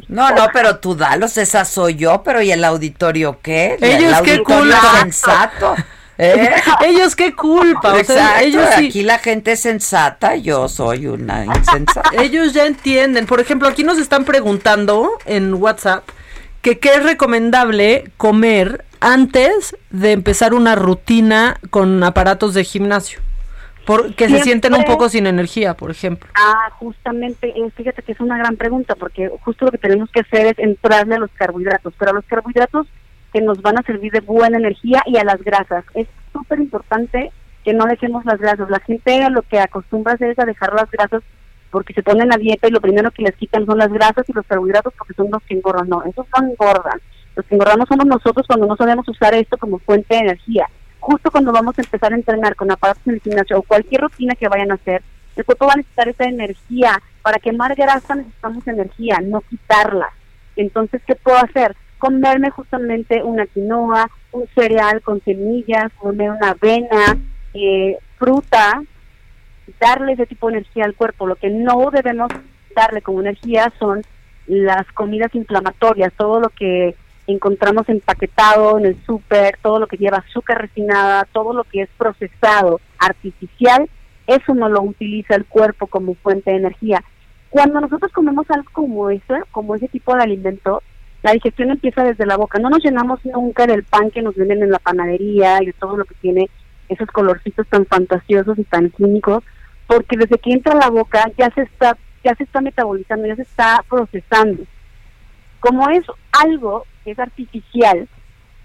no, 0.08 0.30
no, 0.30 0.46
pero 0.52 0.78
tú 0.78 0.96
dalos, 0.96 1.36
esa 1.38 1.64
soy 1.64 1.94
yo, 1.94 2.22
pero 2.24 2.42
¿y 2.42 2.50
el 2.50 2.64
auditorio 2.64 3.38
qué? 3.40 3.76
Ellos 3.80 4.20
qué 4.22 4.42
culpa. 4.42 5.00
sensato. 5.00 5.76
¿Eh? 6.22 6.50
ellos 6.86 7.16
qué 7.16 7.34
culpa. 7.34 7.94
ellos 8.40 8.68
aquí 8.76 9.02
la 9.02 9.18
gente 9.18 9.52
es 9.52 9.60
sensata, 9.60 10.36
yo 10.36 10.68
soy 10.68 11.06
una 11.06 11.44
insensata. 11.44 12.10
ellos 12.22 12.52
ya 12.52 12.66
entienden. 12.66 13.26
Por 13.26 13.40
ejemplo, 13.40 13.68
aquí 13.68 13.82
nos 13.82 13.98
están 13.98 14.24
preguntando 14.24 15.10
en 15.26 15.54
WhatsApp 15.54 16.08
que 16.60 16.78
qué 16.78 16.94
es 16.94 17.02
recomendable 17.02 18.10
comer 18.16 18.84
antes 19.00 19.76
de 19.90 20.12
empezar 20.12 20.54
una 20.54 20.76
rutina 20.76 21.58
con 21.70 22.02
aparatos 22.04 22.54
de 22.54 22.64
gimnasio. 22.64 23.20
Porque 23.84 24.28
se 24.28 24.44
sienten 24.44 24.74
un 24.74 24.84
poco 24.84 25.08
sin 25.08 25.26
energía, 25.26 25.74
por 25.74 25.90
ejemplo. 25.90 26.30
Ah, 26.34 26.70
justamente, 26.78 27.48
eh, 27.48 27.70
fíjate 27.76 28.02
que 28.02 28.12
es 28.12 28.20
una 28.20 28.38
gran 28.38 28.56
pregunta, 28.56 28.94
porque 28.94 29.28
justo 29.40 29.64
lo 29.64 29.72
que 29.72 29.78
tenemos 29.78 30.08
que 30.12 30.20
hacer 30.20 30.46
es 30.46 30.58
entrarle 30.60 31.16
a 31.16 31.18
los 31.18 31.32
carbohidratos, 31.32 31.92
pero 31.98 32.12
a 32.12 32.14
los 32.14 32.24
carbohidratos 32.26 32.86
que 33.32 33.40
nos 33.40 33.62
van 33.62 33.78
a 33.78 33.82
servir 33.82 34.12
de 34.12 34.20
buena 34.20 34.58
energía 34.58 35.02
y 35.06 35.16
a 35.16 35.24
las 35.24 35.42
grasas. 35.42 35.84
Es 35.94 36.06
súper 36.32 36.60
importante 36.60 37.32
que 37.64 37.72
no 37.72 37.86
dejemos 37.86 38.24
las 38.24 38.38
grasas. 38.38 38.68
La 38.70 38.80
gente 38.80 39.28
lo 39.30 39.42
que 39.42 39.60
acostumbra 39.60 40.14
hacer 40.14 40.30
es 40.32 40.38
a 40.38 40.44
dejar 40.44 40.74
las 40.74 40.90
grasas 40.90 41.22
porque 41.70 41.94
se 41.94 42.02
ponen 42.02 42.32
a 42.32 42.36
dieta 42.36 42.68
y 42.68 42.70
lo 42.70 42.80
primero 42.80 43.10
que 43.10 43.22
les 43.22 43.34
quitan 43.36 43.64
son 43.64 43.78
las 43.78 43.90
grasas 43.90 44.28
y 44.28 44.32
los 44.32 44.46
carbohidratos 44.46 44.92
porque 44.96 45.14
son 45.14 45.30
los 45.30 45.42
que 45.44 45.54
engordan. 45.54 45.88
No, 45.88 46.02
esos 46.04 46.26
no 46.38 46.46
engordan. 46.46 47.00
Los 47.34 47.46
que 47.46 47.54
engordamos 47.54 47.88
somos 47.88 48.06
nosotros 48.06 48.46
cuando 48.46 48.66
no 48.66 48.76
sabemos 48.76 49.08
usar 49.08 49.34
esto 49.34 49.56
como 49.56 49.78
fuente 49.78 50.14
de 50.14 50.20
energía. 50.20 50.68
Justo 51.00 51.30
cuando 51.30 51.50
vamos 51.50 51.76
a 51.78 51.82
empezar 51.82 52.12
a 52.12 52.16
entrenar 52.16 52.54
con 52.54 52.70
aparatos 52.70 53.02
en 53.06 53.14
el 53.14 53.20
gimnasio 53.20 53.58
o 53.58 53.62
cualquier 53.62 54.02
rutina 54.02 54.34
que 54.34 54.48
vayan 54.48 54.70
a 54.70 54.74
hacer, 54.74 55.02
el 55.34 55.44
cuerpo 55.44 55.66
va 55.66 55.72
a 55.72 55.76
necesitar 55.76 56.08
esa 56.08 56.24
energía. 56.24 57.00
Para 57.22 57.38
quemar 57.38 57.74
grasa 57.74 58.14
necesitamos 58.14 58.66
energía, 58.68 59.18
no 59.22 59.40
quitarla. 59.40 60.10
Entonces, 60.56 61.00
¿qué 61.06 61.14
puedo 61.14 61.38
hacer? 61.38 61.74
Comerme 62.02 62.50
justamente 62.50 63.22
una 63.22 63.46
quinoa, 63.46 64.10
un 64.32 64.48
cereal 64.56 65.02
con 65.02 65.22
semillas, 65.22 65.92
comer 65.98 66.32
una 66.32 66.50
avena, 66.50 67.16
eh, 67.54 67.96
fruta, 68.18 68.82
darle 69.80 70.14
ese 70.14 70.26
tipo 70.26 70.48
de 70.48 70.54
energía 70.54 70.84
al 70.84 70.96
cuerpo. 70.96 71.28
Lo 71.28 71.36
que 71.36 71.48
no 71.48 71.92
debemos 71.92 72.28
darle 72.74 73.02
como 73.02 73.20
energía 73.20 73.72
son 73.78 74.02
las 74.48 74.84
comidas 74.94 75.32
inflamatorias, 75.36 76.12
todo 76.14 76.40
lo 76.40 76.48
que 76.48 76.96
encontramos 77.28 77.88
empaquetado 77.88 78.80
en 78.80 78.86
el 78.86 79.04
súper, 79.06 79.58
todo 79.62 79.78
lo 79.78 79.86
que 79.86 79.96
lleva 79.96 80.24
azúcar 80.28 80.60
refinada, 80.60 81.28
todo 81.32 81.52
lo 81.52 81.62
que 81.62 81.82
es 81.82 81.88
procesado, 81.96 82.80
artificial, 82.98 83.88
eso 84.26 84.56
no 84.56 84.68
lo 84.68 84.82
utiliza 84.82 85.36
el 85.36 85.44
cuerpo 85.44 85.86
como 85.86 86.16
fuente 86.16 86.50
de 86.50 86.56
energía. 86.56 87.04
Cuando 87.48 87.80
nosotros 87.80 88.10
comemos 88.10 88.50
algo 88.50 88.68
como 88.72 89.08
eso, 89.08 89.36
como 89.52 89.76
ese 89.76 89.86
tipo 89.86 90.16
de 90.16 90.24
alimento, 90.24 90.82
la 91.22 91.32
digestión 91.32 91.70
empieza 91.70 92.04
desde 92.04 92.26
la 92.26 92.36
boca. 92.36 92.58
No 92.58 92.70
nos 92.70 92.82
llenamos 92.82 93.24
nunca 93.24 93.66
del 93.66 93.84
pan 93.84 94.10
que 94.10 94.22
nos 94.22 94.34
venden 94.34 94.62
en 94.62 94.70
la 94.70 94.78
panadería 94.78 95.62
y 95.62 95.66
de 95.66 95.72
todo 95.72 95.96
lo 95.96 96.04
que 96.04 96.14
tiene 96.16 96.50
esos 96.88 97.08
colorcitos 97.08 97.66
tan 97.68 97.86
fantasiosos 97.86 98.58
y 98.58 98.64
tan 98.64 98.90
químicos, 98.90 99.42
porque 99.86 100.16
desde 100.16 100.38
que 100.38 100.52
entra 100.52 100.72
a 100.72 100.80
la 100.80 100.90
boca 100.90 101.30
ya 101.38 101.50
se 101.54 101.62
está 101.62 101.96
ya 102.24 102.34
se 102.36 102.44
está 102.44 102.60
metabolizando, 102.60 103.26
ya 103.26 103.36
se 103.36 103.42
está 103.42 103.84
procesando. 103.88 104.62
Como 105.60 105.88
es 105.90 106.04
algo 106.32 106.84
que 107.04 107.12
es 107.12 107.18
artificial, 107.18 108.08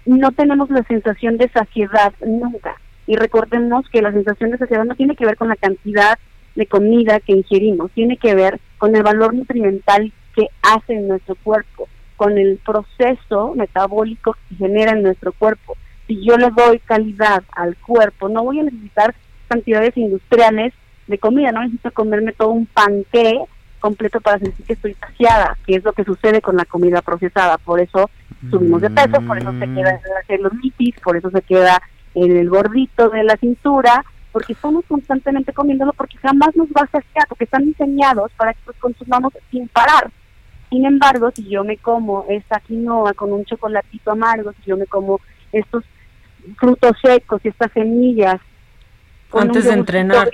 no 0.06 0.32
tenemos 0.32 0.70
la 0.70 0.82
sensación 0.84 1.38
de 1.38 1.48
saciedad 1.48 2.12
nunca. 2.24 2.76
Y 3.06 3.16
recordemos 3.16 3.88
que 3.90 4.02
la 4.02 4.12
sensación 4.12 4.50
de 4.50 4.58
saciedad 4.58 4.84
no 4.84 4.94
tiene 4.94 5.16
que 5.16 5.26
ver 5.26 5.36
con 5.36 5.48
la 5.48 5.56
cantidad 5.56 6.18
de 6.54 6.66
comida 6.66 7.20
que 7.20 7.32
ingerimos, 7.32 7.90
tiene 7.92 8.16
que 8.16 8.34
ver 8.34 8.60
con 8.78 8.94
el 8.94 9.02
valor 9.02 9.34
nutrimental 9.34 10.12
que 10.34 10.48
hace 10.62 10.94
en 10.94 11.08
nuestro 11.08 11.36
cuerpo, 11.36 11.88
con 12.18 12.36
el 12.36 12.58
proceso 12.58 13.54
metabólico 13.54 14.36
que 14.48 14.56
genera 14.56 14.90
en 14.90 15.04
nuestro 15.04 15.32
cuerpo. 15.32 15.76
Si 16.08 16.20
yo 16.24 16.36
le 16.36 16.50
doy 16.50 16.80
calidad 16.80 17.44
al 17.52 17.76
cuerpo, 17.76 18.28
no 18.28 18.42
voy 18.42 18.58
a 18.58 18.64
necesitar 18.64 19.14
cantidades 19.46 19.96
industriales 19.96 20.74
de 21.06 21.16
comida, 21.18 21.52
no 21.52 21.60
necesito 21.60 21.92
comerme 21.92 22.32
todo 22.32 22.50
un 22.50 22.66
panqué 22.66 23.40
completo 23.78 24.20
para 24.20 24.40
sentir 24.40 24.66
que 24.66 24.72
estoy 24.72 24.94
saciada, 24.94 25.56
que 25.64 25.76
es 25.76 25.84
lo 25.84 25.92
que 25.92 26.02
sucede 26.02 26.42
con 26.42 26.56
la 26.56 26.64
comida 26.64 27.02
procesada. 27.02 27.56
Por 27.56 27.80
eso 27.80 28.10
subimos 28.50 28.82
de 28.82 28.90
peso, 28.90 29.20
por 29.24 29.38
eso 29.38 29.52
se 29.52 29.66
queda 29.66 29.90
en 29.90 30.14
la 30.14 30.22
celulitis, 30.26 30.96
por 31.00 31.16
eso 31.16 31.30
se 31.30 31.42
queda 31.42 31.80
en 32.14 32.36
el 32.36 32.50
gordito 32.50 33.10
de 33.10 33.22
la 33.22 33.36
cintura, 33.36 34.04
porque 34.32 34.54
estamos 34.54 34.84
constantemente 34.88 35.52
comiéndolo 35.52 35.92
porque 35.92 36.18
jamás 36.18 36.56
nos 36.56 36.66
va 36.68 36.82
a 36.82 36.90
saciar, 36.90 37.28
porque 37.28 37.44
están 37.44 37.64
diseñados 37.64 38.32
para 38.36 38.54
que 38.54 38.60
los 38.66 38.76
consumamos 38.76 39.32
sin 39.52 39.68
parar. 39.68 40.10
Sin 40.70 40.84
embargo, 40.84 41.30
si 41.30 41.48
yo 41.48 41.64
me 41.64 41.76
como 41.76 42.26
esta 42.28 42.60
quinoa 42.60 43.14
con 43.14 43.32
un 43.32 43.44
chocolatito 43.44 44.10
amargo, 44.10 44.52
si 44.52 44.70
yo 44.70 44.76
me 44.76 44.86
como 44.86 45.20
estos 45.52 45.84
frutos 46.56 46.96
secos 47.02 47.40
y 47.44 47.48
estas 47.48 47.72
semillas 47.72 48.40
antes 49.32 49.64
de 49.64 49.72
entrenar. 49.72 50.30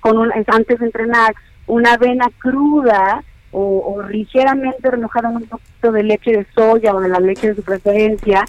con 0.00 0.18
un, 0.18 0.32
antes 0.46 0.78
de 0.78 0.86
entrenar, 0.86 1.34
una 1.66 1.94
avena 1.94 2.26
cruda 2.38 3.22
o, 3.52 4.02
ligeramente 4.08 4.90
remojada 4.90 5.28
en 5.30 5.36
un 5.36 5.46
poquito 5.46 5.92
de 5.92 6.02
leche 6.02 6.32
de 6.32 6.46
soya 6.54 6.94
o 6.94 7.00
de 7.00 7.08
la 7.08 7.20
leche 7.20 7.48
de 7.48 7.54
su 7.54 7.62
preferencia, 7.62 8.44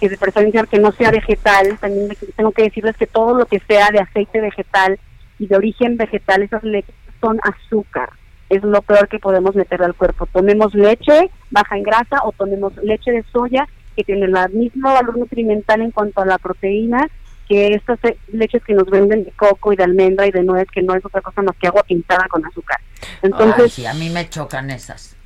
que 0.00 0.08
de 0.08 0.18
preferencia 0.18 0.64
que 0.64 0.78
no 0.78 0.92
sea 0.92 1.10
vegetal, 1.10 1.78
también 1.78 2.08
tengo 2.36 2.50
que 2.50 2.64
decirles 2.64 2.96
que 2.96 3.06
todo 3.06 3.38
lo 3.38 3.46
que 3.46 3.60
sea 3.60 3.90
de 3.92 4.00
aceite 4.00 4.40
vegetal 4.40 4.98
y 5.38 5.46
de 5.46 5.56
origen 5.56 5.96
vegetal, 5.96 6.42
esas 6.42 6.64
leches 6.64 6.94
son 7.20 7.38
azúcar. 7.42 8.10
Es 8.50 8.62
lo 8.62 8.82
peor 8.82 9.08
que 9.08 9.18
podemos 9.18 9.54
meter 9.54 9.82
al 9.82 9.94
cuerpo. 9.94 10.26
Tomemos 10.26 10.74
leche 10.74 11.30
baja 11.50 11.76
en 11.76 11.82
grasa 11.82 12.18
o 12.24 12.32
tomemos 12.32 12.76
leche 12.82 13.10
de 13.10 13.24
soya 13.32 13.66
que 13.96 14.04
tiene 14.04 14.26
el 14.26 14.34
mismo 14.52 14.92
valor 14.92 15.16
nutrimental 15.16 15.80
en 15.80 15.90
cuanto 15.90 16.20
a 16.20 16.26
la 16.26 16.38
proteína 16.38 17.08
que 17.48 17.74
estas 17.74 17.98
leches 18.32 18.62
que 18.62 18.74
nos 18.74 18.88
venden 18.88 19.24
de 19.24 19.32
coco 19.32 19.72
y 19.72 19.76
de 19.76 19.82
almendra 19.82 20.24
y 20.24 20.30
de 20.30 20.44
nuez, 20.44 20.68
que 20.70 20.82
no 20.82 20.94
es 20.94 21.04
otra 21.04 21.20
cosa 21.20 21.42
más 21.42 21.56
que 21.56 21.66
agua 21.66 21.82
pintada 21.82 22.26
con 22.28 22.46
azúcar. 22.46 22.78
Entonces, 23.22 23.72
sí, 23.72 23.86
a 23.86 23.94
mí 23.94 24.08
me 24.08 24.28
chocan 24.28 24.70
esas. 24.70 25.16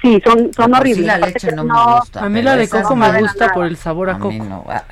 Sí, 0.00 0.20
son, 0.24 0.50
son 0.54 0.74
horribles. 0.74 1.06
la 1.06 1.18
leche 1.18 1.52
no, 1.52 1.64
me 1.64 1.74
gusta. 1.74 2.24
A 2.24 2.28
mí 2.30 2.40
la 2.40 2.56
de 2.56 2.68
coco 2.68 2.96
me 2.96 3.20
gusta 3.20 3.52
por 3.52 3.66
el 3.66 3.76
sabor 3.76 4.08
a, 4.08 4.18
coco. 4.18 4.32
No. 4.32 4.64
Ah. 4.66 4.84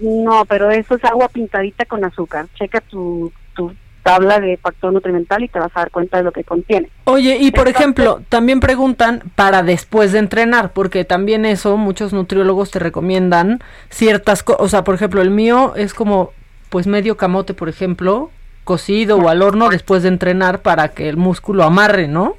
no. 0.00 0.44
pero 0.46 0.70
eso 0.70 0.94
es 0.94 1.04
agua 1.04 1.28
pintadita 1.28 1.84
con 1.84 2.02
azúcar. 2.04 2.46
Checa 2.54 2.80
tu, 2.80 3.30
tu 3.54 3.74
tabla 4.08 4.40
de 4.40 4.56
factor 4.56 4.90
nutrimental 4.90 5.44
y 5.44 5.48
te 5.48 5.58
vas 5.58 5.70
a 5.74 5.80
dar 5.80 5.90
cuenta 5.90 6.16
de 6.16 6.22
lo 6.22 6.32
que 6.32 6.42
contiene. 6.42 6.88
Oye, 7.04 7.36
y 7.38 7.50
por 7.50 7.68
ejemplo, 7.68 8.22
también 8.30 8.58
preguntan 8.60 9.22
para 9.34 9.62
después 9.62 10.12
de 10.12 10.18
entrenar, 10.18 10.72
porque 10.72 11.04
también 11.04 11.44
eso 11.44 11.76
muchos 11.76 12.14
nutriólogos 12.14 12.70
te 12.70 12.78
recomiendan 12.78 13.60
ciertas 13.90 14.42
cosas, 14.42 14.62
o 14.62 14.68
sea, 14.68 14.82
por 14.82 14.94
ejemplo, 14.94 15.20
el 15.20 15.30
mío 15.30 15.74
es 15.76 15.92
como 15.92 16.32
pues 16.70 16.86
medio 16.86 17.18
camote, 17.18 17.52
por 17.52 17.68
ejemplo, 17.68 18.30
cocido 18.64 19.18
o 19.18 19.28
al 19.28 19.42
horno 19.42 19.68
después 19.68 20.02
de 20.02 20.08
entrenar 20.08 20.62
para 20.62 20.88
que 20.88 21.10
el 21.10 21.18
músculo 21.18 21.64
amarre, 21.64 22.08
¿no? 22.08 22.36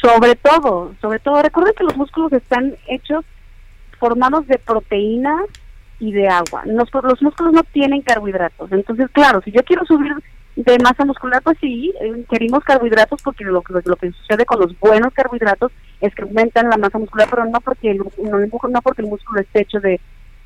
Sobre 0.00 0.36
todo, 0.36 0.94
sobre 1.02 1.18
todo, 1.18 1.42
recuerden 1.42 1.74
que 1.76 1.84
los 1.84 1.96
músculos 1.98 2.32
están 2.32 2.76
hechos 2.88 3.26
formados 3.98 4.46
de 4.46 4.58
proteínas 4.58 5.42
y 5.98 6.12
de 6.12 6.28
agua. 6.28 6.62
Los, 6.64 6.88
los 7.02 7.20
músculos 7.20 7.52
no 7.52 7.62
tienen 7.64 8.00
carbohidratos. 8.00 8.72
Entonces, 8.72 9.08
claro, 9.12 9.42
si 9.44 9.52
yo 9.52 9.62
quiero 9.64 9.84
subir 9.84 10.14
de 10.56 10.78
masa 10.82 11.04
muscular, 11.04 11.42
pues 11.42 11.56
sí, 11.60 11.92
ingerimos 12.02 12.64
carbohidratos 12.64 13.22
porque 13.22 13.44
lo, 13.44 13.62
lo, 13.84 13.96
que 13.96 14.12
sucede 14.12 14.44
con 14.44 14.60
los 14.60 14.78
buenos 14.78 15.12
carbohidratos 15.14 15.72
es 16.00 16.14
que 16.14 16.22
aumentan 16.22 16.68
la 16.68 16.76
masa 16.76 16.98
muscular, 16.98 17.28
pero 17.30 17.44
no 17.46 17.60
porque 17.60 17.92
el, 17.92 17.98
no, 17.98 18.38
no 18.38 18.82
porque 18.82 19.02
el 19.02 19.08
músculo 19.08 19.40
esté 19.40 19.62
hecho 19.62 19.80
de 19.80 20.00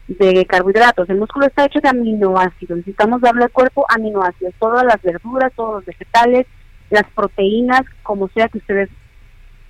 de 0.07 0.45
carbohidratos. 0.45 1.09
El 1.09 1.17
músculo 1.17 1.47
está 1.47 1.65
hecho 1.65 1.81
de 1.81 1.89
aminoácidos. 1.89 2.77
Necesitamos 2.77 3.23
darle 3.23 3.45
al 3.45 3.51
cuerpo 3.51 3.87
aminoácidos. 3.89 4.55
Todas 4.59 4.85
las 4.85 5.01
verduras, 5.01 5.51
todos 5.57 5.77
los 5.77 5.85
vegetales, 5.87 6.47
las 6.91 7.05
proteínas, 7.15 7.83
como 8.03 8.29
sea 8.29 8.49
que 8.49 8.59
ustedes 8.59 8.91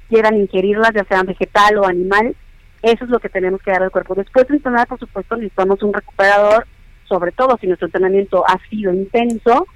quieran 0.09 0.36
ingerirlas, 0.36 0.93
ya 0.94 1.05
sean 1.05 1.27
vegetal 1.27 1.78
o 1.78 1.86
animal, 1.86 2.35
eso 2.82 3.05
es 3.05 3.11
lo 3.11 3.19
que 3.19 3.28
tenemos 3.28 3.62
que 3.62 3.70
dar 3.70 3.82
al 3.82 3.90
cuerpo. 3.90 4.15
Después 4.15 4.47
de 4.48 4.56
entrenar, 4.56 4.86
por 4.86 4.98
supuesto, 4.98 5.36
necesitamos 5.36 5.82
un 5.82 5.93
recuperador, 5.93 6.66
sobre 7.09 7.32
todo 7.32 7.56
si 7.61 7.66
nuestro 7.66 7.86
entrenamiento 7.86 8.44
ha 8.47 8.59
sido 8.69 8.93
intenso, 8.93 9.66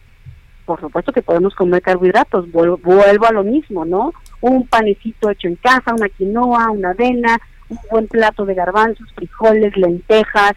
por 0.69 0.81
supuesto 0.81 1.13
que 1.15 1.23
podemos 1.23 1.55
comer 1.55 1.81
carbohidratos, 1.81 2.53
vuelvo, 2.53 2.77
vuelvo 2.77 3.27
a 3.27 3.33
lo 3.33 3.43
mismo, 3.43 3.87
¿no? 3.87 4.13
Un 4.43 4.67
panecito 4.67 5.31
hecho 5.31 5.49
en 5.49 5.57
casa, 5.57 5.95
una 5.95 6.11
quinoa, 6.11 6.71
una 6.71 6.91
avena, 6.91 7.39
un 7.71 7.79
buen 7.91 8.07
plato 8.07 8.45
de 8.45 8.53
garbanzos, 8.53 9.11
frijoles, 9.15 9.75
lentejas, 9.79 10.53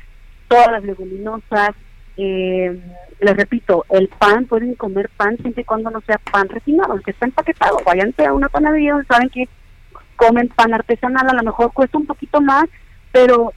todas 0.49 0.69
las 0.69 0.83
leguminosas. 0.83 1.69
Eh, 2.17 2.77
les 3.21 3.37
repito, 3.37 3.85
el 3.89 4.09
pan, 4.09 4.47
pueden 4.47 4.75
comer 4.75 5.09
pan 5.15 5.37
siempre 5.37 5.61
y 5.61 5.65
cuando 5.65 5.89
no 5.89 6.01
sea 6.01 6.17
pan 6.29 6.49
refinado, 6.49 6.93
el 6.93 7.03
que 7.03 7.11
está 7.11 7.25
empaquetado. 7.27 7.77
Váyanse 7.85 8.25
a 8.25 8.33
una 8.33 8.49
panadería 8.49 8.91
donde 8.91 9.07
saben 9.07 9.29
que 9.29 9.47
comen 10.17 10.49
pan 10.49 10.73
artesanal, 10.73 11.29
a 11.29 11.35
lo 11.35 11.43
mejor 11.43 11.71
cuesta 11.71 11.97
un 11.97 12.05
poquito 12.05 12.41
más, 12.41 12.65
pero 13.13 13.53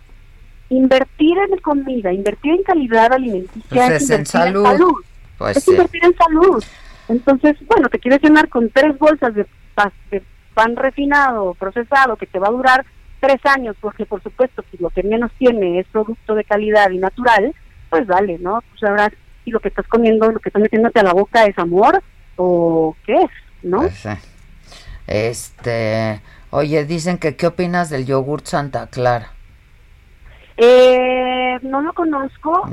invertir 0.69 1.37
en 1.51 1.59
comida, 1.59 2.13
invertir 2.13 2.53
en 2.53 2.63
calidad 2.63 3.13
alimenticia 3.13 3.87
pues 3.89 3.91
es, 3.91 4.03
invertir 4.03 4.21
en 4.21 4.27
salud. 4.27 5.05
Pues 5.39 5.57
es 5.57 5.69
invertir 5.69 6.05
en 6.05 6.17
salud. 6.17 6.65
Entonces, 7.09 7.57
bueno, 7.67 7.89
te 7.89 7.99
quieres 7.99 8.23
llenar 8.23 8.49
con 8.49 8.71
tres 8.71 8.99
bolsas 8.99 9.35
de, 9.35 9.47
de 10.11 10.23
pan 10.55 10.77
refinado, 10.77 11.55
procesado, 11.55 12.17
que 12.17 12.27
te 12.27 12.39
va 12.39 12.49
a 12.49 12.53
durar 12.53 12.87
tres 13.21 13.41
años, 13.45 13.77
porque 13.81 14.07
por 14.07 14.23
supuesto, 14.23 14.65
si 14.71 14.79
lo 14.79 14.91
que 14.91 15.03
menos 15.03 15.31
tiene 15.39 15.81
es 15.81 15.87
producto 15.89 16.35
de 16.35 16.45
calidad 16.45 16.91
y 16.91 16.99
natural, 16.99 17.55
pues 17.91 18.07
dale, 18.07 18.39
¿no? 18.39 18.63
Pues 18.69 18.81
sabrás 18.81 19.11
si 19.45 19.51
lo 19.51 19.61
que 19.61 19.69
estás 19.69 19.87
comiendo, 19.87 20.31
lo 20.31 20.41
que 20.41 20.49
estás 20.49 20.63
metiéndote 20.63 21.01
a 21.01 21.05
la 21.05 21.13
boca 21.13 21.45
es 21.45 21.59
amor 21.59 22.03
o 22.37 22.97
qué 23.05 23.15
es, 23.15 23.31
¿no? 23.63 23.81
Pues, 23.81 24.07
este, 25.07 26.21
oye, 26.51 26.85
dicen 26.85 27.19
que 27.19 27.37
qué 27.37 27.47
opinas 27.47 27.91
del 27.91 28.07
yogurt 28.07 28.47
Santa 28.47 28.87
Clara. 28.89 29.33
Eh, 30.57 31.59
no 31.63 31.83
lo 31.83 31.93
conozco, 31.93 32.69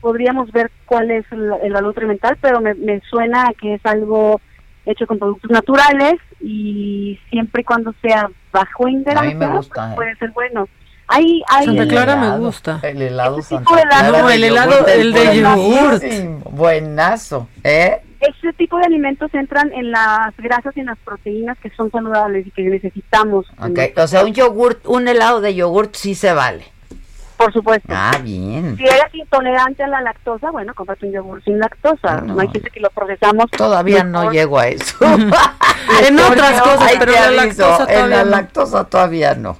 podríamos 0.00 0.52
ver 0.52 0.70
cuál 0.84 1.10
es 1.10 1.24
el, 1.30 1.48
valor 1.48 1.84
nutrimental, 1.84 2.36
pero 2.40 2.60
me, 2.60 2.74
me 2.74 3.00
suena 3.08 3.50
que 3.58 3.74
es 3.74 3.86
algo 3.86 4.40
hecho 4.84 5.06
con 5.06 5.18
productos 5.18 5.50
naturales 5.50 6.14
y 6.40 7.18
siempre 7.30 7.62
y 7.62 7.64
cuando 7.64 7.94
sea 8.00 8.28
bajo 8.52 8.88
en 8.88 9.04
grasa, 9.04 9.22
pues, 9.38 9.66
¿eh? 9.66 9.94
puede 9.94 10.16
ser 10.16 10.30
bueno. 10.30 10.68
Hay, 11.10 11.42
hay 11.48 11.66
Santa 11.66 11.88
Clara 11.88 12.16
me 12.16 12.38
gusta. 12.38 12.80
El 12.82 13.00
helado 13.00 13.40
Santa 13.40 13.64
Clara. 13.64 14.34
el 14.34 14.44
helado, 14.44 14.86
el 14.86 15.12
de 15.12 15.40
yogurt. 15.40 16.02
Buenazo, 16.50 17.48
¿eh? 17.64 18.02
Ese 18.20 18.52
tipo 18.54 18.76
de 18.78 18.84
alimentos 18.84 19.32
entran 19.32 19.72
en 19.72 19.92
las 19.92 20.36
grasas 20.36 20.76
y 20.76 20.80
en 20.80 20.86
las 20.86 20.98
proteínas 20.98 21.56
que 21.58 21.70
son 21.70 21.90
saludables 21.90 22.46
y 22.46 22.50
que 22.50 22.62
necesitamos. 22.62 23.46
Okay. 23.58 23.92
O 23.96 24.06
sea, 24.06 24.24
un 24.24 24.34
yogurt, 24.34 24.84
un 24.86 25.06
helado 25.06 25.40
de 25.40 25.54
yogurt 25.54 25.94
sí 25.94 26.14
se 26.14 26.32
vale. 26.32 26.64
Por 27.38 27.52
supuesto. 27.52 27.88
Ah, 27.90 28.18
bien. 28.20 28.76
Si 28.76 28.82
eres 28.82 29.14
intolerante 29.14 29.84
a 29.84 29.86
la 29.86 30.00
lactosa, 30.00 30.50
bueno, 30.50 30.74
cómprate 30.74 31.06
un 31.06 31.12
yogur 31.12 31.42
sin 31.44 31.60
lactosa. 31.60 32.20
No, 32.20 32.40
hay 32.40 32.48
gente 32.48 32.68
que 32.68 32.80
lo 32.80 32.90
procesamos. 32.90 33.48
Todavía 33.52 34.02
no 34.02 34.32
llego 34.32 34.58
a 34.58 34.66
eso. 34.66 34.96
en 36.08 36.18
otras 36.18 36.60
cosas, 36.60 36.92
pero 36.98 37.12
la 37.12 37.30
lactosa 37.30 37.86
todavía 37.86 38.04
en 38.04 38.10
la 38.10 38.24
lactosa 38.24 38.84
todavía 38.84 39.34
no. 39.36 39.56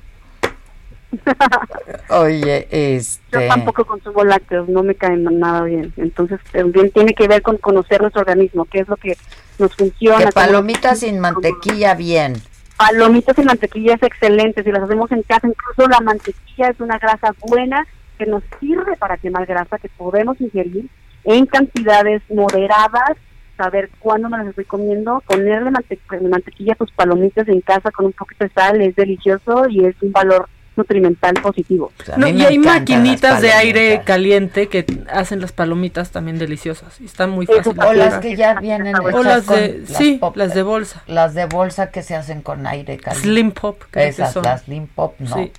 Oye, 2.11 2.67
este... 2.71 3.23
Yo 3.31 3.49
tampoco 3.49 3.85
consumo 3.85 4.25
lácteos, 4.25 4.69
no 4.69 4.83
me 4.83 4.97
caen 4.97 5.25
nada 5.39 5.63
bien. 5.63 5.93
Entonces, 5.97 6.41
también 6.53 6.91
tiene 6.91 7.15
que 7.15 7.29
ver 7.29 7.43
con 7.43 7.59
conocer 7.59 8.01
nuestro 8.01 8.23
organismo, 8.23 8.65
qué 8.65 8.81
es 8.81 8.89
lo 8.89 8.97
que 8.97 9.17
nos 9.59 9.73
funciona. 9.75 10.27
Que 10.27 10.33
palomitas 10.33 10.99
sin 10.99 11.21
mantequilla, 11.21 11.95
bien. 11.95 12.35
Palomitas 12.79 13.35
sin 13.35 13.47
mantequilla 13.47 13.95
es 13.95 14.03
excelente, 14.05 14.63
si 14.63 14.71
las 14.71 14.85
hacemos 14.85 15.11
en 15.11 15.23
casa, 15.25 15.49
incluso 15.49 15.89
la 15.89 15.99
mantequilla 15.99 16.69
es 16.69 16.79
una 16.79 16.97
grasa 16.97 17.35
buena 17.41 17.85
que 18.17 18.25
nos 18.25 18.45
sirve 18.61 18.97
para 18.97 19.17
quemar 19.17 19.47
grasa, 19.47 19.79
que 19.79 19.89
podemos 19.89 20.41
ingerir 20.41 20.89
en 21.25 21.47
cantidades 21.47 22.23
moderadas, 22.31 23.17
saber 23.57 23.91
cuándo 23.99 24.29
me 24.29 24.39
las 24.39 24.47
estoy 24.47 24.65
comiendo, 24.65 25.21
ponerle 25.27 25.73
mantequilla 25.73 26.75
a 26.75 26.77
tus 26.77 26.93
palomitas 26.93 27.49
en 27.49 27.61
casa 27.63 27.91
con 27.91 28.07
un 28.07 28.13
poquito 28.13 28.45
de 28.45 28.53
sal, 28.53 28.81
es 28.81 28.95
delicioso 28.95 29.69
y 29.69 29.85
es 29.85 30.01
un 30.01 30.13
valor 30.13 30.49
nutrimental 30.79 31.35
positivo. 31.35 31.93
y 32.17 32.43
hay 32.43 32.59
maquinitas 32.59 33.43
de 33.43 33.53
aire 33.53 34.03
caliente 34.05 34.69
que 34.69 34.87
hacen 35.11 35.41
las 35.41 35.53
palomitas 35.53 36.11
también 36.11 36.39
deliciosas 36.39 37.01
y 37.01 37.05
están 37.05 37.31
muy 37.31 37.45
fáciles. 37.45 37.85
O 37.85 37.93
las 37.93 38.21
que 38.21 38.37
ya 38.37 38.55
vienen 38.55 38.95
o 38.97 39.23
las 39.23 39.47
de 39.47 39.85
sí, 39.87 40.21
las 40.35 40.55
de 40.55 40.63
bolsa. 40.63 41.03
Las 41.07 41.35
de 41.35 41.45
bolsa 41.47 41.91
que 41.91 42.03
se 42.03 42.15
hacen 42.15 42.41
con 42.41 42.67
aire 42.67 42.97
caliente. 42.97 43.29
Slim 43.29 43.51
Pop, 43.51 43.83
Esas, 43.93 44.35
las 44.37 44.63
Slim 44.63 44.87
Pop, 44.87 45.15
no. 45.19 45.51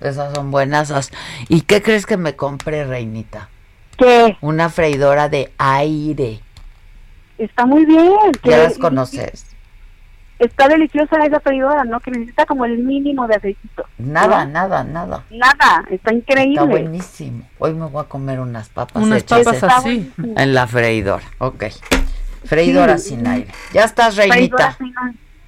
Esas 0.00 0.34
son 0.34 0.50
buenas. 0.50 1.10
¿Y 1.48 1.62
qué 1.62 1.80
crees 1.80 2.04
que 2.04 2.16
me 2.16 2.36
compré, 2.36 2.84
Reinita? 2.84 3.48
¿Qué? 3.96 4.36
Una 4.40 4.68
freidora 4.68 5.28
de 5.28 5.52
aire. 5.56 6.40
Está 7.38 7.64
muy 7.64 7.86
bien. 7.86 8.12
¿Ya 8.42 8.58
las 8.58 8.76
conoces? 8.76 9.53
Está 10.44 10.68
deliciosa 10.68 11.24
esa 11.24 11.40
freidora, 11.40 11.84
¿no? 11.84 12.00
Que 12.00 12.10
necesita 12.10 12.46
como 12.46 12.64
el 12.64 12.78
mínimo 12.78 13.26
de 13.26 13.36
aceitito. 13.36 13.84
Nada, 13.98 14.44
nada, 14.44 14.84
nada. 14.84 15.24
Nada, 15.30 15.84
está 15.90 16.12
increíble. 16.12 16.54
Está 16.54 16.64
buenísimo. 16.64 17.48
Hoy 17.58 17.74
me 17.74 17.86
voy 17.86 18.02
a 18.02 18.08
comer 18.08 18.40
unas 18.40 18.68
papas 18.68 19.02
Unas 19.02 19.22
papas 19.24 19.62
así. 19.62 20.12
En 20.36 20.54
la 20.54 20.66
freidora, 20.66 21.24
ok. 21.38 21.64
Freidora 22.44 22.98
sin 22.98 23.26
aire. 23.26 23.48
Ya 23.72 23.84
estás, 23.84 24.16
Reinita. 24.16 24.76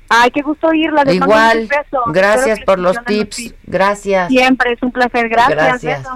Ay, 0.09 0.31
qué 0.31 0.43
gusto 0.43 0.69
oírla. 0.69 1.03
Igual, 1.13 1.69
gracias 2.09 2.61
por 2.61 2.79
los 2.79 2.97
tips. 3.05 3.55
Gracias. 3.65 4.29
Siempre 4.29 4.73
es 4.73 4.83
un 4.83 4.93
placer. 4.93 5.29
Gracias. 5.29 5.83
Gracias. 5.83 6.09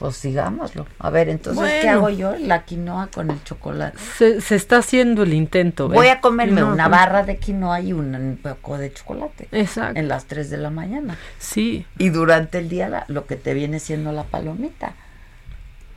Pues 0.00 0.16
sigámoslo. 0.16 0.86
A 0.98 1.10
ver, 1.10 1.28
entonces, 1.28 1.82
¿qué 1.82 1.88
hago 1.90 2.08
yo? 2.08 2.34
La 2.38 2.64
quinoa 2.64 3.08
con 3.08 3.30
el 3.30 3.44
chocolate. 3.44 3.98
Se, 4.16 4.40
se 4.40 4.56
está 4.56 4.78
haciendo 4.78 5.24
el 5.24 5.34
intento. 5.34 5.90
Voy 5.90 6.08
a 6.08 6.22
comerme 6.22 6.64
una 6.64 6.88
barra 6.88 7.22
de 7.22 7.36
quinoa 7.36 7.82
y 7.82 7.92
un 7.92 8.40
poco 8.42 8.78
de 8.78 8.94
chocolate. 8.94 9.48
Exacto. 9.52 10.00
En 10.00 10.08
las 10.08 10.24
3 10.24 10.48
de 10.48 10.56
la 10.56 10.70
mañana. 10.70 11.18
Sí. 11.38 11.84
Y 11.98 12.08
durante 12.08 12.56
el 12.56 12.70
día 12.70 13.04
lo 13.08 13.26
que 13.26 13.36
te 13.36 13.52
viene 13.52 13.78
siendo 13.78 14.10
la 14.10 14.24
palomita. 14.24 14.94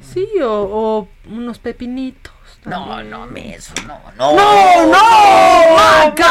Sí, 0.02 0.28
o 0.42 1.08
unos 1.32 1.60
pepinitos. 1.60 2.33
No, 2.66 3.04
no, 3.04 3.26
me 3.28 3.56
eso, 3.56 3.74
no, 3.86 4.00
no. 4.18 4.36
No, 4.36 4.86
no, 4.86 5.76
Maca. 5.76 6.26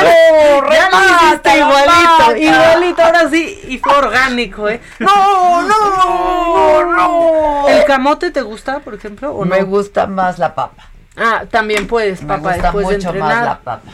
No, 0.00 0.72
ya 0.72 0.90
lo 0.90 1.26
hiciste 1.26 1.58
igualito, 1.58 2.36
igualito, 2.36 3.02
ahora 3.02 3.28
sí, 3.30 3.60
y 3.68 3.78
fue 3.78 3.94
orgánico, 3.94 4.68
¿eh? 4.68 4.80
No, 5.00 5.62
no, 5.62 6.94
no. 6.94 7.68
¿El 7.68 7.84
camote 7.84 8.30
te 8.30 8.42
gusta, 8.42 8.78
por 8.78 8.94
ejemplo, 8.94 9.32
o 9.32 9.44
Me 9.44 9.62
gusta 9.62 10.06
más 10.06 10.38
la 10.38 10.54
papa. 10.54 10.88
Ah, 11.16 11.44
también 11.50 11.86
puedes, 11.86 12.20
papa, 12.20 12.36
me 12.36 12.42
gusta 12.42 12.62
después 12.62 12.86
mucho 12.86 13.12
más 13.14 13.44
la 13.44 13.58
papa. 13.58 13.90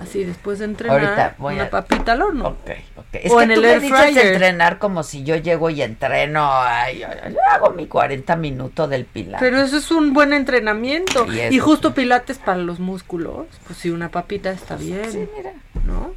Así 0.00 0.24
después 0.24 0.58
de 0.58 0.66
entrenar, 0.66 1.34
una 1.38 1.70
papita 1.70 2.12
al 2.12 2.22
horno. 2.22 2.48
Ok, 2.48 2.70
ok. 2.96 3.06
Es 3.12 3.32
o 3.32 3.38
que 3.38 3.44
en 3.44 3.50
el 3.50 3.64
air 3.64 3.80
fryer. 3.80 4.26
entrenar 4.26 4.78
como 4.78 5.02
si 5.02 5.24
yo 5.24 5.36
llego 5.36 5.70
y 5.70 5.82
entreno, 5.82 6.48
ay, 6.52 7.00
yo 7.00 7.38
hago 7.50 7.70
mi 7.70 7.86
40 7.86 8.36
minutos 8.36 8.88
del 8.88 9.04
pilates. 9.04 9.40
Pero 9.40 9.60
eso 9.60 9.76
es 9.78 9.90
un 9.90 10.12
buen 10.12 10.32
entrenamiento. 10.32 11.26
Y, 11.32 11.58
justo 11.58 11.94
pilates 11.94 12.38
para 12.38 12.58
los 12.58 12.80
músculos, 12.80 13.46
pues 13.66 13.78
si 13.78 13.90
una 13.90 14.10
papita 14.10 14.50
está 14.50 14.76
bien. 14.76 15.10
Sí, 15.10 15.28
mira. 15.36 15.52
¿No? 15.84 16.12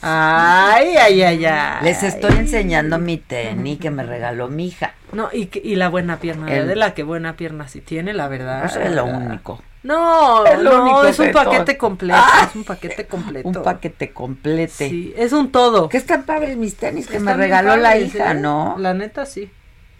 Ay, 0.00 0.96
ay, 0.96 1.22
ay, 1.22 1.44
ay. 1.44 1.84
Les 1.84 2.02
estoy 2.02 2.36
enseñando 2.36 2.98
mi 2.98 3.16
tenis 3.16 3.78
que 3.80 3.90
me 3.90 4.04
regaló 4.04 4.48
mi 4.48 4.66
hija. 4.68 4.94
No, 5.12 5.28
y, 5.32 5.50
y 5.62 5.76
la 5.76 5.88
buena 5.88 6.18
pierna 6.18 6.46
de 6.46 6.76
la 6.76 6.94
que 6.94 7.02
buena 7.02 7.36
pierna 7.36 7.66
sí 7.68 7.80
tiene, 7.80 8.12
la 8.12 8.28
verdad. 8.28 8.64
Eso 8.64 8.80
es 8.80 8.92
lo 8.92 9.04
único. 9.04 9.60
No, 9.82 10.44
no, 10.56 11.04
es 11.04 11.18
un 11.18 11.32
paquete 11.32 11.78
completo, 11.78 12.20
es 12.48 12.54
un 12.56 12.64
paquete 12.64 13.06
completo. 13.06 13.48
Un 13.48 13.62
paquete 13.62 14.12
complete. 14.12 14.88
Sí, 14.88 15.14
es 15.16 15.32
un 15.32 15.52
todo. 15.52 15.88
Que 15.88 15.98
están 15.98 16.24
padres 16.24 16.56
mis 16.56 16.76
tenis 16.76 17.06
que 17.06 17.20
me 17.20 17.34
regaló 17.34 17.76
la 17.76 17.96
hija, 17.96 18.32
¿eh? 18.32 18.34
¿no? 18.34 18.76
La 18.78 18.94
neta 18.94 19.24
sí. 19.24 19.50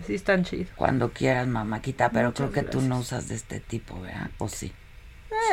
Sí 0.07 0.15
están 0.15 0.45
chidos. 0.45 0.69
Cuando 0.77 1.11
quieras, 1.11 1.47
mamáquita, 1.47 2.11
pero 2.11 2.33
creo 2.33 2.53
que 2.53 2.63
tú 2.63 2.81
no 2.81 2.99
usas 2.99 3.29
de 3.29 3.35
este 3.35 3.61
tipo, 3.61 4.01
¿verdad? 4.01 4.31
¿O 4.39 4.49
sí? 4.49 4.73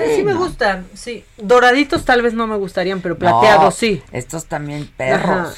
Eh, 0.02 0.16
sí, 0.16 0.24
me 0.24 0.34
gustan, 0.34 0.88
sí. 0.94 1.26
Doraditos 1.38 2.06
tal 2.06 2.22
vez 2.22 2.34
no 2.34 2.48
me 2.48 2.56
gustarían, 2.56 3.02
pero 3.02 3.18
plateados 3.18 3.76
sí. 3.76 4.04
Estos 4.12 4.46
también 4.46 4.88
perros. 4.98 5.56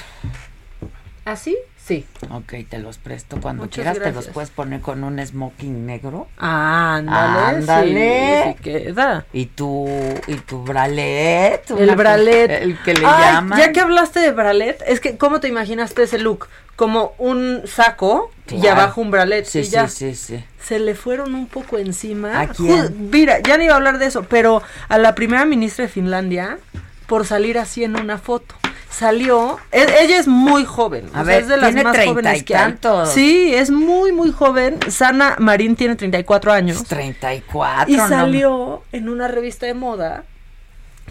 ¿Así? 1.26 1.58
Sí. 1.88 2.06
Ok, 2.32 2.54
te 2.70 2.80
los 2.80 2.98
presto 2.98 3.40
cuando 3.40 3.70
quieras. 3.70 3.98
Te 3.98 4.12
los 4.12 4.28
puedes 4.28 4.50
poner 4.50 4.82
con 4.82 5.06
un 5.06 5.26
smoking 5.26 5.86
negro. 5.86 6.28
Ah, 6.38 6.96
ándale. 6.98 7.58
Ándale. 7.58 8.44
Sí, 8.58 8.62
queda. 8.62 9.26
Y 9.32 9.46
tu, 9.46 9.88
y 10.28 10.36
tu 10.36 10.64
bralet. 10.64 11.72
El 11.72 11.96
bralet. 11.96 12.52
El 12.52 12.78
que 12.84 12.94
le 12.94 13.04
llaman. 13.04 13.58
Ya 13.58 13.72
que 13.72 13.80
hablaste 13.80 14.20
de 14.20 14.32
bralet, 14.32 14.84
es 14.86 15.00
que, 15.00 15.18
¿cómo 15.18 15.40
te 15.40 15.48
imaginaste 15.48 16.04
ese 16.04 16.18
look? 16.18 16.50
Como 16.76 17.14
un 17.20 17.62
saco 17.66 18.32
y 18.52 18.68
abajo 18.68 19.00
un 19.00 19.10
bralet. 19.10 19.46
Sí, 19.46 19.64
sí, 19.64 19.78
sí, 19.88 20.14
sí. 20.14 20.44
Se 20.62 20.80
le 20.80 20.94
fueron 20.94 21.36
un 21.36 21.48
poco 21.48 21.78
encima. 21.78 22.42
¿A 22.42 22.50
quién? 22.50 23.10
Mira, 23.10 23.40
ya 23.40 23.56
no 23.56 23.64
iba 23.64 23.74
a 23.74 23.78
hablar 23.78 23.98
de 23.98 24.08
eso, 24.08 24.24
pero 24.24 24.62
a 24.90 24.98
la 24.98 25.16
primera 25.16 25.46
ministra 25.46 25.86
de 25.86 25.90
Finlandia 25.90 26.60
por 27.08 27.26
salir 27.26 27.58
así 27.58 27.86
en 27.86 27.98
una 27.98 28.18
foto 28.18 28.56
salió, 28.90 29.58
e, 29.72 29.86
ella 30.02 30.18
es 30.18 30.28
muy 30.28 30.66
joven, 30.66 31.10
a 31.14 31.24
ver, 31.24 31.42
es 31.42 31.48
de 31.48 31.58
las 31.58 31.74
tiene 31.74 31.84
más 31.84 32.06
jóvenes 32.06 32.42
y 32.42 32.44
que 32.44 32.54
tantos. 32.54 33.10
Sí, 33.12 33.54
es 33.54 33.70
muy 33.72 34.12
muy 34.12 34.32
joven. 34.32 34.80
Sana 34.90 35.36
Marín 35.40 35.76
tiene 35.76 35.96
34 35.96 36.52
años. 36.52 36.84
34. 36.86 37.94
Y 37.94 37.98
salió 37.98 38.84
en 38.92 39.10
una 39.10 39.28
revista 39.28 39.66
de 39.66 39.74
moda 39.74 40.24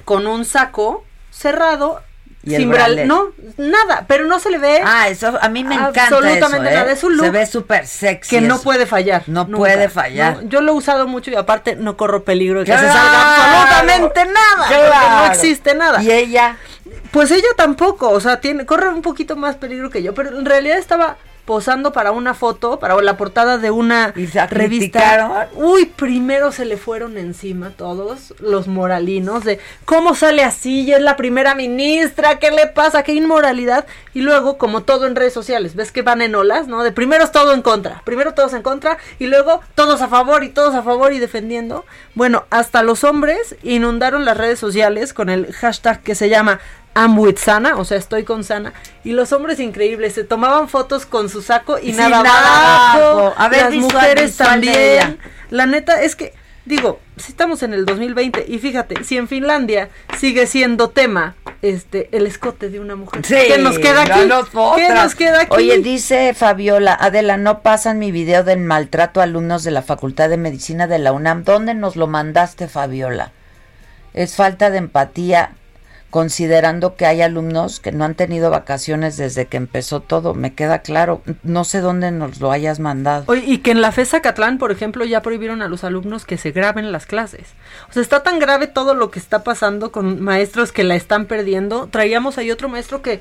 con 0.05 0.27
un 0.27 0.45
saco 0.45 1.05
cerrado 1.31 2.03
¿Y 2.47 2.55
sin 2.55 2.71
bralet? 2.71 3.07
No, 3.07 3.33
nada, 3.57 4.05
pero 4.07 4.25
no 4.25 4.39
se 4.39 4.51
le 4.51 4.59
ve. 4.59 4.81
Ah, 4.85 5.09
eso 5.09 5.37
a 5.41 5.49
mí 5.49 5.65
me 5.65 5.75
encanta. 5.75 6.05
Absolutamente 6.05 6.71
nada. 6.71 6.91
¿eh? 6.91 6.93
Es 6.93 7.03
un 7.03 7.17
look. 7.17 7.27
Se 7.27 7.31
ve 7.33 7.47
súper 7.47 7.87
sexy. 7.89 8.37
Que 8.37 8.41
no 8.41 8.61
puede 8.61 8.87
fallar. 8.87 9.25
No 9.27 9.49
puede 9.49 9.89
fallar. 9.89 10.45
yo 10.45 10.61
lo 10.61 10.73
he 10.73 10.75
usado 10.77 11.09
mucho 11.09 11.33
y 11.33 11.35
aparte 11.35 11.75
no 11.75 11.97
corro 11.97 12.23
peligro 12.23 12.61
de 12.61 12.67
que 12.67 12.73
se 12.73 12.79
salga 12.79 13.65
absolutamente 13.65 14.27
nada. 14.27 14.69
Claro. 14.69 15.17
no 15.17 15.27
existe 15.27 15.75
nada. 15.75 16.03
Y 16.03 16.13
ella 16.13 16.57
pues 17.11 17.31
ella 17.31 17.49
tampoco, 17.57 18.11
o 18.11 18.21
sea, 18.21 18.41
tiene, 18.41 18.67
corre 18.67 18.89
un 18.89 19.03
poquito 19.03 19.37
más 19.37 19.57
peligro 19.57 19.91
que 19.91 20.03
yo, 20.03 20.15
pero 20.15 20.37
en 20.39 20.45
realidad 20.45 20.79
estaba 20.79 21.17
posando 21.47 21.93
para 21.93 22.11
una 22.11 22.35
foto, 22.35 22.79
para 22.81 23.01
la 23.01 23.17
portada 23.17 23.57
de 23.57 23.71
una 23.71 24.13
revista. 24.51 25.49
Uy, 25.55 25.87
primero 25.87 26.51
se 26.51 26.65
le 26.65 26.77
fueron 26.77 27.17
encima 27.17 27.71
todos 27.71 28.35
los 28.41 28.67
moralinos 28.67 29.45
de 29.45 29.61
cómo 29.85 30.17
sale 30.17 30.43
así, 30.43 30.83
y 30.83 30.93
es 30.93 31.01
la 31.01 31.17
primera 31.17 31.55
ministra, 31.55 32.41
¿qué 32.41 32.51
le 32.51 32.67
pasa? 32.67 33.05
¿Qué 33.05 33.13
inmoralidad? 33.13 33.87
Y 34.13 34.23
luego, 34.23 34.59
como 34.59 34.83
todo 34.83 35.07
en 35.07 35.15
redes 35.15 35.33
sociales, 35.33 35.77
ves 35.77 35.93
que 35.93 36.03
van 36.03 36.21
en 36.21 36.35
olas, 36.35 36.67
¿no? 36.67 36.83
De 36.83 36.91
primero 36.91 37.23
es 37.23 37.31
todo 37.31 37.55
en 37.55 37.63
contra, 37.63 38.03
primero 38.05 38.35
todos 38.35 38.53
en 38.53 38.63
contra 38.63 38.99
y 39.21 39.27
luego 39.27 39.61
todos 39.77 40.03
a 40.03 40.09
favor 40.09 40.43
y 40.43 40.49
todos 40.49 40.75
a 40.75 40.83
favor 40.83 41.13
y 41.13 41.21
defendiendo. 41.21 41.85
Bueno, 42.17 42.45
hasta 42.51 42.83
los 42.83 43.05
hombres 43.05 43.55
inundaron 43.63 44.25
las 44.25 44.37
redes 44.37 44.59
sociales 44.59 45.15
con 45.15 45.31
el 45.31 45.53
hashtag 45.53 46.03
que 46.03 46.17
se 46.17 46.29
llama 46.29 46.59
I'm 46.97 47.19
with 47.19 47.37
Sana, 47.37 47.77
o 47.77 47.85
sea, 47.85 47.99
estoy 47.99 48.25
con 48.25 48.43
Sana. 48.43 48.73
Y 49.05 49.13
los 49.13 49.31
hombres 49.33 49.61
increíbles 49.61 50.15
se 50.15 50.25
tomaban 50.25 50.69
fotos 50.69 51.05
con 51.05 51.29
su 51.29 51.43
saco 51.43 51.79
y 51.79 51.93
nada, 51.93 52.21
abajo. 52.21 53.35
A 53.37 53.49
ver, 53.49 53.65
las 53.65 53.75
mujeres 53.75 54.37
también. 54.37 55.19
La 55.51 55.67
neta 55.67 56.03
es 56.03 56.17
que, 56.17 56.33
digo, 56.65 56.99
si 57.19 57.33
estamos 57.33 57.63
en 57.63 57.75
el 57.75 57.85
2020 57.85 58.47
y 58.49 58.59
fíjate, 58.59 59.05
si 59.05 59.19
en 59.19 59.29
Finlandia 59.29 59.91
sigue 60.19 60.47
siendo 60.47 60.89
tema 60.89 61.37
este 61.61 62.09
el 62.17 62.27
escote 62.27 62.71
de 62.71 62.81
una 62.81 62.97
mujer. 62.97 63.23
¿Qué 63.23 63.59
nos 63.59 63.79
queda 63.79 64.03
aquí? 64.03 64.29
¿Qué 64.77 64.89
nos 64.95 65.15
queda 65.15 65.43
aquí? 65.43 65.55
Oye, 65.55 65.79
dice 65.79 66.33
Fabiola, 66.33 66.97
Adela, 66.99 67.37
no 67.37 67.61
pasan 67.61 67.99
mi 67.99 68.11
video 68.11 68.43
del 68.43 68.61
maltrato 68.61 69.21
a 69.21 69.25
alumnos 69.25 69.65
de 69.65 69.71
la 69.71 69.83
Facultad 69.83 70.31
de 70.31 70.39
Medicina 70.39 70.87
de 70.87 70.99
la 70.99 71.13
UNAM. 71.13 71.45
¿Dónde 71.45 71.75
nos 71.75 71.97
lo 71.97 72.07
mandaste, 72.07 72.69
Fabiola? 72.69 73.33
Es 74.15 74.35
falta 74.35 74.71
de 74.71 74.79
empatía 74.79 75.53
considerando 76.11 76.95
que 76.95 77.07
hay 77.07 77.21
alumnos 77.21 77.81
que 77.81 77.93
no 77.93 78.05
han 78.05 78.15
tenido 78.15 78.51
vacaciones 78.51 79.17
desde 79.17 79.47
que 79.47 79.57
empezó 79.57 80.01
todo, 80.01 80.35
me 80.35 80.55
queda 80.55 80.81
claro, 80.81 81.23
no 81.43 81.65
sé 81.65 81.81
dónde 81.81 82.11
nos 82.11 82.41
lo 82.41 82.53
hayas 82.53 82.81
mandado. 82.81 83.25
Oye, 83.27 83.45
y 83.47 83.59
que 83.59 83.73
en 83.73 83.83
la 83.83 83.93
FESA 83.93 84.23
Catlán, 84.23 84.59
por 84.59 84.71
ejemplo, 84.71 85.05
ya 85.05 85.23
prohibieron 85.23 85.63
a 85.63 85.69
los 85.69 85.85
alumnos 85.85 86.25
que 86.25 86.39
se 86.39 86.53
graben 86.53 86.93
las 86.93 87.07
clases. 87.07 87.49
O 87.91 87.93
sea, 87.93 88.03
está 88.03 88.23
tan 88.23 88.39
grave 88.39 88.67
todo 88.67 88.95
lo 88.95 89.11
que 89.11 89.19
está 89.19 89.45
pasando 89.45 89.93
con 89.93 90.23
maestros 90.23 90.73
que 90.73 90.85
la 90.85 90.95
están 90.95 91.27
perdiendo. 91.27 91.89
Traíamos 91.89 92.39
ahí 92.39 92.51
otro 92.51 92.69
maestro 92.69 93.03
que, 93.03 93.21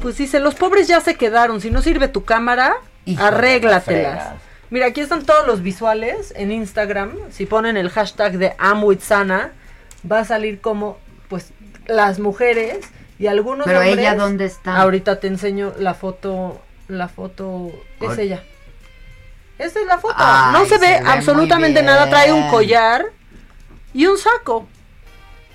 pues 0.00 0.16
dice, 0.16 0.40
los 0.40 0.54
pobres 0.54 0.88
ya 0.88 1.00
se 1.00 1.16
quedaron, 1.16 1.60
si 1.60 1.70
no 1.70 1.82
sirve 1.82 2.08
tu 2.08 2.24
cámara, 2.24 2.74
arréglatelas. 3.16 4.34
Mira, 4.70 4.86
aquí 4.86 5.00
están 5.00 5.24
todos 5.24 5.46
los 5.46 5.62
visuales 5.62 6.32
en 6.36 6.50
Instagram. 6.50 7.12
Si 7.30 7.46
ponen 7.46 7.76
el 7.76 7.90
hashtag 7.90 8.38
de 8.38 8.54
Sana, 8.98 9.52
va 10.10 10.20
a 10.20 10.24
salir 10.24 10.60
como, 10.60 10.98
las 11.86 12.18
mujeres 12.18 12.78
y 13.18 13.26
algunos 13.26 13.66
Pero 13.66 13.82
ella 13.82 14.14
dónde 14.14 14.46
está? 14.46 14.76
Ahorita 14.76 15.20
te 15.20 15.28
enseño 15.28 15.72
la 15.78 15.94
foto, 15.94 16.60
la 16.88 17.08
foto 17.08 17.70
es 18.00 18.18
ella. 18.18 18.42
Esta 19.58 19.80
es 19.80 19.86
la 19.86 19.98
foto. 19.98 20.16
no 20.52 20.64
se, 20.66 20.78
ve, 20.78 21.00
absolutamente 21.04 21.82
nada, 21.82 22.08
trae 22.08 22.32
un 22.32 22.48
collar 22.48 23.06
y 23.92 24.06
un 24.06 24.18
saco. 24.18 24.66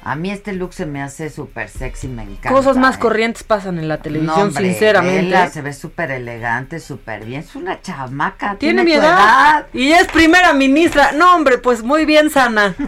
A 0.02 0.16
mí 0.16 0.32
este 0.32 0.54
look 0.54 0.74
se 0.74 0.86
me 0.86 1.02
hace 1.02 1.30
súper 1.30 1.68
sexy, 1.68 2.08
me 2.08 2.24
encanta. 2.24 2.50
Cosas 2.52 2.78
más 2.78 2.96
¿eh? 2.96 3.00
corrientes 3.00 3.44
pasan 3.44 3.78
en 3.80 3.90
la 3.90 3.98
televisión, 3.98 4.54
sinceramente. 4.54 5.50
se 5.50 5.62
ve 5.62 5.74
súper 5.74 6.12
elegante, 6.12 6.80
súper 6.80 7.26
bien. 7.26 7.42
Es 7.42 7.54
una 7.56 7.82
chamaca. 7.82 8.56
Tiene, 8.56 8.86
mi 8.86 8.94
edad? 8.94 9.68
Y 9.74 9.92
es 9.92 10.08
primera 10.08 10.54
ministra. 10.54 11.12
No, 11.12 11.36
hombre, 11.36 11.58
pues 11.58 11.84
muy 11.84 12.06
bien 12.06 12.30
sana. 12.30 12.76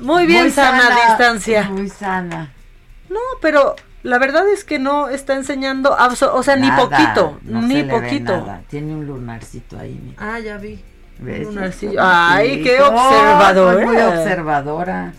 Muy 0.00 0.26
bien 0.26 0.50
sana, 0.50 0.88
a 0.88 1.08
distancia. 1.08 1.70
Muy 1.70 1.88
sana. 1.88 2.52
No, 3.08 3.20
pero 3.40 3.76
la 4.02 4.18
verdad 4.18 4.48
es 4.48 4.64
que 4.64 4.78
no 4.78 5.08
está 5.08 5.34
enseñando, 5.34 5.96
o 5.96 6.42
sea, 6.42 6.56
ni 6.56 6.70
poquito, 6.70 7.38
ni 7.42 7.82
poquito. 7.84 8.46
Tiene 8.68 8.94
un 8.94 9.06
lunarcito 9.06 9.78
ahí. 9.78 10.14
Ah, 10.18 10.38
ya 10.38 10.58
vi. 10.58 10.82
Un 11.20 11.42
lunarcillo. 11.44 11.98
Ay, 12.02 12.62
qué 12.62 12.80
observadora. 12.80 13.86
muy 13.86 13.96
observadora. 13.96 15.12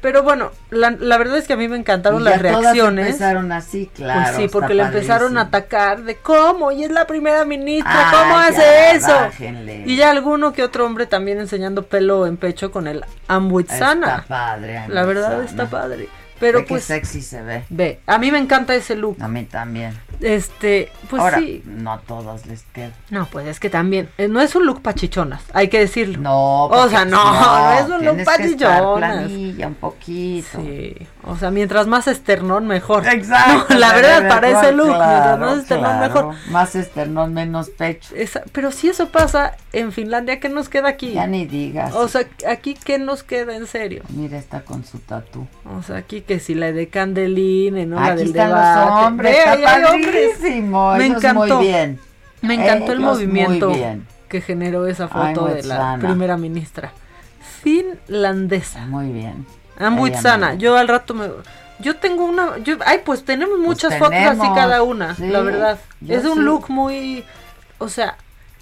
Pero 0.00 0.22
bueno, 0.22 0.50
la, 0.70 0.92
la, 0.92 1.18
verdad 1.18 1.36
es 1.36 1.46
que 1.46 1.52
a 1.52 1.56
mí 1.56 1.68
me 1.68 1.76
encantaron 1.76 2.24
las 2.24 2.40
reacciones. 2.40 3.06
empezaron 3.06 3.52
así, 3.52 3.90
pues 3.92 3.96
claro. 3.96 4.36
sí, 4.36 4.48
porque 4.48 4.72
le 4.72 4.82
empezaron 4.82 5.36
a 5.36 5.42
atacar 5.42 6.04
de 6.04 6.16
cómo, 6.16 6.72
y 6.72 6.84
es 6.84 6.90
la 6.90 7.06
primera 7.06 7.44
ministra, 7.44 8.10
¿cómo 8.10 8.38
hace 8.38 8.92
eso? 8.92 9.14
Y 9.84 9.96
ya 9.96 10.10
alguno 10.10 10.52
que 10.54 10.62
otro 10.62 10.86
hombre 10.86 11.04
también 11.04 11.38
enseñando 11.38 11.84
pelo 11.84 12.26
en 12.26 12.38
pecho 12.38 12.70
con 12.70 12.86
el 12.86 13.04
Ambuitsana. 13.28 14.16
Está 14.16 14.26
padre. 14.26 14.84
La 14.88 15.04
verdad 15.04 15.42
está 15.42 15.68
padre. 15.68 16.08
Pero 16.40 16.64
pues 16.64 16.84
sexy 16.84 17.22
se 17.22 17.42
ve. 17.42 17.64
Ve, 17.68 18.00
a 18.06 18.18
mí 18.18 18.32
me 18.32 18.38
encanta 18.38 18.74
ese 18.74 18.96
look. 18.96 19.16
A 19.20 19.28
mí 19.28 19.44
también. 19.44 19.96
Este, 20.20 20.90
pues 21.08 21.22
Ahora, 21.22 21.38
sí. 21.38 21.62
No 21.64 21.92
a 21.92 22.00
todas 22.00 22.46
les 22.46 22.62
queda. 22.72 22.92
No, 23.10 23.26
pues 23.26 23.46
es 23.46 23.60
que 23.60 23.70
también 23.70 24.08
eh, 24.18 24.28
no 24.28 24.40
es 24.40 24.54
un 24.54 24.66
look 24.66 24.82
pachichonas, 24.82 25.42
hay 25.52 25.68
que 25.68 25.78
decirlo. 25.78 26.18
No, 26.18 26.64
o 26.64 26.88
sea, 26.88 27.04
no, 27.04 27.32
no, 27.32 27.72
es 27.78 27.88
un 27.88 28.04
look 28.04 28.24
pachichonas. 28.24 29.30
un 29.30 29.76
poquito. 29.80 30.60
Sí. 30.60 30.96
O 31.26 31.36
sea, 31.36 31.50
mientras 31.50 31.86
más 31.86 32.06
esternón 32.06 32.66
mejor. 32.66 33.06
Exacto. 33.06 33.74
la 33.74 33.92
verdad 33.92 34.28
para 34.28 34.48
ese 34.48 34.72
look, 34.72 34.88
mientras 34.88 35.38
más 35.38 35.58
esternón 35.58 36.00
mejor. 36.00 36.34
Más 36.50 36.74
esternón 36.74 37.34
menos 37.34 37.70
pecho. 37.70 38.14
pero 38.52 38.72
si 38.72 38.88
eso 38.88 39.08
pasa 39.08 39.56
en 39.72 39.92
Finlandia, 39.92 40.40
¿qué 40.40 40.48
nos 40.48 40.68
queda 40.68 40.88
aquí? 40.88 41.12
Ya 41.12 41.26
ni 41.26 41.46
digas. 41.46 41.94
O 41.94 42.08
sea, 42.08 42.26
aquí 42.48 42.74
qué 42.74 42.98
nos 42.98 43.22
queda 43.22 43.54
en 43.54 43.66
serio? 43.66 44.02
Mira, 44.08 44.38
está 44.38 44.62
con 44.62 44.84
su 44.84 44.98
tatú. 44.98 45.46
O 45.78 45.82
sea, 45.82 45.96
aquí 45.96 46.22
que 46.22 46.40
si 46.40 46.54
la 46.54 46.72
de 46.72 46.88
Candeline, 46.88 47.88
¿no? 47.88 48.00
la 48.00 48.14
del 48.16 48.28
están 48.28 48.50
los 48.50 49.06
hombres, 49.06 49.36
está 49.36 49.58
padrísimo. 49.62 50.94
Me 50.96 51.06
encantó. 51.06 51.56
Muy 51.56 51.66
bien. 51.66 52.00
Me 52.42 52.54
encantó 52.54 52.92
el 52.92 53.00
movimiento 53.00 53.72
que 54.28 54.40
generó 54.40 54.86
esa 54.86 55.08
foto 55.08 55.46
de 55.46 55.62
la 55.64 55.98
primera 56.00 56.36
ministra 56.36 56.92
finlandesa. 57.62 58.86
Muy 58.86 59.10
bien. 59.10 59.46
Ambuitsana. 59.80 60.54
Yo 60.54 60.76
al 60.76 60.88
rato 60.88 61.14
me 61.14 61.28
yo 61.80 61.96
tengo 61.96 62.24
una, 62.24 62.58
yo, 62.58 62.76
ay, 62.84 63.00
pues 63.04 63.24
tenemos 63.24 63.56
pues 63.56 63.68
muchas 63.68 63.98
fotos 63.98 64.18
así 64.18 64.46
cada 64.54 64.82
una, 64.82 65.16
la 65.18 65.40
verdad. 65.40 65.78
Es 66.06 66.24
un 66.24 66.44
look 66.44 66.68
muy, 66.68 67.24
o 67.78 67.88
sea, 67.88 68.16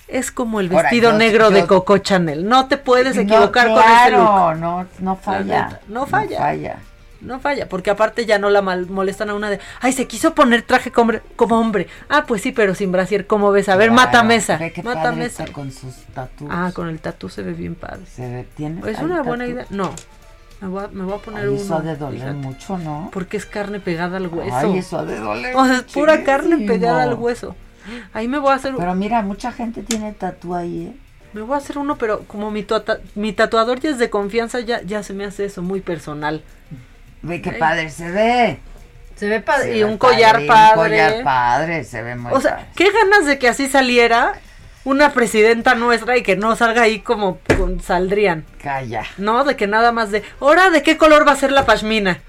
es 0.07 0.31
como 0.31 0.61
el 0.61 0.69
vestido 0.69 1.13
negro 1.13 1.51
de 1.51 1.67
Coco 1.67 1.99
Chanel. 1.99 2.49
No 2.49 2.67
te 2.67 2.77
puedes 2.77 3.17
equivocar 3.17 3.69
con 3.69 3.83
ese 3.83 4.11
look. 4.13 4.59
No, 4.59 4.87
no 5.01 5.17
falla. 5.17 5.81
no 5.89 6.07
falla. 6.07 6.39
No 6.39 6.39
falla. 6.39 6.79
No 7.21 7.41
falla, 7.41 7.69
porque 7.69 7.91
aparte 7.91 8.27
ya 8.27 8.39
no 8.39 8.49
la 8.49 8.63
mal 8.63 8.87
molestan 8.87 9.31
a 9.31 9.35
una 9.35 9.51
de, 9.51 9.59
ay, 9.81 9.93
se 9.93 10.07
quiso 10.07 10.37
poner 10.37 10.63
traje 10.63 10.93
como, 10.93 11.15
como 11.35 11.59
hombre. 11.59 11.89
Ah, 12.09 12.25
pues 12.29 12.43
sí, 12.43 12.53
pero 12.53 12.77
sin 12.77 12.93
brasier, 12.93 13.27
¿cómo 13.27 13.51
ves? 13.51 13.69
A 13.69 13.75
ver, 13.75 13.91
mata 13.91 14.23
mesa. 14.23 14.61
Mata 14.85 15.11
mesa. 15.11 15.45
Con 15.51 15.73
sus 15.73 15.97
tatuajes. 16.15 16.57
Ah, 16.57 16.71
con 16.73 16.89
el 16.89 17.01
tatu 17.01 17.29
se 17.29 17.43
ve 17.43 17.55
bien 17.55 17.75
padre. 17.75 18.07
Se 18.07 18.23
ve, 18.23 18.47
¿tiene? 18.57 18.89
Es 18.89 19.01
una 19.01 19.23
buena 19.23 19.49
idea. 19.49 19.67
No. 19.71 19.93
Me 20.61 20.69
voy 20.69 20.85
a, 20.85 20.89
me 20.89 21.05
voy 21.05 21.15
a 21.15 21.19
poner 21.19 21.49
uno. 21.49 21.61
Eso 21.61 21.77
ha 21.77 21.81
de 21.81 21.97
doler 21.97 22.35
mucho, 22.35 22.79
¿no? 22.79 23.11
Porque 23.13 23.37
es 23.37 23.47
carne 23.47 23.79
pegada 23.79 24.17
al 24.17 24.27
hueso. 24.27 24.57
Ay, 24.57 24.79
eso 24.79 24.99
ha 24.99 25.05
de 25.05 25.19
doler. 25.19 25.55
O 25.55 25.65
sea, 25.65 25.77
es 25.77 25.83
pura 25.85 26.25
carne 26.25 26.67
pegada 26.67 27.05
al 27.05 27.15
hueso. 27.15 27.55
Ahí 28.13 28.29
me 28.29 28.39
voy 28.39 28.53
a 28.53 28.55
hacer 28.55 28.75
Pero 28.77 28.95
mira, 28.95 29.23
mucha 29.23 29.53
gente 29.53 29.83
tiene 29.83 30.13
tatu 30.13 30.55
ahí, 30.55 30.89
¿eh? 30.89 30.97
Me 31.33 31.43
voy 31.43 31.55
a 31.55 31.59
hacer 31.59 31.79
uno, 31.79 31.97
pero 31.97 32.25
como 32.25 32.51
mi, 32.51 32.67
mi 33.15 33.33
tatuador 33.33 33.81
ya 33.81 33.91
es 33.91 33.99
de 33.99 34.09
confianza, 34.11 34.61
ya, 34.61 34.83
ya 34.83 35.03
se 35.03 35.13
me 35.13 35.25
hace 35.25 35.45
eso 35.45 35.63
muy 35.63 35.81
personal. 35.81 36.43
Ve 37.23 37.43
qué 37.43 37.53
padre 37.53 37.91
se 37.91 38.11
ve. 38.11 38.59
Se 39.15 39.29
ve 39.29 39.41
padre. 39.41 39.77
y 39.77 39.83
un 39.83 39.99
collar 39.99 40.47
padre. 40.47 40.81
Un 40.81 40.89
collar 40.89 41.25
padre, 41.25 41.85
se 41.85 42.03
ve 42.03 42.15
muy 42.15 42.33
O 42.33 42.41
sea, 42.41 42.69
qué 42.75 42.91
ganas 42.91 43.27
de 43.27 43.39
que 43.39 43.49
así 43.49 43.69
saliera 43.69 44.35
una 44.89 45.13
presidenta 45.13 45.75
nuestra 45.75 46.17
y 46.17 46.23
que 46.23 46.37
no 46.37 46.57
salga 46.57 46.83
ahí 46.83 47.01
como 47.01 47.39
saldrían. 47.85 48.45
Calla. 48.63 49.05
No, 49.19 49.45
de 49.45 49.55
que 49.55 49.67
nada 49.67 49.93
más 49.93 50.11
de, 50.11 50.23
¿ahora 50.41 50.71
de 50.71 50.83
qué 50.83 50.97
color 50.97 51.29
va 51.29 51.33
a 51.33 51.37
ser 51.37 51.53
la 51.53 51.67
pashmina? 51.67 52.21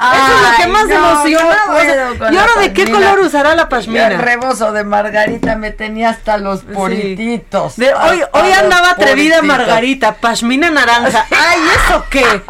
Eso 0.00 0.34
es 0.34 0.50
lo 0.50 0.56
que 0.56 0.66
más 0.72 0.90
emociona. 0.90 1.56
¿Y 2.32 2.36
ahora 2.36 2.60
de 2.60 2.72
qué 2.72 2.90
color 2.90 3.20
usará 3.20 3.54
la 3.54 3.68
pashmina? 3.68 4.08
El 4.08 4.18
rebozo 4.18 4.72
de 4.72 4.82
Margarita 4.82 5.56
me 5.56 5.72
tenía 5.72 6.10
hasta 6.10 6.38
los 6.38 6.62
polititos. 6.62 7.78
hoy 7.78 8.22
hoy 8.32 8.52
andaba 8.52 8.92
atrevida 8.92 9.42
Margarita, 9.42 10.16
pashmina 10.16 10.70
naranja. 10.70 11.26
Ay, 11.30 11.60
¿eso 11.76 12.04
qué? 12.10 12.24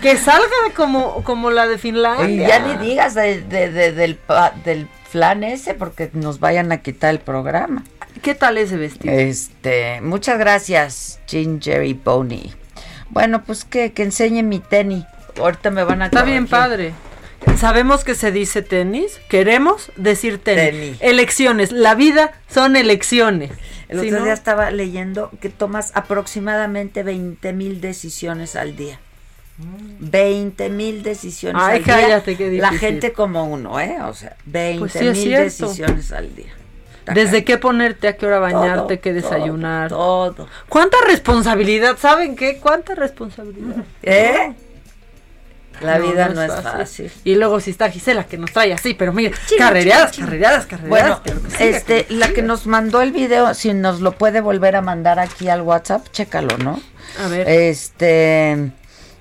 Que 0.00 0.16
salga 0.16 0.48
como, 0.74 1.22
como 1.22 1.52
la 1.52 1.68
de 1.68 1.78
Finlandia. 1.78 2.26
Y 2.26 2.48
ya 2.48 2.58
ni 2.58 2.74
digas 2.88 3.14
del, 3.14 3.48
del 3.48 4.88
flan 5.08 5.44
ese 5.44 5.74
porque 5.74 6.10
nos 6.12 6.40
vayan 6.40 6.72
a 6.72 6.78
quitar 6.78 7.10
el 7.10 7.20
programa. 7.20 7.84
¿Qué 8.20 8.34
tal 8.34 8.58
ese 8.58 8.76
vestido? 8.76 9.14
Este, 9.14 10.00
muchas 10.00 10.38
gracias, 10.38 11.20
Ginger 11.26 11.84
y 11.84 11.94
Pony. 11.94 12.50
Bueno, 13.10 13.44
pues 13.44 13.64
que, 13.64 13.92
que 13.92 14.02
enseñe 14.02 14.42
mi 14.42 14.58
tenis. 14.58 15.04
Ahorita 15.38 15.70
me 15.70 15.84
van 15.84 16.02
a 16.02 16.06
Está 16.06 16.22
bien 16.22 16.46
padre. 16.46 16.92
Sabemos 17.56 18.04
que 18.04 18.14
se 18.14 18.30
dice 18.32 18.62
tenis, 18.62 19.20
queremos 19.28 19.90
decir 19.96 20.38
tenis. 20.38 20.96
Elecciones, 21.00 21.72
la 21.72 21.94
vida 21.94 22.32
son 22.48 22.76
elecciones. 22.76 23.50
El 23.88 24.00
otro 24.00 24.24
día 24.24 24.32
estaba 24.32 24.70
leyendo 24.70 25.30
que 25.40 25.48
tomas 25.48 25.92
aproximadamente 25.94 27.02
20 27.02 27.52
mil 27.52 27.80
decisiones 27.80 28.56
al 28.56 28.76
día. 28.76 28.98
20 29.58 30.70
mil 30.70 31.02
decisiones 31.02 31.62
Ay, 31.62 31.78
al 31.78 31.84
cállate, 31.84 32.34
día. 32.34 32.62
La 32.62 32.72
gente 32.72 33.12
como 33.12 33.44
uno, 33.44 33.78
¿eh? 33.80 33.98
O 34.02 34.14
sea, 34.14 34.36
20 34.46 34.78
pues 34.78 35.16
mil 35.16 35.30
decisiones 35.30 36.10
al 36.12 36.34
día. 36.34 36.52
Desde 37.06 37.44
qué 37.44 37.58
ponerte, 37.58 38.08
a 38.08 38.16
qué 38.16 38.26
hora 38.26 38.38
bañarte, 38.38 39.00
qué 39.00 39.12
desayunar. 39.12 39.88
Todo, 39.88 40.48
¿Cuánta 40.68 40.98
responsabilidad? 41.06 41.96
¿Saben 41.98 42.36
qué? 42.36 42.58
¿Cuánta 42.58 42.94
responsabilidad? 42.94 43.84
¿Eh? 44.02 44.54
La 45.80 45.98
vida 45.98 46.28
no, 46.28 46.42
es, 46.42 46.52
fácil. 46.52 47.10
Y 47.24 47.34
luego 47.34 47.58
si 47.58 47.70
está 47.70 47.90
Gisela 47.90 48.24
que 48.24 48.38
nos 48.38 48.52
trae 48.52 48.72
así, 48.72 48.94
pero 48.94 49.12
mira, 49.12 49.32
carrereadas, 49.58 50.16
carrereadas, 50.16 50.66
carrereadas, 50.66 51.22
Bueno, 51.24 51.40
este, 51.58 52.06
la 52.08 52.28
que 52.28 52.42
nos 52.42 52.66
mandó 52.66 53.02
el 53.02 53.10
video, 53.10 53.52
si 53.54 53.72
nos 53.72 54.00
lo 54.00 54.12
puede 54.12 54.40
volver 54.40 54.76
a 54.76 54.82
mandar 54.82 55.18
aquí 55.18 55.48
al 55.48 55.62
WhatsApp, 55.62 56.06
chécalo, 56.12 56.56
¿no? 56.58 56.80
A 57.18 57.26
ver. 57.26 57.48
Este, 57.48 58.70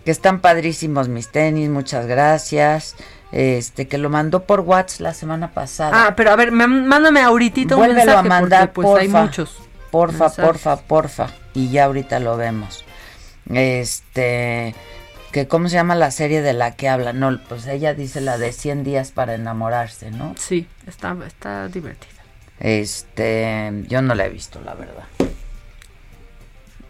que 0.06 0.12
están 0.12 0.40
padrísimos 0.40 1.08
mis 1.08 1.30
tenis, 1.30 1.70
muchas 1.70 2.06
gracias. 2.06 2.96
Este, 3.32 3.88
que 3.88 3.98
lo 3.98 4.10
mandó 4.10 4.44
por 4.44 4.60
WhatsApp 4.62 5.02
la 5.02 5.14
semana 5.14 5.52
pasada. 5.52 6.08
Ah, 6.08 6.16
pero 6.16 6.32
a 6.32 6.36
ver, 6.36 6.52
mándame 6.52 7.22
ahorita 7.22 7.76
un 7.76 7.82
mensaje 7.88 8.12
a 8.12 8.24
mandar, 8.24 8.74
porque, 8.74 8.90
pues 8.90 9.02
hay 9.02 9.08
muchos. 9.08 9.62
Porfa, 9.90 10.30
porfa, 10.30 10.78
porfa. 10.78 11.28
Y 11.54 11.70
ya 11.70 11.86
ahorita 11.86 12.20
lo 12.20 12.38
vemos. 12.38 12.86
Este, 13.50 14.76
que 15.32 15.48
cómo 15.48 15.70
se 15.70 15.76
llama 15.76 15.96
la 15.96 16.12
serie 16.12 16.42
de 16.42 16.54
la 16.54 16.76
que 16.76 16.90
habla. 16.90 17.14
No, 17.14 17.40
pues 17.48 17.68
ella 17.68 17.94
dice 17.94 18.22
la 18.22 18.38
de 18.38 18.52
100 18.52 18.84
días 18.84 19.12
para 19.12 19.34
enamorarse, 19.34 20.12
¿no? 20.12 20.36
Sí, 20.38 20.68
está, 20.88 21.16
está 21.26 21.68
divertida. 21.68 22.22
Este, 22.60 23.72
yo 23.88 24.02
no 24.02 24.14
la 24.14 24.26
he 24.26 24.30
visto, 24.30 24.62
la 24.64 24.76
verdad. 24.76 25.06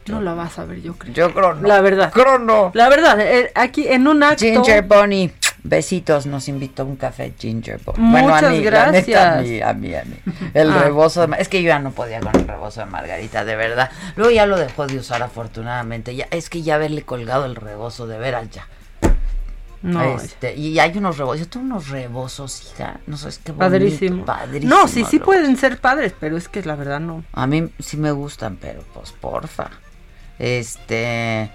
No 0.07 0.19
la 0.19 0.33
vas 0.33 0.59
a 0.59 0.65
ver, 0.65 0.81
yo 0.81 0.95
creo. 0.95 1.13
Yo 1.13 1.33
creo 1.33 1.53
no. 1.53 1.67
La 1.67 1.81
verdad. 1.81 2.11
Crono. 2.11 2.71
La 2.73 2.89
verdad, 2.89 3.19
eh, 3.19 3.51
aquí 3.55 3.87
en 3.87 4.07
un 4.07 4.23
acto. 4.23 4.43
Ginger 4.43 4.83
Bunny. 4.83 5.31
Besitos, 5.63 6.25
nos 6.25 6.47
invitó 6.47 6.85
un 6.85 6.95
café 6.95 7.33
Ginger 7.37 7.79
Bunny. 7.85 7.99
Muchas 7.99 8.23
bueno, 8.31 8.47
a 8.47 8.49
mí, 8.51 8.61
gracias. 8.61 9.07
La 9.07 9.35
neta, 9.35 9.37
a 9.37 9.41
mí, 9.41 9.61
a 9.61 9.73
mí, 9.73 9.95
a 9.95 10.03
mí. 10.05 10.15
El 10.55 10.71
Ah. 10.71 10.79
rebozo 10.83 11.27
de 11.27 11.35
Es 11.39 11.49
que 11.49 11.61
yo 11.61 11.67
ya 11.67 11.79
no 11.79 11.91
podía 11.91 12.19
con 12.19 12.35
el 12.35 12.47
rebozo 12.47 12.79
de 12.79 12.87
Margarita, 12.87 13.45
de 13.45 13.55
verdad. 13.55 13.91
Luego 14.15 14.31
ya 14.31 14.45
lo 14.47 14.57
dejó 14.57 14.87
de 14.87 14.97
usar, 14.97 15.21
afortunadamente. 15.21 16.15
Ya, 16.15 16.27
es 16.31 16.49
que 16.49 16.63
ya 16.63 16.75
haberle 16.75 17.03
colgado 17.03 17.45
el 17.45 17.55
rebozo, 17.55 18.07
de 18.07 18.17
veras 18.17 18.49
ya. 18.49 18.67
No, 19.83 20.03
Este, 20.17 20.55
y 20.55 20.77
hay 20.79 20.95
unos 20.97 21.17
rebozos. 21.17 21.39
Yo 21.41 21.47
tengo 21.47 21.65
unos 21.65 21.89
rebozos, 21.89 22.71
hija. 22.75 22.99
No 23.07 23.17
sé, 23.17 23.29
es 23.29 23.37
que 23.39 23.51
Padrísimo. 23.53 24.25
Padrísimo. 24.25 24.69
No, 24.75 24.87
sí, 24.87 25.03
sí 25.09 25.17
pueden 25.19 25.57
ser 25.57 25.79
padres, 25.79 26.13
pero 26.19 26.37
es 26.37 26.47
que 26.49 26.61
la 26.63 26.75
verdad 26.75 26.99
no. 26.99 27.23
a 27.33 27.47
mí 27.47 27.69
sí 27.79 27.97
me 27.97 28.11
gustan, 28.11 28.57
pero 28.61 28.83
pues 28.93 29.11
porfa. 29.11 29.69
Este, 30.37 31.51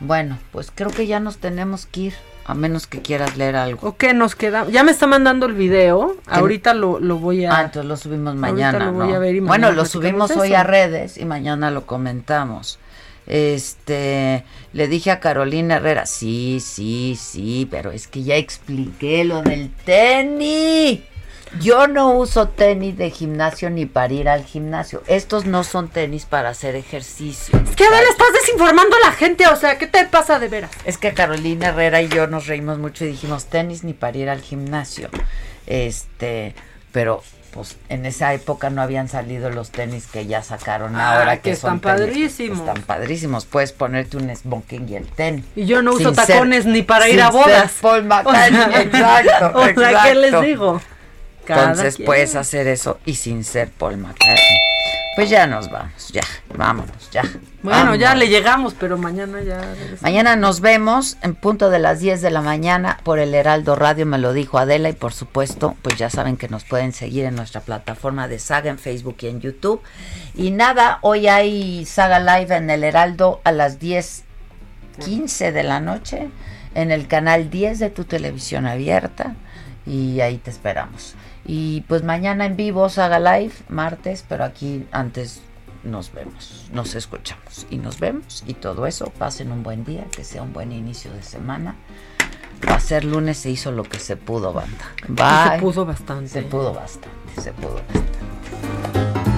bueno, 0.00 0.38
pues 0.52 0.72
creo 0.74 0.90
que 0.90 1.06
ya 1.06 1.20
nos 1.20 1.38
tenemos 1.38 1.86
que 1.86 2.00
ir, 2.00 2.14
a 2.50 2.54
menos 2.54 2.86
que 2.86 3.00
quieras 3.00 3.36
leer 3.36 3.56
algo. 3.56 3.88
¿O 3.88 3.96
qué 3.96 4.12
nos 4.12 4.34
queda? 4.34 4.66
Ya 4.68 4.82
me 4.82 4.90
está 4.90 5.06
mandando 5.06 5.46
el 5.46 5.54
video. 5.54 6.16
Ahorita 6.26 6.74
lo, 6.74 6.98
lo 6.98 7.18
voy 7.18 7.44
a. 7.44 7.56
Ah, 7.56 7.62
entonces 7.62 7.88
lo 7.88 7.96
subimos 7.96 8.34
mañana, 8.34 8.86
lo 8.86 8.92
voy 8.92 9.08
¿no? 9.08 9.14
a 9.14 9.18
ver 9.18 9.34
y 9.36 9.40
bueno, 9.40 9.72
lo 9.72 9.84
subimos 9.84 10.30
hoy 10.32 10.54
a 10.54 10.62
redes 10.62 11.16
y 11.16 11.24
mañana 11.24 11.70
lo 11.70 11.86
comentamos. 11.86 12.78
Este, 13.26 14.44
le 14.72 14.88
dije 14.88 15.12
a 15.12 15.20
Carolina 15.20 15.76
Herrera, 15.76 16.06
sí, 16.06 16.58
sí, 16.60 17.16
sí, 17.16 17.68
pero 17.70 17.92
es 17.92 18.08
que 18.08 18.24
ya 18.24 18.34
expliqué 18.34 19.24
lo 19.24 19.42
del 19.42 19.70
tenis. 19.84 21.00
Yo 21.58 21.88
no 21.88 22.12
uso 22.12 22.48
tenis 22.48 22.96
de 22.96 23.10
gimnasio 23.10 23.70
ni 23.70 23.84
para 23.86 24.12
ir 24.12 24.28
al 24.28 24.44
gimnasio. 24.44 25.02
Estos 25.08 25.46
no 25.46 25.64
son 25.64 25.88
tenis 25.88 26.24
para 26.24 26.50
hacer 26.50 26.76
ejercicio. 26.76 27.58
Es 27.68 27.74
que 27.74 27.84
a 27.84 27.90
ver, 27.90 28.04
estás 28.04 28.28
desinformando 28.40 28.96
a 28.96 29.08
la 29.08 29.12
gente, 29.12 29.46
o 29.48 29.56
sea, 29.56 29.76
¿qué 29.76 29.86
te 29.88 30.04
pasa 30.04 30.38
de 30.38 30.48
veras? 30.48 30.70
Es 30.84 30.96
que 30.96 31.12
Carolina 31.12 31.68
Herrera 31.68 32.02
y 32.02 32.08
yo 32.08 32.26
nos 32.28 32.46
reímos 32.46 32.78
mucho 32.78 33.04
y 33.04 33.08
dijimos 33.08 33.46
tenis 33.46 33.82
ni 33.82 33.94
para 33.94 34.16
ir 34.16 34.30
al 34.30 34.40
gimnasio. 34.40 35.08
Este, 35.66 36.54
pero 36.92 37.22
pues 37.52 37.76
en 37.88 38.06
esa 38.06 38.32
época 38.32 38.70
no 38.70 38.80
habían 38.80 39.08
salido 39.08 39.50
los 39.50 39.70
tenis 39.70 40.06
que 40.06 40.26
ya 40.26 40.40
sacaron 40.42 40.94
Ah, 40.94 41.18
ahora 41.18 41.36
que 41.38 41.50
que, 41.50 41.56
son 41.56 41.76
están 41.76 41.96
tenis, 41.96 42.06
padrísimos. 42.14 42.58
Están 42.60 42.82
padrísimos. 42.82 43.44
Puedes 43.46 43.72
ponerte 43.72 44.16
un 44.16 44.34
smoking 44.34 44.88
y 44.88 44.94
el 44.94 45.06
tenis. 45.08 45.44
Y 45.56 45.66
yo 45.66 45.82
no 45.82 45.90
uso 45.94 46.10
Sin 46.10 46.14
ser- 46.14 46.26
tacones 46.28 46.64
ni 46.66 46.82
para 46.82 47.08
ir 47.08 47.20
a 47.20 47.30
bodas. 47.30 47.72
Paul 47.80 48.04
McCartney, 48.04 48.60
O 48.92 48.96
sea, 48.96 49.20
exacto, 49.20 49.58
O 49.58 49.64
sea, 49.80 50.02
¿qué 50.04 50.14
les 50.14 50.40
digo? 50.42 50.80
Entonces 51.50 51.96
quien. 51.96 52.06
puedes 52.06 52.34
hacer 52.36 52.66
eso 52.66 52.98
y 53.04 53.14
sin 53.14 53.44
ser 53.44 53.70
Paul 53.70 53.96
McCartney. 53.96 54.58
Pues 55.16 55.28
ya 55.28 55.46
nos 55.46 55.70
vamos, 55.70 56.08
ya, 56.12 56.22
vámonos, 56.56 57.10
ya. 57.10 57.22
Bueno, 57.62 57.94
ya 57.94 58.14
le 58.14 58.28
llegamos, 58.28 58.74
pero 58.78 58.96
mañana 58.96 59.42
ya. 59.42 59.60
Mañana 60.00 60.36
nos 60.36 60.60
vemos 60.60 61.18
en 61.22 61.34
punto 61.34 61.68
de 61.68 61.78
las 61.78 62.00
10 62.00 62.22
de 62.22 62.30
la 62.30 62.40
mañana 62.40 62.98
por 63.02 63.18
el 63.18 63.34
Heraldo 63.34 63.74
Radio, 63.74 64.06
me 64.06 64.18
lo 64.18 64.32
dijo 64.32 64.58
Adela 64.58 64.88
y 64.88 64.94
por 64.94 65.12
supuesto, 65.12 65.76
pues 65.82 65.96
ya 65.96 66.08
saben 66.08 66.36
que 66.36 66.48
nos 66.48 66.64
pueden 66.64 66.92
seguir 66.92 67.26
en 67.26 67.34
nuestra 67.34 67.60
plataforma 67.60 68.28
de 68.28 68.38
Saga 68.38 68.70
en 68.70 68.78
Facebook 68.78 69.16
y 69.20 69.26
en 69.26 69.40
YouTube. 69.40 69.82
Y 70.34 70.52
nada, 70.52 71.00
hoy 71.02 71.26
hay 71.26 71.84
Saga 71.84 72.20
Live 72.20 72.56
en 72.56 72.70
el 72.70 72.84
Heraldo 72.84 73.40
a 73.44 73.52
las 73.52 73.78
10:15 73.78 75.52
de 75.52 75.62
la 75.64 75.80
noche 75.80 76.30
en 76.74 76.90
el 76.92 77.08
canal 77.08 77.50
10 77.50 77.78
de 77.78 77.90
tu 77.90 78.04
televisión 78.04 78.66
abierta 78.66 79.34
y 79.86 80.20
ahí 80.20 80.38
te 80.38 80.50
esperamos. 80.50 81.14
Y 81.44 81.82
pues 81.82 82.02
mañana 82.02 82.46
en 82.46 82.56
vivo 82.56 82.88
Saga 82.88 83.18
Live, 83.18 83.54
martes, 83.68 84.24
pero 84.28 84.44
aquí 84.44 84.86
antes 84.92 85.42
nos 85.82 86.12
vemos, 86.12 86.68
nos 86.72 86.94
escuchamos 86.94 87.66
y 87.70 87.78
nos 87.78 87.98
vemos 87.98 88.44
y 88.46 88.54
todo 88.54 88.86
eso. 88.86 89.06
Pasen 89.18 89.50
un 89.52 89.62
buen 89.62 89.84
día, 89.84 90.04
que 90.14 90.24
sea 90.24 90.42
un 90.42 90.52
buen 90.52 90.72
inicio 90.72 91.12
de 91.12 91.22
semana. 91.22 91.76
Va 92.68 92.74
a 92.74 92.80
ser 92.80 93.04
lunes, 93.04 93.38
se 93.38 93.50
hizo 93.50 93.72
lo 93.72 93.84
que 93.84 93.98
se 93.98 94.16
pudo, 94.16 94.52
banda. 94.52 94.84
Bye. 95.08 95.56
Se 95.56 95.60
puso 95.60 95.86
bastante. 95.86 96.28
Se 96.28 96.42
pudo 96.42 96.74
bastante, 96.74 97.40
se 97.40 97.52
pudo 97.52 97.74
bastante. 97.74 99.29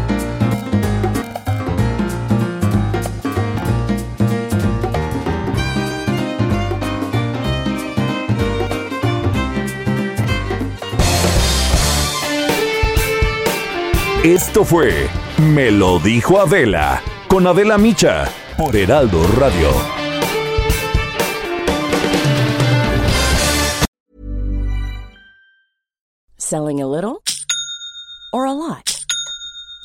Esto 14.24 14.65
fue 14.65 15.09
Me 15.53 15.73
lo 15.73 15.99
dijo 15.99 16.39
Adela 16.39 17.03
con 17.27 17.44
Adela 17.44 17.77
Micha 17.77 18.28
por 18.57 18.77
Heraldo 18.77 19.27
Radio. 19.36 19.69
Selling 26.36 26.81
a 26.81 26.86
little 26.86 27.20
or 28.32 28.47
a 28.47 28.53
lot? 28.53 28.91